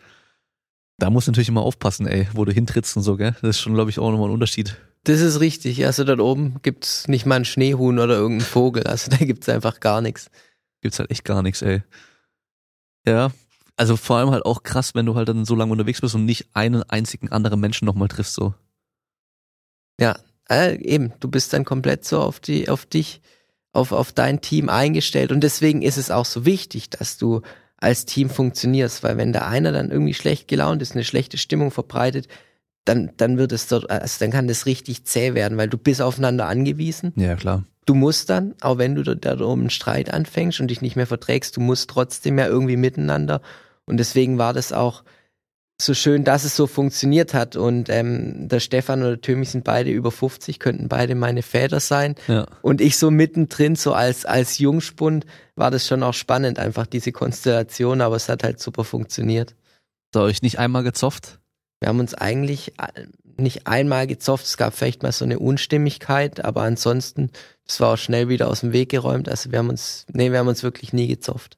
da 0.97 1.09
musst 1.09 1.27
du 1.27 1.31
natürlich 1.31 1.49
immer 1.49 1.61
aufpassen, 1.61 2.07
ey, 2.07 2.27
wo 2.33 2.45
du 2.45 2.51
hintrittst 2.51 2.97
und 2.97 3.03
so, 3.03 3.15
gell? 3.15 3.35
Das 3.41 3.51
ist 3.51 3.59
schon, 3.59 3.73
glaube 3.73 3.89
ich, 3.89 3.99
auch 3.99 4.11
nochmal 4.11 4.29
ein 4.29 4.33
Unterschied. 4.33 4.77
Das 5.03 5.19
ist 5.19 5.39
richtig. 5.39 5.85
Also 5.85 6.03
dort 6.03 6.21
oben 6.21 6.61
gibt's 6.61 7.07
nicht 7.07 7.25
mal 7.25 7.35
einen 7.35 7.45
Schneehuhn 7.45 7.99
oder 7.99 8.15
irgendeinen 8.15 8.49
Vogel. 8.49 8.83
Also 8.83 9.11
da 9.11 9.17
gibt's 9.17 9.49
einfach 9.49 9.79
gar 9.79 10.01
nichts. 10.01 10.29
Gibt's 10.81 10.99
halt 10.99 11.11
echt 11.11 11.25
gar 11.25 11.41
nichts, 11.41 11.61
ey. 11.61 11.83
Ja. 13.05 13.31
Also 13.75 13.97
vor 13.97 14.17
allem 14.17 14.31
halt 14.31 14.45
auch 14.45 14.63
krass, 14.63 14.95
wenn 14.95 15.05
du 15.05 15.15
halt 15.15 15.27
dann 15.27 15.45
so 15.45 15.55
lange 15.55 15.71
unterwegs 15.71 16.01
bist 16.01 16.15
und 16.15 16.25
nicht 16.25 16.47
einen 16.53 16.83
einzigen 16.83 17.31
anderen 17.31 17.59
Menschen 17.59 17.85
nochmal 17.85 18.07
triffst, 18.07 18.35
so. 18.35 18.53
Ja, 19.99 20.17
äh, 20.49 20.77
eben, 20.77 21.13
du 21.19 21.27
bist 21.27 21.53
dann 21.53 21.65
komplett 21.65 22.05
so 22.05 22.19
auf 22.19 22.39
die, 22.39 22.69
auf 22.69 22.85
dich, 22.85 23.21
auf, 23.71 23.91
auf 23.91 24.11
dein 24.11 24.41
Team 24.41 24.69
eingestellt. 24.69 25.31
Und 25.31 25.41
deswegen 25.41 25.81
ist 25.81 25.97
es 25.97 26.11
auch 26.11 26.25
so 26.25 26.45
wichtig, 26.45 26.91
dass 26.91 27.17
du 27.17 27.41
als 27.77 28.05
Team 28.05 28.29
funktionierst, 28.29 29.03
weil 29.03 29.17
wenn 29.17 29.33
der 29.33 29.47
einer 29.47 29.71
dann 29.71 29.91
irgendwie 29.91 30.13
schlecht 30.13 30.47
gelaunt 30.47 30.81
ist, 30.81 30.93
eine 30.93 31.03
schlechte 31.03 31.37
Stimmung 31.37 31.71
verbreitet, 31.71 32.27
dann, 32.85 33.11
dann 33.17 33.37
wird 33.37 33.51
es 33.51 33.67
dort, 33.67 33.89
also 33.89 34.17
dann 34.19 34.31
kann 34.31 34.47
das 34.47 34.65
richtig 34.65 35.05
zäh 35.05 35.33
werden, 35.33 35.57
weil 35.57 35.69
du 35.69 35.77
bist 35.77 36.01
aufeinander 36.01 36.47
angewiesen. 36.47 37.13
Ja, 37.15 37.35
klar. 37.35 37.63
Du 37.85 37.95
musst 37.95 38.29
dann, 38.29 38.55
auch 38.61 38.77
wenn 38.77 38.95
du 38.95 39.03
da 39.03 39.39
oben 39.39 39.61
einen 39.61 39.69
Streit 39.69 40.13
anfängst 40.13 40.59
und 40.59 40.69
dich 40.69 40.81
nicht 40.81 40.95
mehr 40.95 41.07
verträgst, 41.07 41.57
du 41.57 41.61
musst 41.61 41.89
trotzdem 41.89 42.37
ja 42.37 42.47
irgendwie 42.47 42.77
miteinander. 42.77 43.41
Und 43.85 43.97
deswegen 43.97 44.37
war 44.37 44.53
das 44.53 44.71
auch 44.71 45.03
so 45.81 45.93
schön, 45.93 46.23
dass 46.23 46.43
es 46.43 46.55
so 46.55 46.67
funktioniert 46.67 47.33
hat. 47.33 47.55
Und 47.55 47.89
ähm, 47.89 48.47
der 48.47 48.59
Stefan 48.59 49.01
oder 49.01 49.11
der 49.11 49.21
Tömi 49.21 49.45
sind 49.45 49.63
beide 49.63 49.91
über 49.91 50.11
50, 50.11 50.59
könnten 50.59 50.87
beide 50.87 51.15
meine 51.15 51.41
Väter 51.41 51.79
sein. 51.79 52.15
Ja. 52.27 52.45
Und 52.61 52.79
ich 52.79 52.97
so 52.97 53.11
mittendrin, 53.11 53.75
so 53.75 53.93
als, 53.93 54.25
als 54.25 54.59
Jungspund, 54.59 55.25
war 55.55 55.71
das 55.71 55.85
schon 55.85 56.03
auch 56.03 56.13
spannend, 56.13 56.59
einfach 56.59 56.85
diese 56.85 57.11
Konstellation, 57.11 58.01
aber 58.01 58.15
es 58.15 58.29
hat 58.29 58.43
halt 58.43 58.59
super 58.59 58.83
funktioniert. 58.83 59.55
Ihr 60.15 60.21
euch 60.21 60.41
nicht 60.41 60.59
einmal 60.59 60.83
gezofft? 60.83 61.39
Wir 61.83 61.89
haben 61.89 61.99
uns 61.99 62.13
eigentlich 62.13 62.79
äh, 62.79 63.07
nicht 63.35 63.67
einmal 63.67 64.07
gezofft, 64.07 64.45
es 64.45 64.55
gab 64.55 64.73
vielleicht 64.73 65.03
mal 65.03 65.11
so 65.11 65.25
eine 65.25 65.37
Unstimmigkeit, 65.37 66.45
aber 66.45 66.61
ansonsten, 66.61 67.29
das 67.67 67.81
war 67.81 67.95
auch 67.95 67.97
schnell 67.97 68.29
wieder 68.29 68.47
aus 68.47 68.61
dem 68.61 68.71
Weg 68.71 68.87
geräumt. 68.87 69.27
Also 69.27 69.51
wir 69.51 69.59
haben 69.59 69.67
uns, 69.67 70.05
nee, 70.13 70.31
wir 70.31 70.39
haben 70.39 70.47
uns 70.47 70.63
wirklich 70.63 70.93
nie 70.93 71.07
gezofft. 71.09 71.57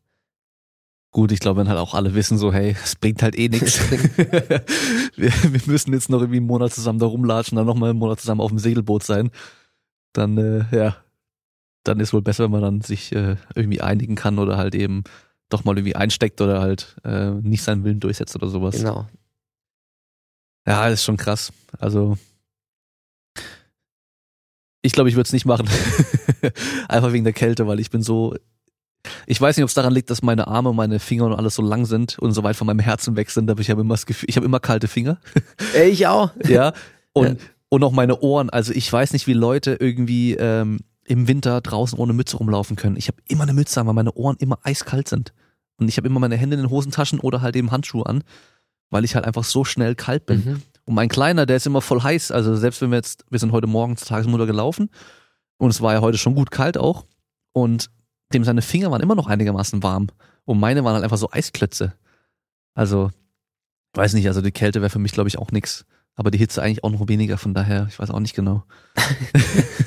Gut, 1.11 1.31
ich 1.31 1.39
glaube, 1.39 1.59
wenn 1.59 1.69
halt 1.69 1.77
auch 1.77 1.93
alle 1.93 2.15
wissen, 2.15 2.39
so, 2.39 2.51
hey, 2.51 2.75
es 2.83 2.95
bringt 2.95 3.21
halt 3.21 3.37
eh 3.37 3.49
nichts. 3.49 3.79
wir, 5.15 5.31
wir 5.43 5.61
müssen 5.67 5.93
jetzt 5.93 6.09
noch 6.09 6.21
irgendwie 6.21 6.37
einen 6.37 6.47
Monat 6.47 6.73
zusammen 6.73 6.97
da 6.97 7.05
rumlatschen, 7.05 7.55
dann 7.55 7.67
nochmal 7.67 7.91
einen 7.91 7.99
Monat 7.99 8.19
zusammen 8.19 8.41
auf 8.41 8.49
dem 8.49 8.57
Segelboot 8.57 9.03
sein. 9.03 9.29
Dann, 10.11 10.39
äh, 10.39 10.65
ja, 10.75 10.97
dann 11.83 11.99
ist 11.99 12.13
wohl 12.13 12.23
besser, 12.23 12.45
wenn 12.45 12.51
man 12.51 12.63
dann 12.63 12.81
sich 12.81 13.11
äh, 13.15 13.35
irgendwie 13.53 13.81
einigen 13.81 14.15
kann 14.15 14.39
oder 14.39 14.57
halt 14.57 14.73
eben 14.73 15.03
doch 15.49 15.65
mal 15.65 15.77
irgendwie 15.77 15.95
einsteckt 15.95 16.41
oder 16.41 16.61
halt 16.61 16.95
äh, 17.03 17.29
nicht 17.29 17.61
seinen 17.61 17.83
Willen 17.83 17.99
durchsetzt 17.99 18.35
oder 18.35 18.47
sowas. 18.47 18.75
Genau. 18.75 19.05
Ja, 20.67 20.89
das 20.89 20.99
ist 20.99 21.05
schon 21.05 21.17
krass. 21.17 21.51
Also, 21.79 22.17
ich 24.81 24.93
glaube, 24.93 25.09
ich 25.09 25.15
würde 25.15 25.27
es 25.27 25.33
nicht 25.33 25.45
machen. 25.45 25.67
Einfach 26.87 27.11
wegen 27.13 27.23
der 27.23 27.33
Kälte, 27.33 27.67
weil 27.67 27.79
ich 27.79 27.89
bin 27.89 28.01
so. 28.01 28.35
Ich 29.27 29.39
weiß 29.39 29.55
nicht, 29.55 29.63
ob 29.63 29.67
es 29.67 29.75
daran 29.75 29.93
liegt, 29.93 30.09
dass 30.09 30.23
meine 30.23 30.47
Arme, 30.47 30.73
meine 30.73 30.99
Finger 30.99 31.25
und 31.25 31.33
alles 31.33 31.55
so 31.55 31.61
lang 31.61 31.85
sind 31.85 32.17
und 32.17 32.31
so 32.31 32.43
weit 32.43 32.55
von 32.55 32.65
meinem 32.65 32.79
Herzen 32.79 33.15
weg 33.15 33.29
sind, 33.29 33.49
aber 33.51 33.61
ich 33.61 33.69
habe 33.69 33.81
immer 33.81 33.93
das 33.93 34.07
Gefühl, 34.07 34.29
ich 34.29 34.35
habe 34.35 34.45
immer 34.45 34.59
kalte 34.59 34.87
Finger. 34.87 35.19
Äh, 35.75 35.89
Ich 35.89 36.07
auch. 36.07 36.31
ja. 36.47 36.73
Und, 37.13 37.39
und 37.69 37.83
auch 37.83 37.91
meine 37.91 38.19
Ohren. 38.21 38.49
Also 38.49 38.73
ich 38.73 38.91
weiß 38.91 39.13
nicht, 39.13 39.27
wie 39.27 39.33
Leute 39.33 39.77
irgendwie 39.79 40.33
ähm, 40.33 40.79
im 41.05 41.27
Winter 41.27 41.61
draußen 41.61 41.97
ohne 41.99 42.13
Mütze 42.13 42.37
rumlaufen 42.37 42.75
können. 42.75 42.97
Ich 42.97 43.07
habe 43.07 43.17
immer 43.27 43.43
eine 43.43 43.53
Mütze 43.53 43.79
an, 43.79 43.87
weil 43.87 43.93
meine 43.93 44.13
Ohren 44.13 44.37
immer 44.39 44.57
eiskalt 44.63 45.07
sind. 45.07 45.33
Und 45.77 45.87
ich 45.87 45.97
habe 45.97 46.07
immer 46.07 46.19
meine 46.19 46.37
Hände 46.37 46.55
in 46.55 46.61
den 46.63 46.71
Hosentaschen 46.71 47.19
oder 47.19 47.41
halt 47.41 47.55
eben 47.55 47.71
Handschuhe 47.71 48.05
an, 48.05 48.23
weil 48.95 49.03
ich 49.03 49.13
halt 49.15 49.25
einfach 49.25 49.43
so 49.43 49.65
schnell 49.65 49.93
kalt 49.93 50.25
bin. 50.25 50.43
Mhm. 50.45 50.61
Und 50.85 50.93
mein 50.95 51.09
Kleiner, 51.09 51.45
der 51.45 51.57
ist 51.57 51.67
immer 51.67 51.81
voll 51.81 52.01
heiß. 52.01 52.31
Also 52.31 52.55
selbst 52.55 52.81
wenn 52.81 52.91
wir 52.91 52.95
jetzt, 52.95 53.25
wir 53.29 53.39
sind 53.39 53.51
heute 53.51 53.67
Morgen 53.67 53.97
zur 53.97 54.07
Tagesmutter 54.07 54.45
gelaufen 54.45 54.89
und 55.57 55.69
es 55.69 55.81
war 55.81 55.91
ja 55.93 55.99
heute 55.99 56.17
schon 56.17 56.33
gut 56.33 56.49
kalt 56.49 56.77
auch. 56.77 57.05
Und 57.51 57.89
dem 58.33 58.45
seine 58.45 58.61
Finger 58.61 58.89
waren 58.91 59.01
immer 59.01 59.15
noch 59.15 59.27
einigermaßen 59.27 59.83
warm. 59.83 60.07
Und 60.45 60.61
meine 60.61 60.85
waren 60.85 60.93
halt 60.93 61.03
einfach 61.03 61.17
so 61.17 61.29
Eisklötze. 61.29 61.93
Also, 62.73 63.11
weiß 63.95 64.13
nicht, 64.13 64.27
also 64.27 64.39
die 64.41 64.51
Kälte 64.51 64.79
wäre 64.79 64.89
für 64.89 64.99
mich, 64.99 65.11
glaube 65.11 65.27
ich, 65.27 65.37
auch 65.37 65.51
nix. 65.51 65.85
Aber 66.15 66.31
die 66.31 66.37
Hitze 66.37 66.61
eigentlich 66.63 66.83
auch 66.85 66.91
noch 66.91 67.07
weniger, 67.09 67.37
von 67.37 67.53
daher, 67.53 67.87
ich 67.89 67.99
weiß 67.99 68.11
auch 68.11 68.19
nicht 68.21 68.35
genau. 68.35 68.63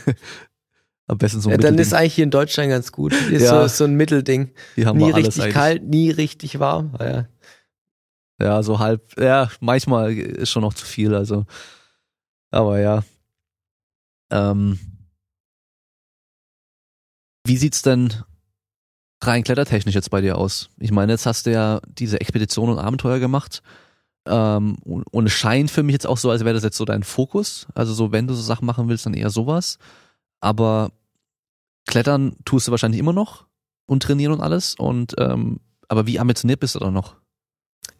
Am 1.06 1.16
besten 1.16 1.40
so 1.40 1.48
ein 1.48 1.52
Ja, 1.52 1.58
dann 1.58 1.78
ist 1.78 1.94
eigentlich 1.94 2.14
hier 2.14 2.24
in 2.24 2.30
Deutschland 2.30 2.68
ganz 2.68 2.92
gut. 2.92 3.14
Ist 3.30 3.42
Ja. 3.42 3.62
so, 3.62 3.68
so 3.68 3.84
ein 3.84 3.94
Mittelding. 3.94 4.50
Die 4.76 4.84
haben 4.84 4.98
Nie 4.98 5.12
alles 5.12 5.28
richtig 5.28 5.42
eigentlich. 5.44 5.54
kalt, 5.54 5.84
nie 5.84 6.10
richtig 6.10 6.58
warm. 6.58 6.92
Ja. 7.00 7.26
Ja, 8.40 8.62
so 8.62 8.78
halb, 8.78 9.20
ja, 9.20 9.50
manchmal 9.60 10.16
ist 10.16 10.50
schon 10.50 10.62
noch 10.62 10.74
zu 10.74 10.86
viel, 10.86 11.14
also. 11.14 11.44
Aber 12.50 12.78
ja. 12.80 13.04
Ähm, 14.30 14.78
wie 17.44 17.56
sieht's 17.56 17.82
denn 17.82 18.12
rein 19.22 19.42
klettertechnisch 19.42 19.94
jetzt 19.94 20.10
bei 20.10 20.20
dir 20.20 20.38
aus? 20.38 20.70
Ich 20.78 20.92
meine, 20.92 21.12
jetzt 21.12 21.26
hast 21.26 21.46
du 21.46 21.52
ja 21.52 21.80
diese 21.86 22.20
Expedition 22.20 22.70
und 22.70 22.78
Abenteuer 22.78 23.18
gemacht. 23.18 23.62
Ähm, 24.26 24.76
und, 24.84 25.26
es 25.26 25.32
scheint 25.32 25.70
für 25.70 25.82
mich 25.82 25.94
jetzt 25.94 26.06
auch 26.06 26.18
so, 26.18 26.30
als 26.30 26.44
wäre 26.44 26.54
das 26.54 26.62
jetzt 26.62 26.76
so 26.76 26.84
dein 26.84 27.02
Fokus. 27.02 27.66
Also 27.74 27.94
so, 27.94 28.12
wenn 28.12 28.26
du 28.26 28.34
so 28.34 28.42
Sachen 28.42 28.66
machen 28.66 28.88
willst, 28.88 29.06
dann 29.06 29.14
eher 29.14 29.30
sowas. 29.30 29.78
Aber 30.40 30.92
Klettern 31.86 32.36
tust 32.44 32.68
du 32.68 32.70
wahrscheinlich 32.70 33.00
immer 33.00 33.14
noch 33.14 33.46
und 33.86 34.02
trainieren 34.02 34.34
und 34.34 34.42
alles. 34.42 34.74
Und 34.74 35.14
ähm, 35.18 35.60
aber 35.88 36.06
wie 36.06 36.20
ambitioniert 36.20 36.60
bist 36.60 36.74
du 36.74 36.80
da 36.80 36.90
noch? 36.90 37.16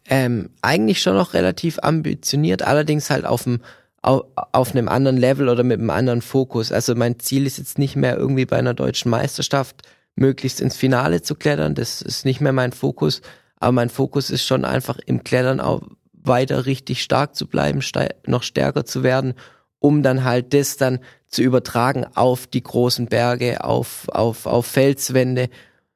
Ähm, 0.09 0.49
eigentlich 0.61 1.01
schon 1.01 1.13
noch 1.13 1.33
relativ 1.33 1.79
ambitioniert, 1.81 2.63
allerdings 2.63 3.09
halt 3.09 3.25
auf 3.25 3.43
dem 3.43 3.61
auf, 4.01 4.23
auf 4.53 4.71
einem 4.71 4.87
anderen 4.87 5.17
Level 5.17 5.49
oder 5.49 5.63
mit 5.63 5.79
einem 5.79 5.89
anderen 5.89 6.21
Fokus. 6.21 6.71
Also 6.71 6.95
mein 6.95 7.19
Ziel 7.19 7.45
ist 7.45 7.57
jetzt 7.57 7.77
nicht 7.77 7.95
mehr 7.95 8.17
irgendwie 8.17 8.45
bei 8.45 8.57
einer 8.57 8.73
deutschen 8.73 9.11
Meisterschaft 9.11 9.83
möglichst 10.15 10.61
ins 10.61 10.75
Finale 10.75 11.21
zu 11.21 11.35
klettern. 11.35 11.75
Das 11.75 12.01
ist 12.01 12.25
nicht 12.25 12.41
mehr 12.41 12.53
mein 12.53 12.71
Fokus. 12.71 13.21
Aber 13.57 13.71
mein 13.71 13.89
Fokus 13.89 14.29
ist 14.29 14.45
schon 14.45 14.65
einfach 14.65 14.99
im 15.05 15.23
Klettern 15.23 15.59
auch 15.59 15.81
weiter 16.13 16.65
richtig 16.65 17.01
stark 17.01 17.35
zu 17.35 17.47
bleiben, 17.47 17.81
noch 18.25 18.43
stärker 18.43 18.85
zu 18.85 19.03
werden, 19.03 19.33
um 19.79 20.03
dann 20.03 20.23
halt 20.23 20.53
das 20.53 20.77
dann 20.77 20.99
zu 21.27 21.41
übertragen 21.41 22.05
auf 22.15 22.47
die 22.47 22.63
großen 22.63 23.07
Berge, 23.07 23.63
auf, 23.63 24.07
auf, 24.09 24.45
auf 24.45 24.65
Felswände. 24.65 25.49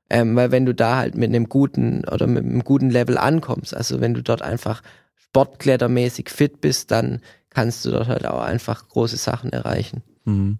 Ähm, 0.09 0.35
weil 0.35 0.51
wenn 0.51 0.65
du 0.65 0.73
da 0.73 0.97
halt 0.97 1.15
mit 1.15 1.29
einem 1.29 1.49
guten 1.49 2.03
oder 2.05 2.27
mit 2.27 2.43
einem 2.43 2.63
guten 2.63 2.89
Level 2.89 3.17
ankommst, 3.17 3.75
also 3.75 4.01
wenn 4.01 4.13
du 4.13 4.21
dort 4.21 4.41
einfach 4.41 4.83
sportklettermäßig 5.15 6.29
fit 6.29 6.61
bist, 6.61 6.91
dann 6.91 7.21
kannst 7.49 7.85
du 7.85 7.91
dort 7.91 8.07
halt 8.07 8.25
auch 8.25 8.41
einfach 8.41 8.87
große 8.89 9.17
Sachen 9.17 9.51
erreichen. 9.51 10.03
Mhm. 10.25 10.59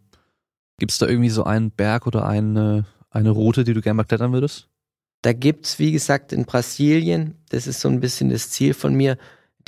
Gibt 0.79 0.91
es 0.91 0.97
da 0.97 1.07
irgendwie 1.07 1.29
so 1.29 1.43
einen 1.43 1.71
Berg 1.71 2.07
oder 2.07 2.25
eine, 2.25 2.85
eine 3.09 3.29
Route, 3.29 3.63
die 3.63 3.73
du 3.73 3.81
gerne 3.81 3.97
mal 3.97 4.03
klettern 4.03 4.33
würdest? 4.33 4.69
Da 5.21 5.33
gibt's, 5.33 5.79
wie 5.79 5.91
gesagt, 5.91 6.33
in 6.33 6.45
Brasilien, 6.45 7.35
das 7.49 7.67
ist 7.67 7.79
so 7.79 7.89
ein 7.89 7.99
bisschen 7.99 8.29
das 8.29 8.49
Ziel 8.49 8.73
von 8.73 8.93
mir. 8.93 9.17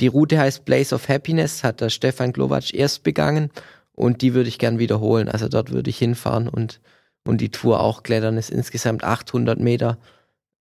Die 0.00 0.08
Route 0.08 0.38
heißt 0.38 0.64
Place 0.64 0.92
of 0.92 1.08
Happiness, 1.08 1.64
hat 1.64 1.80
der 1.80 1.88
Stefan 1.88 2.32
Glovac 2.32 2.74
erst 2.74 3.02
begangen 3.02 3.50
und 3.92 4.20
die 4.20 4.34
würde 4.34 4.48
ich 4.48 4.58
gern 4.58 4.78
wiederholen. 4.78 5.28
Also 5.28 5.48
dort 5.48 5.70
würde 5.72 5.88
ich 5.88 5.98
hinfahren 5.98 6.48
und, 6.48 6.80
und 7.26 7.40
die 7.40 7.50
Tour 7.50 7.80
auch 7.80 8.02
klettern. 8.02 8.36
ist 8.36 8.50
insgesamt 8.50 9.04
800 9.04 9.58
Meter 9.58 9.98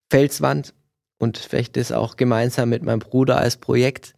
Felswand 0.09 0.73
und 1.17 1.37
vielleicht 1.37 1.77
das 1.77 1.91
auch 1.91 2.17
gemeinsam 2.17 2.69
mit 2.69 2.83
meinem 2.83 2.99
Bruder 2.99 3.37
als 3.37 3.57
Projekt. 3.57 4.13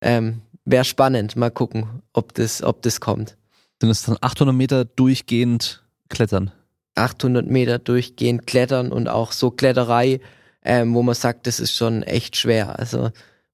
Ähm, 0.00 0.42
Wäre 0.64 0.84
spannend, 0.84 1.34
mal 1.34 1.50
gucken, 1.50 2.02
ob 2.12 2.34
das, 2.34 2.62
ob 2.62 2.82
das 2.82 3.00
kommt. 3.00 3.38
Sind 3.80 3.90
es 3.90 4.02
dann 4.02 4.18
800 4.20 4.54
Meter 4.54 4.84
durchgehend 4.84 5.82
klettern? 6.10 6.52
800 6.94 7.46
Meter 7.46 7.78
durchgehend 7.78 8.46
klettern 8.46 8.92
und 8.92 9.08
auch 9.08 9.32
so 9.32 9.50
Kletterei, 9.50 10.20
ähm, 10.62 10.92
wo 10.92 11.02
man 11.02 11.14
sagt, 11.14 11.46
das 11.46 11.58
ist 11.58 11.74
schon 11.74 12.02
echt 12.02 12.36
schwer. 12.36 12.78
Also 12.78 13.10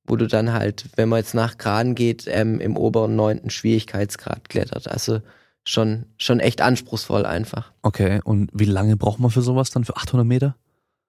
wo 0.06 0.16
du 0.16 0.26
dann 0.26 0.52
halt, 0.52 0.86
wenn 0.96 1.08
man 1.08 1.20
jetzt 1.20 1.34
nach 1.34 1.56
Graden 1.56 1.94
geht, 1.94 2.24
ähm, 2.26 2.60
im 2.60 2.76
oberen 2.76 3.16
neunten 3.16 3.50
Schwierigkeitsgrad 3.50 4.48
klettert. 4.48 4.88
Also 4.88 5.20
schon 5.64 6.06
schon 6.18 6.40
echt 6.40 6.60
anspruchsvoll 6.60 7.26
einfach. 7.26 7.72
Okay, 7.82 8.20
und 8.24 8.50
wie 8.52 8.64
lange 8.66 8.96
braucht 8.96 9.18
man 9.18 9.30
für 9.30 9.42
sowas 9.42 9.70
dann, 9.70 9.84
für 9.84 9.96
800 9.96 10.26
Meter? 10.26 10.56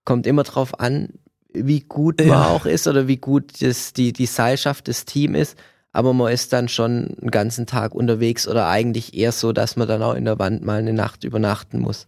Kommt 0.06 0.28
immer 0.28 0.44
drauf 0.44 0.80
an, 0.80 1.10
wie 1.54 1.82
gut 1.82 2.20
man 2.20 2.28
Ja. 2.28 2.48
auch 2.50 2.66
ist 2.66 2.88
oder 2.88 3.08
wie 3.08 3.18
gut 3.18 3.62
das, 3.62 3.94
die, 3.94 4.14
die 4.14 4.26
Seilschaft 4.26 4.88
des 4.88 5.06
Team 5.06 5.36
ist. 5.36 5.58
Aber 5.92 6.14
man 6.14 6.32
ist 6.34 6.52
dann 6.52 6.68
schon 6.68 7.16
einen 7.22 7.32
ganzen 7.32 7.66
Tag 7.68 7.96
unterwegs 7.96 8.48
oder 8.48 8.68
eigentlich 8.68 9.14
eher 9.14 9.32
so, 9.32 9.54
dass 9.54 9.78
man 9.78 9.88
dann 9.88 10.04
auch 10.04 10.14
in 10.14 10.26
der 10.26 10.38
Wand 10.40 10.64
mal 10.66 10.80
eine 10.80 10.92
Nacht 10.94 11.24
übernachten 11.24 11.80
muss. 11.80 12.08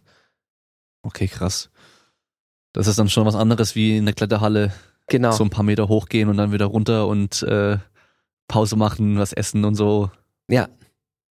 Okay, 1.02 1.26
krass. 1.28 1.70
Das 2.74 2.86
ist 2.86 2.98
dann 2.98 3.08
schon 3.08 3.24
was 3.26 3.34
anderes 3.34 3.74
wie 3.74 3.96
in 3.96 4.04
der 4.04 4.14
Kletterhalle 4.14 4.72
Genau. 5.06 5.32
so 5.32 5.42
ein 5.42 5.48
paar 5.50 5.64
Meter 5.64 5.88
hochgehen 5.88 6.28
und 6.28 6.36
dann 6.36 6.52
wieder 6.52 6.66
runter 6.66 7.06
und 7.06 7.42
äh, 7.44 7.78
Pause 8.46 8.76
machen, 8.76 9.18
was 9.18 9.32
essen 9.32 9.64
und 9.64 9.74
so. 9.74 10.10
Ja, 10.48 10.68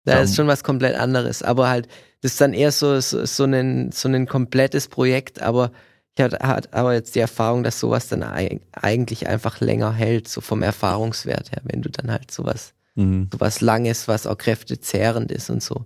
da 0.07 0.21
ist 0.21 0.35
schon 0.37 0.47
was 0.47 0.65
komplett 0.65 0.97
anderes. 0.97 1.43
Aber 1.43 1.69
halt, 1.69 1.89
das 2.23 2.33
ist 2.33 2.41
dann 2.41 2.55
eher 2.55 2.73
so, 2.73 2.99
so, 3.01 3.25
so, 3.27 3.45
ein, 3.45 3.93
so 3.93 4.09
ein 4.09 4.27
komplettes 4.27 4.89
Projekt, 4.89 5.43
aber 5.43 5.71
ich 6.17 6.25
hatte 6.25 6.39
hat 6.39 6.73
aber 6.73 6.95
jetzt 6.95 7.15
die 7.15 7.21
Erfahrung, 7.21 7.63
dass 7.63 7.79
sowas 7.79 8.09
dann 8.09 8.23
eig- 8.25 8.63
eigentlich 8.73 9.29
einfach 9.29 9.61
länger 9.61 9.93
hält, 9.93 10.29
so 10.29 10.41
vom 10.41 10.63
Erfahrungswert 10.63 11.53
her, 11.53 11.61
wenn 11.65 11.83
du 11.83 11.91
dann 11.91 12.11
halt 12.11 12.31
sowas, 12.31 12.73
Mhm. 12.95 13.29
sowas 13.31 13.61
Langes, 13.61 14.09
was 14.09 14.27
auch 14.27 14.39
kräftezehrend 14.39 15.31
ist 15.31 15.51
und 15.51 15.63
so 15.63 15.85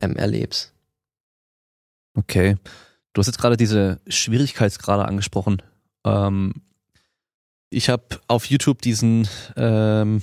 ähm, 0.00 0.16
erlebst. 0.16 0.72
Okay. 2.14 2.56
Du 3.12 3.20
hast 3.20 3.26
jetzt 3.26 3.38
gerade 3.38 3.56
diese 3.58 4.00
Schwierigkeitsgrade 4.08 5.04
angesprochen. 5.04 5.60
Ähm, 6.04 6.54
ich 7.70 7.88
habe 7.90 8.04
auf 8.28 8.46
YouTube 8.46 8.80
diesen 8.80 9.28
ähm, 9.56 10.22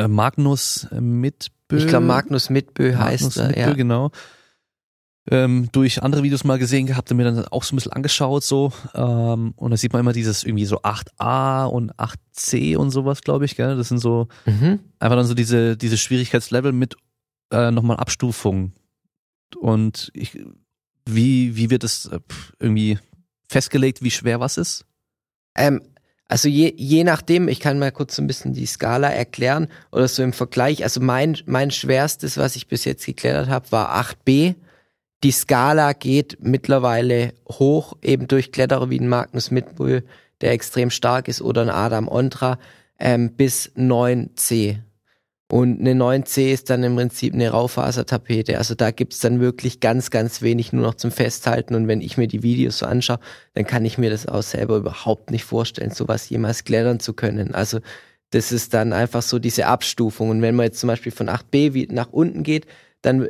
äh, 0.00 0.08
Magnus 0.08 0.86
mit 0.92 1.50
Mitbö. 1.70 1.76
Ich 1.76 1.86
glaube, 1.86 2.06
Magnus 2.06 2.50
Mitbö 2.50 2.96
heißt 2.96 3.22
Magnus 3.22 3.36
er, 3.36 3.46
Mitbö, 3.48 3.60
ja. 3.60 3.72
genau. 3.74 4.10
Ähm, 5.30 5.68
durch 5.72 6.02
andere 6.02 6.22
Videos 6.22 6.44
mal 6.44 6.58
gesehen 6.58 6.86
gehabt 6.86 7.10
und 7.10 7.18
mir 7.18 7.24
dann 7.24 7.44
auch 7.48 7.62
so 7.62 7.74
ein 7.74 7.76
bisschen 7.76 7.92
angeschaut 7.92 8.42
so 8.42 8.72
ähm, 8.94 9.52
und 9.54 9.70
da 9.70 9.76
sieht 9.76 9.92
man 9.92 10.00
immer 10.00 10.14
dieses 10.14 10.42
irgendwie 10.44 10.64
so 10.64 10.80
8a 10.80 11.66
und 11.66 11.92
8c 11.96 12.76
und 12.76 12.90
sowas 12.90 13.20
glaube 13.20 13.44
ich 13.44 13.54
gell 13.54 13.76
das 13.76 13.88
sind 13.90 13.98
so 13.98 14.28
Mhm. 14.46 14.80
einfach 14.98 15.16
dann 15.16 15.26
so 15.26 15.34
diese 15.34 15.76
diese 15.76 15.98
Schwierigkeitslevel 15.98 16.72
mit 16.72 16.96
äh, 17.52 17.70
nochmal 17.70 17.98
Abstufungen 17.98 18.72
und 19.58 20.10
ich 20.14 20.42
wie 21.04 21.54
wie 21.54 21.68
wird 21.68 21.84
es 21.84 22.06
äh, 22.06 22.18
irgendwie 22.58 22.98
festgelegt 23.46 24.02
wie 24.02 24.10
schwer 24.10 24.40
was 24.40 24.56
ist 24.56 24.86
Ähm, 25.54 25.82
also 26.30 26.48
je, 26.48 26.72
je 26.76 27.02
nachdem, 27.02 27.48
ich 27.48 27.58
kann 27.58 27.80
mal 27.80 27.90
kurz 27.90 28.14
so 28.14 28.22
ein 28.22 28.28
bisschen 28.28 28.52
die 28.52 28.64
Skala 28.64 29.08
erklären 29.08 29.66
oder 29.90 30.06
so 30.06 30.22
im 30.22 30.32
Vergleich. 30.32 30.84
Also 30.84 31.00
mein, 31.00 31.36
mein 31.46 31.72
schwerstes, 31.72 32.36
was 32.36 32.54
ich 32.54 32.68
bis 32.68 32.84
jetzt 32.84 33.04
geklettert 33.04 33.48
habe, 33.48 33.72
war 33.72 34.00
8b. 34.00 34.54
Die 35.24 35.32
Skala 35.32 35.92
geht 35.92 36.38
mittlerweile 36.40 37.34
hoch, 37.48 37.96
eben 38.00 38.28
durch 38.28 38.52
Kletterer 38.52 38.90
wie 38.90 39.00
ein 39.00 39.08
Magnus 39.08 39.50
Mitbull, 39.50 40.04
der 40.40 40.52
extrem 40.52 40.90
stark 40.90 41.26
ist, 41.26 41.42
oder 41.42 41.62
ein 41.62 41.68
Adam 41.68 42.06
Ontra, 42.06 42.60
ähm, 43.00 43.32
bis 43.32 43.72
9c. 43.76 44.78
Und 45.50 45.80
eine 45.80 45.94
9c 45.94 46.52
ist 46.52 46.70
dann 46.70 46.84
im 46.84 46.94
Prinzip 46.94 47.34
eine 47.34 47.50
Raufasertapete. 47.50 48.56
Also 48.56 48.76
da 48.76 48.92
gibt's 48.92 49.18
dann 49.18 49.40
wirklich 49.40 49.80
ganz, 49.80 50.10
ganz 50.10 50.42
wenig 50.42 50.72
nur 50.72 50.84
noch 50.84 50.94
zum 50.94 51.10
Festhalten. 51.10 51.74
Und 51.74 51.88
wenn 51.88 52.00
ich 52.00 52.16
mir 52.16 52.28
die 52.28 52.44
Videos 52.44 52.78
so 52.78 52.86
anschaue, 52.86 53.18
dann 53.54 53.66
kann 53.66 53.84
ich 53.84 53.98
mir 53.98 54.10
das 54.10 54.26
auch 54.26 54.44
selber 54.44 54.76
überhaupt 54.76 55.32
nicht 55.32 55.42
vorstellen, 55.42 55.90
sowas 55.90 56.30
jemals 56.30 56.62
klettern 56.62 57.00
zu 57.00 57.14
können. 57.14 57.52
Also 57.52 57.80
das 58.30 58.52
ist 58.52 58.74
dann 58.74 58.92
einfach 58.92 59.22
so 59.22 59.40
diese 59.40 59.66
Abstufung. 59.66 60.30
Und 60.30 60.40
wenn 60.40 60.54
man 60.54 60.66
jetzt 60.66 60.78
zum 60.78 60.86
Beispiel 60.86 61.10
von 61.10 61.28
8b 61.28 61.74
wie 61.74 61.88
nach 61.90 62.12
unten 62.12 62.44
geht, 62.44 62.66
dann 63.02 63.28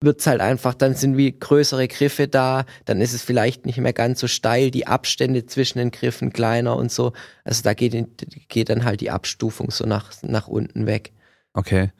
wird's 0.00 0.26
halt 0.26 0.40
einfach, 0.40 0.74
dann 0.74 0.94
sind 0.94 1.16
wie 1.16 1.30
größere 1.30 1.86
Griffe 1.86 2.26
da, 2.26 2.64
dann 2.86 3.00
ist 3.00 3.12
es 3.12 3.22
vielleicht 3.22 3.66
nicht 3.66 3.78
mehr 3.78 3.92
ganz 3.92 4.18
so 4.18 4.26
steil, 4.26 4.72
die 4.72 4.88
Abstände 4.88 5.46
zwischen 5.46 5.78
den 5.78 5.92
Griffen 5.92 6.32
kleiner 6.32 6.76
und 6.76 6.90
so. 6.90 7.12
Also 7.44 7.62
da 7.62 7.72
geht, 7.72 8.48
geht 8.48 8.68
dann 8.68 8.84
halt 8.84 9.00
die 9.00 9.10
Abstufung 9.10 9.70
so 9.70 9.86
nach, 9.86 10.10
nach 10.22 10.48
unten 10.48 10.86
weg. 10.86 11.12
Okay 11.56 11.90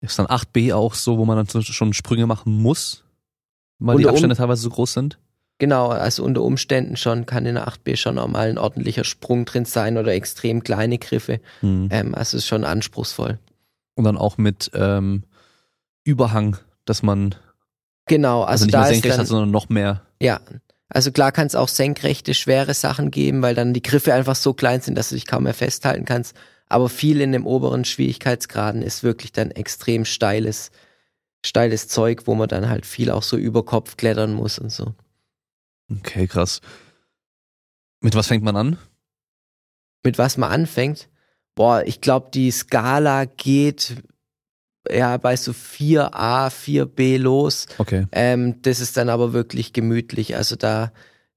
ist 0.00 0.18
dann 0.18 0.26
8b 0.26 0.72
auch 0.74 0.94
so 0.94 1.18
wo 1.18 1.24
man 1.24 1.36
dann 1.36 1.62
schon 1.62 1.92
Sprünge 1.92 2.26
machen 2.26 2.52
muss 2.52 3.04
weil 3.78 3.96
die 3.96 4.02
Unter 4.02 4.10
um- 4.10 4.14
Abstände 4.14 4.36
teilweise 4.36 4.62
so 4.62 4.70
groß 4.70 4.92
sind 4.92 5.18
Genau, 5.58 5.90
also 5.90 6.24
unter 6.24 6.42
Umständen 6.42 6.96
schon 6.96 7.24
kann 7.24 7.46
in 7.46 7.54
der 7.54 7.68
8b 7.68 7.94
schon 7.94 8.18
auch 8.18 8.26
mal 8.26 8.48
ein 8.48 8.58
ordentlicher 8.58 9.04
Sprung 9.04 9.44
drin 9.44 9.64
sein 9.64 9.96
oder 9.96 10.12
extrem 10.12 10.64
kleine 10.64 10.98
Griffe. 10.98 11.40
hm. 11.60 11.88
Ähm, 11.92 12.16
also 12.16 12.36
ist 12.36 12.48
schon 12.48 12.64
anspruchsvoll. 12.64 13.38
und 13.94 14.02
dann 14.02 14.16
auch 14.16 14.38
mit 14.38 14.72
ähm, 14.74 15.22
Überhang 16.02 16.56
dass 16.84 17.04
man 17.04 17.36
Genau, 18.06 18.40
also, 18.40 18.50
also, 18.50 18.64
nicht 18.64 18.74
da 18.74 18.78
mehr 18.80 18.88
ist 18.88 18.94
senkrecht 18.94 19.12
dann, 19.12 19.20
hat 19.20 19.26
sondern 19.28 19.50
noch 19.52 19.68
mehr 19.68 20.02
ja, 20.20 20.40
also 20.88 21.10
klar 21.10 21.32
kann 21.32 21.46
es 21.46 21.54
auch 21.54 21.68
senkrechte, 21.68 22.34
schwere 22.34 22.74
Sachen 22.74 23.10
geben, 23.10 23.40
weil 23.42 23.54
dann 23.54 23.72
die 23.72 23.82
Griffe 23.82 24.12
einfach 24.12 24.36
so 24.36 24.52
klein 24.52 24.80
sind, 24.82 24.96
dass 24.96 25.08
du 25.08 25.14
dich 25.14 25.26
kaum 25.26 25.44
mehr 25.44 25.54
festhalten 25.54 26.04
kannst. 26.04 26.36
Aber 26.72 26.88
viel 26.88 27.20
in 27.20 27.32
dem 27.32 27.46
oberen 27.46 27.84
Schwierigkeitsgraden 27.84 28.80
ist 28.80 29.02
wirklich 29.02 29.32
dann 29.32 29.50
extrem 29.50 30.06
steiles, 30.06 30.70
steiles 31.44 31.86
Zeug, 31.86 32.26
wo 32.26 32.34
man 32.34 32.48
dann 32.48 32.70
halt 32.70 32.86
viel 32.86 33.10
auch 33.10 33.22
so 33.22 33.36
über 33.36 33.62
Kopf 33.64 33.96
klettern 33.98 34.32
muss 34.32 34.58
und 34.58 34.72
so. 34.72 34.94
okay 35.90 36.26
krass 36.26 36.60
mit 38.00 38.14
was 38.14 38.26
fängt 38.26 38.42
man 38.42 38.56
an 38.56 38.78
Mit 40.02 40.18
was 40.18 40.36
man 40.36 40.50
anfängt, 40.50 41.08
boah, 41.54 41.82
ich 41.84 42.00
glaube, 42.00 42.30
die 42.32 42.50
Skala 42.50 43.26
geht 43.26 43.96
ja 44.90 45.16
bei 45.18 45.36
so 45.36 45.52
4a, 45.52 46.48
4b 46.50 47.18
los. 47.18 47.66
okay 47.78 48.06
Ähm, 48.12 48.60
das 48.62 48.80
ist 48.80 48.96
dann 48.96 49.08
aber 49.08 49.32
wirklich 49.32 49.72
gemütlich. 49.72 50.36
Also 50.36 50.56
da, 50.56 50.92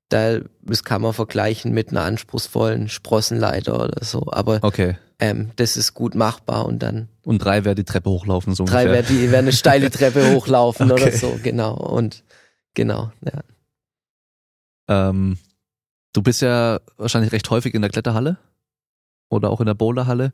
da, 0.10 0.40
das 0.62 0.84
kann 0.84 1.02
man 1.02 1.14
vergleichen 1.14 1.74
mit 1.74 1.90
einer 1.90 2.04
anspruchsvollen 2.04 2.90
Sprossenleiter 2.90 3.84
oder 3.84 4.04
so. 4.04 4.28
Aber 4.32 4.60
okay 4.64 4.98
ähm, 5.20 5.52
das 5.56 5.78
ist 5.78 5.94
gut 5.94 6.16
machbar 6.16 6.66
und 6.66 6.80
dann 6.80 7.08
und 7.24 7.40
drei 7.40 7.64
wäre 7.64 7.76
die 7.76 7.86
Treppe 7.86 8.10
hochlaufen 8.10 8.54
so 8.54 8.66
drei 8.66 8.86
werden 8.86 9.06
die 9.10 9.32
werden 9.32 9.46
eine 9.46 9.54
steile 9.54 9.90
Treppe 9.90 10.30
hochlaufen 10.34 10.92
oder 10.92 11.06
Okay. 11.06 11.18
so, 11.18 11.40
genau. 11.42 11.76
Und 11.76 12.24
genau, 12.74 13.12
ja. 13.22 13.44
Ähm, 14.88 15.38
du 16.14 16.22
bist 16.22 16.42
ja 16.42 16.80
wahrscheinlich 16.98 17.32
recht 17.32 17.50
häufig 17.50 17.74
in 17.74 17.82
der 17.82 17.92
Kletterhalle 17.92 18.38
oder 19.30 19.50
auch 19.50 19.60
in 19.60 19.66
der 19.66 19.74
Boulderhalle. 19.74 20.34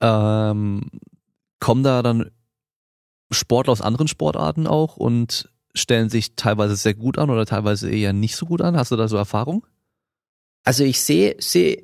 Ähm, 0.00 0.90
kommen 1.58 1.82
da 1.82 2.02
dann 2.02 2.30
Sportler 3.30 3.72
aus 3.72 3.80
anderen 3.80 4.08
Sportarten 4.08 4.66
auch 4.66 4.96
und 4.96 5.48
stellen 5.74 6.08
sich 6.10 6.36
teilweise 6.36 6.76
sehr 6.76 6.94
gut 6.94 7.18
an 7.18 7.30
oder 7.30 7.46
teilweise 7.46 7.90
eher 7.90 8.12
nicht 8.12 8.36
so 8.36 8.46
gut 8.46 8.60
an? 8.60 8.76
Hast 8.76 8.90
du 8.90 8.96
da 8.96 9.08
so 9.08 9.16
Erfahrung? 9.16 9.66
Also 10.64 10.84
ich 10.84 11.00
sehe, 11.00 11.36
sehe, 11.38 11.82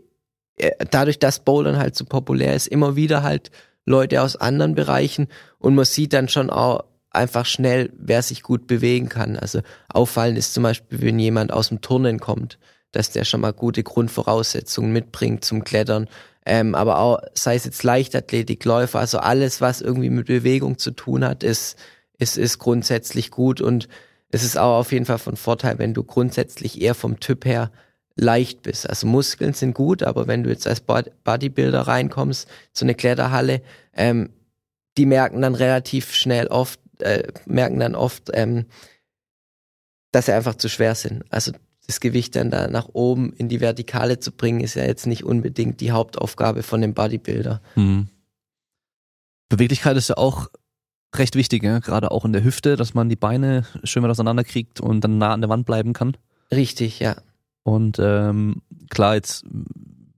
äh, 0.56 0.72
dadurch, 0.90 1.18
dass 1.18 1.40
Bouldern 1.40 1.78
halt 1.78 1.96
so 1.96 2.04
populär 2.04 2.54
ist, 2.54 2.68
immer 2.68 2.96
wieder 2.96 3.22
halt 3.22 3.50
Leute 3.84 4.22
aus 4.22 4.36
anderen 4.36 4.74
Bereichen 4.74 5.28
und 5.58 5.74
man 5.74 5.84
sieht 5.84 6.12
dann 6.12 6.28
schon 6.28 6.50
auch 6.50 6.84
einfach 7.10 7.46
schnell, 7.46 7.90
wer 7.98 8.22
sich 8.22 8.42
gut 8.42 8.66
bewegen 8.66 9.08
kann. 9.08 9.36
Also 9.36 9.60
auffallend 9.88 10.38
ist 10.38 10.54
zum 10.54 10.62
Beispiel, 10.62 11.00
wenn 11.00 11.18
jemand 11.18 11.52
aus 11.52 11.68
dem 11.68 11.80
Turnen 11.80 12.20
kommt, 12.20 12.58
dass 12.92 13.10
der 13.10 13.24
schon 13.24 13.40
mal 13.40 13.52
gute 13.52 13.82
Grundvoraussetzungen 13.82 14.92
mitbringt 14.92 15.44
zum 15.44 15.64
Klettern. 15.64 16.08
Ähm, 16.44 16.74
aber 16.74 16.98
auch, 16.98 17.18
sei 17.34 17.54
es 17.56 17.64
jetzt 17.64 17.82
Leichtathletik, 17.82 18.64
Läufer, 18.64 19.00
also 19.00 19.18
alles, 19.18 19.60
was 19.60 19.80
irgendwie 19.80 20.10
mit 20.10 20.26
Bewegung 20.26 20.78
zu 20.78 20.92
tun 20.92 21.24
hat, 21.24 21.42
ist, 21.42 21.76
ist, 22.18 22.36
ist 22.36 22.58
grundsätzlich 22.58 23.30
gut 23.30 23.60
und 23.60 23.88
es 24.30 24.44
ist 24.44 24.58
auch 24.58 24.78
auf 24.78 24.92
jeden 24.92 25.06
Fall 25.06 25.18
von 25.18 25.36
Vorteil, 25.36 25.78
wenn 25.78 25.94
du 25.94 26.04
grundsätzlich 26.04 26.80
eher 26.80 26.94
vom 26.94 27.18
Typ 27.18 27.44
her 27.44 27.72
leicht 28.14 28.62
bist. 28.62 28.88
Also 28.88 29.06
Muskeln 29.06 29.54
sind 29.54 29.74
gut, 29.74 30.02
aber 30.02 30.26
wenn 30.26 30.42
du 30.42 30.50
jetzt 30.50 30.66
als 30.66 30.80
Bod- 30.80 31.12
Bodybuilder 31.24 31.82
reinkommst, 31.82 32.48
so 32.72 32.84
eine 32.84 32.94
Kletterhalle, 32.94 33.62
ähm, 33.94 34.30
die 34.98 35.06
merken 35.06 35.40
dann 35.40 35.54
relativ 35.54 36.12
schnell 36.12 36.48
oft, 36.48 36.80
äh, 36.98 37.32
merken 37.46 37.78
dann 37.78 37.94
oft, 37.94 38.30
ähm, 38.34 38.66
dass 40.10 40.26
sie 40.26 40.32
einfach 40.32 40.56
zu 40.56 40.68
schwer 40.68 40.94
sind. 40.94 41.24
Also 41.30 41.52
das 41.86 42.00
Gewicht 42.00 42.34
dann 42.36 42.50
da 42.50 42.66
nach 42.68 42.88
oben 42.92 43.32
in 43.32 43.48
die 43.48 43.60
Vertikale 43.60 44.18
zu 44.18 44.32
bringen, 44.32 44.60
ist 44.60 44.74
ja 44.74 44.84
jetzt 44.84 45.06
nicht 45.06 45.24
unbedingt 45.24 45.80
die 45.80 45.92
Hauptaufgabe 45.92 46.62
von 46.62 46.80
dem 46.80 46.92
Bodybuilder. 46.92 47.62
Hm. 47.74 48.08
Beweglichkeit 49.48 49.96
ist 49.96 50.08
ja 50.08 50.18
auch 50.18 50.48
recht 51.14 51.34
wichtig, 51.34 51.62
ja? 51.62 51.78
gerade 51.78 52.10
auch 52.10 52.24
in 52.24 52.32
der 52.32 52.44
Hüfte, 52.44 52.76
dass 52.76 52.94
man 52.94 53.08
die 53.08 53.16
Beine 53.16 53.64
schön 53.84 54.02
weit 54.02 54.10
auseinander 54.10 54.44
kriegt 54.44 54.80
und 54.80 55.02
dann 55.02 55.18
nah 55.18 55.32
an 55.32 55.40
der 55.40 55.50
Wand 55.50 55.66
bleiben 55.66 55.92
kann. 55.92 56.16
Richtig, 56.50 57.00
ja. 57.00 57.16
Und 57.62 57.98
ähm, 57.98 58.62
klar, 58.90 59.14
jetzt, 59.14 59.44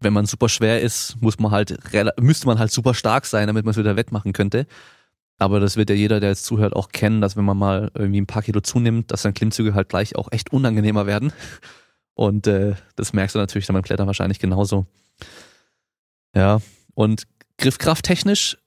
wenn 0.01 0.12
man 0.12 0.26
super 0.26 0.49
schwer 0.49 0.80
ist, 0.80 1.16
muss 1.20 1.38
man 1.38 1.51
halt, 1.51 1.78
müsste 2.20 2.47
man 2.47 2.59
halt 2.59 2.70
super 2.70 2.95
stark 2.95 3.26
sein, 3.26 3.47
damit 3.47 3.64
man 3.64 3.72
es 3.72 3.76
wieder 3.76 3.97
wettmachen 3.97 4.32
könnte. 4.32 4.66
Aber 5.38 5.59
das 5.59 5.76
wird 5.76 5.91
ja 5.91 5.97
jeder, 5.97 6.20
der 6.20 6.30
jetzt 6.30 6.45
zuhört, 6.45 6.76
auch 6.76 6.91
kennen, 6.91 7.20
dass 7.20 7.36
wenn 7.36 7.45
man 7.45 7.57
mal 7.57 7.91
irgendwie 7.95 8.20
ein 8.20 8.26
paar 8.26 8.43
Kilo 8.43 8.61
zunimmt, 8.61 9.11
dass 9.11 9.22
dann 9.22 9.34
Klimmzüge 9.34 9.74
halt 9.74 9.88
gleich 9.88 10.14
auch 10.16 10.30
echt 10.30 10.53
unangenehmer 10.53 11.07
werden. 11.07 11.32
Und 12.14 12.47
äh, 12.47 12.74
das 12.97 13.14
merkst 13.14 13.34
du 13.34 13.38
natürlich 13.38 13.66
dann 13.66 13.74
beim 13.74 13.82
Klettern 13.82 14.07
wahrscheinlich 14.07 14.38
genauso. 14.38 14.86
Ja, 16.36 16.61
und 16.95 17.26
Griffkraft 17.57 18.05
technisch, 18.05 18.59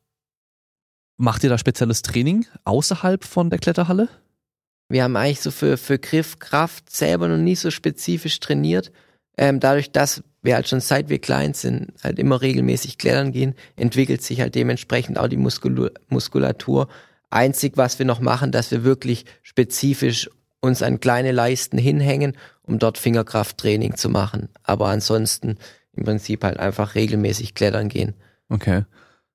macht 1.24 1.44
ihr 1.44 1.50
da 1.50 1.58
spezielles 1.58 2.02
Training 2.02 2.46
außerhalb 2.66 3.24
von 3.24 3.50
der 3.50 3.60
Kletterhalle? 3.60 4.10
Wir 4.90 5.04
haben 5.04 5.16
eigentlich 5.16 5.40
so 5.40 5.52
für, 5.52 5.78
für 5.78 5.98
Griffkraft 5.98 6.90
selber 6.90 7.28
noch 7.30 7.38
nie 7.38 7.56
so 7.56 7.72
spezifisch 7.72 8.40
trainiert. 8.40 8.92
Ähm, 9.38 9.60
dadurch, 9.60 9.92
dass 9.92 10.22
wir 10.44 10.56
halt 10.56 10.68
schon 10.68 10.82
seit 10.82 11.10
wir 11.10 11.20
klein 11.20 11.54
sind, 11.54 11.94
halt 12.04 12.20
immer 12.20 12.42
regelmäßig 12.42 12.98
klettern 12.98 13.32
gehen, 13.32 13.56
entwickelt 13.78 14.22
sich 14.22 14.42
halt 14.42 14.54
dementsprechend 14.54 15.18
auch 15.18 15.30
die 15.30 15.38
Muskulu 15.38 15.90
Muskulatur. 16.10 16.90
Einzig, 17.30 17.78
was 17.78 17.98
wir 17.98 18.06
noch 18.06 18.20
machen, 18.20 18.52
dass 18.52 18.70
wir 18.70 18.84
wirklich 18.84 19.26
spezifisch 19.42 20.30
uns 20.60 20.84
an 20.84 21.00
kleine 21.00 21.32
Leisten 21.32 21.78
hinhängen, 21.78 22.38
um 22.62 22.78
dort 22.80 22.98
Fingerkrafttraining 22.98 23.96
zu 23.96 24.10
machen. 24.10 24.50
Aber 24.62 24.90
ansonsten 24.90 25.58
im 25.94 26.04
Prinzip 26.04 26.44
halt 26.44 26.60
einfach 26.60 26.96
regelmäßig 26.96 27.56
klettern 27.56 27.88
gehen. 27.90 28.14
Okay. 28.50 28.84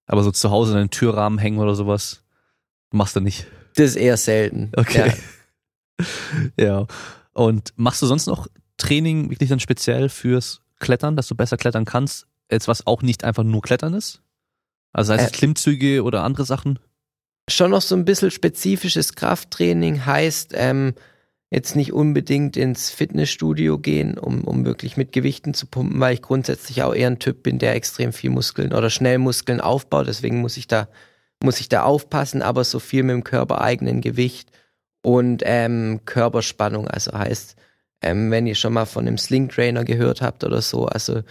Aber 0.09 0.23
so 0.25 0.33
zu 0.33 0.51
Hause 0.51 0.73
in 0.73 0.79
den 0.79 0.91
Türrahmen 0.91 1.39
hängen 1.39 1.59
oder 1.59 1.75
sowas, 1.77 2.23
machst 2.91 3.15
du 3.15 3.21
nicht. 3.21 3.47
Das 3.77 3.91
ist 3.91 3.97
eher 3.97 4.17
selten. 4.17 4.73
Okay. 4.77 5.09
Ja. 5.09 5.15
Ja. 6.57 6.87
Und 7.33 7.73
machst 7.77 8.01
du 8.03 8.07
sonst 8.07 8.27
noch 8.27 8.47
Training 8.77 9.31
wirklich 9.31 9.49
dann 9.51 9.59
speziell 9.59 10.09
fürs 10.09 10.63
Klettern, 10.79 11.17
dass 11.17 11.27
du 11.27 11.35
besser 11.35 11.57
klettern 11.57 11.85
kannst? 11.85 12.29
Jetzt 12.51 12.69
was 12.69 12.87
auch 12.87 13.03
nicht 13.03 13.25
einfach 13.25 13.43
nur 13.43 13.63
Klettern 13.63 13.95
ist? 13.95 14.23
Also 14.93 15.13
heißt 15.13 15.25
es 15.25 15.31
Äh. 15.31 15.35
Klimmzüge 15.35 16.03
oder 16.05 16.23
andere 16.23 16.45
Sachen? 16.45 16.79
schon 17.51 17.71
noch 17.71 17.81
so 17.83 17.95
ein 17.97 18.05
bisschen 18.05 18.31
spezifisches 18.31 19.15
Krafttraining 19.15 20.05
heißt, 20.05 20.53
ähm, 20.55 20.95
jetzt 21.51 21.77
nicht 21.77 21.93
unbedingt 21.93 22.57
ins 22.57 22.91
Fitnessstudio 22.91 23.79
gehen, 23.79 24.19
um, 24.19 24.45
um 24.45 24.65
wirklich 24.65 24.97
mit 24.97 25.13
Gewichten 25.13 25.55
zu 25.55 25.67
pumpen, 25.67 25.99
weil 26.01 26.15
ich 26.15 26.23
grundsätzlich 26.23 26.83
auch 26.83 26.95
eher 26.95 27.09
ein 27.09 27.19
Typ 27.19 27.43
bin, 27.43 27.59
der 27.59 27.75
extrem 27.75 28.13
viel 28.13 28.31
Muskeln 28.31 28.75
oder 28.75 28.91
schnell 28.91 29.19
Muskeln 29.19 29.61
aufbaut. 29.61 30.09
Deswegen 30.09 30.41
muss 30.41 30.57
ich 30.57 30.67
da 30.67 30.89
muss 31.43 31.61
ich 31.61 31.69
da 31.69 31.85
aufpassen, 31.85 32.43
aber 32.43 32.65
so 32.65 32.81
viel 32.81 33.03
mit 33.03 33.15
dem 33.15 33.25
körpereigenen 33.25 34.01
Gewicht 34.01 34.51
und 35.03 35.43
ähm, 35.45 36.01
Körperspannung, 36.05 36.89
also 36.89 37.13
heißt, 37.13 37.57
ähm, 38.03 38.31
wenn 38.31 38.47
ihr 38.47 38.55
schon 38.55 38.73
mal 38.73 38.87
von 38.87 39.07
einem 39.07 39.19
Sling 39.19 39.49
Trainer 39.49 39.85
gehört 39.85 40.21
habt 40.21 40.45
oder 40.45 40.63
so, 40.63 40.87
also 40.87 41.23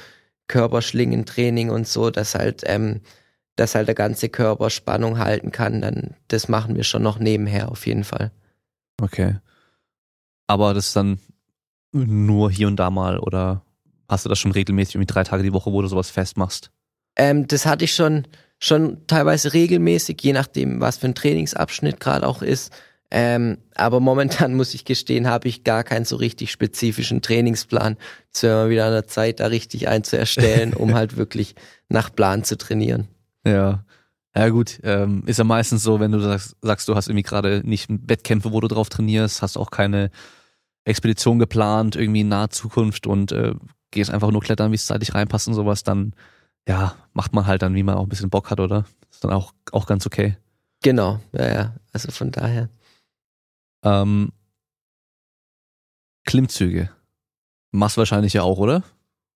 Körperschlingentraining 0.47 1.69
und 1.69 1.87
so, 1.87 2.09
dass 2.09 2.35
halt, 2.35 2.63
ähm, 2.65 3.01
dass 3.55 3.75
halt 3.75 3.87
der 3.87 3.95
ganze 3.95 4.29
Körper 4.29 4.69
Spannung 4.69 5.19
halten 5.19 5.51
kann, 5.51 5.81
dann 5.81 6.15
das 6.29 6.47
machen 6.47 6.75
wir 6.75 6.83
schon 6.83 7.03
noch 7.03 7.19
nebenher 7.19 7.69
auf 7.69 7.85
jeden 7.85 8.03
Fall. 8.03 8.31
Okay. 9.01 9.35
Aber 10.47 10.73
das 10.73 10.87
ist 10.87 10.95
dann 10.95 11.19
nur 11.91 12.51
hier 12.51 12.67
und 12.67 12.77
da 12.77 12.89
mal 12.89 13.19
oder 13.19 13.61
hast 14.09 14.25
du 14.25 14.29
das 14.29 14.39
schon 14.39 14.51
regelmäßig 14.51 14.95
irgendwie 14.95 15.13
drei 15.13 15.23
Tage 15.23 15.43
die 15.43 15.53
Woche, 15.53 15.71
wo 15.71 15.81
du 15.81 15.87
sowas 15.87 16.09
festmachst? 16.09 16.71
Ähm, 17.15 17.47
das 17.47 17.65
hatte 17.65 17.85
ich 17.85 17.93
schon, 17.93 18.27
schon 18.59 19.05
teilweise 19.07 19.53
regelmäßig, 19.53 20.17
je 20.21 20.33
nachdem, 20.33 20.79
was 20.79 20.97
für 20.97 21.07
ein 21.07 21.15
Trainingsabschnitt 21.15 21.99
gerade 21.99 22.27
auch 22.27 22.41
ist. 22.41 22.71
Ähm, 23.09 23.57
aber 23.75 23.99
momentan 23.99 24.53
muss 24.55 24.73
ich 24.73 24.85
gestehen, 24.85 25.27
habe 25.27 25.47
ich 25.47 25.63
gar 25.63 25.83
keinen 25.83 26.05
so 26.05 26.15
richtig 26.15 26.51
spezifischen 26.51 27.21
Trainingsplan. 27.21 27.97
Es 28.33 28.43
wäre 28.43 28.63
mal 28.63 28.69
wieder 28.69 28.85
an 28.85 28.93
der 28.93 29.07
Zeit, 29.07 29.39
da 29.39 29.47
richtig 29.47 29.87
einen 29.87 30.03
zu 30.03 30.17
erstellen, 30.17 30.73
um 30.73 30.93
halt 30.95 31.17
wirklich 31.17 31.55
nach 31.89 32.13
Plan 32.13 32.43
zu 32.43 32.57
trainieren. 32.57 33.07
Ja. 33.45 33.83
Ja 34.35 34.49
gut, 34.49 34.79
ähm, 34.83 35.23
ist 35.25 35.39
ja 35.39 35.43
meistens 35.43 35.81
so, 35.81 35.99
wenn 35.99 36.11
du 36.11 36.19
sagst, 36.19 36.55
sagst 36.61 36.87
du 36.87 36.93
hast 36.93 37.07
irgendwie 37.07 37.23
gerade 37.23 37.63
nicht 37.65 37.87
Wettkämpfe, 37.89 38.51
wo 38.51 38.59
du 38.59 38.67
drauf 38.67 38.87
trainierst, 38.87 39.41
hast 39.41 39.57
auch 39.57 39.71
keine 39.71 40.11
Expedition 40.87 41.39
geplant, 41.39 41.95
irgendwie 41.95 42.21
in 42.21 42.29
naher 42.29 42.49
Zukunft 42.49 43.07
und 43.07 43.31
äh, 43.31 43.53
gehst 43.91 44.09
einfach 44.09 44.31
nur 44.31 44.41
klettern, 44.41 44.71
wie 44.71 44.75
es 44.75 44.85
zeitlich 44.85 45.13
reinpasst 45.13 45.47
und 45.47 45.53
sowas, 45.53 45.83
dann 45.83 46.13
ja, 46.67 46.95
macht 47.13 47.33
man 47.33 47.47
halt 47.47 47.61
dann, 47.61 47.75
wie 47.75 47.83
man 47.83 47.95
auch 47.95 48.03
ein 48.03 48.09
bisschen 48.09 48.29
Bock 48.29 48.51
hat, 48.51 48.59
oder? 48.59 48.85
Ist 49.09 49.23
dann 49.23 49.31
auch, 49.31 49.53
auch 49.71 49.85
ganz 49.85 50.05
okay. 50.05 50.37
Genau, 50.83 51.19
ja, 51.31 51.53
ja. 51.53 51.75
Also 51.93 52.11
von 52.11 52.31
daher. 52.31 52.69
Ähm, 53.83 54.31
Klimmzüge. 56.25 56.89
Machst 57.71 57.97
wahrscheinlich 57.97 58.33
ja 58.33 58.43
auch, 58.43 58.57
oder? 58.57 58.83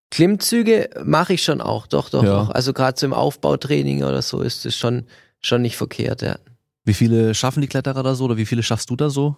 Klimmzüge 0.10 0.90
mache 1.06 1.34
ich 1.34 1.44
schon 1.44 1.62
auch, 1.62 1.88
doch, 1.88 2.10
doch, 2.10 2.24
Ja. 2.24 2.44
doch. 2.44 2.50
Also 2.50 2.74
gerade 2.74 3.00
so 3.00 3.06
im 3.06 3.14
Aufbautraining 3.14 4.04
oder 4.04 4.22
so 4.22 4.42
ist 4.42 4.66
es 4.66 4.76
schon, 4.76 5.06
schon 5.40 5.62
nicht 5.62 5.78
verkehrt, 5.78 6.22
ja. 6.22 6.38
Wie 6.84 6.94
viele 6.94 7.34
schaffen 7.34 7.62
die 7.62 7.68
Kletterer 7.68 8.04
da 8.04 8.16
so 8.16 8.26
oder 8.26 8.38
wie 8.38 8.46
viele 8.46 8.64
schaffst 8.64 8.90
du 8.90 8.96
da 8.96 9.10
so? 9.10 9.38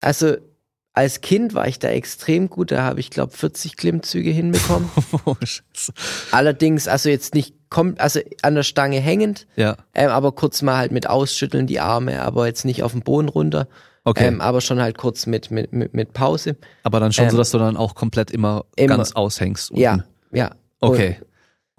Also 0.00 0.36
als 0.92 1.20
Kind 1.20 1.54
war 1.54 1.68
ich 1.68 1.78
da 1.78 1.88
extrem 1.88 2.50
gut, 2.50 2.72
da 2.72 2.82
habe 2.82 3.00
ich 3.00 3.10
glaube 3.10 3.32
40 3.32 3.76
Klimmzüge 3.76 4.30
hinbekommen. 4.30 4.90
Oh, 5.24 5.34
Scheiße. 5.40 5.92
Allerdings, 6.30 6.88
also 6.88 7.08
jetzt 7.08 7.34
nicht 7.34 7.54
kommt, 7.68 8.00
also 8.00 8.20
an 8.42 8.54
der 8.54 8.62
Stange 8.62 9.00
hängend, 9.00 9.46
ja, 9.56 9.76
ähm, 9.94 10.10
aber 10.10 10.32
kurz 10.32 10.62
mal 10.62 10.76
halt 10.76 10.92
mit 10.92 11.08
ausschütteln 11.08 11.66
die 11.66 11.80
Arme, 11.80 12.22
aber 12.22 12.46
jetzt 12.46 12.64
nicht 12.64 12.82
auf 12.82 12.92
den 12.92 13.02
Boden 13.02 13.28
runter, 13.28 13.68
okay. 14.04 14.26
ähm, 14.26 14.40
aber 14.40 14.60
schon 14.60 14.80
halt 14.80 14.98
kurz 14.98 15.26
mit 15.26 15.50
mit 15.50 15.72
mit, 15.72 15.94
mit 15.94 16.12
Pause. 16.12 16.56
Aber 16.82 17.00
dann 17.00 17.12
schon 17.12 17.26
ähm, 17.26 17.30
so, 17.30 17.36
dass 17.36 17.50
du 17.50 17.58
dann 17.58 17.76
auch 17.76 17.94
komplett 17.94 18.30
immer, 18.30 18.64
immer. 18.76 18.96
ganz 18.96 19.12
aushängst. 19.12 19.70
unten. 19.70 19.82
Ja, 19.82 20.04
ja. 20.32 20.50
Okay. 20.80 21.20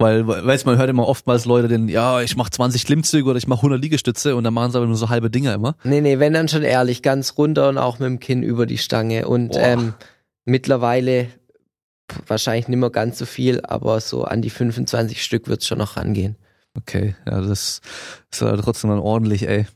Weil, 0.02 0.28
weiß 0.28 0.66
man 0.66 0.78
hört 0.78 0.90
immer 0.90 1.08
oftmals 1.08 1.46
Leute, 1.46 1.68
den, 1.68 1.88
ja, 1.88 2.22
ich 2.22 2.36
mache 2.36 2.52
20 2.52 2.86
Klimmzüge 2.86 3.30
oder 3.30 3.38
ich 3.38 3.48
mache 3.48 3.60
100 3.60 3.82
Liegestütze 3.82 4.36
und 4.36 4.44
dann 4.44 4.54
machen 4.54 4.72
sie 4.72 4.78
aber 4.78 4.88
nur 4.88 4.96
so 4.96 5.10
halbe 5.10 5.30
Dinger 5.30 5.54
immer. 5.54 5.76
Nee, 5.84 6.02
nee, 6.02 6.20
wenn 6.20 6.34
dann 6.34 6.48
schon 6.48 6.64
ehrlich, 6.64 7.02
ganz 7.02 7.38
runter 7.38 7.70
und 7.70 7.78
auch 7.78 8.00
mit 8.00 8.08
dem 8.08 8.20
Kinn 8.20 8.44
über 8.44 8.66
die 8.66 8.78
Stange 8.78 9.28
und 9.28 9.54
ähm, 9.56 9.94
mittlerweile 10.46 11.28
wahrscheinlich 12.28 12.68
nicht 12.68 12.80
mehr 12.80 12.90
ganz 12.90 13.18
so 13.18 13.26
viel, 13.26 13.62
aber 13.62 14.02
so 14.02 14.24
an 14.24 14.42
die 14.42 14.50
25 14.50 15.24
Stück 15.24 15.48
wird's 15.48 15.68
schon 15.68 15.78
noch 15.78 15.98
rangehen. 15.98 16.36
Okay, 16.78 17.16
ja, 17.26 17.42
das 17.42 17.82
ist 18.32 18.42
ja 18.42 18.56
trotzdem 18.58 18.90
dann 18.90 19.00
ordentlich, 19.00 19.48
ey. 19.48 19.68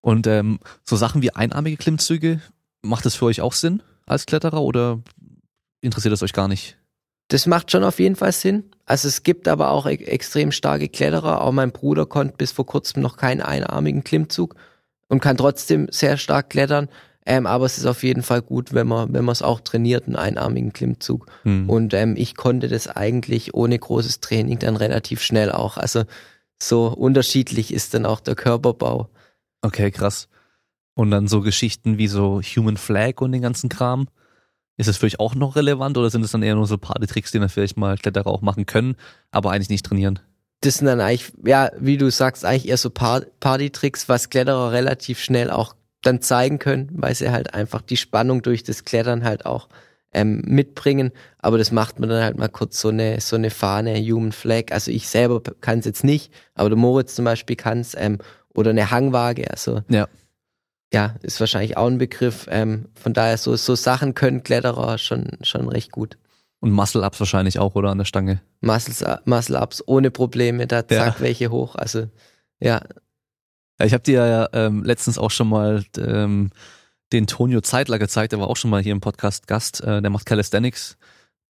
Und 0.00 0.26
ähm, 0.26 0.58
so 0.84 0.96
Sachen 0.96 1.22
wie 1.22 1.34
einarmige 1.34 1.76
Klimmzüge, 1.76 2.40
macht 2.82 3.06
das 3.06 3.14
für 3.14 3.26
euch 3.26 3.40
auch 3.40 3.52
Sinn 3.52 3.82
als 4.06 4.26
Kletterer 4.26 4.60
oder 4.60 5.00
interessiert 5.80 6.12
das 6.12 6.22
euch 6.22 6.32
gar 6.32 6.48
nicht? 6.48 6.76
Das 7.28 7.46
macht 7.46 7.70
schon 7.70 7.84
auf 7.84 7.98
jeden 7.98 8.16
Fall 8.16 8.32
Sinn. 8.32 8.64
Also 8.84 9.08
es 9.08 9.22
gibt 9.22 9.48
aber 9.48 9.70
auch 9.70 9.86
e 9.86 9.94
extrem 9.94 10.52
starke 10.52 10.88
Kletterer. 10.88 11.42
Auch 11.42 11.52
mein 11.52 11.72
Bruder 11.72 12.06
konnte 12.06 12.36
bis 12.36 12.52
vor 12.52 12.66
kurzem 12.66 13.02
noch 13.02 13.16
keinen 13.16 13.40
einarmigen 13.40 14.04
Klimmzug 14.04 14.54
und 15.08 15.20
kann 15.20 15.36
trotzdem 15.36 15.88
sehr 15.90 16.16
stark 16.16 16.50
klettern. 16.50 16.88
Ähm, 17.24 17.46
aber 17.46 17.66
es 17.66 17.78
ist 17.78 17.86
auf 17.86 18.02
jeden 18.02 18.22
Fall 18.22 18.42
gut, 18.42 18.74
wenn 18.74 18.88
man 18.88 19.12
wenn 19.14 19.24
man 19.24 19.32
es 19.32 19.42
auch 19.42 19.60
trainiert, 19.60 20.06
einen 20.06 20.16
einarmigen 20.16 20.72
Klimmzug. 20.72 21.26
Hm. 21.44 21.70
Und 21.70 21.94
ähm, 21.94 22.14
ich 22.16 22.34
konnte 22.34 22.68
das 22.68 22.88
eigentlich 22.88 23.54
ohne 23.54 23.78
großes 23.78 24.20
Training 24.20 24.58
dann 24.58 24.76
relativ 24.76 25.22
schnell 25.22 25.52
auch. 25.52 25.76
Also 25.76 26.02
so 26.60 26.88
unterschiedlich 26.88 27.72
ist 27.72 27.94
dann 27.94 28.06
auch 28.06 28.20
der 28.20 28.34
Körperbau. 28.34 29.08
Okay, 29.62 29.90
krass. 29.90 30.28
Und 30.94 31.10
dann 31.10 31.28
so 31.28 31.40
Geschichten 31.40 31.96
wie 31.96 32.08
so 32.08 32.40
Human 32.42 32.76
Flag 32.76 33.20
und 33.20 33.32
den 33.32 33.42
ganzen 33.42 33.68
Kram. 33.68 34.08
Ist 34.76 34.88
das 34.88 34.96
für 34.96 35.06
euch 35.06 35.20
auch 35.20 35.34
noch 35.34 35.56
relevant 35.56 35.98
oder 35.98 36.10
sind 36.10 36.24
es 36.24 36.32
dann 36.32 36.42
eher 36.42 36.54
nur 36.54 36.66
so 36.66 36.78
Partytricks, 36.78 37.30
die 37.30 37.38
dann 37.38 37.48
vielleicht 37.48 37.76
mal 37.76 37.96
Kletterer 37.96 38.28
auch 38.28 38.40
machen 38.40 38.66
können, 38.66 38.96
aber 39.30 39.50
eigentlich 39.50 39.68
nicht 39.68 39.84
trainieren? 39.84 40.18
Das 40.60 40.76
sind 40.76 40.86
dann 40.86 41.00
eigentlich, 41.00 41.32
ja, 41.44 41.70
wie 41.78 41.98
du 41.98 42.10
sagst, 42.10 42.44
eigentlich 42.44 42.68
eher 42.68 42.76
so 42.76 42.88
Par 42.90 43.22
Partytricks, 43.40 44.08
was 44.08 44.30
Kletterer 44.30 44.72
relativ 44.72 45.20
schnell 45.20 45.50
auch 45.50 45.74
dann 46.02 46.20
zeigen 46.20 46.58
können, 46.58 46.88
weil 46.92 47.14
sie 47.14 47.30
halt 47.30 47.54
einfach 47.54 47.82
die 47.82 47.96
Spannung 47.96 48.42
durch 48.42 48.62
das 48.62 48.84
Klettern 48.84 49.24
halt 49.24 49.46
auch 49.46 49.68
ähm, 50.12 50.42
mitbringen. 50.44 51.12
Aber 51.38 51.58
das 51.58 51.72
macht 51.72 51.98
man 52.00 52.08
dann 52.08 52.22
halt 52.22 52.38
mal 52.38 52.48
kurz 52.48 52.80
so 52.80 52.88
eine, 52.88 53.20
so 53.20 53.36
eine 53.36 53.50
Fahne, 53.50 53.96
Human 53.96 54.32
Flag. 54.32 54.72
Also 54.72 54.90
ich 54.90 55.08
selber 55.08 55.40
kann 55.60 55.80
es 55.80 55.84
jetzt 55.84 56.04
nicht, 56.04 56.32
aber 56.54 56.68
der 56.70 56.78
Moritz 56.78 57.14
zum 57.14 57.24
Beispiel 57.24 57.56
kann 57.56 57.80
es. 57.80 57.94
Ähm, 57.96 58.18
oder 58.54 58.70
eine 58.70 58.90
Hangwaage, 58.90 59.50
also 59.50 59.82
Ja. 59.88 60.08
Ja, 60.92 61.14
ist 61.22 61.40
wahrscheinlich 61.40 61.76
auch 61.76 61.86
ein 61.86 61.98
Begriff. 61.98 62.46
Ähm, 62.50 62.88
von 62.94 63.12
daher, 63.14 63.38
so, 63.38 63.56
so 63.56 63.74
Sachen 63.74 64.14
können 64.14 64.42
Kletterer 64.42 64.98
schon, 64.98 65.38
schon 65.42 65.68
recht 65.68 65.90
gut. 65.92 66.18
Und 66.60 66.70
Muscle-Ups 66.70 67.18
wahrscheinlich 67.18 67.58
auch, 67.58 67.74
oder 67.74 67.90
an 67.90 67.98
der 67.98 68.04
Stange? 68.04 68.40
Muscle-Ups 68.60 69.82
ohne 69.86 70.10
Probleme, 70.10 70.66
da 70.66 70.86
zack 70.86 71.14
Ja. 71.16 71.20
welche 71.20 71.50
hoch. 71.50 71.74
Also 71.74 72.06
ja, 72.60 72.80
ich 73.82 73.92
habe 73.92 74.04
dir 74.04 74.24
ja 74.26 74.48
ähm, 74.52 74.84
letztens 74.84 75.18
auch 75.18 75.30
schon 75.32 75.48
mal 75.48 75.84
ähm, 75.98 76.50
den 77.12 77.26
Tonio 77.26 77.60
Zeitler 77.62 77.98
gezeigt, 77.98 78.32
der 78.32 78.38
war 78.38 78.48
auch 78.48 78.56
schon 78.56 78.70
mal 78.70 78.80
hier 78.82 78.92
im 78.92 79.00
Podcast 79.00 79.46
Gast, 79.48 79.80
äh, 79.82 80.00
der 80.00 80.10
macht 80.10 80.24
Calisthenics, 80.26 80.96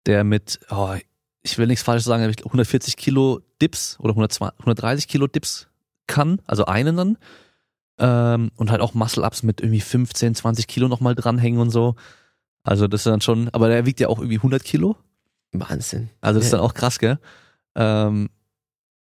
der 0.05 0.23
mit, 0.23 0.59
oh, 0.69 0.95
ich 1.43 1.57
will 1.57 1.67
nichts 1.67 1.83
falsch 1.83 2.03
sagen, 2.03 2.23
aber 2.23 2.31
ich- 2.31 2.45
140 2.45 2.95
Kilo 2.95 3.41
Dips 3.61 3.97
oder 3.99 4.11
120, 4.11 4.59
130 4.59 5.07
Kilo 5.09 5.27
Dips 5.27 5.67
kann, 6.07 6.41
also 6.47 6.65
einen 6.65 6.95
dann. 6.95 7.17
Ähm, 7.99 8.51
und 8.55 8.71
halt 8.71 8.81
auch 8.81 8.93
Muscle-Ups 8.93 9.43
mit 9.43 9.61
irgendwie 9.61 9.81
15, 9.81 10.35
20 10.35 10.67
Kilo 10.67 10.87
nochmal 10.87 11.15
dranhängen 11.15 11.59
und 11.59 11.69
so. 11.69 11.95
Also 12.63 12.87
das 12.87 13.01
ist 13.01 13.07
dann 13.07 13.21
schon, 13.21 13.49
aber 13.49 13.67
der 13.69 13.85
wiegt 13.85 13.99
ja 13.99 14.07
auch 14.07 14.19
irgendwie 14.19 14.37
100 14.37 14.63
Kilo. 14.63 14.95
Wahnsinn. 15.51 16.09
Also 16.21 16.39
das 16.39 16.45
ist 16.47 16.53
dann 16.53 16.61
auch 16.61 16.73
krass, 16.73 16.99
gell? 16.99 17.19
Ähm, 17.75 18.29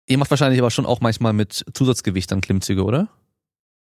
ihr 0.07 0.17
macht 0.17 0.29
wahrscheinlich 0.31 0.59
aber 0.59 0.71
schon 0.71 0.85
auch 0.85 0.99
manchmal 1.01 1.33
mit 1.33 1.63
Zusatzgewicht 1.73 2.31
dann 2.31 2.41
Klimmzüge, 2.41 2.83
oder? 2.83 3.07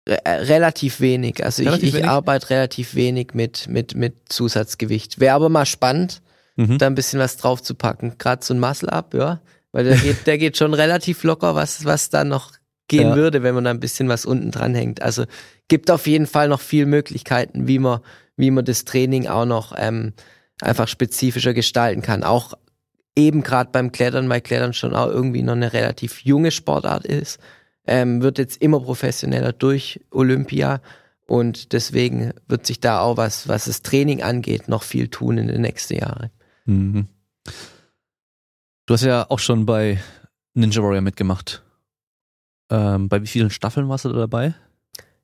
Re 0.07 0.23
äh, 0.25 0.31
relativ 0.43 0.99
wenig. 1.01 1.43
Also 1.43 1.63
Relativ 1.63 1.83
ich, 1.83 1.89
ich 1.89 1.95
wenig? 1.95 2.09
arbeite 2.09 2.49
relativ 2.51 2.95
wenig 2.95 3.33
mit, 3.33 3.67
mit, 3.67 3.95
mit 3.95 4.31
Zusatzgewicht. 4.31 5.19
Wäre 5.19 5.35
aber 5.35 5.49
mal 5.49 5.65
spannend, 5.65 6.21
Mhm. 6.59 6.79
da 6.79 6.87
ein 6.87 6.95
bisschen 6.95 7.19
was 7.19 7.37
drauf 7.37 7.61
zu 7.61 7.75
packen. 7.75 8.17
Gerade 8.17 8.43
so 8.43 8.51
ein 8.53 8.59
Muscle-Up, 8.59 9.13
ja. 9.13 9.41
Weil 9.73 9.83
der 9.83 9.95
geht, 9.97 10.25
der 10.25 10.37
geht 10.39 10.57
schon 10.57 10.73
relativ 10.73 11.23
locker, 11.23 11.53
was, 11.53 11.85
was 11.85 12.09
da 12.09 12.23
noch 12.23 12.53
gehen 12.87 13.09
Ja. 13.09 13.15
würde, 13.15 13.43
wenn 13.43 13.55
man 13.55 13.63
da 13.65 13.69
ein 13.71 13.79
bisschen 13.79 14.07
was 14.09 14.25
unten 14.25 14.51
dran 14.51 14.75
hängt. 14.75 15.01
Also 15.01 15.25
gibt 15.67 15.91
auf 15.91 16.07
jeden 16.07 16.27
Fall 16.27 16.47
noch 16.47 16.61
viel 16.61 16.85
Möglichkeiten, 16.85 17.67
wie 17.67 17.79
man, 17.79 17.99
wie 18.37 18.51
man 18.51 18.65
das 18.65 18.85
Training 18.85 19.27
auch 19.27 19.45
noch 19.45 19.73
ähm, 19.77 20.13
einfach 20.61 20.87
spezifischer 20.87 21.53
gestalten 21.53 22.01
kann. 22.01 22.23
Auch 22.23 22.53
eben 23.15 23.43
gerade 23.43 23.71
beim 23.71 23.91
Klettern, 23.91 24.29
weil 24.29 24.41
Klettern 24.41 24.73
schon 24.73 24.95
auch 24.95 25.07
irgendwie 25.07 25.41
noch 25.43 25.53
eine 25.53 25.73
relativ 25.73 26.21
junge 26.21 26.51
Sportart 26.51 27.05
ist, 27.05 27.39
ähm, 27.87 28.21
wird 28.21 28.37
jetzt 28.37 28.61
immer 28.61 28.79
professioneller 28.79 29.53
durch 29.53 29.99
Olympia 30.11 30.81
und 31.25 31.73
deswegen 31.73 32.31
wird 32.47 32.65
sich 32.65 32.79
da 32.79 32.99
auch 33.01 33.17
was, 33.17 33.47
was 33.47 33.65
das 33.65 33.81
Training 33.81 34.23
angeht, 34.23 34.67
noch 34.69 34.83
viel 34.83 35.07
tun 35.09 35.37
in 35.37 35.47
den 35.47 35.61
nächsten 35.61 35.95
Jahren. 35.95 36.29
Mhm. 36.65 37.07
Du 38.85 38.93
hast 38.93 39.03
ja 39.03 39.25
auch 39.29 39.39
schon 39.39 39.65
bei 39.65 39.99
Ninja 40.53 40.81
Warrior 40.81 41.01
mitgemacht. 41.01 41.63
Ähm, 42.69 43.09
bei 43.09 43.21
wie 43.21 43.27
vielen 43.27 43.49
Staffeln 43.49 43.87
warst 43.89 44.05
du 44.05 44.09
da 44.09 44.19
dabei? 44.19 44.53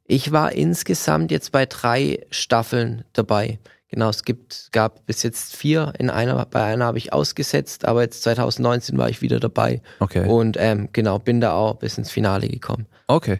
Ich 0.05 0.31
war 0.31 0.51
insgesamt 0.51 1.31
jetzt 1.31 1.51
bei 1.51 1.65
drei 1.65 2.25
Staffeln 2.29 3.03
dabei. 3.13 3.59
Genau, 3.87 4.09
es 4.09 4.23
gibt, 4.23 4.69
gab 4.71 5.05
bis 5.05 5.21
jetzt 5.23 5.55
vier. 5.55 5.93
In 5.99 6.09
einer, 6.09 6.45
bei 6.45 6.63
einer 6.63 6.85
habe 6.85 6.97
ich 6.97 7.13
ausgesetzt, 7.13 7.85
aber 7.85 8.01
jetzt 8.01 8.23
2019 8.23 8.97
war 8.97 9.07
ich 9.09 9.21
wieder 9.21 9.39
dabei 9.39 9.81
Okay. 9.99 10.27
und 10.27 10.57
ähm, 10.59 10.89
genau 10.93 11.19
bin 11.19 11.39
da 11.41 11.53
auch 11.53 11.75
bis 11.75 11.97
ins 11.97 12.09
Finale 12.09 12.47
gekommen. 12.47 12.87
Okay. 13.07 13.39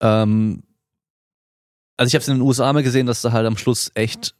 Ähm, 0.00 0.62
also 1.96 2.08
ich 2.08 2.14
habe 2.14 2.22
es 2.22 2.28
in 2.28 2.34
den 2.36 2.42
USA 2.42 2.72
mal 2.72 2.82
gesehen, 2.82 3.06
dass 3.06 3.22
da 3.22 3.32
halt 3.32 3.46
am 3.46 3.56
Schluss 3.56 3.90
echt 3.94 4.34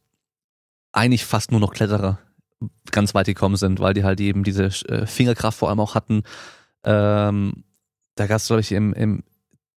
eigentlich 0.93 1.25
fast 1.25 1.51
nur 1.51 1.61
noch 1.61 1.73
Kletterer 1.73 2.19
ganz 2.93 3.15
weit 3.15 3.27
gekommen 3.27 3.57
sind, 3.57 3.81
weil 3.81 3.95
die 3.95 4.05
halt 4.05 4.21
eben 4.21 4.45
diese 4.45 4.67
äh, 4.89 5.07
Fingerkraft 5.07 5.59
vor 5.59 5.69
allem 5.69 5.81
auch 5.81 5.95
hatten. 5.95 6.23
Ähm, 6.85 7.65
da 8.15 8.27
gab 8.27 8.39
es, 8.39 8.47
glaube 8.47 8.61
ich, 8.61 8.73
im, 8.73 8.93
im 8.95 9.23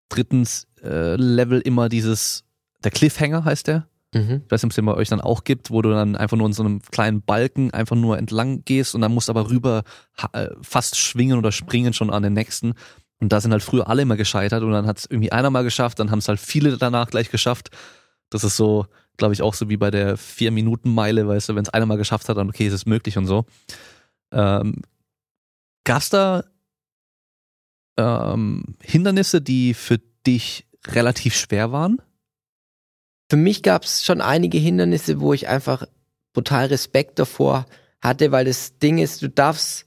dritten 0.09 0.47
äh, 0.83 1.15
Level 1.15 1.61
immer 1.61 1.89
dieses, 1.89 2.43
der 2.83 2.91
Cliffhanger 2.91 3.45
heißt 3.45 3.67
der. 3.67 3.87
Mhm. 4.13 4.43
Ich 4.45 4.51
weiß 4.51 4.61
nicht, 4.61 4.65
ob 4.65 4.71
es 4.71 4.75
den 4.75 4.85
bei 4.85 4.93
euch 4.93 5.09
dann 5.09 5.21
auch 5.21 5.43
gibt, 5.43 5.71
wo 5.71 5.81
du 5.81 5.89
dann 5.89 6.15
einfach 6.15 6.37
nur 6.37 6.47
in 6.47 6.53
so 6.53 6.63
einem 6.63 6.81
kleinen 6.81 7.21
Balken 7.21 7.71
einfach 7.71 7.95
nur 7.95 8.17
entlang 8.17 8.63
gehst 8.63 8.95
und 8.95 9.01
dann 9.01 9.13
musst 9.13 9.29
aber 9.29 9.49
rüber 9.49 9.83
äh, 10.33 10.47
fast 10.61 10.97
schwingen 10.97 11.37
oder 11.37 11.51
springen 11.51 11.93
schon 11.93 12.09
an 12.09 12.23
den 12.23 12.33
nächsten. 12.33 12.73
Und 13.19 13.31
da 13.31 13.41
sind 13.41 13.51
halt 13.51 13.63
früher 13.63 13.89
alle 13.89 14.01
immer 14.01 14.17
gescheitert 14.17 14.63
und 14.63 14.71
dann 14.71 14.87
hat 14.87 14.99
es 14.99 15.05
irgendwie 15.05 15.31
einer 15.31 15.49
mal 15.49 15.63
geschafft, 15.63 15.99
dann 15.99 16.11
haben 16.11 16.19
es 16.19 16.27
halt 16.27 16.39
viele 16.39 16.77
danach 16.77 17.09
gleich 17.09 17.29
geschafft. 17.29 17.69
Das 18.29 18.43
ist 18.43 18.57
so, 18.57 18.87
glaube 19.17 19.33
ich, 19.33 19.41
auch 19.41 19.53
so 19.53 19.69
wie 19.69 19.77
bei 19.77 19.91
der 19.91 20.17
Vier-Minuten-Meile, 20.17 21.27
weißt 21.27 21.49
du, 21.49 21.55
wenn 21.55 21.63
es 21.63 21.69
einer 21.69 21.85
mal 21.85 21.97
geschafft 21.97 22.29
hat, 22.29 22.37
dann 22.37 22.49
okay, 22.49 22.67
ist 22.67 22.73
es 22.73 22.85
möglich 22.85 23.17
und 23.17 23.25
so. 23.25 23.45
Ähm, 24.31 24.81
gab's 25.83 26.09
da 26.09 26.43
ähm, 27.97 28.75
Hindernisse, 28.81 29.41
die 29.41 29.73
für 29.73 29.99
dich 30.25 30.65
relativ 30.87 31.35
schwer 31.35 31.71
waren? 31.71 32.01
Für 33.29 33.37
mich 33.37 33.63
gab 33.63 33.83
es 33.83 34.03
schon 34.05 34.21
einige 34.21 34.57
Hindernisse, 34.57 35.19
wo 35.19 35.33
ich 35.33 35.47
einfach 35.47 35.87
brutal 36.33 36.67
Respekt 36.67 37.17
davor 37.17 37.65
hatte, 38.01 38.31
weil 38.31 38.45
das 38.45 38.77
Ding 38.77 38.99
ist, 38.99 39.21
du 39.21 39.29
darfst 39.29 39.85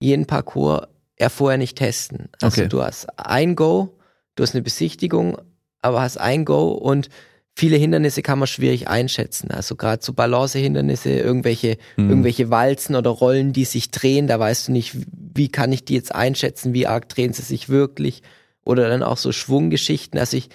jeden 0.00 0.26
Parcours 0.26 0.86
ja 1.18 1.28
vorher 1.28 1.58
nicht 1.58 1.76
testen. 1.76 2.30
Also 2.40 2.62
Okay. 2.62 2.68
du 2.68 2.82
hast 2.82 3.06
ein 3.18 3.54
Go, 3.54 3.98
du 4.34 4.42
hast 4.42 4.54
eine 4.54 4.62
Besichtigung, 4.62 5.36
aber 5.82 6.00
hast 6.00 6.16
ein 6.16 6.46
Go 6.46 6.70
und 6.70 7.10
viele 7.56 7.76
Hindernisse 7.76 8.22
kann 8.22 8.38
man 8.38 8.48
schwierig 8.48 8.88
einschätzen. 8.88 9.50
Also 9.50 9.76
gerade 9.76 10.02
so 10.02 10.12
Balancehindernisse, 10.12 11.10
irgendwelche, 11.10 11.76
Hm. 11.96 12.08
irgendwelche 12.08 12.50
Walzen 12.50 12.96
oder 12.96 13.10
Rollen, 13.10 13.52
die 13.52 13.64
sich 13.64 13.90
drehen, 13.90 14.26
da 14.26 14.38
weißt 14.38 14.68
du 14.68 14.72
nicht, 14.72 14.96
wie 15.34 15.48
kann 15.48 15.72
ich 15.72 15.84
die 15.84 15.94
jetzt 15.94 16.14
einschätzen, 16.14 16.72
wie 16.74 16.86
arg 16.86 17.08
drehen 17.08 17.32
sie 17.32 17.42
sich 17.42 17.68
wirklich. 17.68 18.22
Oder 18.64 18.88
dann 18.88 19.02
auch 19.02 19.16
so 19.16 19.32
Schwunggeschichten. 19.32 20.18
Also 20.18 20.36
ich 20.36 20.48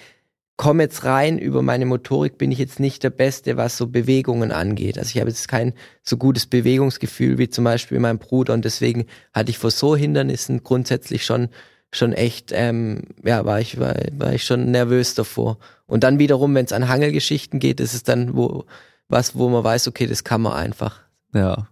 komme 0.56 0.84
jetzt 0.84 1.04
rein, 1.04 1.38
über 1.38 1.60
meine 1.60 1.84
Motorik 1.84 2.38
bin 2.38 2.50
ich 2.50 2.58
jetzt 2.58 2.80
nicht 2.80 3.02
der 3.02 3.10
Beste, 3.10 3.56
was 3.56 3.76
so 3.76 3.88
Bewegungen 3.88 4.52
angeht. 4.52 4.96
Also 4.98 5.10
ich 5.14 5.20
habe 5.20 5.28
jetzt 5.28 5.48
kein 5.48 5.74
so 6.02 6.16
gutes 6.16 6.46
Bewegungsgefühl 6.46 7.36
wie 7.38 7.50
zum 7.50 7.64
Beispiel 7.64 8.00
mein 8.00 8.18
Bruder 8.18 8.54
und 8.54 8.64
deswegen 8.64 9.04
hatte 9.34 9.50
ich 9.50 9.58
vor 9.58 9.70
so 9.70 9.94
Hindernissen 9.96 10.62
grundsätzlich 10.62 11.24
schon 11.26 11.48
schon 11.92 12.12
echt, 12.12 12.50
ähm, 12.52 13.02
ja, 13.24 13.44
war 13.44 13.60
ich, 13.60 13.78
war, 13.80 13.94
war 14.12 14.32
ich 14.32 14.44
schon 14.44 14.70
nervös 14.70 15.14
davor. 15.14 15.58
Und 15.86 16.04
dann 16.04 16.18
wiederum, 16.18 16.54
wenn 16.54 16.64
es 16.64 16.72
an 16.72 16.88
Hangelgeschichten 16.88 17.60
geht, 17.60 17.80
ist 17.80 17.94
es 17.94 18.02
dann 18.02 18.36
wo, 18.36 18.64
was, 19.08 19.36
wo 19.36 19.48
man 19.48 19.64
weiß, 19.64 19.88
okay, 19.88 20.06
das 20.06 20.24
kann 20.24 20.42
man 20.42 20.52
einfach. 20.52 21.00
Ja. 21.32 21.68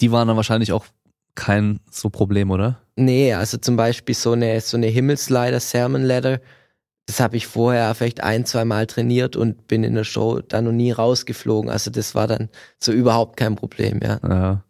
Die 0.00 0.12
waren 0.12 0.28
dann 0.28 0.36
wahrscheinlich 0.36 0.72
auch 0.72 0.86
kein 1.34 1.80
so 1.90 2.10
Problem, 2.10 2.50
oder? 2.50 2.80
Nee, 2.96 3.34
also 3.34 3.56
zum 3.56 3.76
Beispiel 3.76 4.14
so 4.14 4.32
eine, 4.32 4.60
so 4.60 4.76
eine 4.76 4.86
Himmelsleiter, 4.86 5.60
Sermon 5.60 6.02
Ladder, 6.02 6.40
das 7.06 7.18
habe 7.18 7.36
ich 7.36 7.46
vorher 7.46 7.92
vielleicht 7.94 8.22
ein, 8.22 8.46
zwei 8.46 8.64
Mal 8.64 8.86
trainiert 8.86 9.34
und 9.34 9.66
bin 9.66 9.82
in 9.82 9.94
der 9.94 10.04
Show 10.04 10.40
da 10.40 10.62
noch 10.62 10.72
nie 10.72 10.92
rausgeflogen. 10.92 11.68
Also 11.70 11.90
das 11.90 12.14
war 12.14 12.28
dann 12.28 12.50
so 12.78 12.92
überhaupt 12.92 13.36
kein 13.36 13.56
Problem, 13.56 14.00
ja. 14.02 14.20
Ja. 14.22 14.64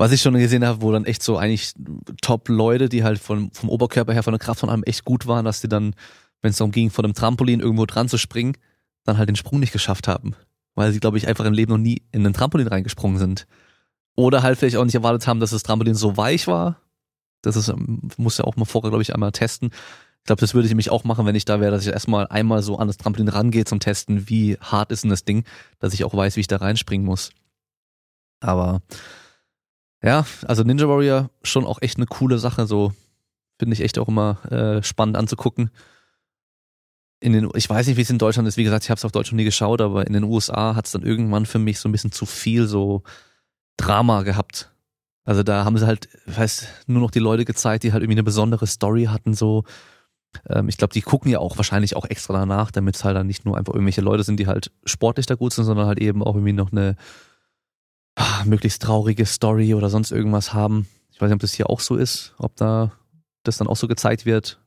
Was 0.00 0.12
ich 0.12 0.22
schon 0.22 0.32
gesehen 0.32 0.64
habe, 0.64 0.80
wo 0.80 0.92
dann 0.92 1.04
echt 1.04 1.22
so 1.22 1.36
eigentlich 1.36 1.74
Top-Leute, 2.22 2.88
die 2.88 3.04
halt 3.04 3.18
von, 3.18 3.50
vom 3.50 3.68
Oberkörper 3.68 4.14
her, 4.14 4.22
von 4.22 4.32
der 4.32 4.38
Kraft 4.38 4.60
von 4.60 4.70
allem 4.70 4.82
echt 4.84 5.04
gut 5.04 5.26
waren, 5.26 5.44
dass 5.44 5.60
die 5.60 5.68
dann, 5.68 5.94
wenn 6.40 6.52
es 6.52 6.56
darum 6.56 6.72
ging, 6.72 6.88
von 6.88 7.04
einem 7.04 7.12
Trampolin 7.12 7.60
irgendwo 7.60 7.84
dran 7.84 8.08
zu 8.08 8.16
springen, 8.16 8.56
dann 9.04 9.18
halt 9.18 9.28
den 9.28 9.36
Sprung 9.36 9.60
nicht 9.60 9.74
geschafft 9.74 10.08
haben. 10.08 10.34
Weil 10.74 10.92
sie, 10.92 11.00
glaube 11.00 11.18
ich, 11.18 11.28
einfach 11.28 11.44
im 11.44 11.52
Leben 11.52 11.72
noch 11.72 11.78
nie 11.78 12.00
in 12.12 12.24
einen 12.24 12.32
Trampolin 12.32 12.68
reingesprungen 12.68 13.18
sind. 13.18 13.46
Oder 14.16 14.42
halt 14.42 14.58
vielleicht 14.58 14.76
auch 14.76 14.86
nicht 14.86 14.94
erwartet 14.94 15.26
haben, 15.26 15.38
dass 15.38 15.50
das 15.50 15.64
Trampolin 15.64 15.94
so 15.94 16.16
weich 16.16 16.46
war. 16.46 16.80
Das 17.42 17.56
ist, 17.56 17.68
ähm, 17.68 18.08
muss 18.16 18.38
ja 18.38 18.44
auch 18.46 18.56
mal 18.56 18.64
vorher, 18.64 18.88
glaube 18.88 19.02
ich, 19.02 19.12
einmal 19.12 19.32
testen. 19.32 19.68
Ich 19.70 20.24
glaube, 20.24 20.40
das 20.40 20.54
würde 20.54 20.64
ich 20.64 20.70
nämlich 20.70 20.88
auch 20.88 21.04
machen, 21.04 21.26
wenn 21.26 21.36
ich 21.36 21.44
da 21.44 21.60
wäre, 21.60 21.72
dass 21.72 21.84
ich 21.86 21.92
erstmal 21.92 22.26
einmal 22.28 22.62
so 22.62 22.78
an 22.78 22.86
das 22.86 22.96
Trampolin 22.96 23.28
rangehe 23.28 23.66
zum 23.66 23.80
Testen, 23.80 24.30
wie 24.30 24.56
hart 24.62 24.92
ist 24.92 25.04
denn 25.04 25.10
das 25.10 25.26
Ding, 25.26 25.44
dass 25.78 25.92
ich 25.92 26.04
auch 26.04 26.14
weiß, 26.14 26.36
wie 26.36 26.40
ich 26.40 26.48
da 26.48 26.56
reinspringen 26.56 27.04
muss. 27.04 27.32
Aber 28.40 28.80
ja, 30.02 30.24
also 30.46 30.62
Ninja 30.62 30.88
Warrior 30.88 31.30
schon 31.42 31.64
auch 31.64 31.82
echt 31.82 31.96
eine 31.96 32.06
coole 32.06 32.38
Sache, 32.38 32.66
so 32.66 32.92
finde 33.58 33.74
ich 33.74 33.82
echt 33.82 33.98
auch 33.98 34.08
immer 34.08 34.38
äh, 34.50 34.82
spannend 34.82 35.16
anzugucken. 35.16 35.70
In 37.20 37.34
den, 37.34 37.50
ich 37.54 37.68
weiß 37.68 37.86
nicht, 37.86 37.98
wie 37.98 38.02
es 38.02 38.08
in 38.08 38.16
Deutschland 38.16 38.48
ist. 38.48 38.56
Wie 38.56 38.64
gesagt, 38.64 38.84
ich 38.84 38.90
habe 38.90 38.96
es 38.96 39.04
auf 39.04 39.12
Deutsch 39.12 39.30
noch 39.30 39.36
nie 39.36 39.44
geschaut, 39.44 39.82
aber 39.82 40.06
in 40.06 40.14
den 40.14 40.24
USA 40.24 40.74
hat 40.74 40.86
es 40.86 40.92
dann 40.92 41.02
irgendwann 41.02 41.44
für 41.44 41.58
mich 41.58 41.78
so 41.78 41.88
ein 41.88 41.92
bisschen 41.92 42.12
zu 42.12 42.24
viel 42.24 42.66
so 42.66 43.02
Drama 43.76 44.22
gehabt. 44.22 44.72
Also 45.24 45.42
da 45.42 45.66
haben 45.66 45.76
sie 45.76 45.86
halt, 45.86 46.08
ich 46.26 46.38
weiß, 46.38 46.66
nur 46.86 47.02
noch 47.02 47.10
die 47.10 47.18
Leute 47.18 47.44
gezeigt, 47.44 47.84
die 47.84 47.92
halt 47.92 48.02
irgendwie 48.02 48.14
eine 48.14 48.22
besondere 48.22 48.66
Story 48.66 49.04
hatten. 49.04 49.34
So, 49.34 49.64
ähm, 50.48 50.70
ich 50.70 50.78
glaube, 50.78 50.94
die 50.94 51.02
gucken 51.02 51.30
ja 51.30 51.40
auch 51.40 51.58
wahrscheinlich 51.58 51.94
auch 51.94 52.06
extra 52.06 52.32
danach, 52.32 52.70
damit 52.70 52.96
es 52.96 53.04
halt 53.04 53.16
dann 53.16 53.26
nicht 53.26 53.44
nur 53.44 53.58
einfach 53.58 53.74
irgendwelche 53.74 54.00
Leute 54.00 54.22
sind, 54.22 54.40
die 54.40 54.46
halt 54.46 54.72
sportlich 54.84 55.26
da 55.26 55.34
gut 55.34 55.52
sind, 55.52 55.64
sondern 55.64 55.86
halt 55.86 56.00
eben 56.00 56.22
auch 56.22 56.34
irgendwie 56.34 56.54
noch 56.54 56.72
eine 56.72 56.96
möglichst 58.44 58.82
traurige 58.82 59.26
Story 59.26 59.74
oder 59.74 59.90
sonst 59.90 60.10
irgendwas 60.12 60.52
haben. 60.52 60.86
Ich 61.12 61.20
weiß 61.20 61.28
nicht, 61.28 61.34
ob 61.36 61.40
das 61.40 61.52
hier 61.52 61.70
auch 61.70 61.80
so 61.80 61.96
ist, 61.96 62.34
ob 62.38 62.56
da 62.56 62.92
das 63.44 63.58
dann 63.58 63.68
auch 63.68 63.76
so 63.76 63.88
gezeigt 63.88 64.26
wird. 64.26 64.58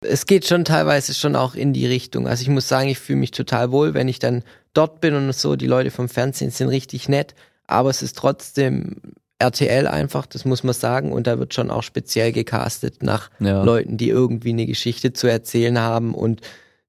Es 0.00 0.26
geht 0.26 0.46
schon 0.46 0.64
teilweise 0.64 1.14
schon 1.14 1.34
auch 1.34 1.54
in 1.54 1.72
die 1.72 1.86
Richtung. 1.86 2.28
Also 2.28 2.42
ich 2.42 2.48
muss 2.48 2.68
sagen, 2.68 2.88
ich 2.88 2.98
fühle 2.98 3.18
mich 3.20 3.30
total 3.30 3.72
wohl, 3.72 3.94
wenn 3.94 4.08
ich 4.08 4.18
dann 4.18 4.42
dort 4.74 5.00
bin 5.00 5.14
und 5.14 5.34
so. 5.34 5.56
Die 5.56 5.66
Leute 5.66 5.90
vom 5.90 6.08
Fernsehen 6.08 6.50
sind 6.50 6.68
richtig 6.68 7.08
nett, 7.08 7.34
aber 7.66 7.90
es 7.90 8.02
ist 8.02 8.18
trotzdem 8.18 8.96
RTL 9.38 9.86
einfach, 9.86 10.26
das 10.26 10.44
muss 10.44 10.62
man 10.62 10.74
sagen. 10.74 11.10
Und 11.12 11.26
da 11.26 11.38
wird 11.38 11.54
schon 11.54 11.70
auch 11.70 11.82
speziell 11.82 12.32
gecastet 12.32 13.02
nach 13.02 13.30
Ja. 13.40 13.62
Leuten, 13.62 13.96
die 13.96 14.08
irgendwie 14.10 14.50
eine 14.50 14.66
Geschichte 14.66 15.12
zu 15.12 15.26
erzählen 15.26 15.78
haben 15.78 16.14
und 16.14 16.42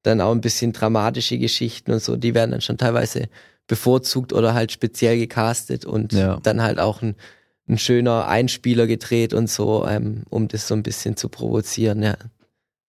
dann 0.03 0.21
auch 0.21 0.31
ein 0.31 0.41
bisschen 0.41 0.73
dramatische 0.73 1.37
Geschichten 1.39 1.91
und 1.91 2.03
so. 2.03 2.15
Die 2.17 2.35
werden 2.35 2.51
dann 2.51 2.61
schon 2.61 2.77
teilweise 2.77 3.27
bevorzugt 3.67 4.33
oder 4.33 4.53
halt 4.53 4.71
speziell 4.71 5.17
gecastet 5.17 5.85
und 5.85 6.13
Ja. 6.13 6.39
dann 6.43 6.61
halt 6.61 6.79
auch 6.79 7.01
ein, 7.01 7.15
ein 7.67 7.77
schöner 7.77 8.27
Einspieler 8.27 8.85
gedreht 8.87 9.33
und 9.33 9.49
so, 9.49 9.85
ähm, 9.87 10.23
um 10.29 10.47
das 10.47 10.67
so 10.67 10.75
ein 10.75 10.83
bisschen 10.83 11.17
zu 11.17 11.29
provozieren, 11.29 12.03
ja. 12.03 12.15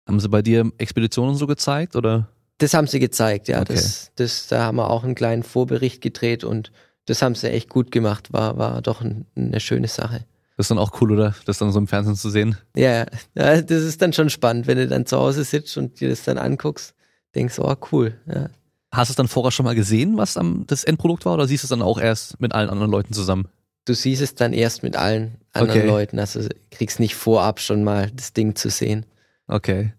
Haben 0.08 0.20
sie 0.20 0.30
bei 0.30 0.42
dir 0.42 0.72
Expeditionen 0.80 1.36
so 1.36 1.48
gezeigt 1.48 1.96
oder? 1.96 2.28
Das 2.58 2.74
haben 2.74 2.88
sie 2.88 3.00
gezeigt, 3.00 3.48
ja. 3.48 3.62
Okay. 3.62 3.74
Das, 3.74 4.12
das, 4.16 4.48
da 4.48 4.64
haben 4.64 4.78
wir 4.78 4.90
auch 4.90 5.04
einen 5.04 5.16
kleinen 5.16 5.44
Vorbericht 5.44 6.02
gedreht 6.02 6.44
und 6.44 6.72
das 7.06 7.22
haben 7.22 7.36
sie 7.36 7.50
echt 7.52 7.70
gut 7.70 7.92
gemacht. 7.92 8.32
War, 8.34 8.58
war 8.58 8.82
doch 8.82 9.02
ein, 9.02 9.26
eine 9.36 9.60
schöne 9.60 9.88
Sache. 9.88 10.26
Das 10.56 10.66
ist 10.66 10.72
dann 10.72 10.78
auch 10.78 11.02
cool, 11.02 11.12
oder? 11.14 11.36
Das 11.46 11.58
dann 11.58 11.72
so 11.72 11.80
im 11.80 11.88
Fernsehen 11.88 12.16
zu 12.16 12.30
sehen. 12.30 12.58
Ja, 12.76 13.06
ja, 13.36 13.62
das 13.62 13.82
ist 13.84 14.02
dann 14.02 14.14
schon 14.14 14.30
spannend, 14.30 14.68
wenn 14.68 14.78
du 14.78 14.88
dann 14.88 15.06
zu 15.06 15.18
Hause 15.18 15.44
sitzt 15.44 15.76
und 15.78 16.00
dir 16.00 16.10
das 16.10 16.24
dann 16.24 16.38
anguckst, 16.38 16.94
denkst, 17.36 17.58
oh 17.60 17.76
cool. 17.92 18.16
Ja. 18.28 18.50
Hast 18.94 19.10
du 19.10 19.14
es 19.14 19.16
dann 19.16 19.28
vorher 19.28 19.52
schon 19.52 19.66
mal 19.66 19.74
gesehen, 19.76 20.18
was 20.18 20.38
am, 20.38 20.66
das 20.68 20.84
Endprodukt 20.84 21.26
war, 21.26 21.34
oder 21.34 21.48
siehst 21.48 21.64
du 21.64 21.66
es 21.66 21.70
dann 21.70 21.82
auch 21.82 22.00
erst 22.00 22.40
mit 22.40 22.54
allen 22.54 22.70
anderen 22.70 22.92
Leuten 22.92 23.14
zusammen? 23.14 23.48
Du 23.86 23.94
siehst 23.96 24.22
es 24.22 24.36
dann 24.36 24.54
erst 24.54 24.84
mit 24.84 24.96
allen 24.96 25.36
anderen 25.52 25.82
Okay. 25.82 25.88
Leuten, 25.90 26.20
also 26.20 26.42
kriegst 26.72 27.00
nicht 27.00 27.16
vorab 27.16 27.60
schon 27.60 27.84
mal 27.84 28.12
das 28.12 28.34
Ding 28.34 28.56
zu 28.56 28.70
sehen. 28.70 29.06
Okay. 29.48 29.94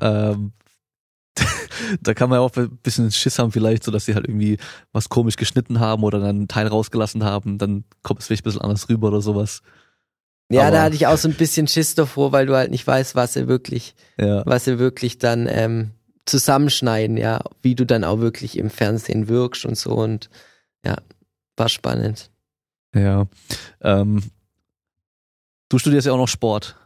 Ähm, 0.00 0.52
da 2.02 2.14
kann 2.14 2.28
man 2.30 2.38
ja 2.38 2.40
auch 2.42 2.54
ein 2.56 2.76
bisschen 2.82 3.10
Schiss 3.10 3.38
haben, 3.38 3.52
vielleicht, 3.52 3.84
so 3.84 3.90
dass 3.90 4.04
sie 4.04 4.14
halt 4.14 4.26
irgendwie 4.28 4.58
was 4.92 5.08
komisch 5.08 5.36
geschnitten 5.36 5.80
haben 5.80 6.04
oder 6.04 6.20
dann 6.20 6.36
einen 6.36 6.48
Teil 6.48 6.66
rausgelassen 6.66 7.24
haben, 7.24 7.58
dann 7.58 7.84
kommt 8.02 8.20
es 8.20 8.26
vielleicht 8.26 8.42
ein 8.42 8.50
bisschen 8.50 8.60
anders 8.62 8.88
rüber 8.88 9.08
oder 9.08 9.22
sowas. 9.22 9.62
Ja, 10.50 10.62
Aber- 10.62 10.70
da 10.72 10.82
hatte 10.84 10.94
ich 10.94 11.06
auch 11.06 11.16
so 11.18 11.28
ein 11.28 11.34
bisschen 11.34 11.66
Schiss 11.68 11.94
davor, 11.94 12.32
weil 12.32 12.46
du 12.46 12.54
halt 12.54 12.70
nicht 12.70 12.86
weißt, 12.86 13.14
was 13.14 13.32
sie 13.32 13.48
wirklich, 13.48 13.94
Ja. 14.18 14.44
was 14.46 14.64
sie 14.66 14.78
wirklich 14.78 15.18
dann 15.18 15.48
ähm, 15.50 15.90
zusammenschneiden, 16.26 17.16
ja, 17.16 17.40
wie 17.62 17.74
du 17.74 17.86
dann 17.86 18.04
auch 18.04 18.18
wirklich 18.18 18.58
im 18.58 18.68
Fernsehen 18.70 19.28
wirkst 19.28 19.64
und 19.64 19.78
so 19.78 19.92
und 19.92 20.28
ja, 20.84 20.96
war 21.56 21.68
spannend. 21.68 22.30
Ja. 22.94 23.26
Ähm, 23.80 24.22
du 25.68 25.78
studierst 25.78 26.06
ja 26.06 26.12
auch 26.12 26.18
noch 26.18 26.28
Sport 26.28 26.76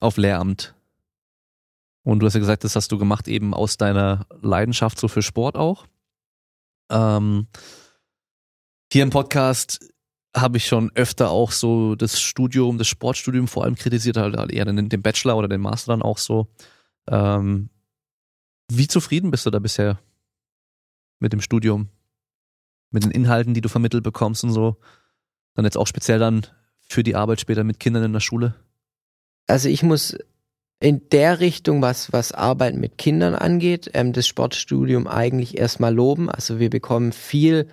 auf 0.00 0.16
Lehramt. 0.16 0.74
Und 2.02 2.20
du 2.20 2.26
hast 2.26 2.34
ja 2.34 2.40
gesagt, 2.40 2.62
das 2.62 2.76
hast 2.76 2.92
du 2.92 2.98
gemacht 2.98 3.26
eben 3.26 3.52
aus 3.52 3.78
deiner 3.78 4.26
Leidenschaft 4.40 4.98
so 4.98 5.08
für 5.08 5.22
Sport 5.22 5.56
auch. 5.56 5.86
Ähm, 6.90 7.48
hier 8.92 9.02
im 9.02 9.10
Podcast 9.10 9.92
habe 10.34 10.58
ich 10.58 10.66
schon 10.66 10.92
öfter 10.94 11.30
auch 11.30 11.50
so 11.50 11.96
das 11.96 12.20
Studium, 12.20 12.78
das 12.78 12.86
Sportstudium 12.86 13.48
vor 13.48 13.64
allem 13.64 13.74
kritisiert, 13.74 14.16
halt 14.16 14.52
eher 14.52 14.64
den, 14.66 14.88
den 14.88 15.02
Bachelor 15.02 15.36
oder 15.36 15.48
den 15.48 15.60
Master 15.60 15.92
dann 15.92 16.02
auch 16.02 16.18
so. 16.18 16.46
Ähm, 17.08 17.70
wie 18.70 18.88
zufrieden 18.88 19.30
bist 19.30 19.46
du 19.46 19.50
da 19.50 19.58
bisher 19.58 19.98
mit 21.18 21.32
dem 21.32 21.40
Studium? 21.40 21.88
Mit 22.90 23.04
den 23.04 23.10
Inhalten, 23.10 23.54
die 23.54 23.60
du 23.60 23.68
vermittelt 23.68 24.02
bekommst 24.02 24.44
und 24.44 24.52
so? 24.52 24.76
Dann 25.54 25.64
jetzt 25.64 25.76
auch 25.76 25.86
speziell 25.86 26.18
dann 26.18 26.46
für 26.88 27.02
die 27.02 27.16
Arbeit 27.16 27.40
später 27.40 27.64
mit 27.64 27.80
Kindern 27.80 28.04
in 28.04 28.12
der 28.12 28.20
Schule? 28.20 28.54
Also 29.46 29.68
ich 29.68 29.82
muss 29.82 30.16
in 30.78 31.08
der 31.10 31.40
Richtung, 31.40 31.82
was, 31.82 32.12
was 32.12 32.32
Arbeit 32.32 32.74
mit 32.74 32.98
Kindern 32.98 33.34
angeht, 33.34 33.90
ähm, 33.94 34.12
das 34.12 34.26
Sportstudium 34.26 35.06
eigentlich 35.06 35.58
erstmal 35.58 35.94
loben. 35.94 36.30
Also 36.30 36.58
wir 36.58 36.70
bekommen 36.70 37.12
viel, 37.12 37.68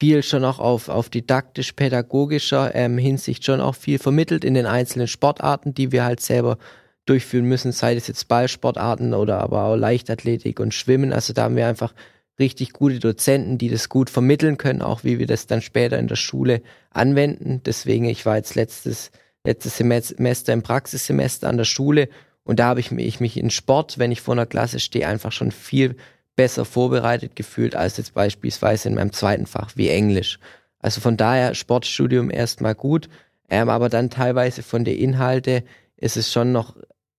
viel 0.00 0.22
schon 0.22 0.44
auch 0.44 0.58
auf, 0.58 0.88
auf 0.88 1.08
didaktisch-pädagogischer 1.08 2.74
ähm, 2.74 2.98
Hinsicht 2.98 3.44
schon 3.44 3.60
auch 3.60 3.74
viel 3.74 3.98
vermittelt 3.98 4.44
in 4.44 4.54
den 4.54 4.66
einzelnen 4.66 5.06
Sportarten, 5.06 5.72
die 5.72 5.92
wir 5.92 6.04
halt 6.04 6.20
selber 6.20 6.58
durchführen 7.06 7.46
müssen, 7.46 7.72
sei 7.72 7.94
es 7.94 8.08
jetzt 8.08 8.28
Ballsportarten 8.28 9.14
oder 9.14 9.40
aber 9.40 9.64
auch 9.64 9.76
Leichtathletik 9.76 10.60
und 10.60 10.74
Schwimmen. 10.74 11.12
Also 11.12 11.32
da 11.32 11.44
haben 11.44 11.56
wir 11.56 11.66
einfach 11.66 11.94
richtig 12.38 12.72
gute 12.72 12.98
Dozenten, 12.98 13.58
die 13.58 13.70
das 13.70 13.88
gut 13.88 14.10
vermitteln 14.10 14.58
können, 14.58 14.82
auch 14.82 15.04
wie 15.04 15.18
wir 15.18 15.26
das 15.26 15.46
dann 15.46 15.62
später 15.62 15.98
in 15.98 16.08
der 16.08 16.16
Schule 16.16 16.62
anwenden. 16.90 17.62
Deswegen, 17.64 18.04
ich 18.06 18.26
war 18.26 18.36
jetzt 18.36 18.54
letztes, 18.54 19.10
letztes 19.44 19.76
Semester 19.78 20.52
im 20.52 20.62
Praxissemester 20.62 21.48
an 21.48 21.56
der 21.56 21.64
Schule 21.64 22.08
und 22.44 22.60
da 22.60 22.66
habe 22.66 22.80
ich 22.80 22.90
mich, 22.90 23.06
ich 23.06 23.20
mich 23.20 23.36
in 23.36 23.50
Sport, 23.50 23.98
wenn 23.98 24.12
ich 24.12 24.20
vor 24.20 24.34
einer 24.34 24.46
Klasse 24.46 24.78
stehe, 24.78 25.08
einfach 25.08 25.32
schon 25.32 25.50
viel 25.50 25.96
besser 26.36 26.64
vorbereitet 26.64 27.34
gefühlt 27.34 27.74
als 27.74 27.96
jetzt 27.96 28.14
beispielsweise 28.14 28.88
in 28.88 28.94
meinem 28.94 29.12
zweiten 29.12 29.46
Fach 29.46 29.72
wie 29.74 29.88
Englisch. 29.88 30.38
Also 30.78 31.00
von 31.00 31.16
daher 31.16 31.54
Sportstudium 31.54 32.30
erstmal 32.30 32.74
gut, 32.74 33.08
ähm, 33.48 33.68
aber 33.68 33.88
dann 33.88 34.10
teilweise 34.10 34.62
von 34.62 34.84
der 34.84 34.98
Inhalte 34.98 35.64
ist 35.96 36.16
es 36.16 36.30
schon 36.30 36.52
noch 36.52 36.76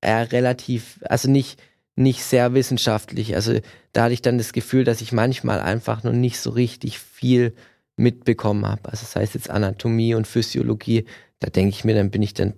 eher 0.08 0.32
relativ, 0.32 1.00
also 1.04 1.30
nicht 1.30 1.60
nicht 1.98 2.24
sehr 2.24 2.54
wissenschaftlich. 2.54 3.36
Also 3.36 3.60
da 3.92 4.04
hatte 4.04 4.14
ich 4.14 4.22
dann 4.22 4.38
das 4.38 4.54
Gefühl, 4.54 4.84
dass 4.84 5.02
ich 5.02 5.12
manchmal 5.12 5.60
einfach 5.60 6.04
noch 6.04 6.14
nicht 6.14 6.40
so 6.40 6.52
richtig 6.52 7.00
viel 7.00 7.56
mitbekommen 7.98 8.66
habe. 8.68 8.90
Also 8.90 9.02
das 9.02 9.16
heißt 9.16 9.34
jetzt 9.34 9.50
Anatomie 9.50 10.14
und 10.14 10.28
Physiologie, 10.28 11.06
da 11.40 11.50
denke 11.50 11.70
ich 11.70 11.84
mir, 11.84 11.96
dann 11.96 12.12
bin 12.12 12.22
ich 12.22 12.36
dann 12.36 12.54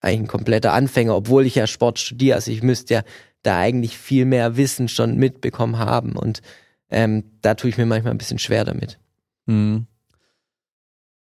eigentlich 0.00 0.20
ein 0.20 0.26
kompletter 0.28 0.72
Anfänger, 0.72 1.16
obwohl 1.16 1.44
ich 1.44 1.56
ja 1.56 1.66
Sport 1.66 1.98
studiere. 1.98 2.36
Also 2.36 2.52
ich 2.52 2.62
müsste 2.62 2.94
ja 2.94 3.02
da 3.42 3.58
eigentlich 3.58 3.98
viel 3.98 4.24
mehr 4.24 4.56
Wissen 4.56 4.88
schon 4.88 5.16
mitbekommen 5.16 5.78
haben. 5.78 6.12
Und 6.12 6.40
ähm, 6.88 7.24
da 7.42 7.54
tue 7.54 7.70
ich 7.70 7.78
mir 7.78 7.86
manchmal 7.86 8.12
ein 8.12 8.18
bisschen 8.18 8.38
schwer 8.38 8.64
damit. 8.64 9.00
Mhm. 9.46 9.88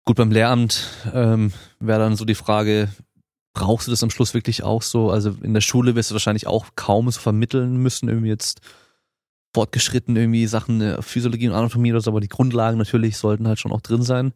Gut, 0.05 0.17
beim 0.17 0.31
Lehramt 0.31 0.89
ähm, 1.11 1.51
wäre 1.79 1.99
dann 1.99 2.15
so 2.15 2.25
die 2.25 2.35
Frage, 2.35 2.89
brauchst 3.53 3.87
du 3.87 3.91
das 3.91 4.03
am 4.03 4.09
Schluss 4.09 4.33
wirklich 4.33 4.63
auch 4.63 4.81
so? 4.81 5.09
Also 5.09 5.35
in 5.41 5.53
der 5.53 5.61
Schule 5.61 5.95
wirst 5.95 6.11
du 6.11 6.15
wahrscheinlich 6.15 6.47
auch 6.47 6.67
kaum 6.75 7.09
so 7.11 7.19
vermitteln 7.19 7.77
müssen, 7.77 8.09
irgendwie 8.09 8.29
jetzt 8.29 8.61
fortgeschritten 9.53 10.15
irgendwie 10.15 10.47
Sachen 10.47 10.81
äh, 10.81 11.01
Physiologie 11.01 11.49
und 11.49 11.55
Anatomie 11.55 11.91
oder 11.91 12.01
so, 12.01 12.11
aber 12.11 12.21
die 12.21 12.29
Grundlagen 12.29 12.77
natürlich 12.77 13.17
sollten 13.17 13.47
halt 13.47 13.59
schon 13.59 13.71
auch 13.71 13.81
drin 13.81 14.01
sein. 14.01 14.33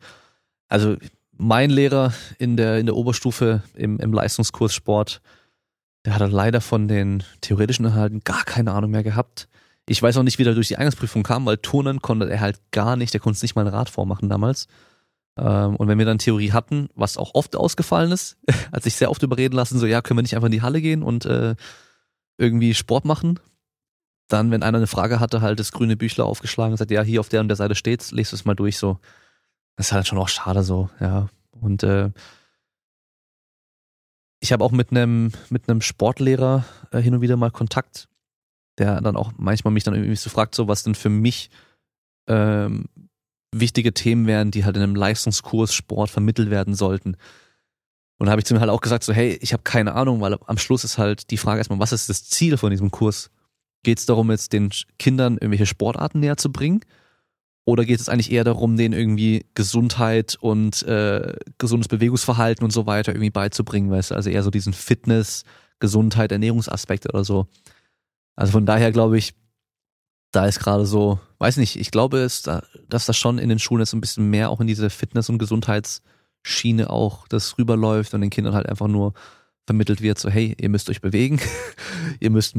Also 0.68 0.98
mein 1.32 1.70
Lehrer 1.70 2.14
in 2.38 2.58
der, 2.58 2.80
in 2.80 2.86
der 2.86 2.96
Oberstufe 2.96 3.64
im, 3.74 4.00
im 4.00 4.14
Leistungskurs 4.14 4.74
Sport, 4.74 5.22
der 6.06 6.16
hat 6.16 6.32
leider 6.32 6.62
von 6.62 6.88
den 6.88 7.24
theoretischen 7.42 7.86
Inhalten 7.86 8.22
gar 8.24 8.44
keine 8.44 8.74
Ahnung 8.74 8.92
mehr 8.92 9.04
gehabt. 9.04 9.48
Ich 9.88 10.02
weiß 10.02 10.18
auch 10.18 10.24
nicht, 10.24 10.40
wie 10.40 10.44
der 10.44 10.54
durch 10.54 10.68
die 10.68 10.78
Eingangsprüfung 10.78 11.24
kam, 11.24 11.46
weil 11.46 11.58
Turnen 11.58 12.02
konnte 12.02 12.30
er 12.30 12.40
halt 12.42 12.60
gar 12.72 12.96
nicht, 12.96 13.14
der 13.14 13.22
konnte 13.22 13.44
nicht 13.44 13.56
mal 13.56 13.66
ein 13.66 13.74
Rad 13.74 13.90
vormachen 13.90 14.30
damals. 14.30 14.68
Ähm, 15.38 15.76
und 15.76 15.88
wenn 15.88 15.98
wir 15.98 16.06
dann 16.06 16.18
Theorie 16.18 16.52
hatten, 16.52 16.90
was 16.96 17.18
auch 17.18 17.34
oft 17.34 17.56
ausgefallen 17.56 18.12
ist, 18.12 18.38
hat 18.72 18.84
sich 18.84 18.96
sehr 18.96 19.12
oft 19.12 19.24
überreden 19.24 19.56
lassen, 19.56 19.80
so 19.80 19.86
ja, 19.86 20.02
können 20.02 20.18
wir 20.18 20.22
nicht 20.22 20.36
einfach 20.36 20.48
in 20.48 20.52
die 20.52 20.62
Halle 20.62 20.82
gehen 20.82 21.04
und 21.04 21.26
äh, 21.26 21.56
irgendwie 22.38 22.74
Sport 22.74 23.06
machen. 23.06 23.40
Dann, 24.28 24.50
wenn 24.50 24.64
einer 24.64 24.78
eine 24.78 24.88
Frage 24.88 25.20
hatte, 25.20 25.42
halt 25.42 25.60
das 25.60 25.72
grüne 25.72 25.96
Büchler 25.96 26.26
aufgeschlagen 26.26 26.74
und 26.74 26.78
sagt, 26.78 26.92
ja, 26.92 27.04
hier 27.04 27.20
auf 27.20 27.30
der 27.30 27.42
und 27.42 27.48
der 27.48 27.58
Seite 27.58 27.76
steht's, 27.76 28.12
lest 28.12 28.34
es 28.34 28.46
mal 28.46 28.56
durch, 28.56 28.78
so. 28.78 29.00
Das 29.76 29.88
ist 29.88 29.94
halt 29.94 30.08
schon 30.08 30.18
auch 30.18 30.30
schade 30.30 30.64
so, 30.64 30.90
ja. 31.00 31.30
Und 31.52 31.84
äh, 31.84 32.12
ich 34.40 34.52
habe 34.52 34.64
auch 34.64 34.72
mit 34.72 34.92
einem 34.92 35.32
mit 35.50 35.70
einem 35.70 35.82
Sportlehrer 35.82 36.66
äh, 36.92 37.00
hin 37.00 37.14
und 37.14 37.22
wieder 37.22 37.38
mal 37.38 37.52
Kontakt, 37.52 38.08
der 38.78 39.02
dann 39.02 39.16
auch 39.16 39.32
manchmal 39.38 39.74
mich 39.74 39.84
dann 39.84 39.96
irgendwie 39.96 40.16
so 40.16 40.30
fragt, 40.30 40.56
so 40.56 40.68
was 40.68 40.84
denn 40.84 40.96
für 40.96 41.10
mich 41.10 41.50
ähm, 42.28 42.86
wichtige 43.54 43.94
Themen 43.94 44.28
wären, 44.28 44.52
die 44.52 44.66
halt 44.66 44.76
in 44.76 44.84
einem 44.84 44.96
Leistungskurs 44.96 45.74
Sport 45.74 46.10
vermittelt 46.10 46.50
werden 46.50 46.76
sollten. 46.76 47.18
Und 48.18 48.28
da 48.28 48.32
habe 48.32 48.40
ich 48.40 48.46
zu 48.46 48.54
ihm 48.54 48.60
halt 48.60 48.70
auch 48.70 48.82
gesagt, 48.82 49.04
so, 49.04 49.14
hey, 49.14 49.38
ich 49.42 49.54
habe 49.54 49.64
keine 49.64 49.94
Ahnung, 49.94 50.22
weil 50.22 50.38
am 50.46 50.58
Schluss 50.58 50.84
ist 50.84 50.98
halt 50.98 51.32
die 51.32 51.38
Frage 51.38 51.60
erstmal, 51.60 51.80
was 51.80 51.92
ist 51.92 52.10
das 52.10 52.24
Ziel 52.24 52.58
von 52.58 52.72
diesem 52.72 52.92
Kurs? 52.92 53.30
Geht 53.84 54.00
es 54.00 54.06
darum, 54.06 54.32
jetzt 54.32 54.54
den 54.54 54.72
Kindern 54.98 55.34
irgendwelche 55.34 55.66
Sportarten 55.66 56.20
näher 56.22 56.38
zu 56.38 56.52
bringen? 56.52 56.82
Oder 57.66 57.84
geht 57.84 58.00
es 58.00 58.10
eigentlich 58.10 58.32
eher 58.32 58.44
darum, 58.44 58.78
denen 58.78 58.94
irgendwie 58.94 59.46
Gesundheit 59.56 60.38
und 60.40 60.84
äh, 60.84 61.36
gesundes 61.58 61.88
Bewegungsverhalten 61.88 62.64
und 62.64 62.72
so 62.72 62.86
weiter 62.86 63.12
irgendwie 63.12 63.32
beizubringen, 63.32 63.90
weißt 63.90 64.12
du? 64.12 64.16
Also 64.16 64.30
eher 64.30 64.44
so 64.44 64.52
diesen 64.52 64.74
Fitness, 64.74 65.44
Gesundheit, 65.80 66.32
Ernährungsaspekt 66.32 67.12
oder 67.12 67.24
so. 67.24 67.48
Also 68.36 68.52
von 68.52 68.66
daher 68.66 68.92
glaube 68.92 69.18
ich, 69.18 69.34
da 70.32 70.46
ist 70.46 70.60
gerade 70.60 70.86
so, 70.86 71.20
weiß 71.46 71.58
nicht, 71.58 71.76
ich 71.76 71.92
glaube, 71.92 72.28
dass 72.90 73.06
das 73.06 73.18
schon 73.18 73.38
in 73.38 73.50
den 73.50 73.60
Schulen 73.60 73.82
jetzt 73.82 73.94
ein 73.94 74.02
bisschen 74.02 74.32
mehr 74.32 74.50
auch 74.50 74.62
in 74.62 74.66
diese 74.66 74.90
Fitness- 74.90 75.30
und 75.30 75.38
Gesundheitsschiene 75.38 76.90
auch 76.90 77.28
das 77.28 77.60
rüberläuft 77.60 78.16
und 78.16 78.22
den 78.22 78.32
Kindern 78.32 78.56
halt 78.56 78.68
einfach 78.68 78.88
nur 78.88 79.14
vermittelt 79.68 80.02
wird, 80.02 80.18
so 80.18 80.28
hey, 80.28 80.56
ihr 80.60 80.70
müsst 80.70 80.90
euch 80.90 81.02
bewegen, 81.02 81.40
ihr 82.20 82.32
müsst 82.32 82.56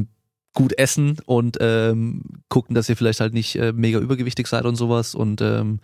gut 0.54 0.78
essen 0.78 1.18
und 1.26 1.58
ähm, 1.60 2.22
gucken, 2.48 2.76
dass 2.76 2.88
ihr 2.88 2.96
vielleicht 2.96 3.18
halt 3.18 3.34
nicht 3.34 3.56
äh, 3.56 3.72
mega 3.72 3.98
übergewichtig 3.98 4.46
seid 4.46 4.64
und 4.64 4.76
sowas 4.76 5.16
und 5.16 5.40
ähm, 5.40 5.80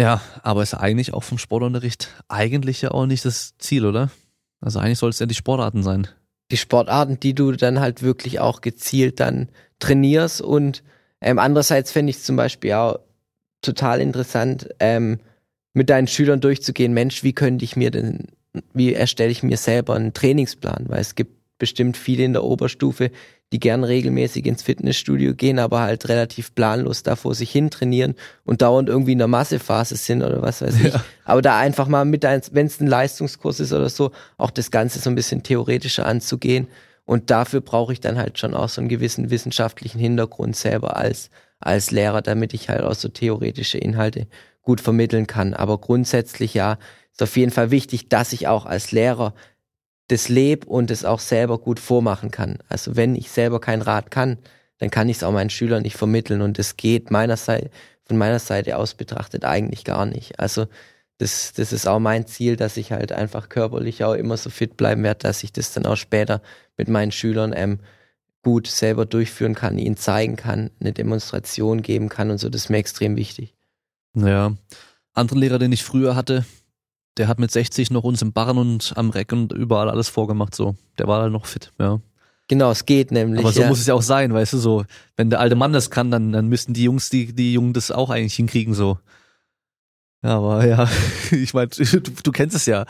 ja, 0.00 0.22
aber 0.42 0.62
ist 0.62 0.72
eigentlich 0.72 1.12
auch 1.12 1.22
vom 1.22 1.36
Sportunterricht 1.36 2.08
eigentlich 2.28 2.80
ja 2.80 2.92
auch 2.92 3.04
nicht 3.04 3.26
das 3.26 3.58
Ziel, 3.58 3.84
oder? 3.84 4.10
Also 4.62 4.78
eigentlich 4.78 4.98
soll 4.98 5.10
es 5.10 5.18
ja 5.18 5.26
die 5.26 5.34
Sportarten 5.34 5.82
sein. 5.82 6.08
Die 6.50 6.56
Sportarten, 6.56 7.20
die 7.20 7.34
du 7.34 7.52
dann 7.52 7.78
halt 7.78 8.00
wirklich 8.00 8.40
auch 8.40 8.62
gezielt 8.62 9.20
dann 9.20 9.50
trainierst 9.80 10.40
und 10.40 10.82
ähm, 11.20 11.38
andererseits 11.38 11.92
fände 11.92 12.10
ich 12.10 12.22
zum 12.22 12.36
Beispiel 12.36 12.72
auch 12.72 12.98
total 13.62 14.00
interessant, 14.00 14.68
ähm, 14.80 15.18
mit 15.72 15.90
deinen 15.90 16.06
Schülern 16.06 16.40
durchzugehen, 16.40 16.92
Mensch, 16.92 17.22
wie 17.22 17.32
könnte 17.32 17.64
ich 17.64 17.76
mir 17.76 17.90
denn, 17.90 18.28
wie 18.72 18.94
erstelle 18.94 19.30
ich 19.30 19.42
mir 19.42 19.56
selber 19.56 19.94
einen 19.94 20.12
Trainingsplan? 20.12 20.86
Weil 20.88 21.00
es 21.00 21.14
gibt 21.14 21.32
bestimmt 21.58 21.96
viele 21.96 22.24
in 22.24 22.32
der 22.32 22.42
Oberstufe, 22.42 23.10
die 23.52 23.60
gern 23.60 23.84
regelmäßig 23.84 24.46
ins 24.46 24.62
Fitnessstudio 24.62 25.34
gehen, 25.34 25.58
aber 25.58 25.80
halt 25.80 26.08
relativ 26.08 26.54
planlos 26.54 27.02
da 27.02 27.16
vor 27.16 27.34
sich 27.34 27.50
hin 27.50 27.70
trainieren 27.70 28.14
und 28.44 28.62
dauernd 28.62 28.88
irgendwie 28.88 29.12
in 29.12 29.18
der 29.18 29.28
Massephase 29.28 29.96
sind 29.96 30.22
oder 30.22 30.40
was 30.40 30.62
weiß 30.62 30.76
ich. 30.76 30.92
Ja. 30.92 31.04
Aber 31.24 31.42
da 31.42 31.58
einfach 31.58 31.88
mal 31.88 32.04
mit, 32.04 32.22
wenn 32.22 32.66
es 32.66 32.80
ein 32.80 32.86
Leistungskurs 32.86 33.60
ist 33.60 33.72
oder 33.72 33.88
so, 33.88 34.12
auch 34.38 34.50
das 34.50 34.70
Ganze 34.70 35.00
so 35.00 35.10
ein 35.10 35.16
bisschen 35.16 35.42
theoretischer 35.42 36.06
anzugehen 36.06 36.68
und 37.10 37.28
dafür 37.30 37.60
brauche 37.60 37.92
ich 37.92 37.98
dann 37.98 38.18
halt 38.18 38.38
schon 38.38 38.54
auch 38.54 38.68
so 38.68 38.80
einen 38.80 38.88
gewissen 38.88 39.30
wissenschaftlichen 39.30 39.98
Hintergrund 39.98 40.54
selber 40.54 40.96
als, 40.96 41.28
als 41.58 41.90
Lehrer, 41.90 42.22
damit 42.22 42.54
ich 42.54 42.68
halt 42.68 42.82
auch 42.82 42.94
so 42.94 43.08
theoretische 43.08 43.78
Inhalte 43.78 44.28
gut 44.62 44.80
vermitteln 44.80 45.26
kann. 45.26 45.52
Aber 45.52 45.78
grundsätzlich 45.78 46.54
ja, 46.54 46.78
ist 47.10 47.20
auf 47.20 47.36
jeden 47.36 47.50
Fall 47.50 47.72
wichtig, 47.72 48.08
dass 48.10 48.32
ich 48.32 48.46
auch 48.46 48.64
als 48.64 48.92
Lehrer 48.92 49.34
das 50.06 50.28
lebe 50.28 50.68
und 50.68 50.92
es 50.92 51.04
auch 51.04 51.18
selber 51.18 51.58
gut 51.58 51.80
vormachen 51.80 52.30
kann. 52.30 52.58
Also 52.68 52.94
wenn 52.94 53.16
ich 53.16 53.32
selber 53.32 53.60
kein 53.60 53.82
Rat 53.82 54.12
kann, 54.12 54.38
dann 54.78 54.92
kann 54.92 55.08
ich 55.08 55.16
es 55.16 55.24
auch 55.24 55.32
meinen 55.32 55.50
Schülern 55.50 55.82
nicht 55.82 55.96
vermitteln 55.96 56.42
und 56.42 56.60
das 56.60 56.76
geht 56.76 57.10
meiner 57.10 57.36
Seite, 57.36 57.70
von 58.04 58.18
meiner 58.18 58.38
Seite 58.38 58.76
aus 58.76 58.94
betrachtet 58.94 59.44
eigentlich 59.44 59.82
gar 59.82 60.06
nicht. 60.06 60.38
Also 60.38 60.68
das, 61.20 61.52
das 61.52 61.74
ist 61.74 61.86
auch 61.86 61.98
mein 61.98 62.26
Ziel, 62.26 62.56
dass 62.56 62.78
ich 62.78 62.92
halt 62.92 63.12
einfach 63.12 63.50
körperlich 63.50 64.04
auch 64.04 64.14
immer 64.14 64.38
so 64.38 64.48
fit 64.48 64.78
bleiben 64.78 65.02
werde, 65.02 65.20
dass 65.20 65.44
ich 65.44 65.52
das 65.52 65.70
dann 65.74 65.84
auch 65.84 65.96
später 65.96 66.40
mit 66.78 66.88
meinen 66.88 67.12
Schülern 67.12 67.52
ähm, 67.54 67.80
gut 68.42 68.66
selber 68.66 69.04
durchführen 69.04 69.54
kann, 69.54 69.78
ihnen 69.78 69.98
zeigen 69.98 70.36
kann, 70.36 70.70
eine 70.80 70.92
Demonstration 70.92 71.82
geben 71.82 72.08
kann 72.08 72.30
und 72.30 72.38
so. 72.38 72.48
Das 72.48 72.62
ist 72.62 72.70
mir 72.70 72.78
extrem 72.78 73.16
wichtig. 73.16 73.54
Ja. 74.14 74.54
Andere 75.12 75.38
Lehrer, 75.38 75.58
den 75.58 75.72
ich 75.72 75.84
früher 75.84 76.16
hatte, 76.16 76.46
der 77.18 77.28
hat 77.28 77.38
mit 77.38 77.50
60 77.50 77.90
noch 77.90 78.04
uns 78.04 78.22
im 78.22 78.32
Barren 78.32 78.56
und 78.56 78.94
am 78.96 79.10
Reck 79.10 79.32
und 79.32 79.52
überall 79.52 79.90
alles 79.90 80.08
vorgemacht, 80.08 80.54
so. 80.54 80.74
Der 80.96 81.06
war 81.06 81.20
halt 81.20 81.32
noch 81.32 81.44
fit, 81.44 81.70
ja. 81.78 82.00
Genau, 82.48 82.70
es 82.70 82.86
geht 82.86 83.12
nämlich. 83.12 83.40
Aber 83.40 83.52
so 83.52 83.60
ja. 83.60 83.68
muss 83.68 83.80
es 83.80 83.86
ja 83.86 83.94
auch 83.94 84.02
sein, 84.02 84.32
weißt 84.32 84.54
du, 84.54 84.58
so. 84.58 84.84
Wenn 85.16 85.28
der 85.28 85.40
alte 85.40 85.54
Mann 85.54 85.74
das 85.74 85.90
kann, 85.90 86.10
dann, 86.10 86.32
dann 86.32 86.48
müssten 86.48 86.72
die 86.72 86.84
Jungs, 86.84 87.10
die, 87.10 87.34
die 87.34 87.52
Jungen 87.52 87.74
das 87.74 87.90
auch 87.90 88.08
eigentlich 88.08 88.36
hinkriegen, 88.36 88.72
so. 88.72 88.98
Ja, 90.22 90.36
aber 90.36 90.66
ja, 90.66 90.88
ich 91.30 91.54
meine, 91.54 91.68
du, 91.68 92.00
du, 92.00 92.32
kennst 92.32 92.56
es 92.56 92.66
ja. 92.66 92.84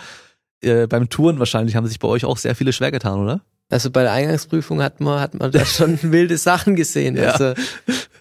Äh, 0.62 0.86
beim 0.86 1.08
Touren 1.08 1.38
wahrscheinlich 1.38 1.76
haben 1.76 1.86
sich 1.86 1.98
bei 1.98 2.08
euch 2.08 2.24
auch 2.24 2.36
sehr 2.36 2.54
viele 2.54 2.72
schwer 2.72 2.90
getan, 2.90 3.20
oder? 3.20 3.40
Also 3.70 3.90
bei 3.90 4.02
der 4.02 4.12
Eingangsprüfung 4.12 4.82
hat 4.82 5.00
man, 5.00 5.20
hat 5.20 5.34
man 5.34 5.52
da 5.52 5.64
schon 5.64 5.98
wilde 6.02 6.36
Sachen 6.36 6.74
gesehen. 6.74 7.16
Ja. 7.16 7.30
Also, 7.30 7.54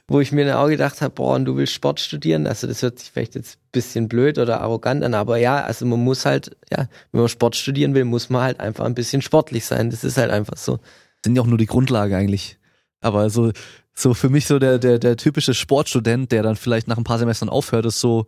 wo 0.07 0.19
ich 0.19 0.31
mir 0.31 0.45
dann 0.45 0.57
auch 0.57 0.67
gedacht 0.69 1.01
habe, 1.01 1.13
boah, 1.13 1.35
und 1.35 1.45
du 1.45 1.57
willst 1.57 1.73
Sport 1.73 1.99
studieren. 1.99 2.47
Also 2.47 2.67
das 2.67 2.81
hört 2.81 2.99
sich 2.99 3.11
vielleicht 3.11 3.35
jetzt 3.35 3.57
ein 3.57 3.71
bisschen 3.71 4.07
blöd 4.07 4.37
oder 4.37 4.61
arrogant 4.61 5.03
an, 5.03 5.13
aber 5.13 5.37
ja, 5.37 5.63
also 5.63 5.85
man 5.85 6.03
muss 6.03 6.25
halt, 6.25 6.55
ja, 6.71 6.87
wenn 7.11 7.21
man 7.21 7.29
Sport 7.29 7.55
studieren 7.55 7.93
will, 7.93 8.05
muss 8.05 8.29
man 8.29 8.41
halt 8.41 8.59
einfach 8.59 8.85
ein 8.85 8.95
bisschen 8.95 9.21
sportlich 9.21 9.65
sein. 9.65 9.89
Das 9.89 10.03
ist 10.03 10.17
halt 10.17 10.31
einfach 10.31 10.57
so. 10.57 10.77
Das 10.77 11.25
sind 11.25 11.35
ja 11.35 11.41
auch 11.41 11.47
nur 11.47 11.57
die 11.57 11.65
Grundlage 11.65 12.15
eigentlich. 12.15 12.57
Aber 13.01 13.29
so, 13.29 13.51
so 13.93 14.13
für 14.13 14.29
mich 14.29 14.45
so 14.45 14.59
der, 14.59 14.77
der, 14.77 14.99
der 14.99 15.17
typische 15.17 15.53
Sportstudent, 15.53 16.31
der 16.31 16.43
dann 16.43 16.55
vielleicht 16.55 16.87
nach 16.87 16.97
ein 16.97 17.03
paar 17.03 17.19
Semestern 17.19 17.49
aufhört, 17.49 17.85
ist 17.85 17.99
so, 17.99 18.25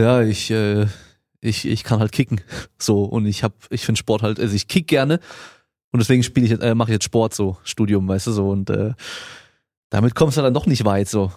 ja, 0.00 0.22
ich, 0.22 0.50
äh, 0.50 0.86
ich, 1.40 1.66
ich 1.66 1.84
kann 1.84 2.00
halt 2.00 2.12
kicken. 2.12 2.40
So, 2.78 3.04
und 3.04 3.26
ich 3.26 3.44
hab, 3.44 3.52
ich 3.70 3.84
finde 3.84 3.98
Sport 3.98 4.22
halt, 4.22 4.40
also 4.40 4.54
ich 4.54 4.66
kick 4.66 4.86
gerne 4.88 5.20
und 5.92 6.00
deswegen 6.00 6.22
spiele 6.22 6.46
ich, 6.46 6.62
äh, 6.62 6.74
mache 6.74 6.90
ich 6.90 6.94
jetzt 6.94 7.04
Sport 7.04 7.34
so, 7.34 7.58
Studium, 7.62 8.08
weißt 8.08 8.28
du, 8.28 8.32
so, 8.32 8.48
und 8.48 8.70
äh, 8.70 8.94
damit 9.90 10.14
kommst 10.14 10.38
du 10.38 10.42
dann 10.42 10.54
doch 10.54 10.66
nicht 10.66 10.84
weit 10.84 11.08
so. 11.08 11.30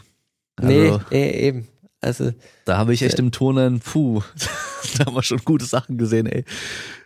Also, 0.56 1.02
nee, 1.12 1.48
eben. 1.48 1.68
Also, 2.00 2.32
da 2.66 2.78
habe 2.78 2.94
ich 2.94 3.02
echt 3.02 3.20
äh, 3.20 3.22
im 3.22 3.32
Turnen, 3.32 3.80
puh, 3.80 4.22
da 4.98 5.06
haben 5.06 5.16
wir 5.16 5.24
schon 5.24 5.42
gute 5.44 5.66
Sachen 5.66 5.98
gesehen, 5.98 6.28
ey. 6.28 6.46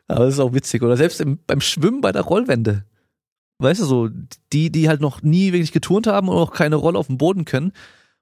Aber 0.08 0.26
das 0.26 0.36
ist 0.36 0.40
auch 0.40 0.54
witzig. 0.54 0.84
Oder 0.84 0.98
selbst 0.98 1.20
im, 1.20 1.40
beim 1.48 1.62
Schwimmen 1.62 2.02
bei 2.02 2.12
der 2.12 2.24
Rollwende. 2.24 2.86
Weißt 3.60 3.82
du, 3.82 3.86
so, 3.86 4.10
die, 4.54 4.72
die 4.72 4.88
halt 4.88 5.02
noch 5.02 5.24
nie 5.24 5.52
wirklich 5.52 5.72
geturnt 5.72 6.08
haben 6.08 6.30
und 6.30 6.38
auch 6.38 6.52
keine 6.52 6.76
Rolle 6.76 7.00
auf 7.00 7.08
dem 7.08 7.18
Boden 7.18 7.46
können 7.46 7.74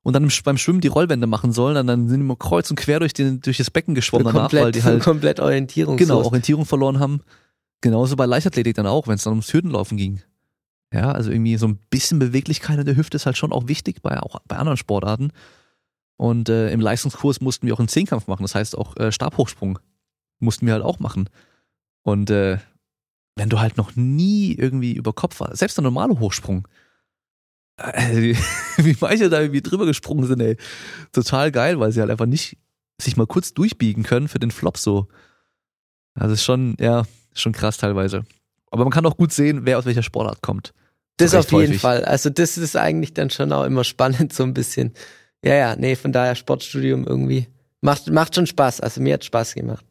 und 0.06 0.14
dann 0.14 0.30
beim 0.44 0.58
Schwimmen 0.60 0.82
die 0.82 0.88
Rollwände 0.88 1.26
machen 1.26 1.52
sollen, 1.52 1.74
dann, 1.74 1.88
dann 1.88 2.08
sind 2.08 2.20
die 2.20 2.26
mal 2.26 2.38
kreuz 2.38 2.70
und 2.70 2.76
quer 2.76 3.00
durch, 3.00 3.14
den, 3.14 3.42
durch 3.42 3.58
das 3.58 3.72
Becken 3.72 3.96
geschwommen 3.96 4.28
danach, 4.28 4.42
komplett, 4.42 4.64
weil 4.64 4.72
die 4.72 4.84
halt 4.84 5.02
komplett 5.02 5.40
Orientierung 5.40 5.98
genau 5.98 6.22
Orientierung 6.22 6.66
verloren 6.66 7.00
haben. 7.00 7.22
Genauso 7.82 8.16
bei 8.16 8.28
Leichtathletik 8.28 8.76
dann 8.76 8.86
auch, 8.86 9.08
wenn 9.08 9.16
es 9.16 9.24
dann 9.24 9.34
ums 9.34 9.52
Hürdenlaufen 9.52 9.98
ging. 9.98 10.22
Ja, 10.94 11.12
also 11.12 11.32
irgendwie 11.32 11.58
so 11.58 11.68
ein 11.68 11.80
bisschen 11.90 12.20
Beweglichkeit 12.20 12.78
in 12.78 12.86
der 12.86 12.96
Hüfte 12.96 13.16
ist 13.16 13.26
halt 13.26 13.36
schon 13.36 13.52
auch 13.52 13.68
wichtig 13.68 14.04
bei 14.04 14.20
auch 14.20 14.40
bei 14.48 14.58
anderen 14.58 14.78
Sportarten. 14.78 15.32
Und 16.18 16.50
äh, 16.50 16.70
im 16.70 16.82
Leistungskurs 16.82 17.42
mussten 17.42 17.66
wir 17.66 17.74
auch 17.74 17.80
einen 17.80 17.88
Zehnkampf 17.88 18.28
machen, 18.28 18.44
das 18.44 18.54
heißt 18.54 18.78
auch 18.78 18.96
äh, 18.98 19.12
Stabhochsprung 19.12 19.80
mussten 20.40 20.68
wir 20.68 20.74
halt 20.74 20.84
auch 20.84 21.00
machen. 21.00 21.30
Und 22.04 22.30
äh, 22.30 22.60
wenn 23.36 23.50
du 23.50 23.60
halt 23.60 23.76
noch 23.76 23.96
nie 23.96 24.54
irgendwie 24.54 24.94
über 24.94 25.14
Kopf 25.14 25.40
warst, 25.40 25.58
selbst 25.58 25.80
der 25.80 25.84
normale 25.84 26.20
Hochsprung, 26.20 26.68
wie 27.78 28.38
manche 29.02 29.30
da 29.30 29.42
irgendwie 29.42 29.62
drüber 29.62 29.86
gesprungen 29.86 30.26
sind, 30.26 30.42
ey, 30.42 30.58
total 31.12 31.52
geil, 31.52 31.80
weil 31.80 31.92
sie 31.92 32.02
halt 32.02 32.12
einfach 32.12 32.26
nicht 32.26 32.58
sich 33.02 33.18
mal 33.18 33.28
kurz 33.28 33.54
durchbiegen 33.54 34.04
können 34.04 34.28
für 34.28 34.40
den 34.40 34.52
Flop 34.52 34.78
so. 34.78 35.08
Also 36.14 36.34
ist 36.34 36.44
schon, 36.44 36.76
ja, 36.80 37.04
schon 37.34 37.52
krass 37.52 37.78
teilweise. 37.78 38.24
Aber 38.72 38.84
man 38.84 38.92
kann 38.92 39.06
auch 39.06 39.18
gut 39.18 39.34
sehen, 39.34 39.66
wer 39.66 39.78
aus 39.78 39.86
welcher 39.86 40.04
Sportart 40.04 40.42
kommt. 40.42 40.74
Das 41.18 41.34
auf 41.34 41.52
jeden 41.52 41.68
häufig. 41.68 41.82
Fall. 41.82 42.04
Also 42.06 42.30
das 42.30 42.58
ist 42.58 42.76
eigentlich 42.76 43.14
dann 43.14 43.30
schon 43.30 43.52
auch 43.52 43.66
immer 43.66 43.84
spannend, 43.86 44.34
so 44.34 44.44
ein 44.44 44.54
bisschen. 44.54 44.94
Ja, 45.44 45.56
ja, 45.56 45.76
nee, 45.76 45.96
von 45.96 46.12
daher 46.12 46.36
Sportstudium 46.36 47.06
irgendwie. 47.06 47.48
Macht, 47.82 48.10
macht 48.10 48.36
schon 48.36 48.48
Spaß. 48.48 48.82
Also 48.82 49.02
mir 49.02 49.16
hat 49.16 49.26
Spaß 49.26 49.54
gemacht. 49.54 49.86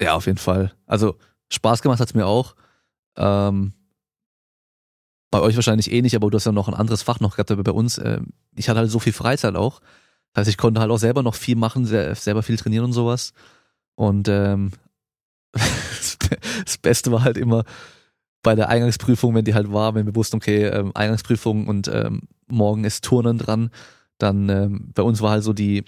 Ja, 0.00 0.14
auf 0.14 0.26
jeden 0.26 0.38
Fall. 0.38 0.72
Also 0.86 1.16
Spaß 1.50 1.82
gemacht 1.82 2.00
hat's 2.00 2.14
mir 2.14 2.26
auch. 2.26 2.54
Ähm, 3.16 3.72
bei 5.34 5.40
euch 5.40 5.56
wahrscheinlich 5.56 5.90
eh 5.90 6.00
nicht, 6.00 6.14
aber 6.14 6.30
du 6.30 6.36
hast 6.36 6.44
ja 6.44 6.52
noch 6.52 6.68
ein 6.68 6.74
anderes 6.74 7.02
Fach 7.02 7.18
noch 7.18 7.32
gehabt, 7.34 7.50
aber 7.50 7.64
bei 7.64 7.72
uns, 7.72 7.98
äh, 7.98 8.20
ich 8.54 8.68
hatte 8.68 8.78
halt 8.78 8.90
so 8.92 9.00
viel 9.00 9.12
Freizeit 9.12 9.56
auch. 9.56 9.80
Das 10.32 10.42
heißt, 10.42 10.50
ich 10.50 10.56
konnte 10.56 10.80
halt 10.80 10.92
auch 10.92 10.98
selber 10.98 11.24
noch 11.24 11.34
viel 11.34 11.56
machen, 11.56 11.86
sehr, 11.86 12.14
selber 12.14 12.44
viel 12.44 12.56
trainieren 12.56 12.84
und 12.84 12.92
sowas. 12.92 13.32
Und 13.96 14.28
ähm, 14.28 14.70
das 15.52 16.78
Beste 16.80 17.10
war 17.10 17.24
halt 17.24 17.36
immer 17.36 17.64
bei 18.44 18.54
der 18.54 18.68
Eingangsprüfung, 18.68 19.34
wenn 19.34 19.44
die 19.44 19.54
halt 19.54 19.72
war, 19.72 19.96
wenn 19.96 20.06
wir 20.06 20.14
wussten, 20.14 20.36
okay, 20.36 20.66
ähm, 20.66 20.92
Eingangsprüfung 20.94 21.66
und 21.66 21.88
ähm, 21.88 22.28
morgen 22.46 22.84
ist 22.84 23.02
Turnen 23.02 23.38
dran, 23.38 23.70
dann 24.18 24.48
ähm, 24.48 24.92
bei 24.94 25.02
uns 25.02 25.20
war 25.20 25.32
halt 25.32 25.42
so 25.42 25.52
die, 25.52 25.82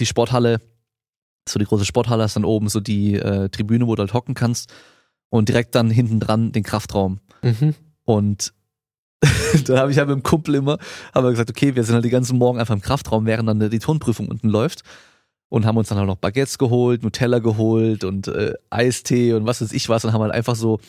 die 0.00 0.06
Sporthalle, 0.06 0.60
so 1.48 1.58
die 1.58 1.64
große 1.64 1.86
Sporthalle 1.86 2.24
ist 2.24 2.36
dann 2.36 2.44
oben 2.44 2.68
so 2.68 2.80
die 2.80 3.14
äh, 3.14 3.48
Tribüne, 3.48 3.86
wo 3.86 3.94
du 3.94 4.00
halt 4.00 4.12
hocken 4.12 4.34
kannst 4.34 4.70
und 5.30 5.48
direkt 5.48 5.74
dann 5.74 5.88
hinten 5.88 6.20
dran 6.20 6.52
den 6.52 6.62
Kraftraum. 6.62 7.20
Mhm. 7.40 7.74
Und 8.10 8.52
da 9.66 9.78
habe 9.78 9.92
ich 9.92 9.98
halt 9.98 10.08
mit 10.08 10.16
dem 10.16 10.22
Kumpel 10.22 10.56
immer, 10.56 10.78
haben 11.14 11.24
wir 11.24 11.30
gesagt, 11.30 11.50
okay, 11.50 11.76
wir 11.76 11.84
sind 11.84 11.94
halt 11.94 12.04
die 12.04 12.10
ganzen 12.10 12.38
Morgen 12.38 12.58
einfach 12.58 12.74
im 12.74 12.80
Kraftraum, 12.80 13.26
während 13.26 13.48
dann 13.48 13.70
die 13.70 13.78
Turnprüfung 13.78 14.28
unten 14.28 14.48
läuft 14.48 14.82
und 15.48 15.66
haben 15.66 15.76
uns 15.76 15.88
dann 15.88 15.98
halt 15.98 16.06
noch 16.06 16.16
Baguettes 16.16 16.58
geholt, 16.58 17.02
Nutella 17.02 17.38
geholt 17.38 18.04
und 18.04 18.28
äh, 18.28 18.54
Eistee 18.70 19.34
und 19.34 19.46
was 19.46 19.60
weiß 19.60 19.72
ich 19.72 19.88
was 19.88 20.04
und 20.04 20.12
haben 20.12 20.22
halt 20.22 20.32
einfach 20.32 20.56
so 20.56 20.80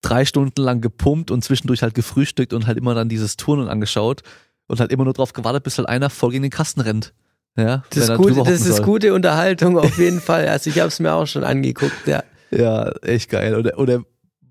drei 0.00 0.24
Stunden 0.24 0.60
lang 0.60 0.80
gepumpt 0.80 1.30
und 1.30 1.44
zwischendurch 1.44 1.82
halt 1.82 1.94
gefrühstückt 1.94 2.52
und 2.52 2.66
halt 2.66 2.78
immer 2.78 2.94
dann 2.94 3.08
dieses 3.08 3.36
Turnen 3.36 3.68
angeschaut 3.68 4.22
und 4.68 4.80
halt 4.80 4.90
immer 4.90 5.04
nur 5.04 5.12
drauf 5.12 5.32
gewartet, 5.32 5.64
bis 5.64 5.78
halt 5.78 5.88
einer 5.88 6.10
voll 6.10 6.30
gegen 6.30 6.42
den 6.42 6.50
Kasten 6.50 6.80
rennt. 6.80 7.12
Ja, 7.56 7.84
das 7.90 8.08
ist, 8.08 8.16
gut, 8.16 8.36
das 8.46 8.66
ist 8.66 8.82
gute 8.82 9.14
Unterhaltung 9.14 9.78
auf 9.78 9.98
jeden 9.98 10.20
Fall. 10.20 10.48
Also 10.48 10.70
ich 10.70 10.78
habe 10.78 10.88
es 10.88 11.00
mir 11.00 11.12
auch 11.12 11.26
schon 11.26 11.44
angeguckt, 11.44 12.06
ja. 12.06 12.22
Ja, 12.50 12.90
echt 13.02 13.30
geil. 13.30 13.54
Oder, 13.54 13.78
oder 13.78 14.02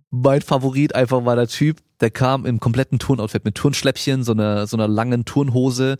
mein 0.09 0.41
Favorit 0.41 0.95
einfach 0.95 1.23
war 1.25 1.35
der 1.35 1.47
Typ, 1.47 1.77
der 2.01 2.11
kam 2.11 2.45
im 2.45 2.59
kompletten 2.59 2.99
Turnoutfit 2.99 3.45
mit 3.45 3.55
Turnschläppchen, 3.55 4.23
so 4.23 4.33
einer 4.33 4.67
so 4.67 4.77
einer 4.77 4.87
langen 4.87 5.25
Turnhose, 5.25 5.97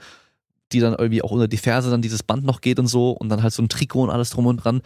die 0.72 0.80
dann 0.80 0.94
irgendwie 0.94 1.22
auch 1.22 1.32
unter 1.32 1.48
die 1.48 1.58
Ferse 1.58 1.92
dann 1.92 2.02
dieses 2.02 2.24
Band 2.24 2.44
noch 2.44 2.62
geht 2.62 2.80
und 2.80 2.88
so 2.88 3.12
und 3.12 3.30
dann 3.30 3.44
halt 3.44 3.54
so 3.54 3.62
ein 3.62 3.70
Trikot 3.70 4.04
und 4.04 4.10
alles 4.10 4.32
drum 4.32 4.48
und 4.48 4.58
dran, 4.58 4.82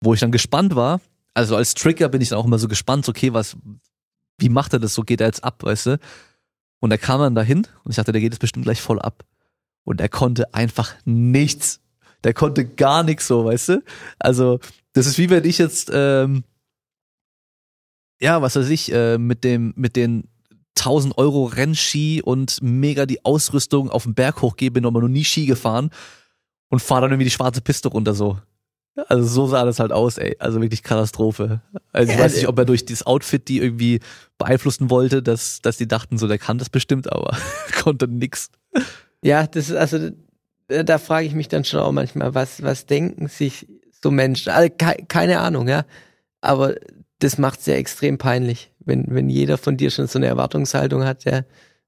wo 0.00 0.14
ich 0.14 0.20
dann 0.20 0.32
gespannt 0.32 0.76
war. 0.76 1.00
Also 1.34 1.56
als 1.56 1.74
Trigger 1.74 2.08
bin 2.08 2.20
ich 2.20 2.30
dann 2.30 2.38
auch 2.38 2.46
immer 2.46 2.58
so 2.58 2.68
gespannt, 2.68 3.08
okay, 3.08 3.32
was, 3.32 3.56
wie 4.38 4.48
macht 4.48 4.72
er 4.72 4.78
das 4.78 4.94
so, 4.94 5.02
geht 5.02 5.20
er 5.20 5.26
jetzt 5.26 5.44
ab, 5.44 5.62
weißt 5.62 5.86
du? 5.86 5.98
Und 6.80 6.90
er 6.90 6.98
kam 6.98 7.20
dann 7.20 7.34
dahin 7.34 7.66
und 7.84 7.90
ich 7.90 7.96
dachte, 7.96 8.12
der 8.12 8.20
geht 8.20 8.32
jetzt 8.32 8.40
bestimmt 8.40 8.64
gleich 8.64 8.80
voll 8.80 9.00
ab. 9.00 9.24
Und 9.84 10.00
er 10.00 10.08
konnte 10.08 10.52
einfach 10.54 10.94
nichts. 11.04 11.80
Der 12.24 12.34
konnte 12.34 12.64
gar 12.64 13.02
nichts 13.02 13.26
so, 13.26 13.44
weißt 13.44 13.68
du? 13.68 13.82
Also, 14.18 14.58
das 14.92 15.06
ist 15.06 15.18
wie 15.18 15.30
wenn 15.30 15.44
ich 15.44 15.58
jetzt, 15.58 15.90
ähm, 15.92 16.44
ja, 18.20 18.42
was 18.42 18.56
weiß 18.56 18.68
ich, 18.70 18.92
äh, 18.92 19.18
mit 19.18 19.44
dem, 19.44 19.72
mit 19.76 19.96
den 19.96 20.28
1000 20.78 21.16
Euro 21.18 21.44
Rennski 21.44 22.22
und 22.22 22.58
mega 22.62 23.06
die 23.06 23.24
Ausrüstung 23.24 23.90
auf 23.90 24.04
den 24.04 24.14
Berg 24.14 24.42
hochgehe, 24.42 24.70
bin 24.70 24.86
aber 24.86 25.00
noch 25.00 25.08
nie 25.08 25.24
Ski 25.24 25.46
gefahren 25.46 25.90
und 26.68 26.82
fahre 26.82 27.02
dann 27.02 27.12
irgendwie 27.12 27.24
die 27.24 27.30
schwarze 27.30 27.60
Piste 27.60 27.88
runter 27.88 28.14
so. 28.14 28.38
Also 29.08 29.26
so 29.28 29.46
sah 29.46 29.64
das 29.64 29.78
halt 29.78 29.92
aus, 29.92 30.16
ey. 30.16 30.36
Also 30.38 30.60
wirklich 30.60 30.82
Katastrophe. 30.82 31.60
Also 31.92 32.12
ich 32.12 32.18
ja, 32.18 32.24
weiß 32.24 32.36
nicht, 32.36 32.48
ob 32.48 32.58
er 32.58 32.64
durch 32.64 32.86
dieses 32.86 33.04
Outfit 33.04 33.46
die 33.48 33.58
irgendwie 33.58 34.00
beeinflussen 34.38 34.88
wollte, 34.88 35.22
dass, 35.22 35.60
dass 35.60 35.76
die 35.76 35.86
dachten, 35.86 36.16
so 36.16 36.26
der 36.26 36.38
kann 36.38 36.58
das 36.58 36.70
bestimmt, 36.70 37.12
aber 37.12 37.36
konnte 37.82 38.08
nix. 38.08 38.50
Ja, 39.22 39.46
das 39.46 39.68
ist 39.68 39.76
also, 39.76 40.10
da 40.68 40.98
frage 40.98 41.26
ich 41.26 41.34
mich 41.34 41.48
dann 41.48 41.64
schon 41.64 41.80
auch 41.80 41.92
manchmal, 41.92 42.34
was, 42.34 42.62
was 42.62 42.86
denken 42.86 43.28
sich 43.28 43.66
so 44.02 44.10
Menschen? 44.10 44.50
Also, 44.50 44.70
keine 45.08 45.40
Ahnung, 45.40 45.68
ja. 45.68 45.84
Aber 46.40 46.74
das 47.18 47.38
macht 47.38 47.60
es 47.60 47.66
ja 47.66 47.74
extrem 47.74 48.18
peinlich, 48.18 48.70
wenn, 48.80 49.06
wenn 49.08 49.28
jeder 49.28 49.58
von 49.58 49.76
dir 49.76 49.90
schon 49.90 50.06
so 50.06 50.18
eine 50.18 50.26
Erwartungshaltung 50.26 51.04
hat, 51.04 51.24
ja. 51.24 51.42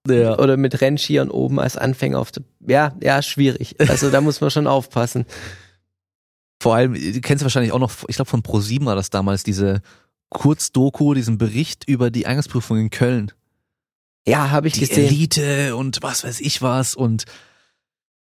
ja. 0.09 0.39
Oder 0.39 0.57
mit 0.57 0.81
Rennskiern 0.81 1.31
oben 1.31 1.61
als 1.61 1.77
Anfänger 1.77 2.19
auf 2.19 2.33
der, 2.33 2.45
ja, 2.67 2.95
ja, 3.03 3.23
schwierig. 3.23 3.77
Also 3.79 4.11
da 4.11 4.21
muss 4.21 4.41
man 4.41 4.51
schon 4.51 4.67
aufpassen. 4.67 5.27
Vor 6.61 6.75
allem, 6.75 6.95
du 6.95 7.21
kennst 7.21 7.45
wahrscheinlich 7.45 7.73
auch 7.73 7.79
noch, 7.79 7.93
ich 8.09 8.17
glaube 8.17 8.31
von 8.31 8.43
Pro7 8.43 8.85
war 8.85 8.97
das 8.97 9.11
damals, 9.11 9.45
diese 9.45 9.81
Kurzdoku, 10.31 11.15
diesen 11.15 11.39
Bericht 11.39 11.85
über 11.89 12.11
die 12.11 12.27
Eingangsprüfung 12.27 12.79
in 12.79 12.91
Köln. 12.91 13.33
Ja, 14.27 14.51
habe 14.51 14.67
ich 14.67 14.75
die 14.75 14.81
gesehen. 14.81 15.07
Elite 15.07 15.77
und 15.77 16.03
was 16.03 16.25
weiß 16.25 16.41
ich 16.41 16.61
was 16.61 16.95
und 16.95 17.25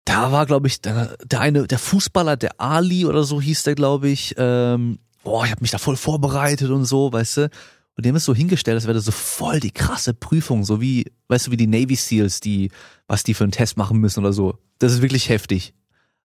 da 0.05 0.33
war, 0.33 0.47
glaube 0.47 0.69
ich, 0.69 0.81
der, 0.81 1.17
der 1.25 1.41
eine, 1.41 1.67
der 1.67 1.79
Fußballer, 1.79 2.37
der 2.37 2.61
Ali 2.61 3.05
oder 3.05 3.25
so 3.25 3.41
hieß 3.41 3.65
der, 3.65 3.75
glaube 3.75 4.09
ich, 4.09 4.35
ähm, 4.39 4.99
boah, 5.23 5.45
ich 5.45 5.51
habe 5.51 5.63
mich 5.63 5.71
da 5.71 5.79
voll 5.79 5.97
vorbereitet 5.97 6.71
und 6.71 6.85
so, 6.85 7.13
weißt 7.13 7.37
du. 7.39 7.51
Und 7.97 8.07
haben 8.07 8.15
es 8.15 8.25
so 8.25 8.35
hingestellt, 8.35 8.77
als 8.77 8.85
wäre 8.85 8.95
das 8.95 9.07
so 9.07 9.11
voll 9.11 9.59
die 9.59 9.73
krasse 9.73 10.15
Prüfung, 10.15 10.65
so 10.65 10.81
wie, 10.81 11.11
weißt 11.27 11.49
du, 11.49 11.51
wie 11.51 11.57
die 11.57 11.67
Navy 11.67 11.97
Seals, 11.97 12.39
die, 12.39 12.71
was 13.09 13.25
die 13.25 13.35
für 13.35 13.43
einen 13.43 13.51
Test 13.51 13.77
machen 13.77 13.99
müssen 13.99 14.21
oder 14.21 14.33
so. 14.33 14.57
Das 14.79 14.93
ist 14.93 15.03
wirklich 15.03 15.29
heftig. 15.29 15.75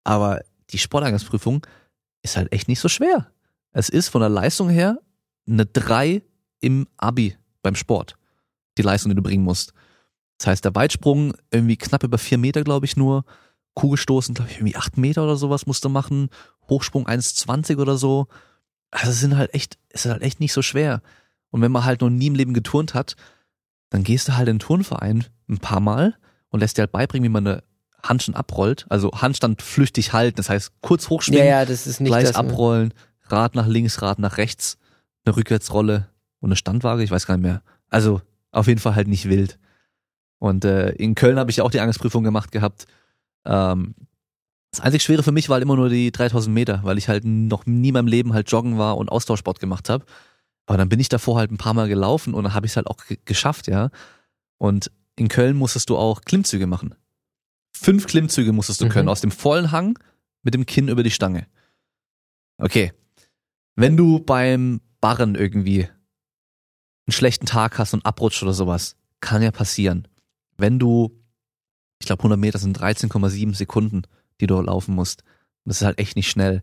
Aber 0.05 0.43
die 0.70 0.78
Sporteingangsprüfung 0.78 1.66
ist 2.23 2.36
halt 2.36 2.52
echt 2.52 2.69
nicht 2.69 2.81
so 2.81 2.89
schwer. 2.89 3.31
Es 3.73 3.89
ist 3.89 4.09
von 4.09 4.20
der 4.20 4.28
Leistung 4.28 4.69
her 4.69 4.98
eine 5.48 5.64
3 5.64 6.23
im 6.60 6.86
Abi 6.98 7.39
beim 7.62 7.74
Sport. 7.74 8.16
Die 8.77 8.82
Leistung, 8.82 9.10
die 9.10 9.16
du 9.16 9.23
bringen 9.23 9.44
musst. 9.44 9.73
Das 10.36 10.48
heißt, 10.48 10.64
der 10.66 10.74
Weitsprung 10.74 11.35
irgendwie 11.51 11.77
knapp 11.77 12.05
über 12.05 12.19
vier 12.19 12.36
Meter, 12.36 12.64
glaube 12.64 12.85
ich, 12.85 12.97
nur. 12.97 13.24
Kugelstoßen, 13.74 14.35
glaube 14.35 14.51
ich, 14.51 14.59
irgendwie 14.59 14.77
acht 14.77 14.98
Meter 14.98 15.24
oder 15.24 15.36
sowas 15.36 15.64
musst 15.64 15.86
du 15.86 15.89
machen. 15.89 16.28
Hochsprung 16.69 17.06
1,20 17.06 17.78
oder 17.78 17.97
so 17.97 18.27
also 18.93 19.10
es 19.10 19.20
sind 19.20 19.36
halt 19.36 19.52
echt, 19.55 19.78
es 19.89 20.05
ist 20.05 20.12
halt 20.12 20.23
echt 20.23 20.39
nicht 20.39 20.52
so 20.52 20.62
schwer. 20.62 21.02
Und 21.51 21.60
wenn 21.60 21.73
man 21.73 21.85
halt 21.85 22.01
noch 22.01 22.10
nie 22.10 22.28
im 22.28 22.35
Leben 22.35 22.55
geturnt 22.55 22.94
hat, 22.94 23.16
dann 23.90 24.05
gehst 24.05 24.28
du 24.28 24.36
halt 24.36 24.48
in 24.48 24.56
den 24.56 24.60
Turnverein 24.60 25.24
ein 25.48 25.59
paar 25.59 25.81
Mal 25.81 26.16
und 26.51 26.60
lässt 26.60 26.78
dir 26.78 26.82
halt 26.82 26.93
beibringen, 26.93 27.24
wie 27.24 27.32
man 27.32 27.47
eine 27.47 27.62
Handstand 28.02 28.36
abrollt. 28.36 28.86
Also 28.89 29.10
Handstand 29.12 29.62
flüchtig 29.62 30.12
halten, 30.12 30.36
das 30.36 30.48
heißt 30.48 30.73
kurz 30.81 31.09
hochschwingen, 31.09 31.44
ja, 31.44 31.60
ja, 31.60 31.64
das 31.64 31.86
ist 31.86 32.01
nicht 32.01 32.10
gleich 32.10 32.28
das, 32.28 32.36
abrollen, 32.36 32.94
Rad 33.24 33.55
nach 33.55 33.66
links, 33.66 34.01
Rad 34.02 34.19
nach 34.19 34.36
rechts, 34.36 34.78
eine 35.24 35.36
Rückwärtsrolle 35.36 36.09
und 36.40 36.48
eine 36.48 36.56
Standwaage, 36.56 37.02
ich 37.02 37.10
weiß 37.10 37.27
gar 37.27 37.36
nicht 37.36 37.44
mehr. 37.44 37.62
Also 37.89 38.20
auf 38.51 38.66
jeden 38.66 38.81
Fall 38.81 38.94
halt 38.94 39.09
nicht 39.09 39.28
wild. 39.28 39.59
Und 40.39 40.64
äh, 40.64 40.90
in 40.93 41.14
Köln 41.14 41.39
habe 41.39 41.51
ich 41.51 41.59
ja 41.59 41.64
auch 41.64 41.70
die 41.70 41.81
Angstprüfung 41.81 42.24
gemacht 42.24 42.51
gehabt. 42.51 42.86
Ähm, 43.44 43.94
das 44.72 44.80
einzig 44.80 45.02
Schwere 45.02 45.22
für 45.22 45.32
mich 45.32 45.48
war 45.48 45.54
halt 45.54 45.62
immer 45.62 45.76
nur 45.76 45.90
die 45.90 46.10
3000 46.10 46.52
Meter, 46.52 46.80
weil 46.82 46.96
ich 46.96 47.08
halt 47.08 47.24
noch 47.24 47.66
nie 47.66 47.88
in 47.88 47.94
meinem 47.94 48.06
Leben 48.06 48.32
halt 48.32 48.50
joggen 48.50 48.78
war 48.78 48.96
und 48.96 49.10
Austauschsport 49.10 49.60
gemacht 49.60 49.90
habe. 49.90 50.06
Aber 50.66 50.78
dann 50.78 50.88
bin 50.88 50.98
ich 50.98 51.10
davor 51.10 51.38
halt 51.38 51.50
ein 51.50 51.58
paar 51.58 51.74
Mal 51.74 51.88
gelaufen 51.88 52.32
und 52.32 52.44
dann 52.44 52.54
habe 52.54 52.66
ich 52.66 52.72
es 52.72 52.76
halt 52.76 52.86
auch 52.86 52.96
geschafft, 53.26 53.66
ja. 53.66 53.90
Und 54.56 54.90
in 55.16 55.28
Köln 55.28 55.56
musstest 55.56 55.90
du 55.90 55.98
auch 55.98 56.22
Klimmzüge 56.22 56.66
machen. 56.66 56.94
Fünf 57.76 58.06
Klimmzüge 58.06 58.52
musstest 58.52 58.80
du 58.80 58.86
mhm. 58.86 58.90
können, 58.90 59.08
aus 59.08 59.20
dem 59.20 59.30
vollen 59.30 59.72
Hang 59.72 59.98
mit 60.42 60.54
dem 60.54 60.64
Kinn 60.64 60.88
über 60.88 61.02
die 61.02 61.10
Stange. 61.10 61.46
Okay. 62.56 62.92
Wenn 63.74 63.96
du 63.96 64.20
beim 64.20 64.80
Barren 65.00 65.34
irgendwie 65.34 65.88
einen 67.06 67.12
schlechten 67.12 67.46
Tag 67.46 67.78
hast 67.78 67.92
und 67.92 68.06
abrutscht 68.06 68.42
oder 68.42 68.54
sowas, 68.54 68.96
kann 69.20 69.42
ja 69.42 69.50
passieren. 69.50 70.08
Wenn 70.56 70.78
du, 70.78 71.20
ich 71.98 72.06
glaube 72.06 72.20
100 72.20 72.38
Meter 72.38 72.58
sind 72.58 72.78
13,7 72.78 73.54
Sekunden, 73.54 74.02
die 74.40 74.46
du 74.46 74.60
laufen 74.60 74.94
musst. 74.94 75.22
Und 75.64 75.70
das 75.70 75.80
ist 75.80 75.86
halt 75.86 75.98
echt 75.98 76.16
nicht 76.16 76.30
schnell. 76.30 76.62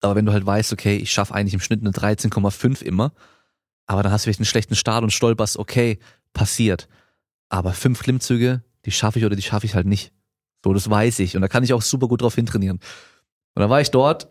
Aber 0.00 0.16
wenn 0.16 0.26
du 0.26 0.32
halt 0.32 0.44
weißt, 0.44 0.72
okay, 0.72 0.96
ich 0.96 1.12
schaffe 1.12 1.34
eigentlich 1.34 1.54
im 1.54 1.60
Schnitt 1.60 1.80
eine 1.80 1.90
13,5 1.90 2.82
immer, 2.82 3.12
aber 3.86 4.02
dann 4.02 4.12
hast 4.12 4.22
du 4.22 4.26
vielleicht 4.26 4.40
einen 4.40 4.46
schlechten 4.46 4.74
Start 4.74 5.02
und 5.02 5.12
stolperst, 5.12 5.58
okay, 5.58 5.98
passiert. 6.32 6.88
Aber 7.48 7.72
fünf 7.72 8.02
Klimmzüge, 8.02 8.62
die 8.84 8.90
schaffe 8.90 9.18
ich 9.18 9.24
oder 9.24 9.36
die 9.36 9.42
schaffe 9.42 9.66
ich 9.66 9.74
halt 9.74 9.86
nicht. 9.86 10.12
So, 10.64 10.72
das 10.72 10.88
weiß 10.88 11.18
ich. 11.20 11.36
Und 11.36 11.42
da 11.42 11.48
kann 11.48 11.64
ich 11.64 11.72
auch 11.72 11.82
super 11.82 12.08
gut 12.08 12.22
drauf 12.22 12.34
hintrainieren. 12.34 12.78
Und 12.78 13.60
dann 13.60 13.70
war 13.70 13.80
ich 13.80 13.90
dort, 13.90 14.28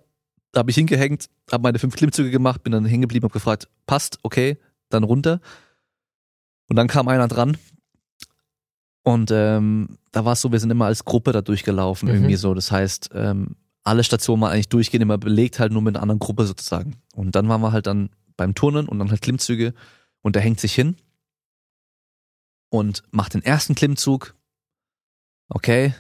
habe 0.56 0.72
ich 0.72 0.76
hingehängt, 0.76 1.30
habe 1.52 1.64
meine 1.64 1.80
fünf 1.80 1.96
Klimmzüge 1.96 2.32
gemacht, 2.32 2.64
bin 2.64 2.72
dann 2.72 2.86
hängen 2.86 3.02
geblieben, 3.02 3.26
habe 3.26 3.34
gefragt, 3.34 3.68
passt, 3.86 4.20
okay, 4.24 4.58
dann 4.90 5.04
runter. 5.04 5.40
Und 6.68 6.76
dann 6.76 6.88
kam 6.88 7.08
einer 7.08 7.28
dran. 7.28 7.58
Und 9.04 9.32
ähm, 9.32 9.98
da 10.12 10.26
war 10.26 10.34
es 10.34 10.42
so, 10.42 10.52
wir 10.52 10.60
sind 10.60 10.70
immer 10.70 10.86
als 10.86 11.06
Gruppe 11.06 11.32
da 11.32 11.42
durchgelaufen, 11.42 12.08
Mhm. 12.10 12.16
irgendwie 12.16 12.36
so. 12.36 12.54
Das 12.54 12.72
heißt, 12.72 13.10
ähm, 13.14 13.56
alle 13.84 14.04
Stationen 14.04 14.42
waren 14.42 14.52
eigentlich 14.52 14.70
durchgehend 14.70 15.02
immer 15.02 15.18
belegt, 15.18 15.60
halt 15.60 15.72
nur 15.72 15.82
mit 15.82 15.96
einer 15.96 16.04
anderen 16.04 16.20
Gruppe 16.20 16.46
sozusagen. 16.46 16.98
Und 17.16 17.36
dann 17.36 17.50
waren 17.50 17.62
wir 17.62 17.72
halt 17.72 17.88
dann 17.88 18.10
beim 18.38 18.54
Turnen 18.54 18.88
und 18.88 19.00
dann 19.00 19.10
halt 19.10 19.22
Klimmzüge 19.22 19.74
und 20.22 20.36
der 20.36 20.44
hängt 20.44 20.60
sich 20.60 20.74
hin 20.76 20.98
und 22.70 23.04
macht 23.12 23.34
den 23.34 23.44
ersten 23.44 23.76
Klimmzug. 23.76 24.36
Okay. 25.50 25.94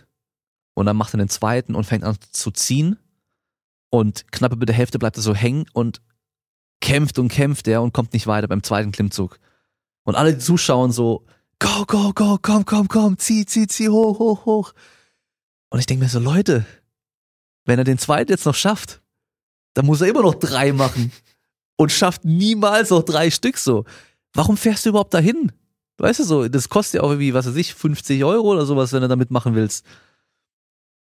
Und 0.73 0.85
dann 0.85 0.95
macht 0.95 1.13
er 1.13 1.17
den 1.17 1.29
zweiten 1.29 1.75
und 1.75 1.83
fängt 1.85 2.03
an 2.03 2.15
zu 2.31 2.51
ziehen. 2.51 2.97
Und 3.89 4.31
knapp 4.31 4.53
über 4.53 4.65
der 4.65 4.75
Hälfte 4.75 4.99
bleibt 4.99 5.17
er 5.17 5.21
so 5.23 5.35
hängen 5.35 5.65
und 5.73 6.01
kämpft 6.79 7.19
und 7.19 7.27
kämpft 7.27 7.67
er 7.67 7.81
und 7.81 7.93
kommt 7.93 8.13
nicht 8.13 8.25
weiter 8.27 8.47
beim 8.47 8.63
zweiten 8.63 8.91
Klimmzug. 8.91 9.39
Und 10.03 10.15
alle 10.15 10.33
die 10.33 10.39
zuschauen 10.39 10.91
so, 10.91 11.25
go, 11.61 11.85
go, 11.85 12.11
go, 12.13 12.39
komm, 12.41 12.65
komm, 12.65 12.87
komm, 12.87 13.17
zieh, 13.17 13.45
zieh, 13.45 13.67
zieh, 13.67 13.89
hoch, 13.89 14.19
hoch, 14.19 14.45
hoch. 14.45 14.73
Und 15.69 15.79
ich 15.79 15.85
denke 15.85 16.03
mir 16.03 16.09
so, 16.09 16.19
Leute, 16.19 16.65
wenn 17.65 17.77
er 17.77 17.85
den 17.85 17.99
zweiten 17.99 18.31
jetzt 18.31 18.45
noch 18.45 18.55
schafft, 18.55 19.01
dann 19.75 19.85
muss 19.85 20.01
er 20.01 20.07
immer 20.07 20.23
noch 20.23 20.35
drei 20.35 20.73
machen. 20.73 21.11
Und 21.77 21.91
schafft 21.91 22.25
niemals 22.25 22.89
noch 22.89 23.03
drei 23.03 23.31
Stück 23.31 23.57
so. 23.57 23.85
Warum 24.33 24.57
fährst 24.57 24.85
du 24.85 24.89
überhaupt 24.89 25.13
dahin? 25.13 25.51
Weißt 25.97 26.19
du 26.19 26.23
so, 26.23 26.47
das 26.47 26.69
kostet 26.69 26.95
ja 26.95 27.01
auch 27.01 27.09
irgendwie, 27.09 27.33
was 27.33 27.47
weiß 27.47 27.55
ich, 27.55 27.73
50 27.73 28.23
Euro 28.23 28.51
oder 28.51 28.65
sowas, 28.65 28.91
wenn 28.91 29.01
du 29.01 29.07
damit 29.07 29.31
machen 29.31 29.55
willst. 29.55 29.85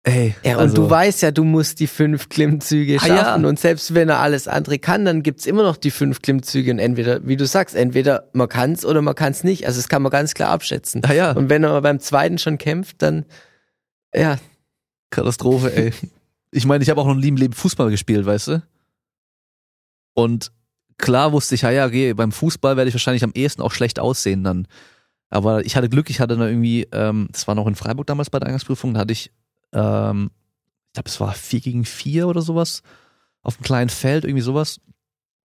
Ey, 0.08 0.36
Ja, 0.44 0.54
und 0.54 0.60
also, 0.62 0.76
du 0.76 0.90
weißt 0.90 1.22
ja, 1.22 1.32
du 1.32 1.44
musst 1.44 1.80
die 1.82 1.88
fünf 1.88 2.30
Klimmzüge 2.30 2.96
Ah, 2.96 3.06
schaffen. 3.08 3.44
ja. 3.44 3.50
Und 3.50 3.60
selbst 3.60 3.94
wenn 3.94 4.08
er 4.10 4.20
alles 4.20 4.48
andere 4.48 4.80
kann, 4.80 5.04
dann 5.04 5.22
gibt's 5.22 5.46
immer 5.46 5.64
noch 5.64 5.76
die 5.76 5.92
fünf 5.92 6.22
Klimmzüge. 6.22 6.72
Und 6.72 6.80
entweder, 6.80 7.28
wie 7.28 7.36
du 7.36 7.46
sagst, 7.46 7.76
entweder 7.76 8.30
man 8.34 8.48
kann's 8.48 8.86
oder 8.86 9.02
man 9.02 9.16
kann's 9.16 9.44
nicht. 9.44 9.66
Also 9.68 9.80
das 9.80 9.90
kann 9.90 10.02
man 10.02 10.12
ganz 10.12 10.34
klar 10.34 10.50
abschätzen. 10.50 11.02
Ah 11.06 11.14
ja, 11.14 11.32
Und 11.34 11.50
wenn 11.50 11.64
er 11.66 11.82
beim 11.82 12.00
zweiten 12.00 12.38
schon 12.38 12.58
kämpft, 12.58 13.02
dann 13.02 13.26
ja, 14.16 14.38
Katastrophe, 15.10 15.76
ey. 15.76 15.92
Ich 16.52 16.66
meine, 16.66 16.82
ich 16.84 16.90
habe 16.90 17.02
auch 17.02 17.08
noch 17.08 17.16
nie 17.16 17.28
im 17.28 17.36
Leben 17.36 17.54
Fußball 17.54 17.90
gespielt, 17.92 18.26
weißt 18.26 18.48
du? 18.48 18.64
Und 20.14 20.52
klar 20.98 21.32
wusste 21.34 21.56
ich, 21.56 21.62
ja, 21.62 21.72
ja, 21.72 21.86
okay, 21.86 22.14
beim 22.14 22.32
Fußball 22.32 22.78
werde 22.78 22.88
ich 22.88 22.96
wahrscheinlich 22.96 23.24
am 23.24 23.32
ehesten 23.36 23.62
auch 23.62 23.72
schlecht 23.74 24.00
aussehen 24.00 24.44
dann. 24.44 24.68
Aber 25.30 25.66
ich 25.66 25.76
hatte 25.76 25.90
Glück, 25.90 26.10
ich 26.10 26.20
hatte 26.22 26.38
dann 26.38 26.48
irgendwie, 26.48 26.88
ähm, 26.94 27.28
das 27.32 27.48
war 27.48 27.56
noch 27.56 27.68
in 27.68 27.76
Freiburg 27.76 28.08
damals 28.08 28.30
bei 28.30 28.40
der 28.40 28.48
Eingangsprüfung, 28.48 28.94
da 28.94 29.02
hatte 29.02 29.12
ich, 29.12 29.32
ähm, 29.74 30.32
ich 30.88 30.94
glaube, 30.94 31.10
es 31.10 31.20
war 31.20 31.34
vier 31.34 31.60
gegen 31.60 31.86
vier 31.86 32.28
oder 32.28 32.42
sowas, 32.42 32.82
auf 33.42 33.58
einem 33.58 33.64
kleinen 33.64 33.90
Feld, 33.90 34.26
irgendwie 34.26 34.42
sowas. 34.42 34.80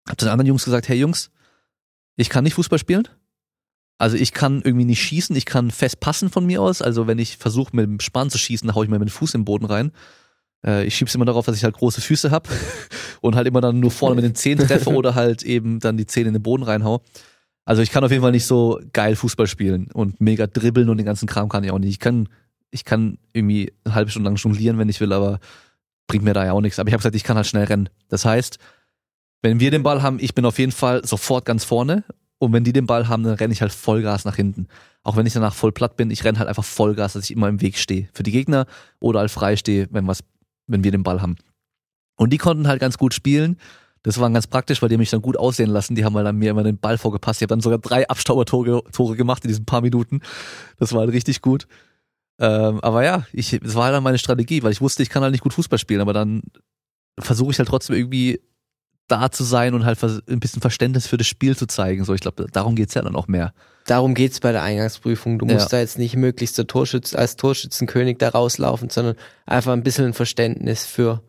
Hab 0.07 0.17
den 0.17 0.29
anderen 0.29 0.47
Jungs 0.47 0.65
gesagt, 0.65 0.87
hey 0.87 0.97
Jungs, 0.97 1.31
ich 2.15 2.29
kann 2.29 2.43
nicht 2.43 2.53
Fußball 2.53 2.79
spielen. 2.79 3.07
Also 3.97 4.17
ich 4.17 4.33
kann 4.33 4.61
irgendwie 4.63 4.85
nicht 4.85 5.01
schießen, 5.01 5.35
ich 5.35 5.45
kann 5.45 5.71
fest 5.71 5.99
passen 5.99 6.29
von 6.29 6.45
mir 6.45 6.61
aus. 6.61 6.81
Also 6.81 7.07
wenn 7.07 7.19
ich 7.19 7.37
versuche 7.37 7.75
mit 7.75 7.85
dem 7.85 7.99
Spann 7.99 8.29
zu 8.29 8.37
schießen, 8.37 8.67
dann 8.67 8.75
hau 8.75 8.83
ich 8.83 8.89
mir 8.89 8.99
mit 8.99 9.07
dem 9.07 9.13
Fuß 9.13 9.33
im 9.35 9.45
Boden 9.45 9.65
rein. 9.65 9.91
Äh, 10.65 10.85
ich 10.85 10.95
schieb's 10.95 11.15
immer 11.15 11.25
darauf, 11.25 11.45
dass 11.45 11.55
ich 11.55 11.63
halt 11.63 11.75
große 11.75 12.01
Füße 12.01 12.31
hab 12.31 12.49
und 13.21 13.35
halt 13.35 13.47
immer 13.47 13.61
dann 13.61 13.79
nur 13.79 13.91
vorne 13.91 14.15
mit 14.15 14.25
den 14.25 14.35
Zehen 14.35 14.59
treffe 14.59 14.89
oder 14.89 15.15
halt 15.15 15.43
eben 15.43 15.79
dann 15.79 15.97
die 15.97 16.05
Zähne 16.05 16.29
in 16.29 16.33
den 16.33 16.43
Boden 16.43 16.63
reinhau. 16.63 17.01
Also 17.63 17.81
ich 17.81 17.89
kann 17.89 18.03
auf 18.03 18.11
jeden 18.11 18.21
Fall 18.21 18.31
nicht 18.31 18.45
so 18.45 18.79
geil 18.93 19.15
Fußball 19.15 19.47
spielen 19.47 19.87
und 19.91 20.21
mega 20.21 20.45
dribbeln 20.45 20.89
und 20.89 20.97
den 20.97 21.05
ganzen 21.05 21.27
Kram 21.27 21.49
kann 21.49 21.63
ich 21.63 21.71
auch 21.71 21.79
nicht. 21.79 21.89
Ich 21.89 21.99
kann, 21.99 22.29
ich 22.71 22.85
kann 22.85 23.17
irgendwie 23.33 23.73
eine 23.83 23.95
halbe 23.95 24.11
Stunde 24.11 24.29
lang 24.29 24.37
jonglieren, 24.37 24.77
wenn 24.77 24.89
ich 24.89 24.99
will, 24.99 25.13
aber 25.13 25.39
bringt 26.07 26.23
mir 26.23 26.33
da 26.33 26.45
ja 26.45 26.51
auch 26.51 26.61
nichts. 26.61 26.79
Aber 26.79 26.87
ich 26.87 26.93
habe 26.93 26.99
gesagt, 26.99 27.15
ich 27.15 27.23
kann 27.23 27.37
halt 27.37 27.47
schnell 27.47 27.65
rennen. 27.65 27.89
Das 28.09 28.25
heißt, 28.25 28.59
wenn 29.41 29.59
wir 29.59 29.71
den 29.71 29.83
Ball 29.83 30.01
haben, 30.01 30.17
ich 30.19 30.35
bin 30.35 30.45
auf 30.45 30.59
jeden 30.59 30.71
Fall 30.71 31.05
sofort 31.05 31.45
ganz 31.45 31.63
vorne 31.63 32.03
und 32.37 32.53
wenn 32.53 32.63
die 32.63 32.73
den 32.73 32.85
Ball 32.85 33.07
haben, 33.07 33.23
dann 33.23 33.35
renne 33.35 33.53
ich 33.53 33.61
halt 33.61 33.71
Vollgas 33.71 34.25
nach 34.25 34.35
hinten. 34.35 34.67
Auch 35.03 35.15
wenn 35.15 35.25
ich 35.25 35.33
danach 35.33 35.53
voll 35.53 35.71
platt 35.71 35.97
bin, 35.97 36.09
ich 36.09 36.23
renne 36.23 36.39
halt 36.39 36.49
einfach 36.49 36.63
Vollgas, 36.63 37.13
dass 37.13 37.25
ich 37.25 37.31
immer 37.31 37.47
im 37.47 37.61
Weg 37.61 37.77
stehe. 37.77 38.09
Für 38.13 38.23
die 38.23 38.31
Gegner 38.31 38.65
oder 38.99 39.19
halt 39.19 39.31
frei 39.31 39.55
stehe, 39.55 39.87
wenn 39.91 40.07
was, 40.07 40.23
wenn 40.67 40.83
wir 40.83 40.91
den 40.91 41.03
Ball 41.03 41.21
haben. 41.21 41.35
Und 42.17 42.33
die 42.33 42.37
konnten 42.37 42.67
halt 42.67 42.79
ganz 42.79 42.97
gut 42.97 43.13
spielen. 43.13 43.57
Das 44.03 44.19
war 44.19 44.29
ganz 44.29 44.47
praktisch, 44.47 44.81
weil 44.81 44.89
die 44.89 44.95
haben 44.95 44.99
mich 44.99 45.09
dann 45.09 45.21
gut 45.21 45.37
aussehen 45.37 45.69
lassen. 45.69 45.95
Die 45.95 46.05
haben 46.05 46.15
halt 46.15 46.27
dann 46.27 46.37
mir 46.37 46.51
immer 46.51 46.63
den 46.63 46.77
Ball 46.77 46.97
vorgepasst. 46.97 47.41
Ich 47.41 47.43
habe 47.43 47.49
dann 47.49 47.61
sogar 47.61 47.79
drei 47.79 48.07
Abstaubertore 48.07 48.83
Tore 48.91 49.15
gemacht 49.15 49.43
in 49.43 49.47
diesen 49.47 49.65
paar 49.65 49.81
Minuten. 49.81 50.21
Das 50.77 50.93
war 50.93 51.01
halt 51.01 51.11
richtig 51.11 51.41
gut. 51.41 51.67
Ähm, 52.39 52.79
aber 52.81 53.03
ja, 53.03 53.25
ich, 53.31 53.57
das 53.61 53.75
war 53.75 53.85
halt 53.85 53.95
dann 53.95 54.03
meine 54.03 54.17
Strategie, 54.17 54.61
weil 54.63 54.71
ich 54.71 54.81
wusste, 54.81 55.03
ich 55.03 55.09
kann 55.09 55.23
halt 55.23 55.31
nicht 55.31 55.41
gut 55.43 55.53
Fußball 55.53 55.79
spielen, 55.79 56.01
aber 56.01 56.13
dann 56.13 56.41
versuche 57.19 57.51
ich 57.51 57.59
halt 57.59 57.69
trotzdem 57.69 57.95
irgendwie 57.95 58.41
da 59.07 59.31
zu 59.31 59.43
sein 59.43 59.73
und 59.75 59.85
halt 59.85 60.01
ein 60.03 60.39
bisschen 60.39 60.61
Verständnis 60.61 61.07
für 61.07 61.17
das 61.17 61.27
Spiel 61.27 61.55
zu 61.55 61.67
zeigen. 61.67 62.03
So, 62.03 62.13
ich 62.13 62.21
glaube, 62.21 62.47
darum 62.51 62.75
geht's 62.75 62.95
ja 62.95 63.03
dann 63.03 63.15
auch 63.15 63.27
mehr. 63.27 63.53
darum 63.85 64.15
geht's 64.15 64.39
bei 64.39 64.51
der 64.51 64.63
Eingangsprüfung. 64.63 65.37
Du 65.37 65.45
musst 65.45 65.71
Ja. 65.71 65.77
da 65.77 65.79
jetzt 65.79 65.99
nicht 65.99 66.15
möglichst 66.15 66.59
Torschütz, 66.67 67.13
als 67.13 67.35
Torschützenkönig 67.35 68.17
da 68.17 68.29
rauslaufen, 68.29 68.89
sondern 68.89 69.15
einfach 69.45 69.73
ein 69.73 69.83
bisschen 69.83 70.05
ein 70.05 70.13
Verständnis 70.13 70.85
für, 70.87 71.21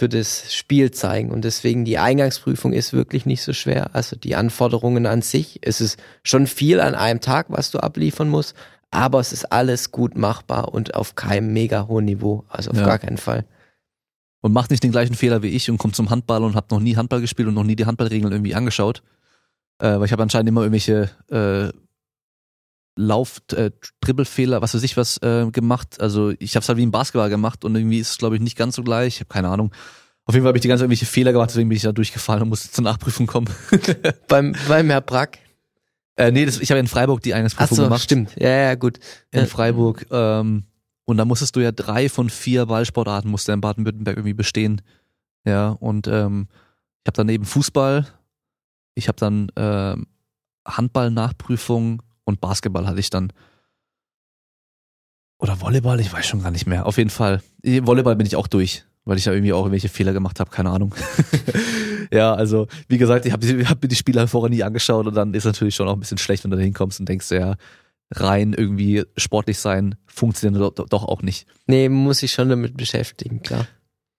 für 0.00 0.08
das 0.08 0.52
Spiel 0.52 0.90
zeigen. 0.90 1.30
Und 1.30 1.44
deswegen 1.44 1.84
die 1.84 1.98
Eingangsprüfung 1.98 2.72
ist 2.72 2.92
wirklich 2.92 3.26
nicht 3.26 3.42
so 3.42 3.52
schwer. 3.52 3.94
Also 3.94 4.16
die 4.16 4.34
Anforderungen 4.34 5.06
an 5.06 5.22
sich, 5.22 5.60
es 5.62 5.80
ist 5.80 5.98
schon 6.24 6.48
viel 6.48 6.80
an 6.80 6.96
einem 6.96 7.20
Tag, 7.20 7.46
was 7.48 7.70
du 7.70 7.78
abliefern 7.78 8.28
musst, 8.28 8.56
aber 8.94 9.20
es 9.20 9.32
ist 9.32 9.52
alles 9.52 9.90
gut 9.90 10.16
machbar 10.16 10.72
und 10.72 10.94
auf 10.94 11.14
keinem 11.14 11.52
mega 11.52 11.86
hohen 11.88 12.04
Niveau. 12.04 12.44
Also 12.48 12.70
auf 12.70 12.76
Ja. 12.76 12.86
gar 12.86 12.98
keinen 12.98 13.18
Fall. 13.18 13.44
Und 14.40 14.52
macht 14.52 14.70
nicht 14.70 14.82
den 14.82 14.92
gleichen 14.92 15.14
Fehler 15.14 15.42
wie 15.42 15.48
ich 15.48 15.70
und 15.70 15.78
kommt 15.78 15.96
zum 15.96 16.10
Handball 16.10 16.42
und 16.44 16.54
hat 16.54 16.70
noch 16.70 16.80
nie 16.80 16.96
Handball 16.96 17.20
gespielt 17.20 17.48
und 17.48 17.54
noch 17.54 17.64
nie 17.64 17.76
die 17.76 17.86
Handballregeln 17.86 18.32
irgendwie 18.32 18.54
angeschaut. 18.54 19.02
Äh, 19.78 19.98
weil 19.98 20.04
ich 20.04 20.12
habe 20.12 20.22
anscheinend 20.22 20.48
immer 20.48 20.62
irgendwelche 20.62 21.10
äh, 21.30 21.72
Lauf, 22.96 23.40
äh, 23.52 23.72
Dribbelfehler, 24.00 24.62
was 24.62 24.74
weiß 24.74 24.82
ich 24.84 24.96
was 24.96 25.18
äh, 25.22 25.50
gemacht. 25.50 26.00
Also 26.00 26.32
ich 26.38 26.54
habe 26.54 26.62
es 26.62 26.68
halt 26.68 26.78
wie 26.78 26.84
im 26.84 26.92
Basketball 26.92 27.28
gemacht 27.28 27.64
und 27.64 27.74
irgendwie 27.74 27.98
ist 27.98 28.10
es, 28.10 28.18
glaube 28.18 28.36
ich, 28.36 28.42
nicht 28.42 28.56
ganz 28.56 28.76
so 28.76 28.84
gleich. 28.84 29.14
Ich 29.14 29.20
habe 29.20 29.28
keine 29.28 29.48
Ahnung. 29.48 29.72
Auf 30.26 30.34
jeden 30.34 30.44
Fall 30.44 30.50
habe 30.50 30.58
ich 30.58 30.62
die 30.62 30.68
ganze 30.68 30.84
irgendwelche 30.84 31.06
Fehler 31.06 31.32
gemacht, 31.32 31.50
deswegen 31.50 31.68
bin 31.68 31.76
ich 31.76 31.82
da 31.82 31.92
durchgefallen 31.92 32.42
und 32.44 32.48
musste 32.50 32.70
zur 32.70 32.84
Nachprüfung 32.84 33.26
kommen. 33.26 33.48
Beim, 34.28 34.54
beim 34.68 34.88
Herr 34.90 35.00
Brack. 35.00 35.38
Äh, 36.16 36.30
nee, 36.30 36.44
das, 36.46 36.60
ich 36.60 36.70
habe 36.70 36.80
in 36.80 36.86
Freiburg 36.86 37.22
die 37.22 37.32
Ach 37.32 37.38
Eingangsprüfung 37.38 37.76
so, 37.76 37.84
gemacht. 37.84 38.02
stimmt. 38.02 38.34
Ja, 38.38 38.48
ja, 38.48 38.74
gut. 38.74 38.98
in 39.30 39.40
Ja. 39.40 39.46
Freiburg. 39.46 40.06
Ähm, 40.10 40.64
und 41.06 41.16
da 41.18 41.24
musstest 41.24 41.54
du 41.56 41.60
ja 41.60 41.72
drei 41.72 42.08
von 42.08 42.30
vier 42.30 42.66
Ballsportarten 42.66 43.30
musste 43.30 43.52
in 43.52 43.60
Baden-Württemberg 43.60 44.16
irgendwie 44.16 44.34
bestehen. 44.34 44.80
Ja, 45.46 45.68
und 45.70 46.06
ähm, 46.06 46.48
ich 47.02 47.08
habe 47.08 47.16
dann 47.16 47.28
eben 47.28 47.44
Fußball, 47.44 48.06
ich 48.94 49.08
habe 49.08 49.18
dann 49.18 49.50
ähm, 49.56 50.06
Handball-Nachprüfung 50.66 52.02
und 52.24 52.40
Basketball 52.40 52.86
hatte 52.86 53.00
ich 53.00 53.10
dann. 53.10 53.32
Oder 55.38 55.60
Volleyball, 55.60 56.00
ich 56.00 56.10
weiß 56.10 56.24
schon 56.26 56.42
gar 56.42 56.50
nicht 56.50 56.66
mehr. 56.66 56.86
Auf 56.86 56.96
jeden 56.96 57.10
Fall. 57.10 57.42
Volleyball 57.62 58.16
bin 58.16 58.26
ich 58.26 58.36
auch 58.36 58.46
durch, 58.46 58.84
weil 59.04 59.18
ich 59.18 59.24
da 59.24 59.32
irgendwie 59.32 59.52
auch 59.52 59.58
irgendwelche 59.60 59.90
Fehler 59.90 60.14
gemacht 60.14 60.40
habe, 60.40 60.50
keine 60.50 60.70
Ahnung. 60.70 60.94
ja, 62.12 62.34
also 62.34 62.66
wie 62.88 62.98
gesagt, 62.98 63.26
ich 63.26 63.32
habe 63.32 63.46
hab 63.66 63.82
mir 63.82 63.88
die 63.88 63.96
Spieler 63.96 64.26
vorher 64.28 64.50
nie 64.50 64.62
angeschaut 64.62 65.06
und 65.06 65.14
dann 65.14 65.34
ist 65.34 65.44
natürlich 65.44 65.74
schon 65.74 65.88
auch 65.88 65.94
ein 65.94 66.00
bisschen 66.00 66.18
schlecht, 66.18 66.44
wenn 66.44 66.50
du 66.50 66.56
da 66.56 66.62
hinkommst 66.62 67.00
und 67.00 67.08
denkst, 67.08 67.30
ja, 67.30 67.56
rein 68.10 68.52
irgendwie 68.52 69.04
sportlich 69.16 69.58
sein 69.58 69.96
funktioniert 70.06 70.78
doch, 70.78 70.88
doch 70.88 71.04
auch 71.04 71.22
nicht. 71.22 71.46
Nee, 71.66 71.88
muss 71.88 72.22
ich 72.22 72.32
schon 72.32 72.48
damit 72.48 72.76
beschäftigen, 72.76 73.42
klar. 73.42 73.66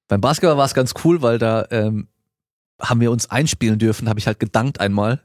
Beim 0.08 0.22
Basketball 0.22 0.58
war 0.58 0.66
es 0.66 0.74
ganz 0.74 0.94
cool, 1.04 1.22
weil 1.22 1.40
da 1.40 1.66
ähm, 1.72 2.08
haben 2.80 3.02
wir 3.02 3.12
uns 3.12 3.30
einspielen 3.30 3.80
dürfen, 3.80 4.10
habe 4.10 4.20
ich 4.20 4.28
halt 4.28 4.40
gedankt 4.40 4.80
einmal. 4.80 5.22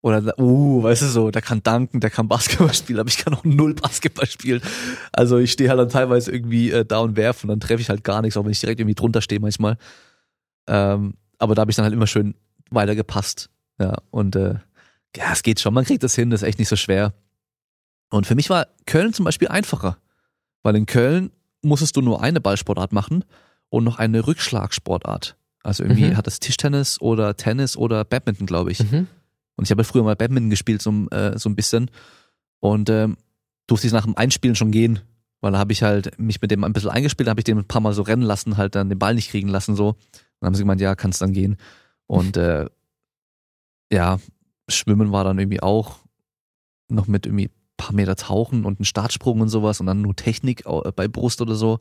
Oder, 0.00 0.38
uh, 0.38 0.82
weißt 0.82 1.02
du 1.02 1.06
so, 1.06 1.30
der 1.30 1.42
kann 1.42 1.62
danken, 1.62 2.00
der 2.00 2.10
kann 2.10 2.28
Basketball 2.28 2.72
spielen, 2.72 3.00
aber 3.00 3.08
ich 3.08 3.18
kann 3.18 3.34
auch 3.34 3.44
null 3.44 3.74
Basketball 3.74 4.26
spielen. 4.26 4.60
Also 5.12 5.38
ich 5.38 5.52
stehe 5.52 5.70
halt 5.70 5.80
dann 5.80 5.88
teilweise 5.88 6.30
irgendwie 6.30 6.70
äh, 6.70 6.84
da 6.84 7.00
und 7.00 7.16
werfe 7.16 7.44
und 7.44 7.48
dann 7.48 7.60
treffe 7.60 7.80
ich 7.80 7.90
halt 7.90 8.04
gar 8.04 8.22
nichts, 8.22 8.36
auch 8.36 8.44
wenn 8.44 8.52
ich 8.52 8.60
direkt 8.60 8.80
irgendwie 8.80 8.94
drunter 8.94 9.22
stehe 9.22 9.40
manchmal. 9.40 9.76
Ähm, 10.68 11.14
aber 11.38 11.54
da 11.54 11.60
habe 11.62 11.70
ich 11.70 11.76
dann 11.76 11.84
halt 11.84 11.94
immer 11.94 12.06
schön 12.06 12.34
weitergepasst. 12.70 13.50
Ja, 13.80 13.96
und 14.10 14.36
äh, 14.36 14.54
ja, 15.16 15.32
es 15.32 15.42
geht 15.42 15.60
schon, 15.60 15.74
man 15.74 15.84
kriegt 15.84 16.02
das 16.02 16.14
hin, 16.14 16.30
das 16.30 16.42
ist 16.42 16.48
echt 16.48 16.58
nicht 16.58 16.68
so 16.68 16.76
schwer. 16.76 17.14
Und 18.10 18.26
für 18.26 18.34
mich 18.34 18.50
war 18.50 18.66
Köln 18.86 19.12
zum 19.12 19.24
Beispiel 19.24 19.48
einfacher, 19.48 19.98
weil 20.62 20.76
in 20.76 20.86
Köln 20.86 21.30
musstest 21.62 21.96
du 21.96 22.00
nur 22.00 22.22
eine 22.22 22.40
Ballsportart 22.40 22.92
machen 22.92 23.24
und 23.68 23.84
noch 23.84 23.98
eine 23.98 24.26
Rückschlagsportart. 24.26 25.36
Also 25.62 25.82
irgendwie 25.82 26.06
Mhm. 26.10 26.16
hat 26.16 26.26
es 26.26 26.40
Tischtennis 26.40 27.00
oder 27.00 27.36
Tennis 27.36 27.76
oder 27.76 28.04
Badminton, 28.04 28.46
glaube 28.46 28.72
ich. 28.72 28.80
Mhm. 28.80 29.06
Und 29.56 29.64
ich 29.64 29.70
habe 29.70 29.84
früher 29.84 30.04
mal 30.04 30.16
Badminton 30.16 30.50
gespielt, 30.50 30.80
so, 30.82 30.90
äh, 31.10 31.36
so 31.38 31.48
ein 31.48 31.56
bisschen. 31.56 31.90
Und 32.60 32.88
ähm, 32.90 33.16
durfte 33.66 33.86
ich 33.86 33.92
nach 33.92 34.04
dem 34.04 34.16
Einspielen 34.16 34.54
schon 34.56 34.70
gehen, 34.70 35.00
weil 35.40 35.52
da 35.52 35.58
habe 35.58 35.72
ich 35.72 35.82
halt 35.82 36.18
mich 36.18 36.40
mit 36.40 36.50
dem 36.50 36.64
ein 36.64 36.72
bisschen 36.72 36.90
eingespielt, 36.90 37.28
habe 37.28 37.40
ich 37.40 37.44
den 37.44 37.58
ein 37.58 37.64
paar 37.68 37.80
Mal 37.80 37.92
so 37.92 38.02
rennen 38.02 38.22
lassen, 38.22 38.56
halt 38.56 38.74
dann 38.74 38.88
den 38.88 38.98
Ball 38.98 39.14
nicht 39.14 39.30
kriegen 39.30 39.48
lassen 39.48 39.74
so. 39.76 39.96
Dann 40.40 40.48
haben 40.48 40.54
sie 40.54 40.62
gemeint, 40.62 40.80
ja, 40.80 40.94
kannst 40.94 41.20
dann 41.20 41.32
gehen. 41.32 41.56
Und 42.06 42.36
äh, 42.36 42.66
ja, 43.92 44.18
Schwimmen 44.68 45.12
war 45.12 45.24
dann 45.24 45.38
irgendwie 45.38 45.62
auch 45.62 45.98
noch 46.88 47.06
mit 47.06 47.26
irgendwie 47.26 47.50
paar 47.76 47.94
Meter 47.94 48.16
tauchen 48.16 48.64
und 48.64 48.78
einen 48.80 48.84
Startsprung 48.84 49.40
und 49.40 49.48
sowas 49.48 49.80
und 49.80 49.86
dann 49.86 50.02
nur 50.02 50.16
Technik 50.16 50.64
äh, 50.66 50.92
bei 50.94 51.06
Brust 51.08 51.40
oder 51.40 51.54
so. 51.54 51.78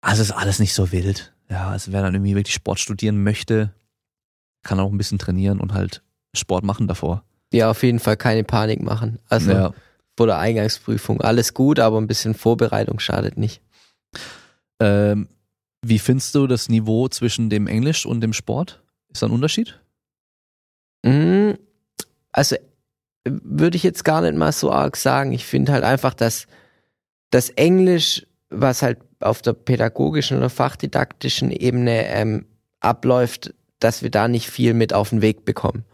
Also 0.00 0.22
ist 0.22 0.32
alles 0.32 0.58
nicht 0.58 0.74
so 0.74 0.92
wild. 0.92 1.32
Ja, 1.48 1.68
also 1.70 1.92
wer 1.92 2.02
dann 2.02 2.14
irgendwie 2.14 2.34
wirklich 2.34 2.54
Sport 2.54 2.78
studieren 2.80 3.22
möchte, 3.22 3.74
kann 4.62 4.80
auch 4.80 4.90
ein 4.90 4.98
bisschen 4.98 5.18
trainieren 5.18 5.60
und 5.60 5.72
halt 5.72 6.02
Sport 6.34 6.64
machen 6.64 6.88
davor. 6.88 7.24
Ja, 7.52 7.70
auf 7.70 7.82
jeden 7.82 7.98
Fall 7.98 8.16
keine 8.16 8.44
Panik 8.44 8.82
machen. 8.82 9.18
Also 9.28 9.52
Ja. 9.52 9.74
vor 10.16 10.26
der 10.26 10.38
Eingangsprüfung 10.38 11.20
alles 11.20 11.54
gut, 11.54 11.78
aber 11.78 11.98
ein 12.00 12.06
bisschen 12.06 12.34
Vorbereitung 12.34 12.98
schadet 12.98 13.36
nicht. 13.38 13.62
Ähm, 14.80 15.28
wie 15.84 15.98
findest 15.98 16.34
du 16.34 16.46
das 16.46 16.68
Niveau 16.68 17.08
zwischen 17.08 17.50
dem 17.50 17.66
Englisch 17.66 18.06
und 18.06 18.20
dem 18.20 18.32
Sport? 18.32 18.82
Ist 19.12 19.22
da 19.22 19.26
ein 19.26 19.32
Unterschied? 19.32 19.80
Mm, 21.02 21.52
Also 22.32 22.56
würde 23.24 23.76
ich 23.76 23.82
jetzt 23.82 24.04
gar 24.04 24.22
nicht 24.22 24.36
mal 24.36 24.52
so 24.52 24.72
arg 24.72 24.96
sagen. 24.96 25.32
Ich 25.32 25.44
finde 25.44 25.72
halt 25.72 25.84
einfach, 25.84 26.14
dass 26.14 26.46
das 27.30 27.50
Englisch, 27.50 28.26
was 28.50 28.82
halt 28.82 28.98
auf 29.20 29.42
der 29.42 29.52
pädagogischen 29.52 30.38
oder 30.38 30.50
fachdidaktischen 30.50 31.50
Ebene 31.50 32.06
ähm, 32.08 32.46
abläuft, 32.80 33.54
dass 33.78 34.02
wir 34.02 34.10
da 34.10 34.28
nicht 34.28 34.48
viel 34.48 34.74
mit 34.74 34.92
auf 34.92 35.10
den 35.10 35.22
Weg 35.22 35.44
bekommen. 35.44 35.84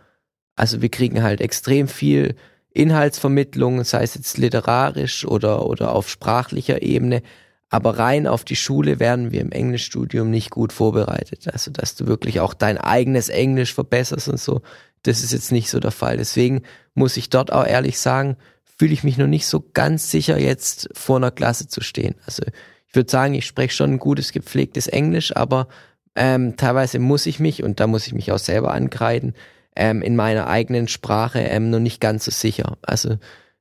Also 0.57 0.83
wir 0.83 0.89
kriegen 0.89 1.23
halt 1.23 1.41
extrem 1.41 1.87
viel 1.89 2.35
Inhaltsvermittlung, 2.71 3.85
sei 3.85 4.03
es 4.03 4.15
jetzt 4.15 4.39
literarisch 4.39 5.25
oder, 5.25 5.67
oder 5.67 5.95
auf 5.95 6.09
sprachlicher 6.09 6.83
Ebene. 6.83 7.23
Aber 7.71 7.99
rein 7.99 8.27
auf 8.27 8.45
die 8.45 8.57
Schule 8.57 8.99
werden 8.99 9.31
wir 9.31 9.41
im 9.41 9.53
Englischstudium 9.53 10.31
nicht 10.31 10.51
gut 10.51 10.73
vorbereitet. 10.73 11.49
Also, 11.53 11.71
dass 11.71 11.95
du 11.95 12.07
wirklich 12.07 12.41
auch 12.41 12.55
dein 12.55 12.79
eigenes 12.79 13.29
Englisch 13.29 13.75
verbesserst 13.75 14.29
und 14.29 14.41
so. 14.41 14.63
Das 15.03 15.23
ist 15.23 15.33
jetzt 15.33 15.53
nicht 15.53 15.69
so 15.69 15.79
der 15.79 15.91
Fall. 15.91 16.17
Deswegen 16.17 16.63
muss 16.95 17.17
ich 17.17 17.29
dort 17.29 17.53
auch 17.53 17.67
ehrlich 17.67 17.99
sagen, 17.99 18.37
fühle 18.79 18.93
ich 18.93 19.05
mich 19.05 19.19
noch 19.19 19.27
nicht 19.27 19.47
so 19.47 19.65
ganz 19.75 20.11
sicher, 20.11 20.39
jetzt 20.39 20.89
vor 20.95 21.17
einer 21.17 21.31
Klasse 21.31 21.69
zu 21.69 21.83
stehen. 21.83 22.15
Also, 22.25 22.43
ich 22.89 22.95
würde 22.95 23.11
sagen, 23.11 23.35
ich 23.35 23.47
spreche 23.47 23.75
schon 23.75 23.93
ein 23.95 23.99
gutes, 23.99 24.33
gepflegtes 24.33 24.87
Englisch, 24.87 25.37
aber 25.37 25.69
ähm, 26.15 26.57
teilweise 26.57 26.99
muss 26.99 27.27
ich 27.27 27.39
mich, 27.39 27.63
und 27.63 27.81
da 27.81 27.87
muss 27.87 28.07
ich 28.07 28.15
mich 28.15 28.33
auch 28.33 28.39
selber 28.39 28.73
ankreiden, 28.73 29.35
ähm, 29.77 30.01
in 30.03 30.17
meiner 30.17 30.49
eigenen 30.49 30.89
Sprache 30.89 31.41
ähm, 31.41 31.71
noch 31.71 31.81
nicht 31.81 32.01
ganz 32.01 32.25
so 32.25 32.31
sicher. 32.31 32.79
Also 32.83 33.19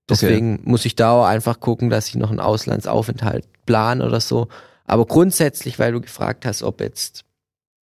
deswegen 0.09 0.59
muss 0.63 0.85
ich 0.85 0.95
da 0.95 1.11
auch 1.11 1.25
einfach 1.25 1.59
gucken, 1.59 1.89
dass 1.89 2.07
ich 2.07 2.15
noch 2.15 2.29
einen 2.29 2.39
Auslandsaufenthalt 2.39 3.45
plan 3.65 4.01
oder 4.01 4.19
so. 4.19 4.47
Aber 4.85 5.05
grundsätzlich, 5.05 5.79
weil 5.79 5.91
du 5.91 6.01
gefragt 6.01 6.45
hast, 6.45 6.63
ob 6.63 6.81
jetzt, 6.81 7.25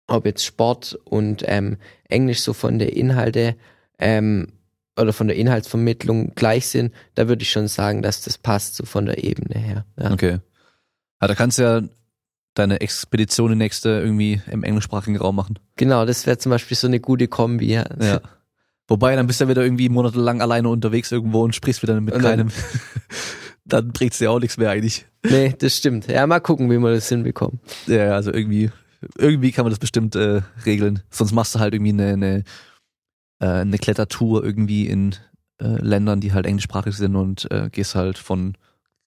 ob 0.07 0.27
jetzt 0.27 0.45
Sport 0.45 0.99
und 1.05 1.43
ähm, 1.47 1.79
Englisch 2.09 2.41
so 2.41 2.53
von 2.53 2.79
der 2.79 2.95
Inhalte 2.97 3.57
ähm, 3.99 4.53
oder 5.01 5.13
von 5.13 5.27
der 5.27 5.37
Inhaltsvermittlung 5.37 6.35
gleich 6.35 6.69
sind, 6.69 6.93
da 7.15 7.29
würde 7.29 7.43
ich 7.43 7.51
schon 7.51 7.69
sagen, 7.69 8.03
dass 8.03 8.21
das 8.23 8.37
passt 8.37 8.77
so 8.77 8.85
von 8.85 9.07
der 9.07 9.25
Ebene 9.25 9.59
her. 9.59 9.87
Ja. 9.99 10.13
Okay. 10.13 10.39
Ja, 11.21 11.29
da 11.29 11.35
kannst 11.35 11.59
du 11.59 11.63
ja 11.63 11.83
deine 12.55 12.81
Expedition 12.81 13.51
die 13.51 13.57
nächste 13.57 13.89
irgendwie 13.89 14.43
im 14.51 14.63
englischsprachigen 14.63 15.17
Raum 15.17 15.37
machen. 15.37 15.59
Genau, 15.77 16.05
das 16.05 16.27
wäre 16.27 16.37
zum 16.37 16.51
Beispiel 16.51 16.77
so 16.77 16.87
eine 16.87 17.01
gute 17.01 17.29
Kombi. 17.29 17.73
Ja. 17.73 17.87
Ja. 18.01 18.21
Wobei, 18.89 19.15
dann 19.17 19.27
bist 19.27 19.41
du 19.41 19.45
ja 19.45 19.51
wieder 19.51 19.63
irgendwie 19.63 19.89
monatelang 19.89 20.41
alleine 20.43 20.69
unterwegs 20.69 21.13
irgendwo 21.13 21.43
und 21.43 21.55
sprichst 21.55 21.83
wieder 21.83 22.01
mit 22.01 22.15
Und 22.15 22.23
dann- 22.23 22.31
keinem. 22.49 22.49
dann 23.65 23.93
bringt's 23.93 24.19
dir 24.19 24.31
auch 24.31 24.41
nichts 24.41 24.57
mehr 24.59 24.71
eigentlich. 24.71 25.07
Nee, 25.25 25.55
das 25.59 25.77
stimmt. 25.77 26.09
Ja, 26.09 26.27
mal 26.27 26.41
gucken, 26.41 26.71
wie 26.71 26.79
wir 26.79 26.91
das 26.93 27.09
hinbekommen. 27.09 27.61
Ja, 27.87 28.15
also 28.15 28.33
irgendwie, 28.33 28.71
irgendwie 29.17 29.53
kann 29.53 29.65
man 29.65 29.71
das 29.71 29.79
bestimmt 29.79 30.17
äh, 30.17 30.43
regeln. 30.67 31.01
Sonst 31.11 31.33
machst 31.33 31.55
du 31.55 31.61
halt 31.61 31.75
irgendwie 31.75 31.93
eine, 31.93 32.13
eine, 32.13 32.45
äh, 33.41 33.47
eine 33.61 33.79
Klettertour 33.79 34.45
irgendwie 34.45 34.87
in 34.89 35.15
äh, 35.61 35.67
Ländern, 35.81 36.21
die 36.21 36.33
halt 36.33 36.45
englischsprachig 36.47 36.95
sind 36.97 37.15
und 37.15 37.51
äh, 37.53 37.71
gehst 37.71 37.95
halt 37.95 38.19
von 38.19 38.57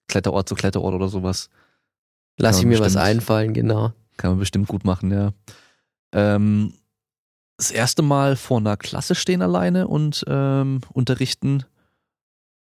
Kletterort 0.08 0.48
zu 0.48 0.54
Kletterort 0.54 0.94
oder 0.94 1.08
sowas. 1.08 1.50
Lass 2.38 2.56
Ja, 2.56 2.60
ich 2.60 2.66
mir 2.66 2.78
was 2.78 2.94
bestimmt. 2.94 3.04
einfallen, 3.04 3.52
genau. 3.52 3.92
Kann 4.16 4.30
man 4.30 4.38
bestimmt 4.38 4.68
gut 4.68 4.84
machen, 4.84 5.10
ja. 5.10 5.32
Ähm, 6.14 6.72
das 7.56 7.70
erste 7.70 8.02
Mal 8.02 8.36
vor 8.36 8.58
einer 8.58 8.76
Klasse 8.76 9.14
stehen 9.14 9.42
alleine 9.42 9.88
und 9.88 10.24
ähm, 10.28 10.80
unterrichten 10.92 11.64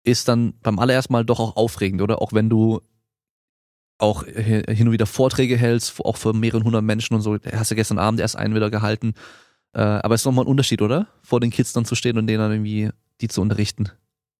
ist 0.04 0.28
dann 0.28 0.54
beim 0.62 0.78
allerersten 0.78 1.12
Mal 1.12 1.24
doch 1.24 1.40
auch 1.40 1.56
aufregend, 1.56 2.02
oder? 2.02 2.20
Auch 2.20 2.32
wenn 2.32 2.50
du 2.50 2.80
auch 3.98 4.26
hi- 4.26 4.64
hin 4.68 4.88
und 4.88 4.92
wieder 4.92 5.06
Vorträge 5.06 5.56
hältst, 5.56 6.04
auch 6.04 6.16
für 6.16 6.32
mehrere 6.32 6.64
hundert 6.64 6.82
Menschen 6.82 7.14
und 7.14 7.22
so. 7.22 7.38
Hast 7.52 7.70
du 7.70 7.76
gestern 7.76 7.98
Abend 7.98 8.20
erst 8.20 8.36
einen 8.36 8.54
wieder 8.54 8.70
gehalten. 8.70 9.14
Äh, 9.74 9.80
aber 9.80 10.14
es 10.14 10.22
ist 10.22 10.24
nochmal 10.26 10.44
ein 10.44 10.48
Unterschied, 10.48 10.82
oder? 10.82 11.06
Vor 11.22 11.40
den 11.40 11.50
Kids 11.50 11.72
dann 11.72 11.84
zu 11.84 11.94
stehen 11.94 12.18
und 12.18 12.26
denen 12.26 12.40
dann 12.40 12.52
irgendwie 12.52 12.90
die 13.20 13.28
zu 13.28 13.40
unterrichten. 13.40 13.90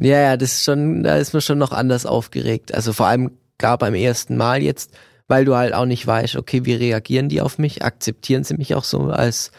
Ja, 0.01 0.19
ja, 0.21 0.37
das 0.37 0.55
ist 0.55 0.65
schon, 0.65 1.05
da 1.05 1.17
ist 1.17 1.33
man 1.33 1.43
schon 1.43 1.59
noch 1.59 1.71
anders 1.71 2.07
aufgeregt. 2.07 2.75
Also 2.75 2.93
vor 2.93 3.07
allem 3.07 3.31
klar 3.57 3.79
beim 3.79 3.95
ersten 3.95 4.37
Mal 4.37 4.63
jetzt, 4.63 4.93
weil 5.29 5.45
du 5.45 5.55
halt 5.55 5.75
auch 5.75 5.87
nicht 5.87 6.07
weißt, 6.07 6.35
okay, 6.37 6.65
wie 6.65 6.75
reagieren 6.75 7.29
die 7.29 7.41
auf 7.41 7.59
mich? 7.59 7.85
Akzeptieren 7.85 8.43
sie 8.43 8.57
mich 8.57 8.75
auch 8.75 8.85
so 8.85 9.11
als, 9.11 9.53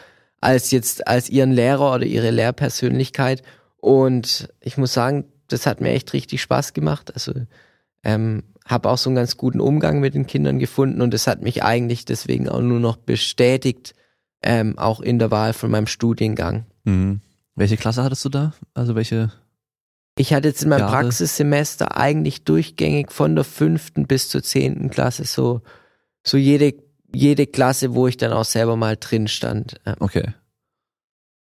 als 0.44 0.70
jetzt, 0.70 1.06
als 1.06 1.28
ihren 1.28 1.52
Lehrer 1.52 1.94
oder 1.94 2.06
ihre 2.06 2.30
Lehrpersönlichkeit? 2.30 3.42
Und 3.78 4.48
ich 4.60 4.76
muss 4.76 4.92
sagen, 4.92 5.24
das 5.48 5.66
hat 5.66 5.80
mir 5.80 5.90
echt 5.90 6.12
richtig 6.12 6.42
Spaß 6.42 6.72
gemacht. 6.72 7.12
Also, 7.14 7.32
ähm, 8.02 8.42
habe 8.66 8.88
auch 8.88 8.98
so 8.98 9.10
einen 9.10 9.16
ganz 9.16 9.36
guten 9.36 9.60
Umgang 9.60 10.00
mit 10.00 10.14
den 10.14 10.26
Kindern 10.26 10.58
gefunden 10.58 11.02
und 11.02 11.12
das 11.12 11.26
hat 11.26 11.42
mich 11.42 11.62
eigentlich 11.62 12.04
deswegen 12.04 12.48
auch 12.48 12.60
nur 12.60 12.80
noch 12.80 12.96
bestätigt, 12.96 13.94
ähm, 14.42 14.78
auch 14.78 15.00
in 15.00 15.18
der 15.18 15.30
Wahl 15.30 15.52
von 15.52 15.70
meinem 15.70 15.86
Studiengang. 15.86 16.64
Mhm. 16.84 17.20
Welche 17.54 17.76
Klasse 17.76 18.02
hattest 18.02 18.24
du 18.24 18.30
da? 18.30 18.52
Also 18.72 18.94
welche? 18.94 19.32
Ich 20.16 20.32
hatte 20.32 20.48
jetzt 20.48 20.62
in 20.62 20.70
meinem 20.70 20.80
Jahre? 20.80 21.02
Praxissemester 21.02 21.96
eigentlich 21.96 22.44
durchgängig 22.44 23.12
von 23.12 23.34
der 23.34 23.44
fünften 23.44 24.06
bis 24.06 24.28
zur 24.28 24.42
zehnten 24.42 24.90
Klasse 24.90 25.24
so, 25.24 25.60
so 26.22 26.36
jede, 26.36 26.74
jede 27.14 27.46
Klasse, 27.46 27.94
wo 27.94 28.06
ich 28.06 28.16
dann 28.16 28.32
auch 28.32 28.44
selber 28.44 28.76
mal 28.76 28.96
drin 28.96 29.28
stand. 29.28 29.80
Ja. 29.86 29.96
Okay. 30.00 30.34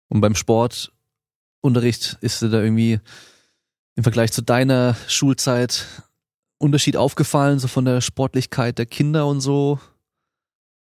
Und 0.09 0.21
beim 0.21 0.35
Sportunterricht 0.35 2.17
ist 2.21 2.41
dir 2.41 2.49
da 2.49 2.61
irgendwie 2.61 2.99
im 3.95 4.03
Vergleich 4.03 4.31
zu 4.31 4.41
deiner 4.41 4.95
Schulzeit 5.07 5.85
Unterschied 6.57 6.97
aufgefallen, 6.97 7.59
so 7.59 7.67
von 7.67 7.85
der 7.85 8.01
Sportlichkeit 8.01 8.77
der 8.77 8.85
Kinder 8.85 9.27
und 9.27 9.41
so? 9.41 9.79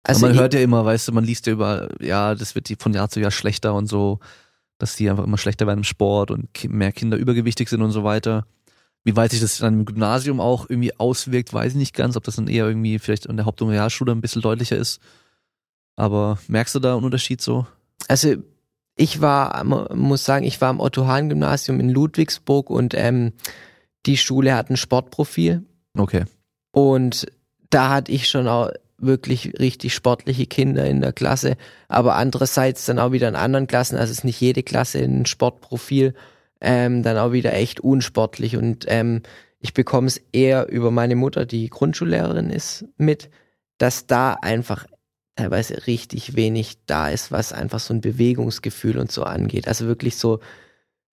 Also 0.02 0.26
man 0.26 0.36
hört 0.36 0.54
ja 0.54 0.60
immer, 0.60 0.84
weißt 0.84 1.08
du, 1.08 1.12
man 1.12 1.24
liest 1.24 1.46
ja 1.46 1.52
über, 1.52 1.88
ja, 2.00 2.34
das 2.34 2.54
wird 2.54 2.68
die 2.68 2.76
von 2.76 2.94
Jahr 2.94 3.08
zu 3.08 3.20
Jahr 3.20 3.32
schlechter 3.32 3.74
und 3.74 3.86
so, 3.86 4.20
dass 4.78 4.94
die 4.96 5.10
einfach 5.10 5.24
immer 5.24 5.38
schlechter 5.38 5.66
werden 5.66 5.80
im 5.80 5.84
Sport 5.84 6.30
und 6.30 6.48
mehr 6.68 6.92
Kinder 6.92 7.16
übergewichtig 7.16 7.68
sind 7.68 7.82
und 7.82 7.90
so 7.90 8.04
weiter. 8.04 8.46
Wie 9.06 9.16
weit 9.16 9.30
sich 9.30 9.40
das 9.40 9.58
dann 9.58 9.80
im 9.80 9.84
Gymnasium 9.84 10.40
auch 10.40 10.68
irgendwie 10.68 10.98
auswirkt, 10.98 11.54
weiß 11.54 11.72
ich 11.72 11.78
nicht 11.78 11.94
ganz, 11.94 12.16
ob 12.16 12.24
das 12.24 12.36
dann 12.36 12.48
eher 12.48 12.66
irgendwie 12.66 12.98
vielleicht 12.98 13.26
in 13.26 13.36
der 13.36 13.46
Haupt- 13.46 13.62
und 13.62 13.70
Realschule 13.70 14.12
ein 14.12 14.20
bisschen 14.20 14.42
deutlicher 14.42 14.76
ist. 14.76 15.00
Aber 15.94 16.38
merkst 16.48 16.74
du 16.74 16.80
da 16.80 16.94
einen 16.94 17.04
Unterschied 17.04 17.40
so? 17.40 17.66
also 18.08 18.34
ich 18.96 19.20
war, 19.20 19.62
muss 19.94 20.24
sagen, 20.24 20.44
ich 20.46 20.60
war 20.60 20.70
am 20.70 20.80
Otto-Hahn-Gymnasium 20.80 21.80
in 21.80 21.90
Ludwigsburg 21.90 22.70
und 22.70 22.94
ähm, 22.94 23.32
die 24.06 24.16
Schule 24.16 24.54
hat 24.54 24.70
ein 24.70 24.76
Sportprofil 24.76 25.64
Okay. 25.98 26.24
Und 26.72 27.26
da 27.70 27.90
hatte 27.90 28.12
ich 28.12 28.28
schon 28.28 28.48
auch 28.48 28.70
wirklich 28.98 29.58
richtig 29.58 29.94
sportliche 29.94 30.46
Kinder 30.46 30.86
in 30.86 31.00
der 31.00 31.12
Klasse, 31.12 31.56
aber 31.88 32.16
andererseits 32.16 32.86
dann 32.86 32.98
auch 32.98 33.12
wieder 33.12 33.28
in 33.28 33.36
anderen 33.36 33.66
Klassen, 33.66 33.96
also 33.96 34.10
es 34.10 34.18
ist 34.18 34.24
nicht 34.24 34.40
jede 34.40 34.62
Klasse 34.62 35.00
ein 35.00 35.26
Sportprofil, 35.26 36.14
ähm, 36.60 37.02
dann 37.02 37.18
auch 37.18 37.32
wieder 37.32 37.52
echt 37.52 37.80
unsportlich 37.80 38.56
und 38.56 38.84
ähm, 38.88 39.22
ich 39.60 39.74
bekomme 39.74 40.06
es 40.06 40.20
eher 40.32 40.68
über 40.68 40.90
meine 40.90 41.16
Mutter, 41.16 41.46
die 41.46 41.68
Grundschullehrerin 41.68 42.50
ist, 42.50 42.84
mit, 42.98 43.30
dass 43.78 44.06
da 44.06 44.34
einfach 44.34 44.86
teilweise 45.34 45.86
richtig 45.86 46.36
wenig 46.36 46.78
da 46.86 47.08
ist, 47.08 47.32
was 47.32 47.52
einfach 47.52 47.80
so 47.80 47.92
ein 47.92 48.00
Bewegungsgefühl 48.00 48.98
und 48.98 49.10
so 49.10 49.24
angeht. 49.24 49.68
Also 49.68 49.86
wirklich 49.86 50.16
so 50.16 50.40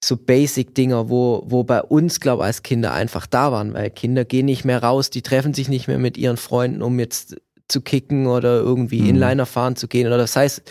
so 0.04 0.18
Basic-Dinger, 0.18 1.10
wo, 1.10 1.44
wo 1.46 1.64
bei 1.64 1.82
uns, 1.82 2.20
glaube 2.20 2.44
ich, 2.44 2.48
als 2.48 2.62
Kinder 2.62 2.92
einfach 2.94 3.26
da 3.26 3.52
waren, 3.54 3.74
weil 3.74 3.90
Kinder 3.90 4.26
gehen 4.26 4.46
nicht 4.46 4.66
mehr 4.66 4.84
raus, 4.84 5.10
die 5.10 5.22
treffen 5.22 5.54
sich 5.54 5.70
nicht 5.70 5.88
mehr 5.88 5.98
mit 5.98 6.18
ihren 6.18 6.36
Freunden, 6.36 6.82
um 6.82 7.00
jetzt 7.00 7.38
zu 7.70 7.80
kicken 7.82 8.28
oder 8.28 8.58
irgendwie 8.58 9.02
Mhm. 9.02 9.10
Inliner 9.10 9.46
fahren 9.46 9.78
zu 9.78 9.88
gehen 9.88 10.08
oder 10.08 10.18
das 10.18 10.36
heißt, 10.36 10.62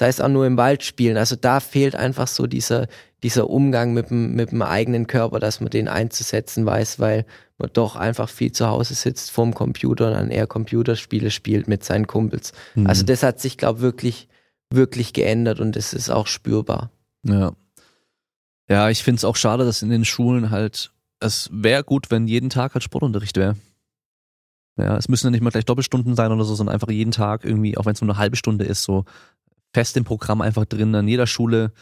sei 0.00 0.08
es 0.08 0.22
auch 0.22 0.28
nur 0.28 0.46
im 0.46 0.56
Wald 0.56 0.82
spielen. 0.82 1.18
Also 1.18 1.36
da 1.36 1.60
fehlt 1.60 1.94
einfach 1.94 2.26
so 2.26 2.46
dieser, 2.46 2.88
dieser 3.22 3.50
Umgang 3.50 3.92
mit 3.92 4.08
dem, 4.08 4.34
mit 4.34 4.50
dem 4.50 4.62
eigenen 4.62 5.06
Körper, 5.06 5.40
dass 5.40 5.60
man 5.60 5.68
den 5.68 5.88
einzusetzen 5.88 6.64
weiß, 6.64 7.00
weil 7.00 7.26
man 7.58 7.68
doch 7.74 7.96
einfach 7.96 8.30
viel 8.30 8.50
zu 8.50 8.66
Hause 8.66 8.94
sitzt 8.94 9.30
vorm 9.30 9.52
Computer 9.52 10.06
und 10.06 10.14
dann 10.14 10.30
eher 10.30 10.46
Computerspiele 10.46 11.30
spielt 11.30 11.68
mit 11.68 11.84
seinen 11.84 12.06
Kumpels. 12.06 12.54
Mhm. 12.76 12.86
Also 12.86 13.04
das 13.04 13.22
hat 13.22 13.40
sich, 13.40 13.58
glaube 13.58 13.80
ich, 13.80 13.82
wirklich, 13.82 14.28
wirklich 14.72 15.12
geändert 15.12 15.60
und 15.60 15.76
das 15.76 15.92
ist 15.92 16.08
auch 16.08 16.28
spürbar. 16.28 16.90
Ja. 17.22 17.52
Ja, 18.70 18.88
ich 18.88 19.02
finde 19.02 19.18
es 19.18 19.24
auch 19.26 19.36
schade, 19.36 19.66
dass 19.66 19.82
in 19.82 19.90
den 19.90 20.06
Schulen 20.06 20.48
halt, 20.48 20.92
es 21.18 21.50
wäre 21.52 21.84
gut, 21.84 22.10
wenn 22.10 22.26
jeden 22.26 22.48
Tag 22.48 22.72
halt 22.72 22.84
Sportunterricht 22.84 23.36
wäre. 23.36 23.56
Ja, 24.78 24.96
es 24.96 25.08
müssen 25.08 25.26
ja 25.26 25.30
nicht 25.30 25.42
mal 25.42 25.50
gleich 25.50 25.66
Doppelstunden 25.66 26.14
sein 26.14 26.32
oder 26.32 26.44
so, 26.44 26.54
sondern 26.54 26.72
einfach 26.72 26.88
jeden 26.88 27.12
Tag 27.12 27.44
irgendwie, 27.44 27.76
auch 27.76 27.84
wenn 27.84 27.92
es 27.92 28.00
nur 28.00 28.08
eine 28.08 28.18
halbe 28.18 28.36
Stunde 28.36 28.64
ist, 28.64 28.82
so 28.82 29.04
fest 29.72 29.96
im 29.96 30.04
Programm 30.04 30.40
einfach 30.40 30.64
drin 30.64 30.94
an 30.94 31.08
jeder 31.08 31.26
Schule, 31.26 31.72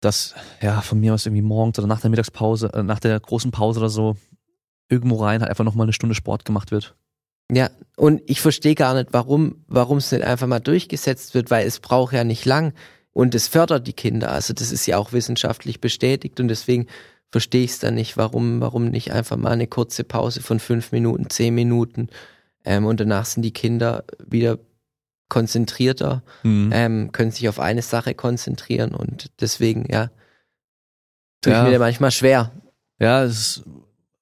dass 0.00 0.34
ja 0.60 0.80
von 0.80 0.98
mir 1.00 1.14
aus 1.14 1.26
irgendwie 1.26 1.42
morgens 1.42 1.78
oder 1.78 1.88
nach 1.88 2.00
der 2.00 2.10
Mittagspause, 2.10 2.72
äh, 2.72 2.82
nach 2.82 3.00
der 3.00 3.18
großen 3.20 3.50
Pause 3.50 3.80
oder 3.80 3.90
so 3.90 4.16
irgendwo 4.88 5.16
rein 5.16 5.40
halt 5.40 5.50
einfach 5.50 5.64
nochmal 5.64 5.84
eine 5.84 5.92
Stunde 5.92 6.14
Sport 6.14 6.44
gemacht 6.44 6.70
wird. 6.70 6.96
Ja, 7.52 7.70
und 7.96 8.22
ich 8.26 8.40
verstehe 8.40 8.74
gar 8.74 8.94
nicht, 8.94 9.08
warum, 9.12 9.64
warum 9.66 9.98
es 9.98 10.12
nicht 10.12 10.24
einfach 10.24 10.46
mal 10.46 10.60
durchgesetzt 10.60 11.34
wird, 11.34 11.50
weil 11.50 11.66
es 11.66 11.80
braucht 11.80 12.14
ja 12.14 12.24
nicht 12.24 12.44
lang 12.44 12.74
und 13.12 13.34
es 13.34 13.48
fördert 13.48 13.86
die 13.86 13.92
Kinder. 13.92 14.30
Also 14.30 14.54
das 14.54 14.70
ist 14.70 14.86
ja 14.86 14.98
auch 14.98 15.12
wissenschaftlich 15.12 15.80
bestätigt 15.80 16.38
und 16.38 16.48
deswegen 16.48 16.86
verstehe 17.30 17.64
ich 17.64 17.72
es 17.72 17.78
dann 17.80 17.94
nicht, 17.94 18.16
warum, 18.16 18.60
warum 18.60 18.86
nicht 18.86 19.12
einfach 19.12 19.36
mal 19.36 19.50
eine 19.50 19.66
kurze 19.66 20.04
Pause 20.04 20.42
von 20.42 20.60
fünf 20.60 20.92
Minuten, 20.92 21.28
zehn 21.28 21.54
Minuten 21.54 22.08
ähm, 22.64 22.86
und 22.86 23.00
danach 23.00 23.26
sind 23.26 23.42
die 23.42 23.52
Kinder 23.52 24.04
wieder 24.24 24.58
konzentrierter, 25.30 26.22
mhm. 26.42 26.70
ähm, 26.74 27.12
können 27.12 27.30
sich 27.30 27.48
auf 27.48 27.58
eine 27.58 27.80
Sache 27.80 28.14
konzentrieren 28.14 28.94
und 28.94 29.30
deswegen, 29.40 29.90
ja, 29.90 30.10
tue 31.40 31.54
ja. 31.54 31.64
ich 31.64 31.70
mir 31.70 31.78
manchmal 31.78 32.10
schwer. 32.10 32.52
Ja, 32.98 33.24
es 33.24 33.62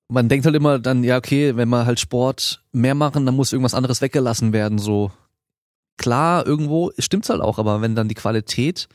man 0.09 0.29
denkt 0.29 0.47
halt 0.47 0.57
immer 0.57 0.79
dann, 0.79 1.05
ja, 1.05 1.19
okay, 1.19 1.57
wenn 1.57 1.69
wir 1.69 1.87
halt 1.87 2.01
Sport 2.01 2.65
mehr 2.73 2.95
machen, 2.95 3.27
dann 3.27 3.37
muss 3.37 3.53
irgendwas 3.53 3.75
anderes 3.75 4.01
weggelassen 4.01 4.53
werden, 4.53 4.79
so. 4.79 5.13
Klar, 5.99 6.47
irgendwo 6.47 6.93
stimmt's 6.99 7.29
halt 7.29 7.41
auch, 7.41 7.59
aber 7.59 7.83
wenn 7.83 7.95
dann 7.95 8.09
die 8.09 8.15
Qualität 8.15 8.89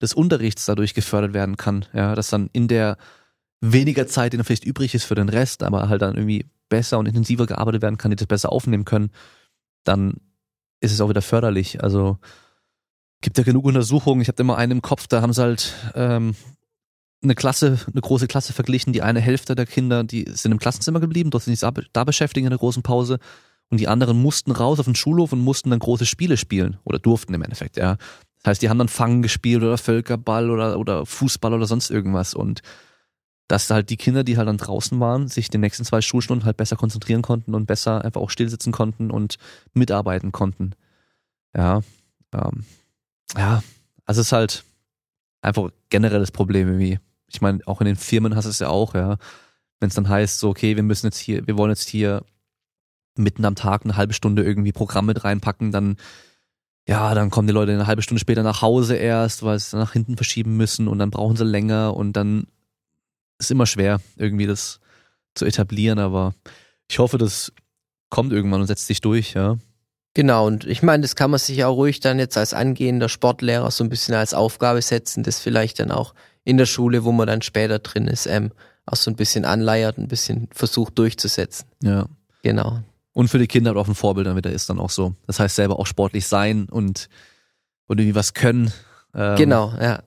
des 0.00 0.14
Unterrichts 0.14 0.66
dadurch 0.66 0.94
gefördert 0.94 1.32
werden 1.32 1.56
kann, 1.56 1.86
ja, 1.92 2.14
dass 2.14 2.30
dann 2.30 2.50
in 2.52 2.68
der 2.68 2.96
weniger 3.60 4.06
Zeit, 4.06 4.32
die 4.32 4.36
dann 4.36 4.44
vielleicht 4.44 4.64
übrig 4.64 4.94
ist 4.94 5.04
für 5.04 5.14
den 5.14 5.28
Rest, 5.28 5.62
aber 5.62 5.88
halt 5.88 6.02
dann 6.02 6.16
irgendwie 6.16 6.46
besser 6.68 6.98
und 6.98 7.06
intensiver 7.06 7.46
gearbeitet 7.46 7.82
werden 7.82 7.98
kann, 7.98 8.10
die 8.10 8.16
das 8.16 8.26
besser 8.26 8.52
aufnehmen 8.52 8.84
können, 8.84 9.10
dann 9.84 10.16
ist 10.82 10.92
es 10.92 11.00
auch 11.00 11.08
wieder 11.08 11.22
förderlich. 11.22 11.82
Also 11.82 12.18
gibt 13.20 13.38
ja 13.38 13.44
genug 13.44 13.64
Untersuchungen. 13.64 14.20
Ich 14.20 14.28
habe 14.28 14.42
immer 14.42 14.56
einen 14.56 14.72
im 14.72 14.82
Kopf, 14.82 15.06
da 15.06 15.22
haben 15.22 15.32
sie 15.32 15.42
halt 15.42 15.72
ähm, 15.94 16.34
eine 17.22 17.34
Klasse, 17.34 17.78
eine 17.90 18.00
große 18.00 18.26
Klasse 18.26 18.52
verglichen. 18.52 18.92
Die 18.92 19.02
eine 19.02 19.20
Hälfte 19.20 19.54
der 19.54 19.66
Kinder, 19.66 20.04
die 20.04 20.26
sind 20.28 20.52
im 20.52 20.58
Klassenzimmer 20.58 21.00
geblieben, 21.00 21.30
dort 21.30 21.44
sind 21.44 21.56
sich 21.56 21.86
da 21.92 22.04
beschäftigt 22.04 22.44
in 22.44 22.50
der 22.50 22.58
großen 22.58 22.82
Pause. 22.82 23.18
Und 23.70 23.78
die 23.78 23.88
anderen 23.88 24.20
mussten 24.20 24.50
raus 24.50 24.80
auf 24.80 24.84
den 24.84 24.96
Schulhof 24.96 25.32
und 25.32 25.40
mussten 25.40 25.70
dann 25.70 25.78
große 25.78 26.04
Spiele 26.04 26.36
spielen. 26.36 26.78
Oder 26.84 26.98
durften 26.98 27.32
im 27.32 27.42
Endeffekt, 27.42 27.76
ja. 27.76 27.96
Das 28.42 28.50
heißt, 28.50 28.62
die 28.62 28.68
haben 28.68 28.78
dann 28.78 28.88
Fangen 28.88 29.22
gespielt 29.22 29.62
oder 29.62 29.78
Völkerball 29.78 30.50
oder, 30.50 30.78
oder 30.78 31.06
Fußball 31.06 31.54
oder 31.54 31.66
sonst 31.66 31.90
irgendwas. 31.90 32.34
Und 32.34 32.60
dass 33.52 33.70
halt 33.70 33.90
die 33.90 33.96
Kinder, 33.96 34.24
die 34.24 34.38
halt 34.38 34.48
dann 34.48 34.56
draußen 34.56 34.98
waren, 35.00 35.28
sich 35.28 35.50
den 35.50 35.60
nächsten 35.60 35.84
zwei 35.84 36.00
Schulstunden 36.00 36.46
halt 36.46 36.56
besser 36.56 36.76
konzentrieren 36.76 37.22
konnten 37.22 37.54
und 37.54 37.66
besser 37.66 38.04
einfach 38.04 38.20
auch 38.20 38.30
stillsitzen 38.30 38.72
konnten 38.72 39.10
und 39.10 39.36
mitarbeiten 39.74 40.32
konnten. 40.32 40.72
Ja. 41.54 41.82
Ähm, 42.32 42.64
ja, 43.36 43.62
also 44.06 44.20
es 44.20 44.28
ist 44.28 44.32
halt 44.32 44.64
einfach 45.42 45.70
generell 45.90 46.20
das 46.20 46.30
Problem 46.30 46.68
irgendwie 46.68 46.98
ich 47.34 47.40
meine, 47.40 47.60
auch 47.66 47.80
in 47.80 47.86
den 47.86 47.96
Firmen 47.96 48.36
hast 48.36 48.44
du 48.44 48.50
es 48.50 48.58
ja 48.58 48.68
auch, 48.68 48.94
ja. 48.94 49.16
Wenn 49.80 49.88
es 49.88 49.94
dann 49.94 50.08
heißt, 50.08 50.38
so, 50.38 50.50
okay, 50.50 50.76
wir 50.76 50.82
müssen 50.82 51.06
jetzt 51.06 51.18
hier, 51.18 51.46
wir 51.46 51.56
wollen 51.56 51.70
jetzt 51.70 51.88
hier 51.88 52.24
mitten 53.16 53.44
am 53.44 53.54
Tag 53.54 53.84
eine 53.84 53.96
halbe 53.96 54.12
Stunde 54.12 54.44
irgendwie 54.44 54.72
Programm 54.72 55.06
mit 55.06 55.24
reinpacken, 55.24 55.72
dann 55.72 55.96
ja, 56.86 57.14
dann 57.14 57.30
kommen 57.30 57.46
die 57.46 57.52
Leute 57.52 57.72
eine 57.72 57.86
halbe 57.86 58.02
Stunde 58.02 58.20
später 58.20 58.42
nach 58.42 58.60
Hause 58.60 58.96
erst, 58.96 59.44
weil 59.44 59.58
sie 59.58 59.76
nach 59.76 59.92
hinten 59.92 60.16
verschieben 60.16 60.56
müssen 60.56 60.88
und 60.88 60.98
dann 60.98 61.10
brauchen 61.10 61.36
sie 61.36 61.44
länger 61.44 61.94
und 61.96 62.14
dann 62.14 62.48
ist 63.42 63.50
immer 63.50 63.66
schwer, 63.66 64.00
irgendwie 64.16 64.46
das 64.46 64.80
zu 65.34 65.44
etablieren, 65.44 65.98
aber 65.98 66.34
ich 66.90 66.98
hoffe, 66.98 67.18
das 67.18 67.52
kommt 68.10 68.32
irgendwann 68.32 68.60
und 68.60 68.66
setzt 68.66 68.86
sich 68.86 69.00
durch, 69.00 69.34
ja. 69.34 69.56
Genau, 70.14 70.46
und 70.46 70.66
ich 70.66 70.82
meine, 70.82 71.00
das 71.00 71.16
kann 71.16 71.30
man 71.30 71.40
sich 71.40 71.64
auch 71.64 71.74
ruhig 71.74 72.00
dann 72.00 72.18
jetzt 72.18 72.36
als 72.36 72.52
angehender 72.52 73.08
Sportlehrer 73.08 73.70
so 73.70 73.82
ein 73.82 73.88
bisschen 73.88 74.14
als 74.14 74.34
Aufgabe 74.34 74.82
setzen, 74.82 75.22
das 75.22 75.40
vielleicht 75.40 75.80
dann 75.80 75.90
auch 75.90 76.14
in 76.44 76.58
der 76.58 76.66
Schule, 76.66 77.04
wo 77.04 77.12
man 77.12 77.26
dann 77.26 77.40
später 77.40 77.78
drin 77.78 78.08
ist, 78.08 78.26
ähm, 78.26 78.52
auch 78.84 78.96
so 78.96 79.10
ein 79.10 79.16
bisschen 79.16 79.44
anleiert, 79.44 79.96
ein 79.96 80.08
bisschen 80.08 80.48
versucht 80.52 80.98
durchzusetzen. 80.98 81.66
Ja. 81.82 82.06
Genau. 82.42 82.80
Und 83.14 83.28
für 83.28 83.38
die 83.38 83.46
Kinder 83.46 83.76
auch 83.76 83.88
ein 83.88 83.94
Vorbild 83.94 84.26
dann 84.26 84.36
wieder 84.36 84.50
ist 84.50 84.68
dann 84.68 84.80
auch 84.80 84.90
so. 84.90 85.14
Das 85.26 85.38
heißt 85.38 85.56
selber 85.56 85.78
auch 85.78 85.86
sportlich 85.86 86.26
sein 86.26 86.68
und, 86.68 87.08
und 87.86 87.98
irgendwie 87.98 88.14
was 88.14 88.34
können. 88.34 88.72
Ähm, 89.14 89.36
genau, 89.36 89.72
ja. 89.80 90.02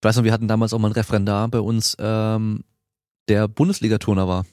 Ich 0.00 0.04
weiß 0.04 0.16
noch, 0.16 0.24
wir 0.24 0.32
hatten 0.32 0.48
damals 0.48 0.72
auch 0.72 0.78
mal 0.78 0.88
einen 0.88 0.94
Referendar 0.94 1.48
bei 1.48 1.60
uns, 1.60 1.96
ähm, 1.98 2.64
der 3.28 3.48
Bundesliga-Turner 3.48 4.28
war. 4.28 4.46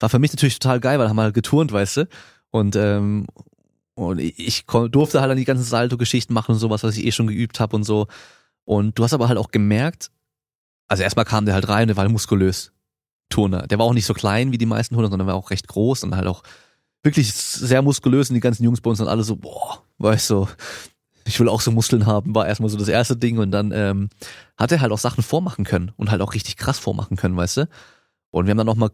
War 0.00 0.08
für 0.08 0.18
mich 0.18 0.32
natürlich 0.32 0.58
total 0.58 0.80
geil, 0.80 0.98
weil 0.98 1.08
haben 1.08 1.20
halt 1.20 1.34
geturnt, 1.34 1.72
weißt 1.72 1.98
du. 1.98 2.08
Und, 2.50 2.76
ähm, 2.76 3.26
und 3.94 4.20
ich 4.20 4.64
durfte 4.66 5.20
halt 5.20 5.30
dann 5.30 5.38
die 5.38 5.44
ganzen 5.44 5.64
Salto-Geschichten 5.64 6.32
machen 6.32 6.52
und 6.52 6.58
sowas, 6.58 6.84
was 6.84 6.96
ich 6.96 7.04
eh 7.04 7.12
schon 7.12 7.26
geübt 7.26 7.58
habe 7.58 7.74
und 7.74 7.84
so. 7.84 8.06
Und 8.64 8.98
du 8.98 9.04
hast 9.04 9.12
aber 9.12 9.28
halt 9.28 9.38
auch 9.38 9.50
gemerkt, 9.50 10.10
also 10.86 11.02
erstmal 11.02 11.24
kam 11.24 11.44
der 11.44 11.54
halt 11.54 11.68
rein, 11.68 11.88
der 11.88 11.96
war 11.96 12.08
muskulös. 12.08 12.72
Turner. 13.28 13.66
Der 13.66 13.78
war 13.78 13.86
auch 13.86 13.92
nicht 13.92 14.06
so 14.06 14.14
klein 14.14 14.52
wie 14.52 14.58
die 14.58 14.66
meisten 14.66 14.94
Turner, 14.94 15.10
sondern 15.10 15.28
war 15.28 15.34
auch 15.34 15.50
recht 15.50 15.68
groß 15.68 16.02
und 16.04 16.16
halt 16.16 16.26
auch 16.26 16.42
wirklich 17.02 17.32
sehr 17.32 17.82
muskulös 17.82 18.30
und 18.30 18.34
die 18.34 18.40
ganzen 18.40 18.64
Jungs 18.64 18.80
bei 18.80 18.90
uns 18.90 18.98
dann 18.98 19.08
alle 19.08 19.22
so, 19.22 19.36
boah, 19.36 19.82
weißt 19.98 20.30
du, 20.30 20.48
ich 21.28 21.38
will 21.38 21.48
auch 21.48 21.60
so 21.60 21.70
Muskeln 21.70 22.06
haben, 22.06 22.34
war 22.34 22.46
erstmal 22.46 22.70
so 22.70 22.78
das 22.78 22.88
erste 22.88 23.16
Ding 23.16 23.38
und 23.38 23.50
dann 23.50 23.70
ähm, 23.72 24.08
hat 24.56 24.72
er 24.72 24.80
halt 24.80 24.92
auch 24.92 24.98
Sachen 24.98 25.22
vormachen 25.22 25.64
können 25.64 25.92
und 25.96 26.10
halt 26.10 26.22
auch 26.22 26.34
richtig 26.34 26.56
krass 26.56 26.78
vormachen 26.78 27.16
können, 27.16 27.36
weißt 27.36 27.58
du? 27.58 27.68
Und 28.30 28.46
wir 28.46 28.50
haben 28.50 28.58
dann 28.58 28.68
auch 28.68 28.76
mal 28.76 28.90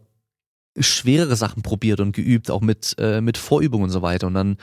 schwerere 0.77 1.35
Sachen 1.35 1.63
probiert 1.63 2.01
und 2.01 2.13
geübt, 2.13 2.51
auch 2.51 2.61
mit, 2.61 2.95
äh, 2.99 3.21
mit 3.21 3.37
Vorübungen 3.37 3.85
und 3.85 3.89
so 3.89 4.01
weiter 4.01 4.27
und 4.27 4.33
dann 4.33 4.57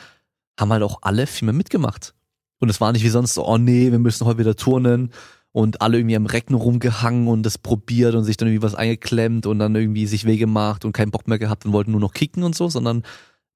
haben 0.60 0.72
halt 0.72 0.82
auch 0.82 0.98
alle 1.02 1.26
viel 1.26 1.46
mehr 1.46 1.54
mitgemacht. 1.54 2.14
Und 2.58 2.68
es 2.68 2.80
war 2.80 2.92
nicht 2.92 3.02
wie 3.02 3.08
sonst 3.08 3.34
so, 3.34 3.46
oh 3.46 3.58
nee, 3.58 3.90
wir 3.90 3.98
müssen 3.98 4.26
heute 4.26 4.38
wieder 4.38 4.54
turnen 4.54 5.10
und 5.50 5.80
alle 5.80 5.98
irgendwie 5.98 6.16
am 6.16 6.26
Recken 6.26 6.54
rumgehangen 6.54 7.26
und 7.26 7.42
das 7.42 7.58
probiert 7.58 8.14
und 8.14 8.24
sich 8.24 8.36
dann 8.36 8.48
irgendwie 8.48 8.62
was 8.62 8.74
eingeklemmt 8.74 9.46
und 9.46 9.58
dann 9.58 9.74
irgendwie 9.74 10.06
sich 10.06 10.26
Wege 10.26 10.40
gemacht 10.40 10.84
und 10.84 10.92
keinen 10.92 11.10
Bock 11.10 11.26
mehr 11.26 11.38
gehabt 11.38 11.64
und 11.64 11.72
wollten 11.72 11.90
nur 11.90 12.00
noch 12.00 12.12
kicken 12.12 12.42
und 12.42 12.54
so, 12.54 12.68
sondern 12.68 13.02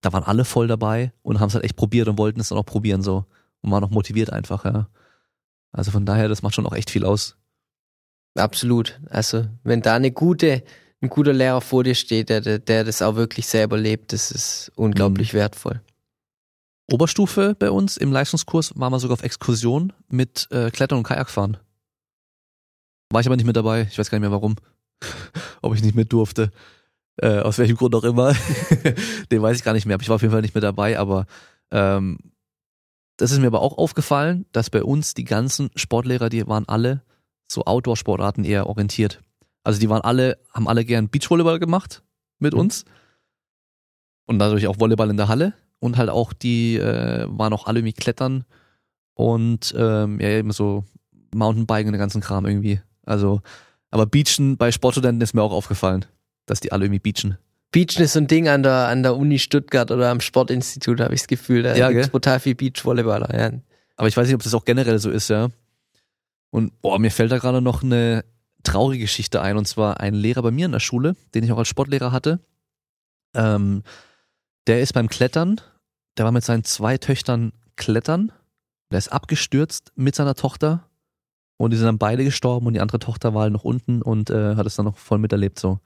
da 0.00 0.12
waren 0.12 0.24
alle 0.24 0.44
voll 0.44 0.68
dabei 0.68 1.12
und 1.22 1.38
haben 1.38 1.48
es 1.48 1.54
halt 1.54 1.64
echt 1.64 1.76
probiert 1.76 2.08
und 2.08 2.18
wollten 2.18 2.40
es 2.40 2.48
dann 2.48 2.58
auch 2.58 2.66
probieren 2.66 3.02
so 3.02 3.26
und 3.66 3.72
waren 3.72 3.84
auch 3.84 3.90
motiviert 3.90 4.32
einfach, 4.32 4.64
ja. 4.64 4.88
Also 5.72 5.90
von 5.90 6.06
daher, 6.06 6.28
das 6.28 6.42
macht 6.42 6.54
schon 6.54 6.66
auch 6.66 6.74
echt 6.74 6.90
viel 6.90 7.04
aus. 7.04 7.36
Absolut. 8.34 8.98
Also 9.10 9.46
wenn 9.62 9.82
da 9.82 9.94
eine 9.94 10.10
gute, 10.10 10.62
ein 11.02 11.10
guter 11.10 11.32
Lehrer 11.32 11.60
vor 11.60 11.84
dir 11.84 11.94
steht, 11.94 12.30
der, 12.30 12.40
der 12.40 12.84
das 12.84 13.02
auch 13.02 13.16
wirklich 13.16 13.46
selber 13.46 13.76
lebt, 13.76 14.12
das 14.12 14.30
ist 14.30 14.72
unglaublich 14.76 15.32
mhm. 15.32 15.38
wertvoll. 15.38 15.80
Oberstufe 16.90 17.56
bei 17.58 17.70
uns 17.70 17.96
im 17.96 18.12
Leistungskurs 18.12 18.72
waren 18.76 18.92
wir 18.92 19.00
sogar 19.00 19.14
auf 19.14 19.24
Exkursion 19.24 19.92
mit 20.08 20.48
äh, 20.50 20.70
Klettern 20.70 20.98
und 20.98 21.04
Kajakfahren. 21.04 21.56
War 23.10 23.20
ich 23.20 23.26
aber 23.26 23.36
nicht 23.36 23.46
mit 23.46 23.56
dabei. 23.56 23.88
Ich 23.90 23.98
weiß 23.98 24.10
gar 24.10 24.18
nicht 24.18 24.28
mehr 24.28 24.32
warum. 24.32 24.56
Ob 25.62 25.74
ich 25.74 25.82
nicht 25.82 25.96
mit 25.96 26.12
durfte. 26.12 26.52
Äh, 27.16 27.40
aus 27.40 27.58
welchem 27.58 27.76
Grund 27.76 27.94
auch 27.94 28.04
immer. 28.04 28.34
Den 29.32 29.42
weiß 29.42 29.56
ich 29.56 29.64
gar 29.64 29.72
nicht 29.72 29.86
mehr. 29.86 29.94
Aber 29.94 30.02
ich 30.02 30.08
war 30.08 30.16
auf 30.16 30.22
jeden 30.22 30.32
Fall 30.32 30.42
nicht 30.42 30.54
mit 30.54 30.64
dabei. 30.64 30.98
Aber 30.98 31.26
ähm, 31.70 32.18
das 33.16 33.30
ist 33.30 33.38
mir 33.38 33.46
aber 33.46 33.62
auch 33.62 33.78
aufgefallen, 33.78 34.46
dass 34.52 34.70
bei 34.70 34.82
uns 34.82 35.14
die 35.14 35.24
ganzen 35.24 35.70
Sportlehrer, 35.74 36.28
die 36.28 36.46
waren 36.46 36.68
alle 36.68 37.02
so 37.50 37.64
Outdoor-Sportarten 37.64 38.44
eher 38.44 38.66
orientiert. 38.66 39.22
Also 39.64 39.80
die 39.80 39.88
waren 39.88 40.02
alle, 40.02 40.38
haben 40.52 40.68
alle 40.68 40.84
gern 40.84 41.08
Beachvolleyball 41.08 41.58
gemacht 41.58 42.02
mit 42.38 42.54
mhm. 42.54 42.60
uns. 42.60 42.84
Und 44.26 44.38
dadurch 44.38 44.66
auch 44.66 44.78
Volleyball 44.78 45.10
in 45.10 45.16
der 45.16 45.28
Halle. 45.28 45.54
Und 45.78 45.96
halt 45.96 46.10
auch 46.10 46.32
die 46.32 46.76
äh, 46.76 47.26
waren 47.28 47.52
auch 47.52 47.66
alle 47.66 47.80
irgendwie 47.80 47.92
klettern 47.92 48.44
und 49.14 49.74
ähm, 49.76 50.20
ja, 50.20 50.28
eben 50.28 50.52
so 50.52 50.84
Mountainbiken 51.34 51.88
und 51.88 51.92
den 51.92 52.00
ganzen 52.00 52.20
Kram 52.20 52.46
irgendwie. 52.46 52.80
Also, 53.04 53.40
aber 53.90 54.06
Beachen 54.06 54.56
bei 54.56 54.72
Sportstudenten 54.72 55.20
ist 55.22 55.34
mir 55.34 55.42
auch 55.42 55.52
aufgefallen, 55.52 56.04
dass 56.46 56.60
die 56.60 56.72
alle 56.72 56.84
irgendwie 56.84 57.12
beachen. 57.12 57.38
Beachen 57.76 58.02
ist 58.02 58.14
so 58.14 58.20
ein 58.20 58.26
Ding 58.26 58.48
an 58.48 58.62
der, 58.62 58.88
an 58.88 59.02
der 59.02 59.18
Uni 59.18 59.38
Stuttgart 59.38 59.90
oder 59.90 60.10
am 60.10 60.22
Sportinstitut, 60.22 60.98
habe 60.98 61.12
ich 61.12 61.20
das 61.20 61.28
Gefühl. 61.28 61.62
Da 61.62 61.76
ja, 61.76 61.90
gibt 61.90 62.10
total 62.10 62.40
viel 62.40 62.54
Beachvolleyballer. 62.54 63.38
Ja. 63.38 63.50
Aber 63.96 64.08
ich 64.08 64.16
weiß 64.16 64.26
nicht, 64.26 64.34
ob 64.34 64.42
das 64.42 64.54
auch 64.54 64.64
generell 64.64 64.98
so 64.98 65.10
ist, 65.10 65.28
ja. 65.28 65.48
Und 66.48 66.80
boah, 66.80 66.98
mir 66.98 67.10
fällt 67.10 67.32
da 67.32 67.36
gerade 67.36 67.60
noch 67.60 67.82
eine 67.82 68.24
traurige 68.62 69.02
Geschichte 69.02 69.42
ein. 69.42 69.58
Und 69.58 69.68
zwar 69.68 70.00
ein 70.00 70.14
Lehrer 70.14 70.40
bei 70.40 70.52
mir 70.52 70.64
in 70.64 70.72
der 70.72 70.80
Schule, 70.80 71.16
den 71.34 71.44
ich 71.44 71.52
auch 71.52 71.58
als 71.58 71.68
Sportlehrer 71.68 72.12
hatte. 72.12 72.40
Ähm, 73.34 73.82
der 74.66 74.80
ist 74.80 74.94
beim 74.94 75.10
Klettern, 75.10 75.60
der 76.16 76.24
war 76.24 76.32
mit 76.32 76.44
seinen 76.44 76.64
zwei 76.64 76.96
Töchtern 76.96 77.52
klettern. 77.76 78.32
Der 78.90 78.96
ist 78.96 79.12
abgestürzt 79.12 79.92
mit 79.96 80.14
seiner 80.14 80.34
Tochter 80.34 80.88
und 81.58 81.72
die 81.72 81.76
sind 81.76 81.84
dann 81.84 81.98
beide 81.98 82.24
gestorben 82.24 82.68
und 82.68 82.72
die 82.72 82.80
andere 82.80 83.00
Tochter 83.00 83.34
war 83.34 83.42
halt 83.42 83.52
noch 83.52 83.64
unten 83.64 84.00
und 84.00 84.30
äh, 84.30 84.56
hat 84.56 84.64
es 84.64 84.76
dann 84.76 84.86
noch 84.86 84.96
voll 84.96 85.18
miterlebt 85.18 85.58
so. 85.58 85.80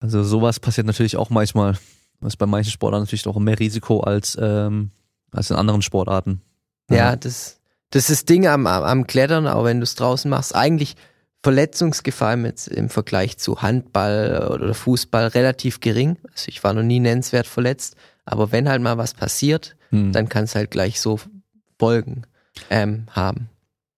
Also 0.00 0.22
sowas 0.22 0.60
passiert 0.60 0.86
natürlich 0.86 1.16
auch 1.16 1.30
manchmal. 1.30 1.72
Das 2.20 2.34
ist 2.34 2.36
bei 2.36 2.46
manchen 2.46 2.70
Sportarten 2.70 3.04
natürlich 3.04 3.26
auch 3.26 3.38
mehr 3.38 3.58
Risiko 3.58 4.00
als, 4.00 4.36
ähm, 4.40 4.90
als 5.32 5.50
in 5.50 5.56
anderen 5.56 5.82
Sportarten. 5.82 6.42
Ja, 6.90 6.96
ja 6.96 7.16
das, 7.16 7.60
das 7.90 8.10
ist 8.10 8.10
das 8.10 8.24
Ding 8.24 8.46
am, 8.46 8.66
am 8.66 9.06
Klettern, 9.06 9.46
auch 9.46 9.64
wenn 9.64 9.78
du 9.78 9.84
es 9.84 9.94
draußen 9.94 10.30
machst. 10.30 10.54
Eigentlich 10.54 10.96
Verletzungsgefahr 11.42 12.36
mit, 12.36 12.66
im 12.66 12.90
Vergleich 12.90 13.38
zu 13.38 13.62
Handball 13.62 14.50
oder 14.52 14.74
Fußball 14.74 15.28
relativ 15.28 15.80
gering. 15.80 16.18
Also 16.32 16.48
ich 16.48 16.62
war 16.62 16.72
noch 16.72 16.82
nie 16.82 17.00
nennenswert 17.00 17.46
verletzt. 17.46 17.96
Aber 18.24 18.52
wenn 18.52 18.68
halt 18.68 18.82
mal 18.82 18.98
was 18.98 19.14
passiert, 19.14 19.76
hm. 19.90 20.12
dann 20.12 20.28
kann 20.28 20.44
es 20.44 20.54
halt 20.54 20.70
gleich 20.70 21.00
so 21.00 21.18
folgen. 21.78 22.24
ähm, 22.68 23.06
haben. 23.10 23.48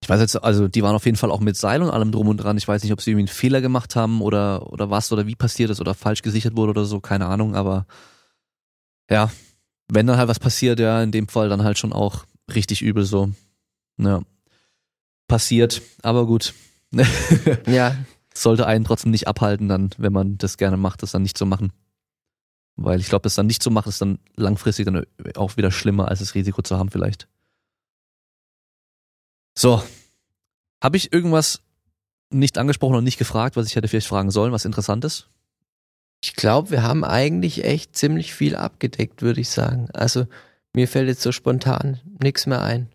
Ich 0.03 0.09
weiß 0.09 0.19
jetzt, 0.19 0.43
also 0.43 0.67
die 0.67 0.83
waren 0.83 0.95
auf 0.95 1.05
jeden 1.05 1.17
Fall 1.17 1.31
auch 1.31 1.39
mit 1.39 1.55
Seil 1.55 1.81
und 1.81 1.89
allem 1.89 2.11
drum 2.11 2.27
und 2.27 2.37
dran. 2.37 2.57
Ich 2.57 2.67
weiß 2.67 2.83
nicht, 2.83 2.91
ob 2.91 3.01
sie 3.01 3.11
irgendwie 3.11 3.21
einen 3.21 3.35
Fehler 3.35 3.61
gemacht 3.61 3.95
haben 3.95 4.21
oder, 4.21 4.69
oder 4.71 4.89
was 4.89 5.11
oder 5.13 5.27
wie 5.27 5.35
passiert 5.35 5.69
ist 5.69 5.79
oder 5.79 5.93
falsch 5.93 6.21
gesichert 6.21 6.57
wurde 6.57 6.71
oder 6.71 6.83
so, 6.83 6.99
keine 6.99 7.27
Ahnung, 7.27 7.55
aber 7.55 7.85
ja, 9.09 9.31
wenn 9.87 10.05
dann 10.05 10.17
halt 10.17 10.27
was 10.27 10.39
passiert, 10.39 10.79
ja, 10.79 11.01
in 11.01 11.13
dem 11.13 11.29
Fall 11.29 11.47
dann 11.47 11.63
halt 11.63 11.77
schon 11.77 11.93
auch 11.93 12.25
richtig 12.53 12.81
übel 12.81 13.05
so. 13.05 13.31
Ja. 13.97 14.21
Passiert, 15.27 15.81
aber 16.01 16.25
gut. 16.25 16.53
Ja, 17.65 17.95
Sollte 18.33 18.65
einen 18.65 18.83
trotzdem 18.83 19.11
nicht 19.11 19.27
abhalten, 19.27 19.69
dann, 19.69 19.91
wenn 19.97 20.11
man 20.11 20.37
das 20.37 20.57
gerne 20.57 20.77
macht, 20.77 21.03
das 21.03 21.11
dann 21.11 21.21
nicht 21.21 21.37
zu 21.37 21.45
machen. 21.45 21.71
Weil 22.75 22.99
ich 22.99 23.07
glaube, 23.07 23.23
das 23.23 23.35
dann 23.35 23.45
nicht 23.45 23.61
zu 23.61 23.69
machen, 23.69 23.89
ist 23.89 24.01
dann 24.01 24.17
langfristig 24.35 24.85
dann 24.85 25.05
auch 25.35 25.55
wieder 25.55 25.71
schlimmer, 25.71 26.07
als 26.07 26.19
das 26.19 26.33
Risiko 26.33 26.63
zu 26.63 26.77
haben, 26.77 26.89
vielleicht. 26.89 27.27
So. 29.55 29.81
Habe 30.81 30.97
ich 30.97 31.13
irgendwas 31.13 31.61
nicht 32.29 32.57
angesprochen 32.57 32.95
und 32.95 33.03
nicht 33.03 33.19
gefragt, 33.19 33.55
was 33.55 33.67
ich 33.67 33.75
hätte 33.75 33.87
vielleicht 33.87 34.07
fragen 34.07 34.31
sollen, 34.31 34.51
was 34.51 34.65
interessant 34.65 35.05
ist? 35.05 35.27
ich 36.25 36.35
glaube, 36.37 36.71
wir 36.71 36.83
haben 36.83 37.03
eigentlich 37.03 37.65
echt 37.65 37.97
ziemlich 37.97 38.33
viel 38.33 38.55
abgedeckt, 38.55 39.21
würde 39.21 39.41
ich 39.41 39.49
sagen. 39.49 39.89
Also 39.91 40.25
mir 40.73 40.87
fällt 40.87 41.09
jetzt 41.09 41.21
so 41.21 41.33
spontan 41.33 41.99
nichts 42.21 42.45
mehr 42.45 42.61
ein. 42.61 42.87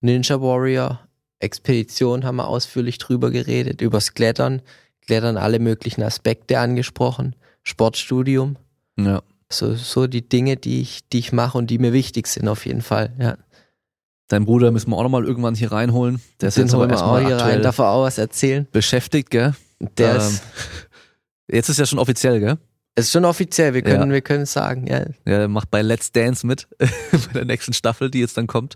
Ninja 0.00 0.40
Warrior, 0.40 0.98
Expedition 1.40 2.24
haben 2.24 2.36
wir 2.36 2.48
ausführlich 2.48 2.96
drüber 2.96 3.30
geredet, 3.30 3.82
übers 3.82 4.14
Klettern, 4.14 4.62
Klettern 5.02 5.36
alle 5.36 5.58
möglichen 5.58 6.02
Aspekte 6.02 6.58
angesprochen, 6.58 7.36
Sportstudium, 7.64 8.56
Ja. 8.98 9.20
so, 9.50 9.74
so 9.74 10.06
die 10.06 10.26
Dinge, 10.26 10.56
die 10.56 10.80
ich, 10.80 11.06
die 11.10 11.18
ich 11.18 11.32
mache 11.32 11.58
und 11.58 11.68
die 11.68 11.78
mir 11.78 11.92
wichtig 11.92 12.28
sind 12.28 12.48
auf 12.48 12.64
jeden 12.64 12.80
Fall. 12.80 13.12
Ja. 13.18 13.36
Dein 14.30 14.44
Bruder 14.46 14.70
müssen 14.70 14.90
wir 14.90 14.96
auch 14.96 15.02
nochmal 15.02 15.24
irgendwann 15.24 15.54
hier 15.54 15.72
reinholen. 15.72 16.20
Der 16.40 16.48
ist 16.48 16.56
Den 16.56 16.64
jetzt 16.66 16.74
aber 16.74 16.88
erstmal 16.88 17.26
hier 17.26 17.36
rein, 17.36 17.62
darf 17.62 17.78
er 17.78 17.88
auch 17.90 18.04
was 18.04 18.16
erzählen. 18.16 18.66
beschäftigt, 18.72 19.30
gell? 19.30 19.54
Der 19.98 20.12
Ähm, 20.12 20.16
ist, 20.18 20.42
Jetzt 21.52 21.68
ist 21.68 21.78
ja 21.78 21.84
schon 21.86 21.98
offiziell, 21.98 22.38
gell? 22.40 22.58
ist 22.96 23.10
schon 23.12 23.24
offiziell, 23.24 23.74
wir 23.74 23.82
können, 23.82 24.08
Ja. 24.10 24.14
wir 24.14 24.20
können 24.20 24.46
sagen, 24.46 24.86
ja. 24.86 24.98
Ja, 25.00 25.38
der 25.38 25.48
macht 25.48 25.70
bei 25.70 25.82
Let's 25.82 26.12
Dance 26.12 26.46
mit, 26.46 26.68
bei 26.78 27.32
der 27.34 27.44
nächsten 27.44 27.72
Staffel, 27.72 28.10
die 28.10 28.20
jetzt 28.20 28.36
dann 28.36 28.46
kommt. 28.46 28.74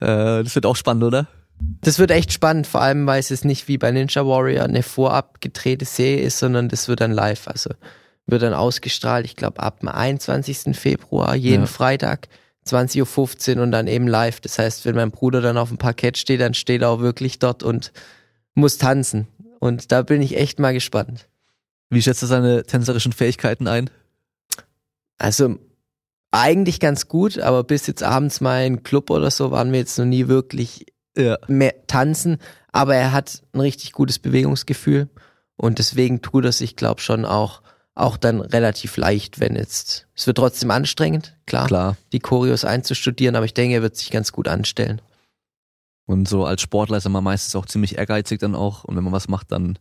Äh, 0.00 0.42
das 0.44 0.54
wird 0.54 0.66
auch 0.66 0.76
spannend, 0.76 1.04
oder? 1.04 1.26
Das 1.80 1.98
wird 1.98 2.10
echt 2.10 2.32
spannend, 2.34 2.66
vor 2.66 2.82
allem 2.82 3.06
weil 3.06 3.18
es 3.20 3.30
jetzt 3.30 3.46
nicht 3.46 3.66
wie 3.68 3.78
bei 3.78 3.90
Ninja 3.90 4.26
Warrior 4.26 4.64
eine 4.64 4.82
vorab 4.82 5.40
gedrehte 5.40 5.86
Serie 5.86 6.20
ist, 6.20 6.38
sondern 6.38 6.68
das 6.68 6.86
wird 6.88 7.00
dann 7.00 7.12
live. 7.12 7.48
Also 7.48 7.70
wird 8.26 8.42
dann 8.42 8.52
ausgestrahlt, 8.52 9.24
ich 9.24 9.36
glaube 9.36 9.60
ab 9.60 9.80
dem 9.80 9.88
21. 9.88 10.76
Februar, 10.76 11.34
jeden 11.34 11.62
Ja. 11.62 11.66
Freitag, 11.66 12.28
20.15 12.66 13.56
Uhr 13.56 13.62
und 13.62 13.72
dann 13.72 13.86
eben 13.86 14.08
live. 14.08 14.40
Das 14.40 14.58
heißt, 14.58 14.84
wenn 14.84 14.96
mein 14.96 15.10
Bruder 15.10 15.40
dann 15.40 15.58
auf 15.58 15.68
dem 15.68 15.78
Parkett 15.78 16.18
steht, 16.18 16.40
dann 16.40 16.54
steht 16.54 16.82
er 16.82 16.90
auch 16.90 17.00
wirklich 17.00 17.38
dort 17.38 17.62
und 17.62 17.92
muss 18.54 18.78
tanzen. 18.78 19.28
Und 19.60 19.92
da 19.92 20.02
bin 20.02 20.22
ich 20.22 20.36
echt 20.36 20.58
mal 20.58 20.72
gespannt. 20.74 21.28
Wie 21.90 22.02
schätzt 22.02 22.22
du 22.22 22.26
seine 22.26 22.64
tänzerischen 22.64 23.12
Fähigkeiten 23.12 23.68
ein? 23.68 23.90
Also 25.18 25.58
eigentlich 26.30 26.80
ganz 26.80 27.08
gut, 27.08 27.38
aber 27.38 27.64
bis 27.64 27.86
jetzt 27.86 28.02
abends 28.02 28.40
mal 28.40 28.64
in 28.66 28.82
Club 28.82 29.10
oder 29.10 29.30
so 29.30 29.50
waren 29.50 29.72
wir 29.72 29.78
jetzt 29.78 29.98
noch 29.98 30.04
nie 30.04 30.28
wirklich 30.28 30.86
Ja. 31.16 31.38
mehr 31.48 31.86
tanzen, 31.86 32.38
aber 32.72 32.94
er 32.94 33.12
hat 33.12 33.42
ein 33.52 33.60
richtig 33.60 33.92
gutes 33.92 34.18
Bewegungsgefühl 34.18 35.08
und 35.56 35.78
deswegen 35.78 36.20
tut 36.20 36.44
er 36.44 36.52
sich, 36.52 36.76
glaub 36.76 37.00
schon 37.00 37.24
auch 37.24 37.62
auch 37.96 38.16
dann 38.16 38.40
relativ 38.40 38.96
leicht, 38.96 39.40
wenn 39.40 39.56
jetzt 39.56 40.06
es 40.14 40.26
wird 40.28 40.36
trotzdem 40.38 40.70
anstrengend, 40.70 41.34
klar, 41.46 41.66
Klar. 41.66 41.96
die 42.12 42.20
Choreos 42.20 42.64
einzustudieren, 42.64 43.34
aber 43.36 43.46
ich 43.46 43.54
denke, 43.54 43.74
er 43.74 43.82
wird 43.82 43.96
sich 43.96 44.10
ganz 44.10 44.30
gut 44.32 44.46
anstellen. 44.48 45.00
Und 46.06 46.28
so 46.28 46.44
als 46.44 46.62
Sportler 46.62 46.98
ist 46.98 47.08
man 47.08 47.24
meistens 47.24 47.56
auch 47.56 47.66
ziemlich 47.66 47.98
ehrgeizig 47.98 48.38
dann 48.38 48.54
auch. 48.54 48.84
Und 48.84 48.94
wenn 48.96 49.02
man 49.02 49.12
was 49.12 49.26
macht, 49.28 49.50
dann 49.50 49.76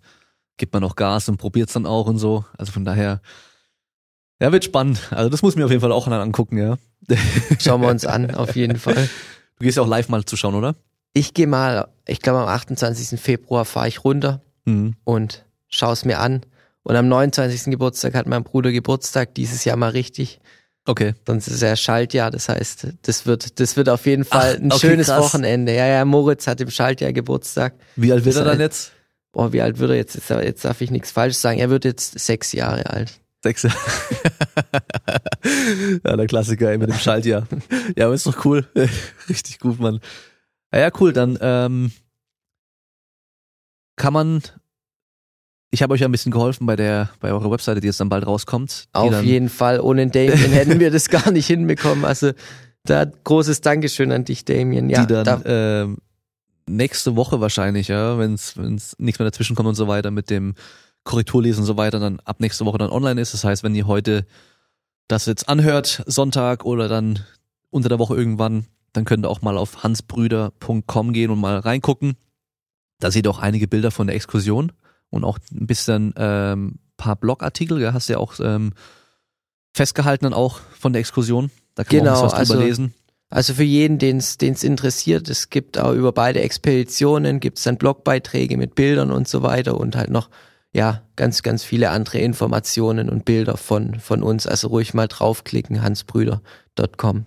gibt 0.58 0.74
man 0.74 0.84
auch 0.84 0.96
Gas 0.96 1.30
und 1.30 1.38
probiert 1.38 1.68
es 1.70 1.74
dann 1.74 1.86
auch 1.86 2.08
und 2.08 2.18
so. 2.18 2.46
Also 2.58 2.72
von 2.72 2.84
daher, 2.84 3.22
ja, 4.42 4.52
wird 4.52 4.64
spannend. 4.64 5.00
Also 5.12 5.30
das 5.30 5.42
muss 5.44 5.54
ich 5.54 5.58
mir 5.58 5.66
auf 5.66 5.72
jeden 5.72 5.82
Fall 5.82 5.92
auch 5.92 6.08
angucken, 6.08 6.58
ja. 6.58 6.78
Schauen 7.60 7.82
wir 7.82 7.90
uns 7.90 8.06
an, 8.06 8.34
auf 8.34 8.56
jeden 8.56 8.80
Fall. 8.80 9.08
Du 9.60 9.64
gehst 9.66 9.78
ja 9.78 9.84
auch 9.84 9.88
live 9.88 10.10
mal 10.10 10.26
zuschauen, 10.26 10.56
oder? 10.56 10.76
Ich 11.14 11.34
gehe 11.34 11.48
mal, 11.48 11.90
ich 12.08 12.22
glaube 12.22 12.40
am 12.40 12.48
28. 12.48 13.20
Februar 13.20 13.66
fahre 13.66 13.88
ich 13.88 14.04
runter 14.04 14.42
Mhm. 14.68 14.96
und 15.04 15.46
schaue 15.68 15.94
es 15.94 16.06
mir 16.06 16.20
an. 16.20 16.42
Und 16.86 16.96
am 16.96 17.08
29. 17.08 17.72
Geburtstag 17.72 18.14
hat 18.14 18.28
mein 18.28 18.44
Bruder 18.44 18.72
Geburtstag, 18.72 19.34
dieses 19.34 19.66
Jahr 19.66 19.76
mal 19.76 19.90
richtig. 19.90 20.40
Okay. 20.86 21.16
Sonst 21.26 21.48
ist 21.48 21.64
er 21.64 21.76
Schaltjahr, 21.76 22.30
das 22.30 22.48
heißt, 22.48 22.90
das 23.02 23.26
wird, 23.26 23.60
das 23.60 23.76
wird 23.76 23.90
auf 23.90 24.06
jeden 24.06 24.24
Fall 24.24 24.54
Ach, 24.56 24.62
ein 24.62 24.72
okay, 24.72 24.90
schönes 24.90 25.08
krass. 25.08 25.20
Wochenende. 25.20 25.74
Ja, 25.74 25.88
ja, 25.88 26.06
Moritz 26.06 26.46
hat 26.46 26.62
im 26.62 26.70
Schaltjahr 26.70 27.12
Geburtstag. 27.12 27.74
Wie 27.96 28.12
alt 28.12 28.24
wird 28.24 28.36
Das 28.36 28.44
er 28.44 28.52
dann 28.52 28.60
jetzt? 28.60 28.92
Oh, 29.34 29.52
wie 29.52 29.64
alt 29.64 29.80
wird 29.80 29.90
er 29.90 29.96
jetzt? 29.96 30.30
Jetzt, 30.30 30.64
darf 30.64 30.80
ich 30.80 30.92
nichts 30.92 31.10
falsch 31.10 31.38
sagen. 31.38 31.58
Er 31.58 31.72
wird 31.72 31.86
jetzt 31.86 32.20
sechs 32.20 32.52
Jahre 32.52 32.88
alt. 32.88 33.20
Sechs. 33.42 33.64
ja, 36.04 36.16
der 36.16 36.28
Klassiker 36.28 36.78
mit 36.78 36.90
dem 36.90 37.00
Schaltjahr. 37.00 37.48
Ja, 37.98 38.06
aber 38.06 38.14
ist 38.14 38.28
doch 38.28 38.46
cool. 38.46 38.68
Richtig 39.28 39.58
gut, 39.58 39.80
Mann. 39.80 40.02
Ja, 40.72 40.82
ja, 40.82 40.92
cool. 41.00 41.14
Dann 41.14 41.36
ähm, 41.42 41.92
kann 43.96 44.14
man. 44.14 44.44
Ich 45.76 45.84
habe 45.84 45.94
euch 45.94 46.00
ja 46.00 46.08
ein 46.08 46.12
bisschen 46.14 46.32
geholfen 46.32 46.66
bei 46.66 46.78
der 46.78 47.10
bei 47.20 47.34
eurer 47.34 47.52
Webseite, 47.52 47.82
die 47.82 47.88
jetzt 47.88 48.00
dann 48.00 48.08
bald 48.08 48.26
rauskommt. 48.26 48.86
Auf 48.94 49.22
jeden 49.24 49.50
Fall. 49.50 49.82
Ohne 49.82 50.08
Damien 50.08 50.38
hätten 50.54 50.80
wir 50.80 50.90
das 50.90 51.10
gar 51.10 51.32
nicht 51.32 51.48
hinbekommen. 51.48 52.06
Also 52.06 52.32
da 52.86 53.04
großes 53.04 53.60
Dankeschön 53.60 54.14
an 54.14 54.24
dich, 54.24 54.46
Damien. 54.46 54.90
Ja, 54.90 55.06
die 55.06 55.14
dann 55.14 55.26
da, 55.26 55.42
ähm, 55.44 55.98
nächste 56.66 57.18
Woche 57.18 57.42
wahrscheinlich, 57.42 57.90
ja, 57.90 58.18
wenn 58.18 58.36
es 58.36 58.56
nichts 59.00 59.20
mehr 59.20 59.30
dazwischen 59.30 59.58
kommt 59.58 59.68
und 59.68 59.76
so 59.76 59.90
weiter 59.90 60.12
mit 60.12 60.30
dem 60.30 60.56
Korrekturlesen 61.04 61.64
und 61.64 61.68
so 61.68 61.76
weiter, 61.76 62.00
dann 62.00 62.22
ab 62.22 62.40
nächste 62.40 62.64
Woche 62.64 62.78
dann 62.78 62.90
online 62.90 63.20
ist. 63.20 63.34
Das 63.34 63.44
heißt, 63.44 63.64
wenn 63.64 63.76
ihr 63.76 63.86
heute 63.86 64.26
das 65.10 65.26
jetzt 65.26 65.50
anhört, 65.50 66.04
Sonntag 66.06 66.64
oder 66.64 66.88
dann 66.88 67.20
unter 67.70 67.90
der 67.90 68.00
Woche 68.00 68.16
irgendwann, 68.16 68.66
dann 68.94 69.04
könnt 69.04 69.26
ihr 69.26 69.30
auch 69.30 69.42
mal 69.42 69.58
auf 69.58 69.84
hansbrüder.com 69.84 71.12
gehen 71.12 71.32
und 71.32 71.42
mal 71.42 71.60
reingucken. 71.60 72.16
Da 73.02 73.12
seht 73.12 73.28
ihr 73.28 73.30
auch 73.30 73.40
einige 73.40 73.68
Bilder 73.68 73.92
von 73.92 74.08
der 74.08 74.16
Exkursion 74.16 74.72
und 75.16 75.24
auch 75.24 75.40
ein 75.52 75.66
bisschen 75.68 76.14
ähm, 76.18 76.76
paar 76.98 77.16
Blogartikel, 77.16 77.94
hast 77.94 78.10
du 78.10 78.14
ja 78.14 78.20
auch 78.20 78.34
ähm, 78.40 78.74
festgehalten 79.74 80.26
dann 80.26 80.34
auch 80.34 80.60
von 80.80 80.94
der 80.94 81.00
Exkursion. 81.02 81.52
Da 81.76 81.84
kann 81.84 81.98
man 82.00 82.08
auch 82.10 82.14
Genau, 82.14 82.22
ein 82.22 82.30
bisschen 82.30 82.40
was 82.40 82.48
drüber 82.48 82.60
also- 82.60 82.68
lesen. 82.68 82.94
Also 83.32 83.56
für 83.56 83.64
jeden, 83.64 83.98
den 83.98 84.18
es 84.18 84.36
interessiert, 84.64 85.30
es 85.30 85.50
gibt 85.50 85.80
auch 85.80 85.94
über 85.94 86.12
beide 86.12 86.42
Expeditionen, 86.42 87.40
gibt 87.40 87.58
es 87.58 87.64
dann 87.64 87.78
Blogbeiträge 87.78 88.56
mit 88.56 88.76
Bildern 88.76 89.12
und 89.12 89.28
so 89.28 89.42
weiter 89.42 89.78
und 89.78 89.96
halt 89.96 90.10
noch, 90.12 90.30
ja, 90.72 91.02
ganz, 91.16 91.42
ganz 91.42 91.64
viele 91.64 91.90
andere 91.90 92.20
Informationen 92.20 93.10
und 93.10 93.26
Bilder 93.26 93.58
von, 93.58 94.00
von 94.00 94.22
uns. 94.22 94.46
Also 94.46 94.68
ruhig 94.68 94.94
mal 94.94 95.08
draufklicken, 95.08 95.82
hansbrüder.com. 95.82 97.26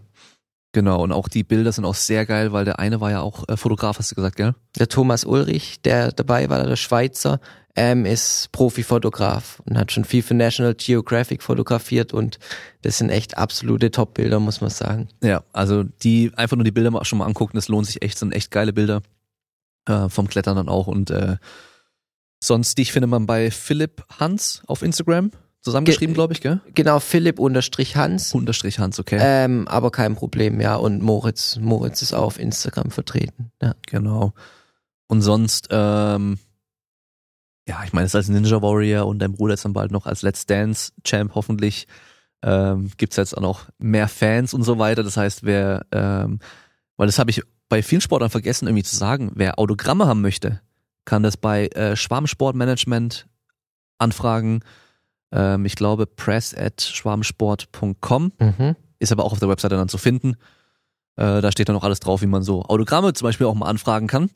Genau, 0.73 1.03
und 1.03 1.13
auch 1.13 1.29
die 1.29 1.45
Bilder 1.45 1.73
sind 1.73 1.87
auch 1.87 1.95
sehr 1.95 2.27
geil, 2.27 2.53
weil 2.53 2.67
der 2.67 2.79
eine 2.79 3.01
war 3.01 3.11
ja 3.11 3.23
auch 3.23 3.49
äh, 3.49 3.57
Fotograf, 3.57 3.99
hast 3.99 4.11
du 4.11 4.15
gesagt, 4.15 4.37
gell? 4.37 4.55
Der 4.79 4.89
Thomas 4.89 5.25
Ulrich, 5.25 5.81
der 5.81 6.13
dabei 6.13 6.51
war, 6.51 6.63
der 6.63 6.77
Schweizer, 6.77 7.41
ähm, 7.75 8.05
ist 8.05 8.51
Profifotograf 8.53 9.63
und 9.65 9.79
hat 9.79 9.93
schon 9.93 10.05
viel 10.05 10.23
für 10.23 10.35
National 10.35 10.75
Geographic 10.75 11.43
fotografiert 11.43 12.13
und 12.13 12.39
das 12.83 12.99
sind 12.99 13.09
echt 13.09 13.39
absolute 13.39 13.91
Top-Bilder, 13.91 14.41
muss 14.41 14.61
man 14.61 14.69
sagen. 14.69 15.09
Ja, 15.23 15.43
also 15.53 15.85
die 15.85 16.33
einfach 16.37 16.57
nur 16.57 16.65
die 16.65 16.73
Bilder 16.73 16.91
mal 16.91 17.05
schon 17.05 17.19
mal 17.19 17.27
angucken, 17.27 17.57
das 17.57 17.69
lohnt 17.69 17.87
sich 17.87 18.03
echt, 18.03 18.19
sind 18.19 18.35
echt 18.35 18.51
geile 18.51 18.73
Bilder 18.73 19.01
äh, 19.87 20.09
vom 20.09 20.29
Klettern 20.29 20.57
dann 20.57 20.69
auch 20.69 20.87
und 20.87 21.11
äh, 21.11 21.37
sonst 22.43 22.77
die 22.77 22.85
findet 22.85 23.11
man 23.11 23.27
bei 23.27 23.51
Philipp 23.51 24.05
Hans 24.19 24.63
auf 24.67 24.83
Instagram 24.83 25.31
zusammengeschrieben, 25.61 26.15
Ge- 26.15 26.15
glaube 26.15 26.33
ich, 26.33 26.41
gell? 26.41 26.61
Genau, 26.75 27.01
Philipp 27.01 27.39
unterstrich 27.39 27.97
Hans. 27.97 28.33
Unterstrich 28.35 28.79
Hans, 28.79 28.99
okay. 28.99 29.19
Ähm, 29.21 29.67
aber 29.69 29.91
kein 29.91 30.15
Problem, 30.15 30.61
ja. 30.61 30.77
Und 30.77 31.03
Moritz, 31.03 31.57
Moritz 31.61 32.03
ist 32.03 32.13
auch 32.13 32.25
auf 32.25 32.39
Instagram 32.39 32.91
vertreten. 32.91 33.51
Ja. 33.61 33.75
Genau. 33.87 34.33
Und 35.09 35.23
sonst, 35.23 35.69
ähm, 35.71 36.39
ja, 37.67 37.83
ich 37.85 37.93
meine, 37.93 38.07
es 38.07 38.15
als 38.15 38.29
Ninja 38.29 38.63
Warrior 38.63 39.07
und 39.07 39.19
dein 39.19 39.33
Bruder 39.33 39.55
ist 39.55 39.65
dann 39.65 39.73
bald 39.73 39.91
noch 39.91 40.07
als 40.07 40.23
Let's 40.23 40.47
Dance 40.47 40.93
Champ 41.05 41.35
hoffentlich. 41.35 41.87
Ähm, 42.43 42.91
gibt's 42.97 43.17
jetzt 43.17 43.37
auch 43.37 43.43
noch 43.43 43.69
mehr 43.79 44.07
Fans 44.09 44.55
und 44.55 44.63
so 44.63 44.79
weiter. 44.79 45.03
Das 45.03 45.17
heißt, 45.17 45.43
wer, 45.43 45.85
ähm, 45.93 46.39
weil 46.97 47.07
das 47.07 47.19
habe 47.19 47.31
ich 47.31 47.43
bei 47.69 47.83
vielen 47.83 48.01
Sportlern 48.01 48.31
vergessen, 48.31 48.69
irgendwie 48.69 48.85
zu 48.85 48.97
sagen, 48.97 49.33
wer 49.35 49.59
Autogramme 49.59 50.07
haben 50.07 50.23
möchte, 50.23 50.61
kann 51.05 51.23
das 51.23 51.37
bei 51.37 51.67
äh, 51.69 51.97
Schwarmsportmanagement 51.97 53.27
anfragen. 53.99 54.61
Ähm, 55.33 55.65
ich 55.67 55.77
glaube, 55.77 56.07
press 56.07 56.55
at 56.55 56.81
schwarmsport.com 56.81 58.33
Mhm. 58.39 58.77
ist 58.99 59.13
aber 59.13 59.25
auch 59.25 59.33
auf 59.33 59.39
der 59.41 59.49
Webseite 59.49 59.77
dann 59.77 59.89
zu 59.89 59.99
finden. 59.99 60.35
Äh, 61.17 61.41
da 61.41 61.51
steht 61.53 61.69
dann 61.69 61.77
auch 61.77 61.85
alles 61.85 62.01
drauf, 62.01 62.23
wie 62.23 62.27
man 62.27 62.43
so 62.43 62.63
Autogramme 62.63 63.13
zum 63.13 63.27
Beispiel 63.27 63.47
auch 63.47 63.55
mal 63.55 63.67
anfragen 63.67 64.07
kann. 64.07 64.31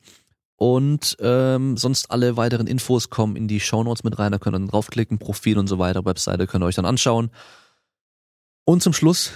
Und 0.56 1.16
ähm, 1.20 1.76
sonst 1.76 2.10
alle 2.10 2.36
weiteren 2.36 2.66
Infos 2.68 3.10
kommen 3.10 3.34
in 3.36 3.48
die 3.48 3.58
Shownotes 3.58 4.04
mit 4.04 4.18
rein. 4.18 4.30
Da 4.32 4.38
könnt 4.38 4.54
ihr 4.54 4.60
dann 4.60 4.68
draufklicken, 4.68 5.18
Profil 5.18 5.58
und 5.58 5.66
so 5.66 5.78
weiter, 5.78 6.04
Webseite 6.04 6.46
könnt 6.46 6.62
ihr 6.62 6.66
euch 6.66 6.76
dann 6.76 6.84
anschauen. 6.86 7.30
Und 8.64 8.82
zum 8.82 8.92
Schluss 8.92 9.32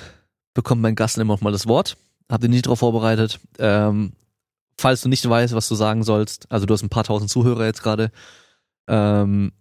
bekommt 0.54 0.82
mein 0.82 0.94
Gast 0.94 1.18
immer 1.18 1.34
noch 1.34 1.40
mal 1.40 1.52
das 1.52 1.66
Wort. 1.66 1.96
Habt 2.30 2.44
ihr 2.44 2.48
nicht 2.48 2.66
drauf 2.66 2.78
vorbereitet. 2.78 3.40
Ähm, 3.58 4.12
falls 4.78 5.00
du 5.00 5.08
nicht 5.08 5.28
weißt, 5.28 5.54
was 5.54 5.68
du 5.68 5.74
sagen 5.74 6.04
sollst, 6.04 6.50
also 6.50 6.66
du 6.66 6.74
hast 6.74 6.82
ein 6.82 6.88
paar 6.90 7.04
tausend 7.04 7.30
Zuhörer 7.30 7.64
jetzt 7.64 7.82
gerade, 7.82 8.10
ähm, 8.88 9.52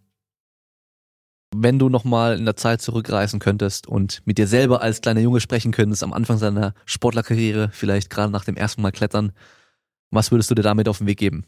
wenn 1.62 1.80
du 1.80 1.90
nochmal 1.90 2.38
in 2.38 2.46
der 2.46 2.56
Zeit 2.56 2.82
zurückreisen 2.82 3.40
könntest 3.40 3.88
und 3.88 4.22
mit 4.26 4.38
dir 4.38 4.48
selber 4.48 4.82
als 4.82 5.02
kleiner 5.02 5.22
Junge 5.22 5.40
sprechen 5.40 5.72
könntest 5.72 6.04
am 6.04 6.14
Anfang 6.14 6.38
seiner 6.38 6.74
Sportlerkarriere, 6.86 7.70
vielleicht 7.72 8.10
gerade 8.10 8.32
nach 8.32 8.46
dem 8.46 8.58
ersten 8.58 8.82
Mal 8.82 8.92
klettern, 8.92 9.32
was 10.12 10.32
würdest 10.32 10.52
du 10.52 10.56
dir 10.56 10.62
damit 10.62 10.88
auf 10.88 11.00
den 11.00 11.08
Weg 11.08 11.18
geben? 11.18 11.46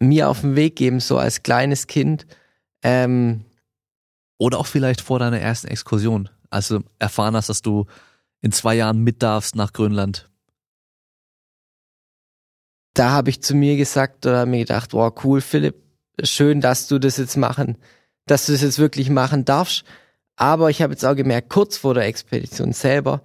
Mir 0.00 0.28
auf 0.28 0.40
den 0.40 0.56
Weg 0.56 0.76
geben, 0.76 1.00
so 1.00 1.18
als 1.18 1.42
kleines 1.42 1.86
Kind. 1.86 2.26
Ähm, 2.82 3.44
Oder 4.38 4.58
auch 4.58 4.66
vielleicht 4.66 5.02
vor 5.02 5.18
deiner 5.18 5.38
ersten 5.38 5.68
Exkursion, 5.68 6.30
als 6.48 6.68
du 6.68 6.80
erfahren 6.98 7.36
hast, 7.36 7.50
dass 7.50 7.60
du 7.60 7.86
in 8.40 8.52
zwei 8.52 8.74
Jahren 8.74 9.00
mit 9.04 9.22
darfst 9.22 9.54
nach 9.54 9.74
Grönland. 9.74 10.30
Da 12.94 13.10
habe 13.10 13.30
ich 13.30 13.42
zu 13.42 13.54
mir 13.54 13.76
gesagt 13.76 14.24
oder 14.24 14.46
mir 14.46 14.60
gedacht, 14.60 14.94
wow, 14.94 15.12
cool, 15.24 15.40
Philipp, 15.42 15.76
schön, 16.22 16.60
dass 16.60 16.88
du 16.88 16.98
das 16.98 17.18
jetzt 17.18 17.36
machen, 17.36 17.76
dass 18.30 18.46
du 18.46 18.52
das 18.52 18.62
jetzt 18.62 18.78
wirklich 18.78 19.10
machen 19.10 19.44
darfst. 19.44 19.84
Aber 20.36 20.70
ich 20.70 20.82
habe 20.82 20.92
jetzt 20.92 21.04
auch 21.04 21.16
gemerkt, 21.16 21.50
kurz 21.50 21.76
vor 21.76 21.94
der 21.94 22.04
Expedition 22.04 22.72
selber 22.72 23.22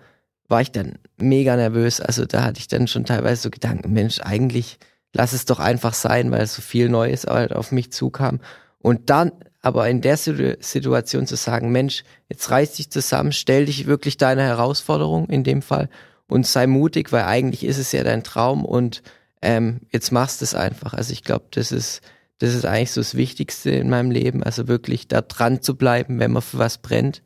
war 0.47 0.61
ich 0.61 0.71
dann 0.71 0.97
mega 1.17 1.55
nervös. 1.55 2.01
Also 2.01 2.25
da 2.25 2.43
hatte 2.43 2.59
ich 2.59 2.67
dann 2.67 2.87
schon 2.87 3.05
teilweise 3.05 3.43
so 3.43 3.49
Gedanken, 3.49 3.93
Mensch, 3.93 4.19
eigentlich 4.21 4.79
lass 5.13 5.33
es 5.33 5.45
doch 5.45 5.59
einfach 5.59 5.93
sein, 5.93 6.31
weil 6.31 6.45
so 6.47 6.61
viel 6.61 6.89
Neues 6.89 7.25
halt 7.25 7.53
auf 7.53 7.71
mich 7.71 7.91
zukam. 7.91 8.39
Und 8.79 9.09
dann 9.09 9.31
aber 9.61 9.87
in 9.89 10.01
der 10.01 10.17
Situation 10.17 11.25
zu 11.25 11.35
sagen, 11.35 11.71
Mensch, 11.71 12.03
jetzt 12.29 12.51
reiß 12.51 12.73
dich 12.73 12.91
zusammen, 12.91 13.31
stell 13.31 13.65
dich 13.65 13.87
wirklich 13.87 14.17
deiner 14.17 14.43
Herausforderung 14.43 15.27
in 15.27 15.43
dem 15.43 15.61
Fall 15.61 15.89
und 16.27 16.45
sei 16.45 16.67
mutig, 16.67 17.11
weil 17.11 17.23
eigentlich 17.23 17.63
ist 17.63 17.77
es 17.77 17.91
ja 17.91 18.03
dein 18.03 18.23
Traum 18.23 18.63
und 18.65 19.01
ähm, 19.41 19.81
jetzt 19.91 20.11
machst 20.11 20.41
du 20.41 20.45
es 20.45 20.53
einfach. 20.53 20.93
Also 20.93 21.13
ich 21.13 21.23
glaube, 21.23 21.45
das 21.51 21.71
ist 21.71 22.01
das 22.39 22.53
ist 22.53 22.65
eigentlich 22.65 22.91
so 22.91 23.01
das 23.01 23.15
Wichtigste 23.15 23.71
in 23.71 23.89
meinem 23.89 24.11
Leben. 24.11 24.43
Also 24.43 24.67
wirklich 24.67 25.07
da 25.07 25.21
dran 25.21 25.61
zu 25.61 25.75
bleiben, 25.75 26.19
wenn 26.19 26.31
man 26.31 26.41
für 26.41 26.57
was 26.57 26.79
brennt, 26.79 27.21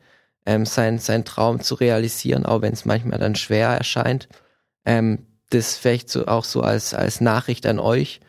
ähm, 0.45 0.65
sein, 0.65 0.99
sein 0.99 1.25
Traum 1.25 1.61
zu 1.61 1.75
realisieren, 1.75 2.45
auch 2.45 2.61
wenn 2.61 2.73
es 2.73 2.85
manchmal 2.85 3.19
dann 3.19 3.35
schwer 3.35 3.69
erscheint. 3.69 4.29
Ähm, 4.85 5.25
das 5.49 5.77
vielleicht 5.77 6.09
so 6.09 6.27
auch 6.27 6.43
so 6.43 6.61
als, 6.61 6.93
als 6.93 7.21
Nachricht 7.21 7.65
an 7.65 7.79
euch. 7.79 8.19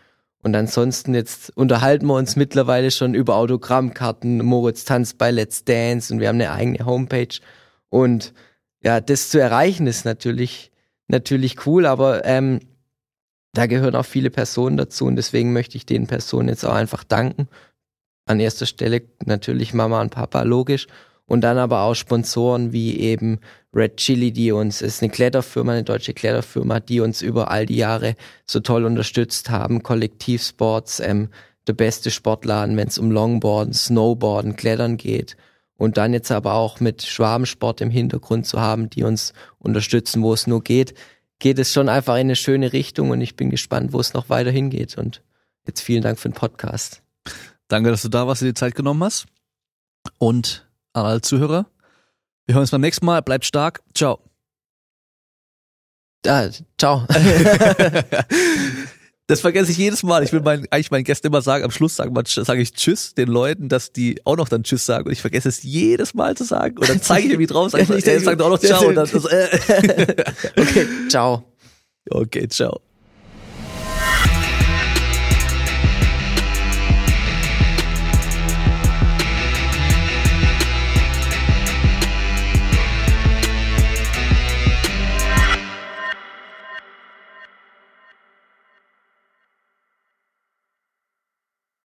Und 0.43 0.57
ansonsten 0.57 1.15
jetzt 1.15 1.55
unterhalten 1.55 2.07
wir 2.07 2.15
uns 2.15 2.35
mittlerweile 2.35 2.90
schon 2.90 3.12
über 3.12 3.36
Autogrammkarten. 3.36 4.39
Moritz 4.39 4.85
tanzt 4.85 5.19
bei 5.19 5.31
Let's 5.31 5.65
Dance 5.65 6.12
und 6.12 6.20
wir 6.20 6.28
haben 6.28 6.36
eine 6.36 6.52
eigene 6.52 6.86
Homepage. 6.86 7.40
Und 7.90 8.32
ja, 8.82 9.02
das 9.02 9.28
zu 9.28 9.39
erreichen 9.39 9.86
ist 9.86 10.07
natürlich, 10.07 10.73
natürlich 11.09 11.66
cool, 11.66 11.85
aber 11.85 12.24
ähm, 12.24 12.61
da 13.52 13.66
gehören 13.66 13.97
auch 13.97 14.05
viele 14.05 14.31
Personen 14.31 14.77
dazu 14.77 15.06
und 15.06 15.16
deswegen 15.16 15.52
möchte 15.52 15.77
ich 15.77 15.86
den 15.86 16.06
Personen 16.06 16.48
jetzt 16.48 16.64
auch 16.64 16.74
einfach 16.74 17.05
danken. 17.05 17.48
An 18.27 18.39
erster 18.39 18.66
Stelle 18.66 19.02
natürlich 19.24 19.74
Mama 19.74 20.01
und 20.01 20.10
Papa, 20.10 20.43
logisch. 20.43 20.86
Und 21.27 21.43
dann 21.43 21.59
aber 21.59 21.82
auch 21.82 21.94
Sponsoren 21.94 22.72
wie 22.72 22.98
eben 22.98 23.39
Red 23.72 23.98
Chili, 23.98 24.32
die 24.32 24.51
uns, 24.51 24.82
ist 24.82 25.01
eine 25.01 25.12
Kletterfirma, 25.12 25.72
eine 25.72 25.85
deutsche 25.85 26.12
Kletterfirma, 26.12 26.81
die 26.81 27.01
uns 27.01 27.22
über 27.22 27.51
all 27.52 27.66
die 27.66 27.77
Jahre 27.77 28.16
so 28.47 28.59
toll 28.59 28.85
unterstützt 28.85 29.48
haben. 29.48 29.85
Kollektivsports, 29.85 30.98
ähm, 30.98 31.28
der 31.68 31.74
beste 31.74 32.10
Sportladen, 32.10 32.77
wenn 32.77 32.89
es 32.89 32.98
um 32.98 33.12
Longboarden, 33.12 33.72
Snowboarden, 33.72 34.56
Klettern 34.56 34.97
geht. 34.97 35.36
Und 35.77 35.97
dann 35.97 36.12
jetzt 36.12 36.32
aber 36.32 36.55
auch 36.55 36.81
mit 36.81 37.02
Schwabensport 37.02 37.81
im 37.81 37.90
Hintergrund 37.90 38.47
zu 38.47 38.60
haben, 38.60 38.90
die 38.90 39.05
uns 39.05 39.32
unterstützen, 39.59 40.22
wo 40.22 40.32
es 40.32 40.48
nur 40.48 40.62
geht 40.62 40.94
geht 41.40 41.58
es 41.58 41.72
schon 41.72 41.88
einfach 41.88 42.14
in 42.14 42.20
eine 42.20 42.36
schöne 42.36 42.72
Richtung 42.72 43.10
und 43.10 43.20
ich 43.20 43.34
bin 43.34 43.50
gespannt, 43.50 43.92
wo 43.92 43.98
es 43.98 44.14
noch 44.14 44.28
weiter 44.28 44.50
hingeht. 44.50 44.96
Und 44.96 45.22
jetzt 45.66 45.80
vielen 45.80 46.02
Dank 46.02 46.20
für 46.20 46.28
den 46.28 46.34
Podcast. 46.34 47.02
Danke, 47.66 47.90
dass 47.90 48.02
du 48.02 48.08
da 48.08 48.26
warst, 48.28 48.42
dir 48.42 48.46
die 48.46 48.54
Zeit 48.54 48.76
genommen 48.76 49.02
hast. 49.02 49.26
Und 50.18 50.68
an 50.92 51.06
alle 51.06 51.20
Zuhörer, 51.20 51.66
wir 52.46 52.54
hören 52.54 52.62
uns 52.62 52.70
beim 52.70 52.80
nächsten 52.80 53.06
Mal. 53.06 53.22
Bleibt 53.22 53.44
stark. 53.44 53.82
Ciao. 53.94 54.20
Ah, 56.26 56.48
ciao. 56.78 57.06
Das 59.31 59.40
vergesse 59.43 59.70
ich 59.70 59.78
jedes 59.78 60.02
Mal. 60.02 60.24
Ich 60.24 60.32
will 60.32 60.40
mein, 60.40 60.66
eigentlich 60.70 60.90
meinen 60.90 61.05
Gästen 61.05 61.28
immer 61.28 61.40
sagen, 61.40 61.62
am 61.62 61.70
Schluss 61.70 61.94
sage 61.94 62.11
sag 62.27 62.59
ich 62.59 62.73
Tschüss 62.73 63.15
den 63.15 63.28
Leuten, 63.28 63.69
dass 63.69 63.93
die 63.93 64.20
auch 64.24 64.36
noch 64.36 64.48
dann 64.48 64.65
Tschüss 64.65 64.85
sagen. 64.85 65.07
Und 65.07 65.12
ich 65.12 65.20
vergesse 65.20 65.48
es 65.48 65.62
jedes 65.62 66.15
Mal 66.15 66.36
zu 66.36 66.43
sagen. 66.43 66.77
Und 66.77 66.89
dann 66.89 67.01
zeige 67.01 67.27
ich 67.27 67.32
irgendwie 67.35 67.47
drauf, 67.47 67.70
sag 67.70 67.89
ich, 67.89 68.05
der 68.05 68.20
sagt 68.20 68.43
auch 68.43 68.51
noch 68.51 68.59
Ciao. 68.59 68.89
Und 68.89 68.97
dann, 68.97 69.09
das, 69.09 69.24
äh. 69.27 69.48
okay, 70.57 70.86
ciao. 71.09 71.44
Okay, 72.11 72.48
ciao. 72.48 72.81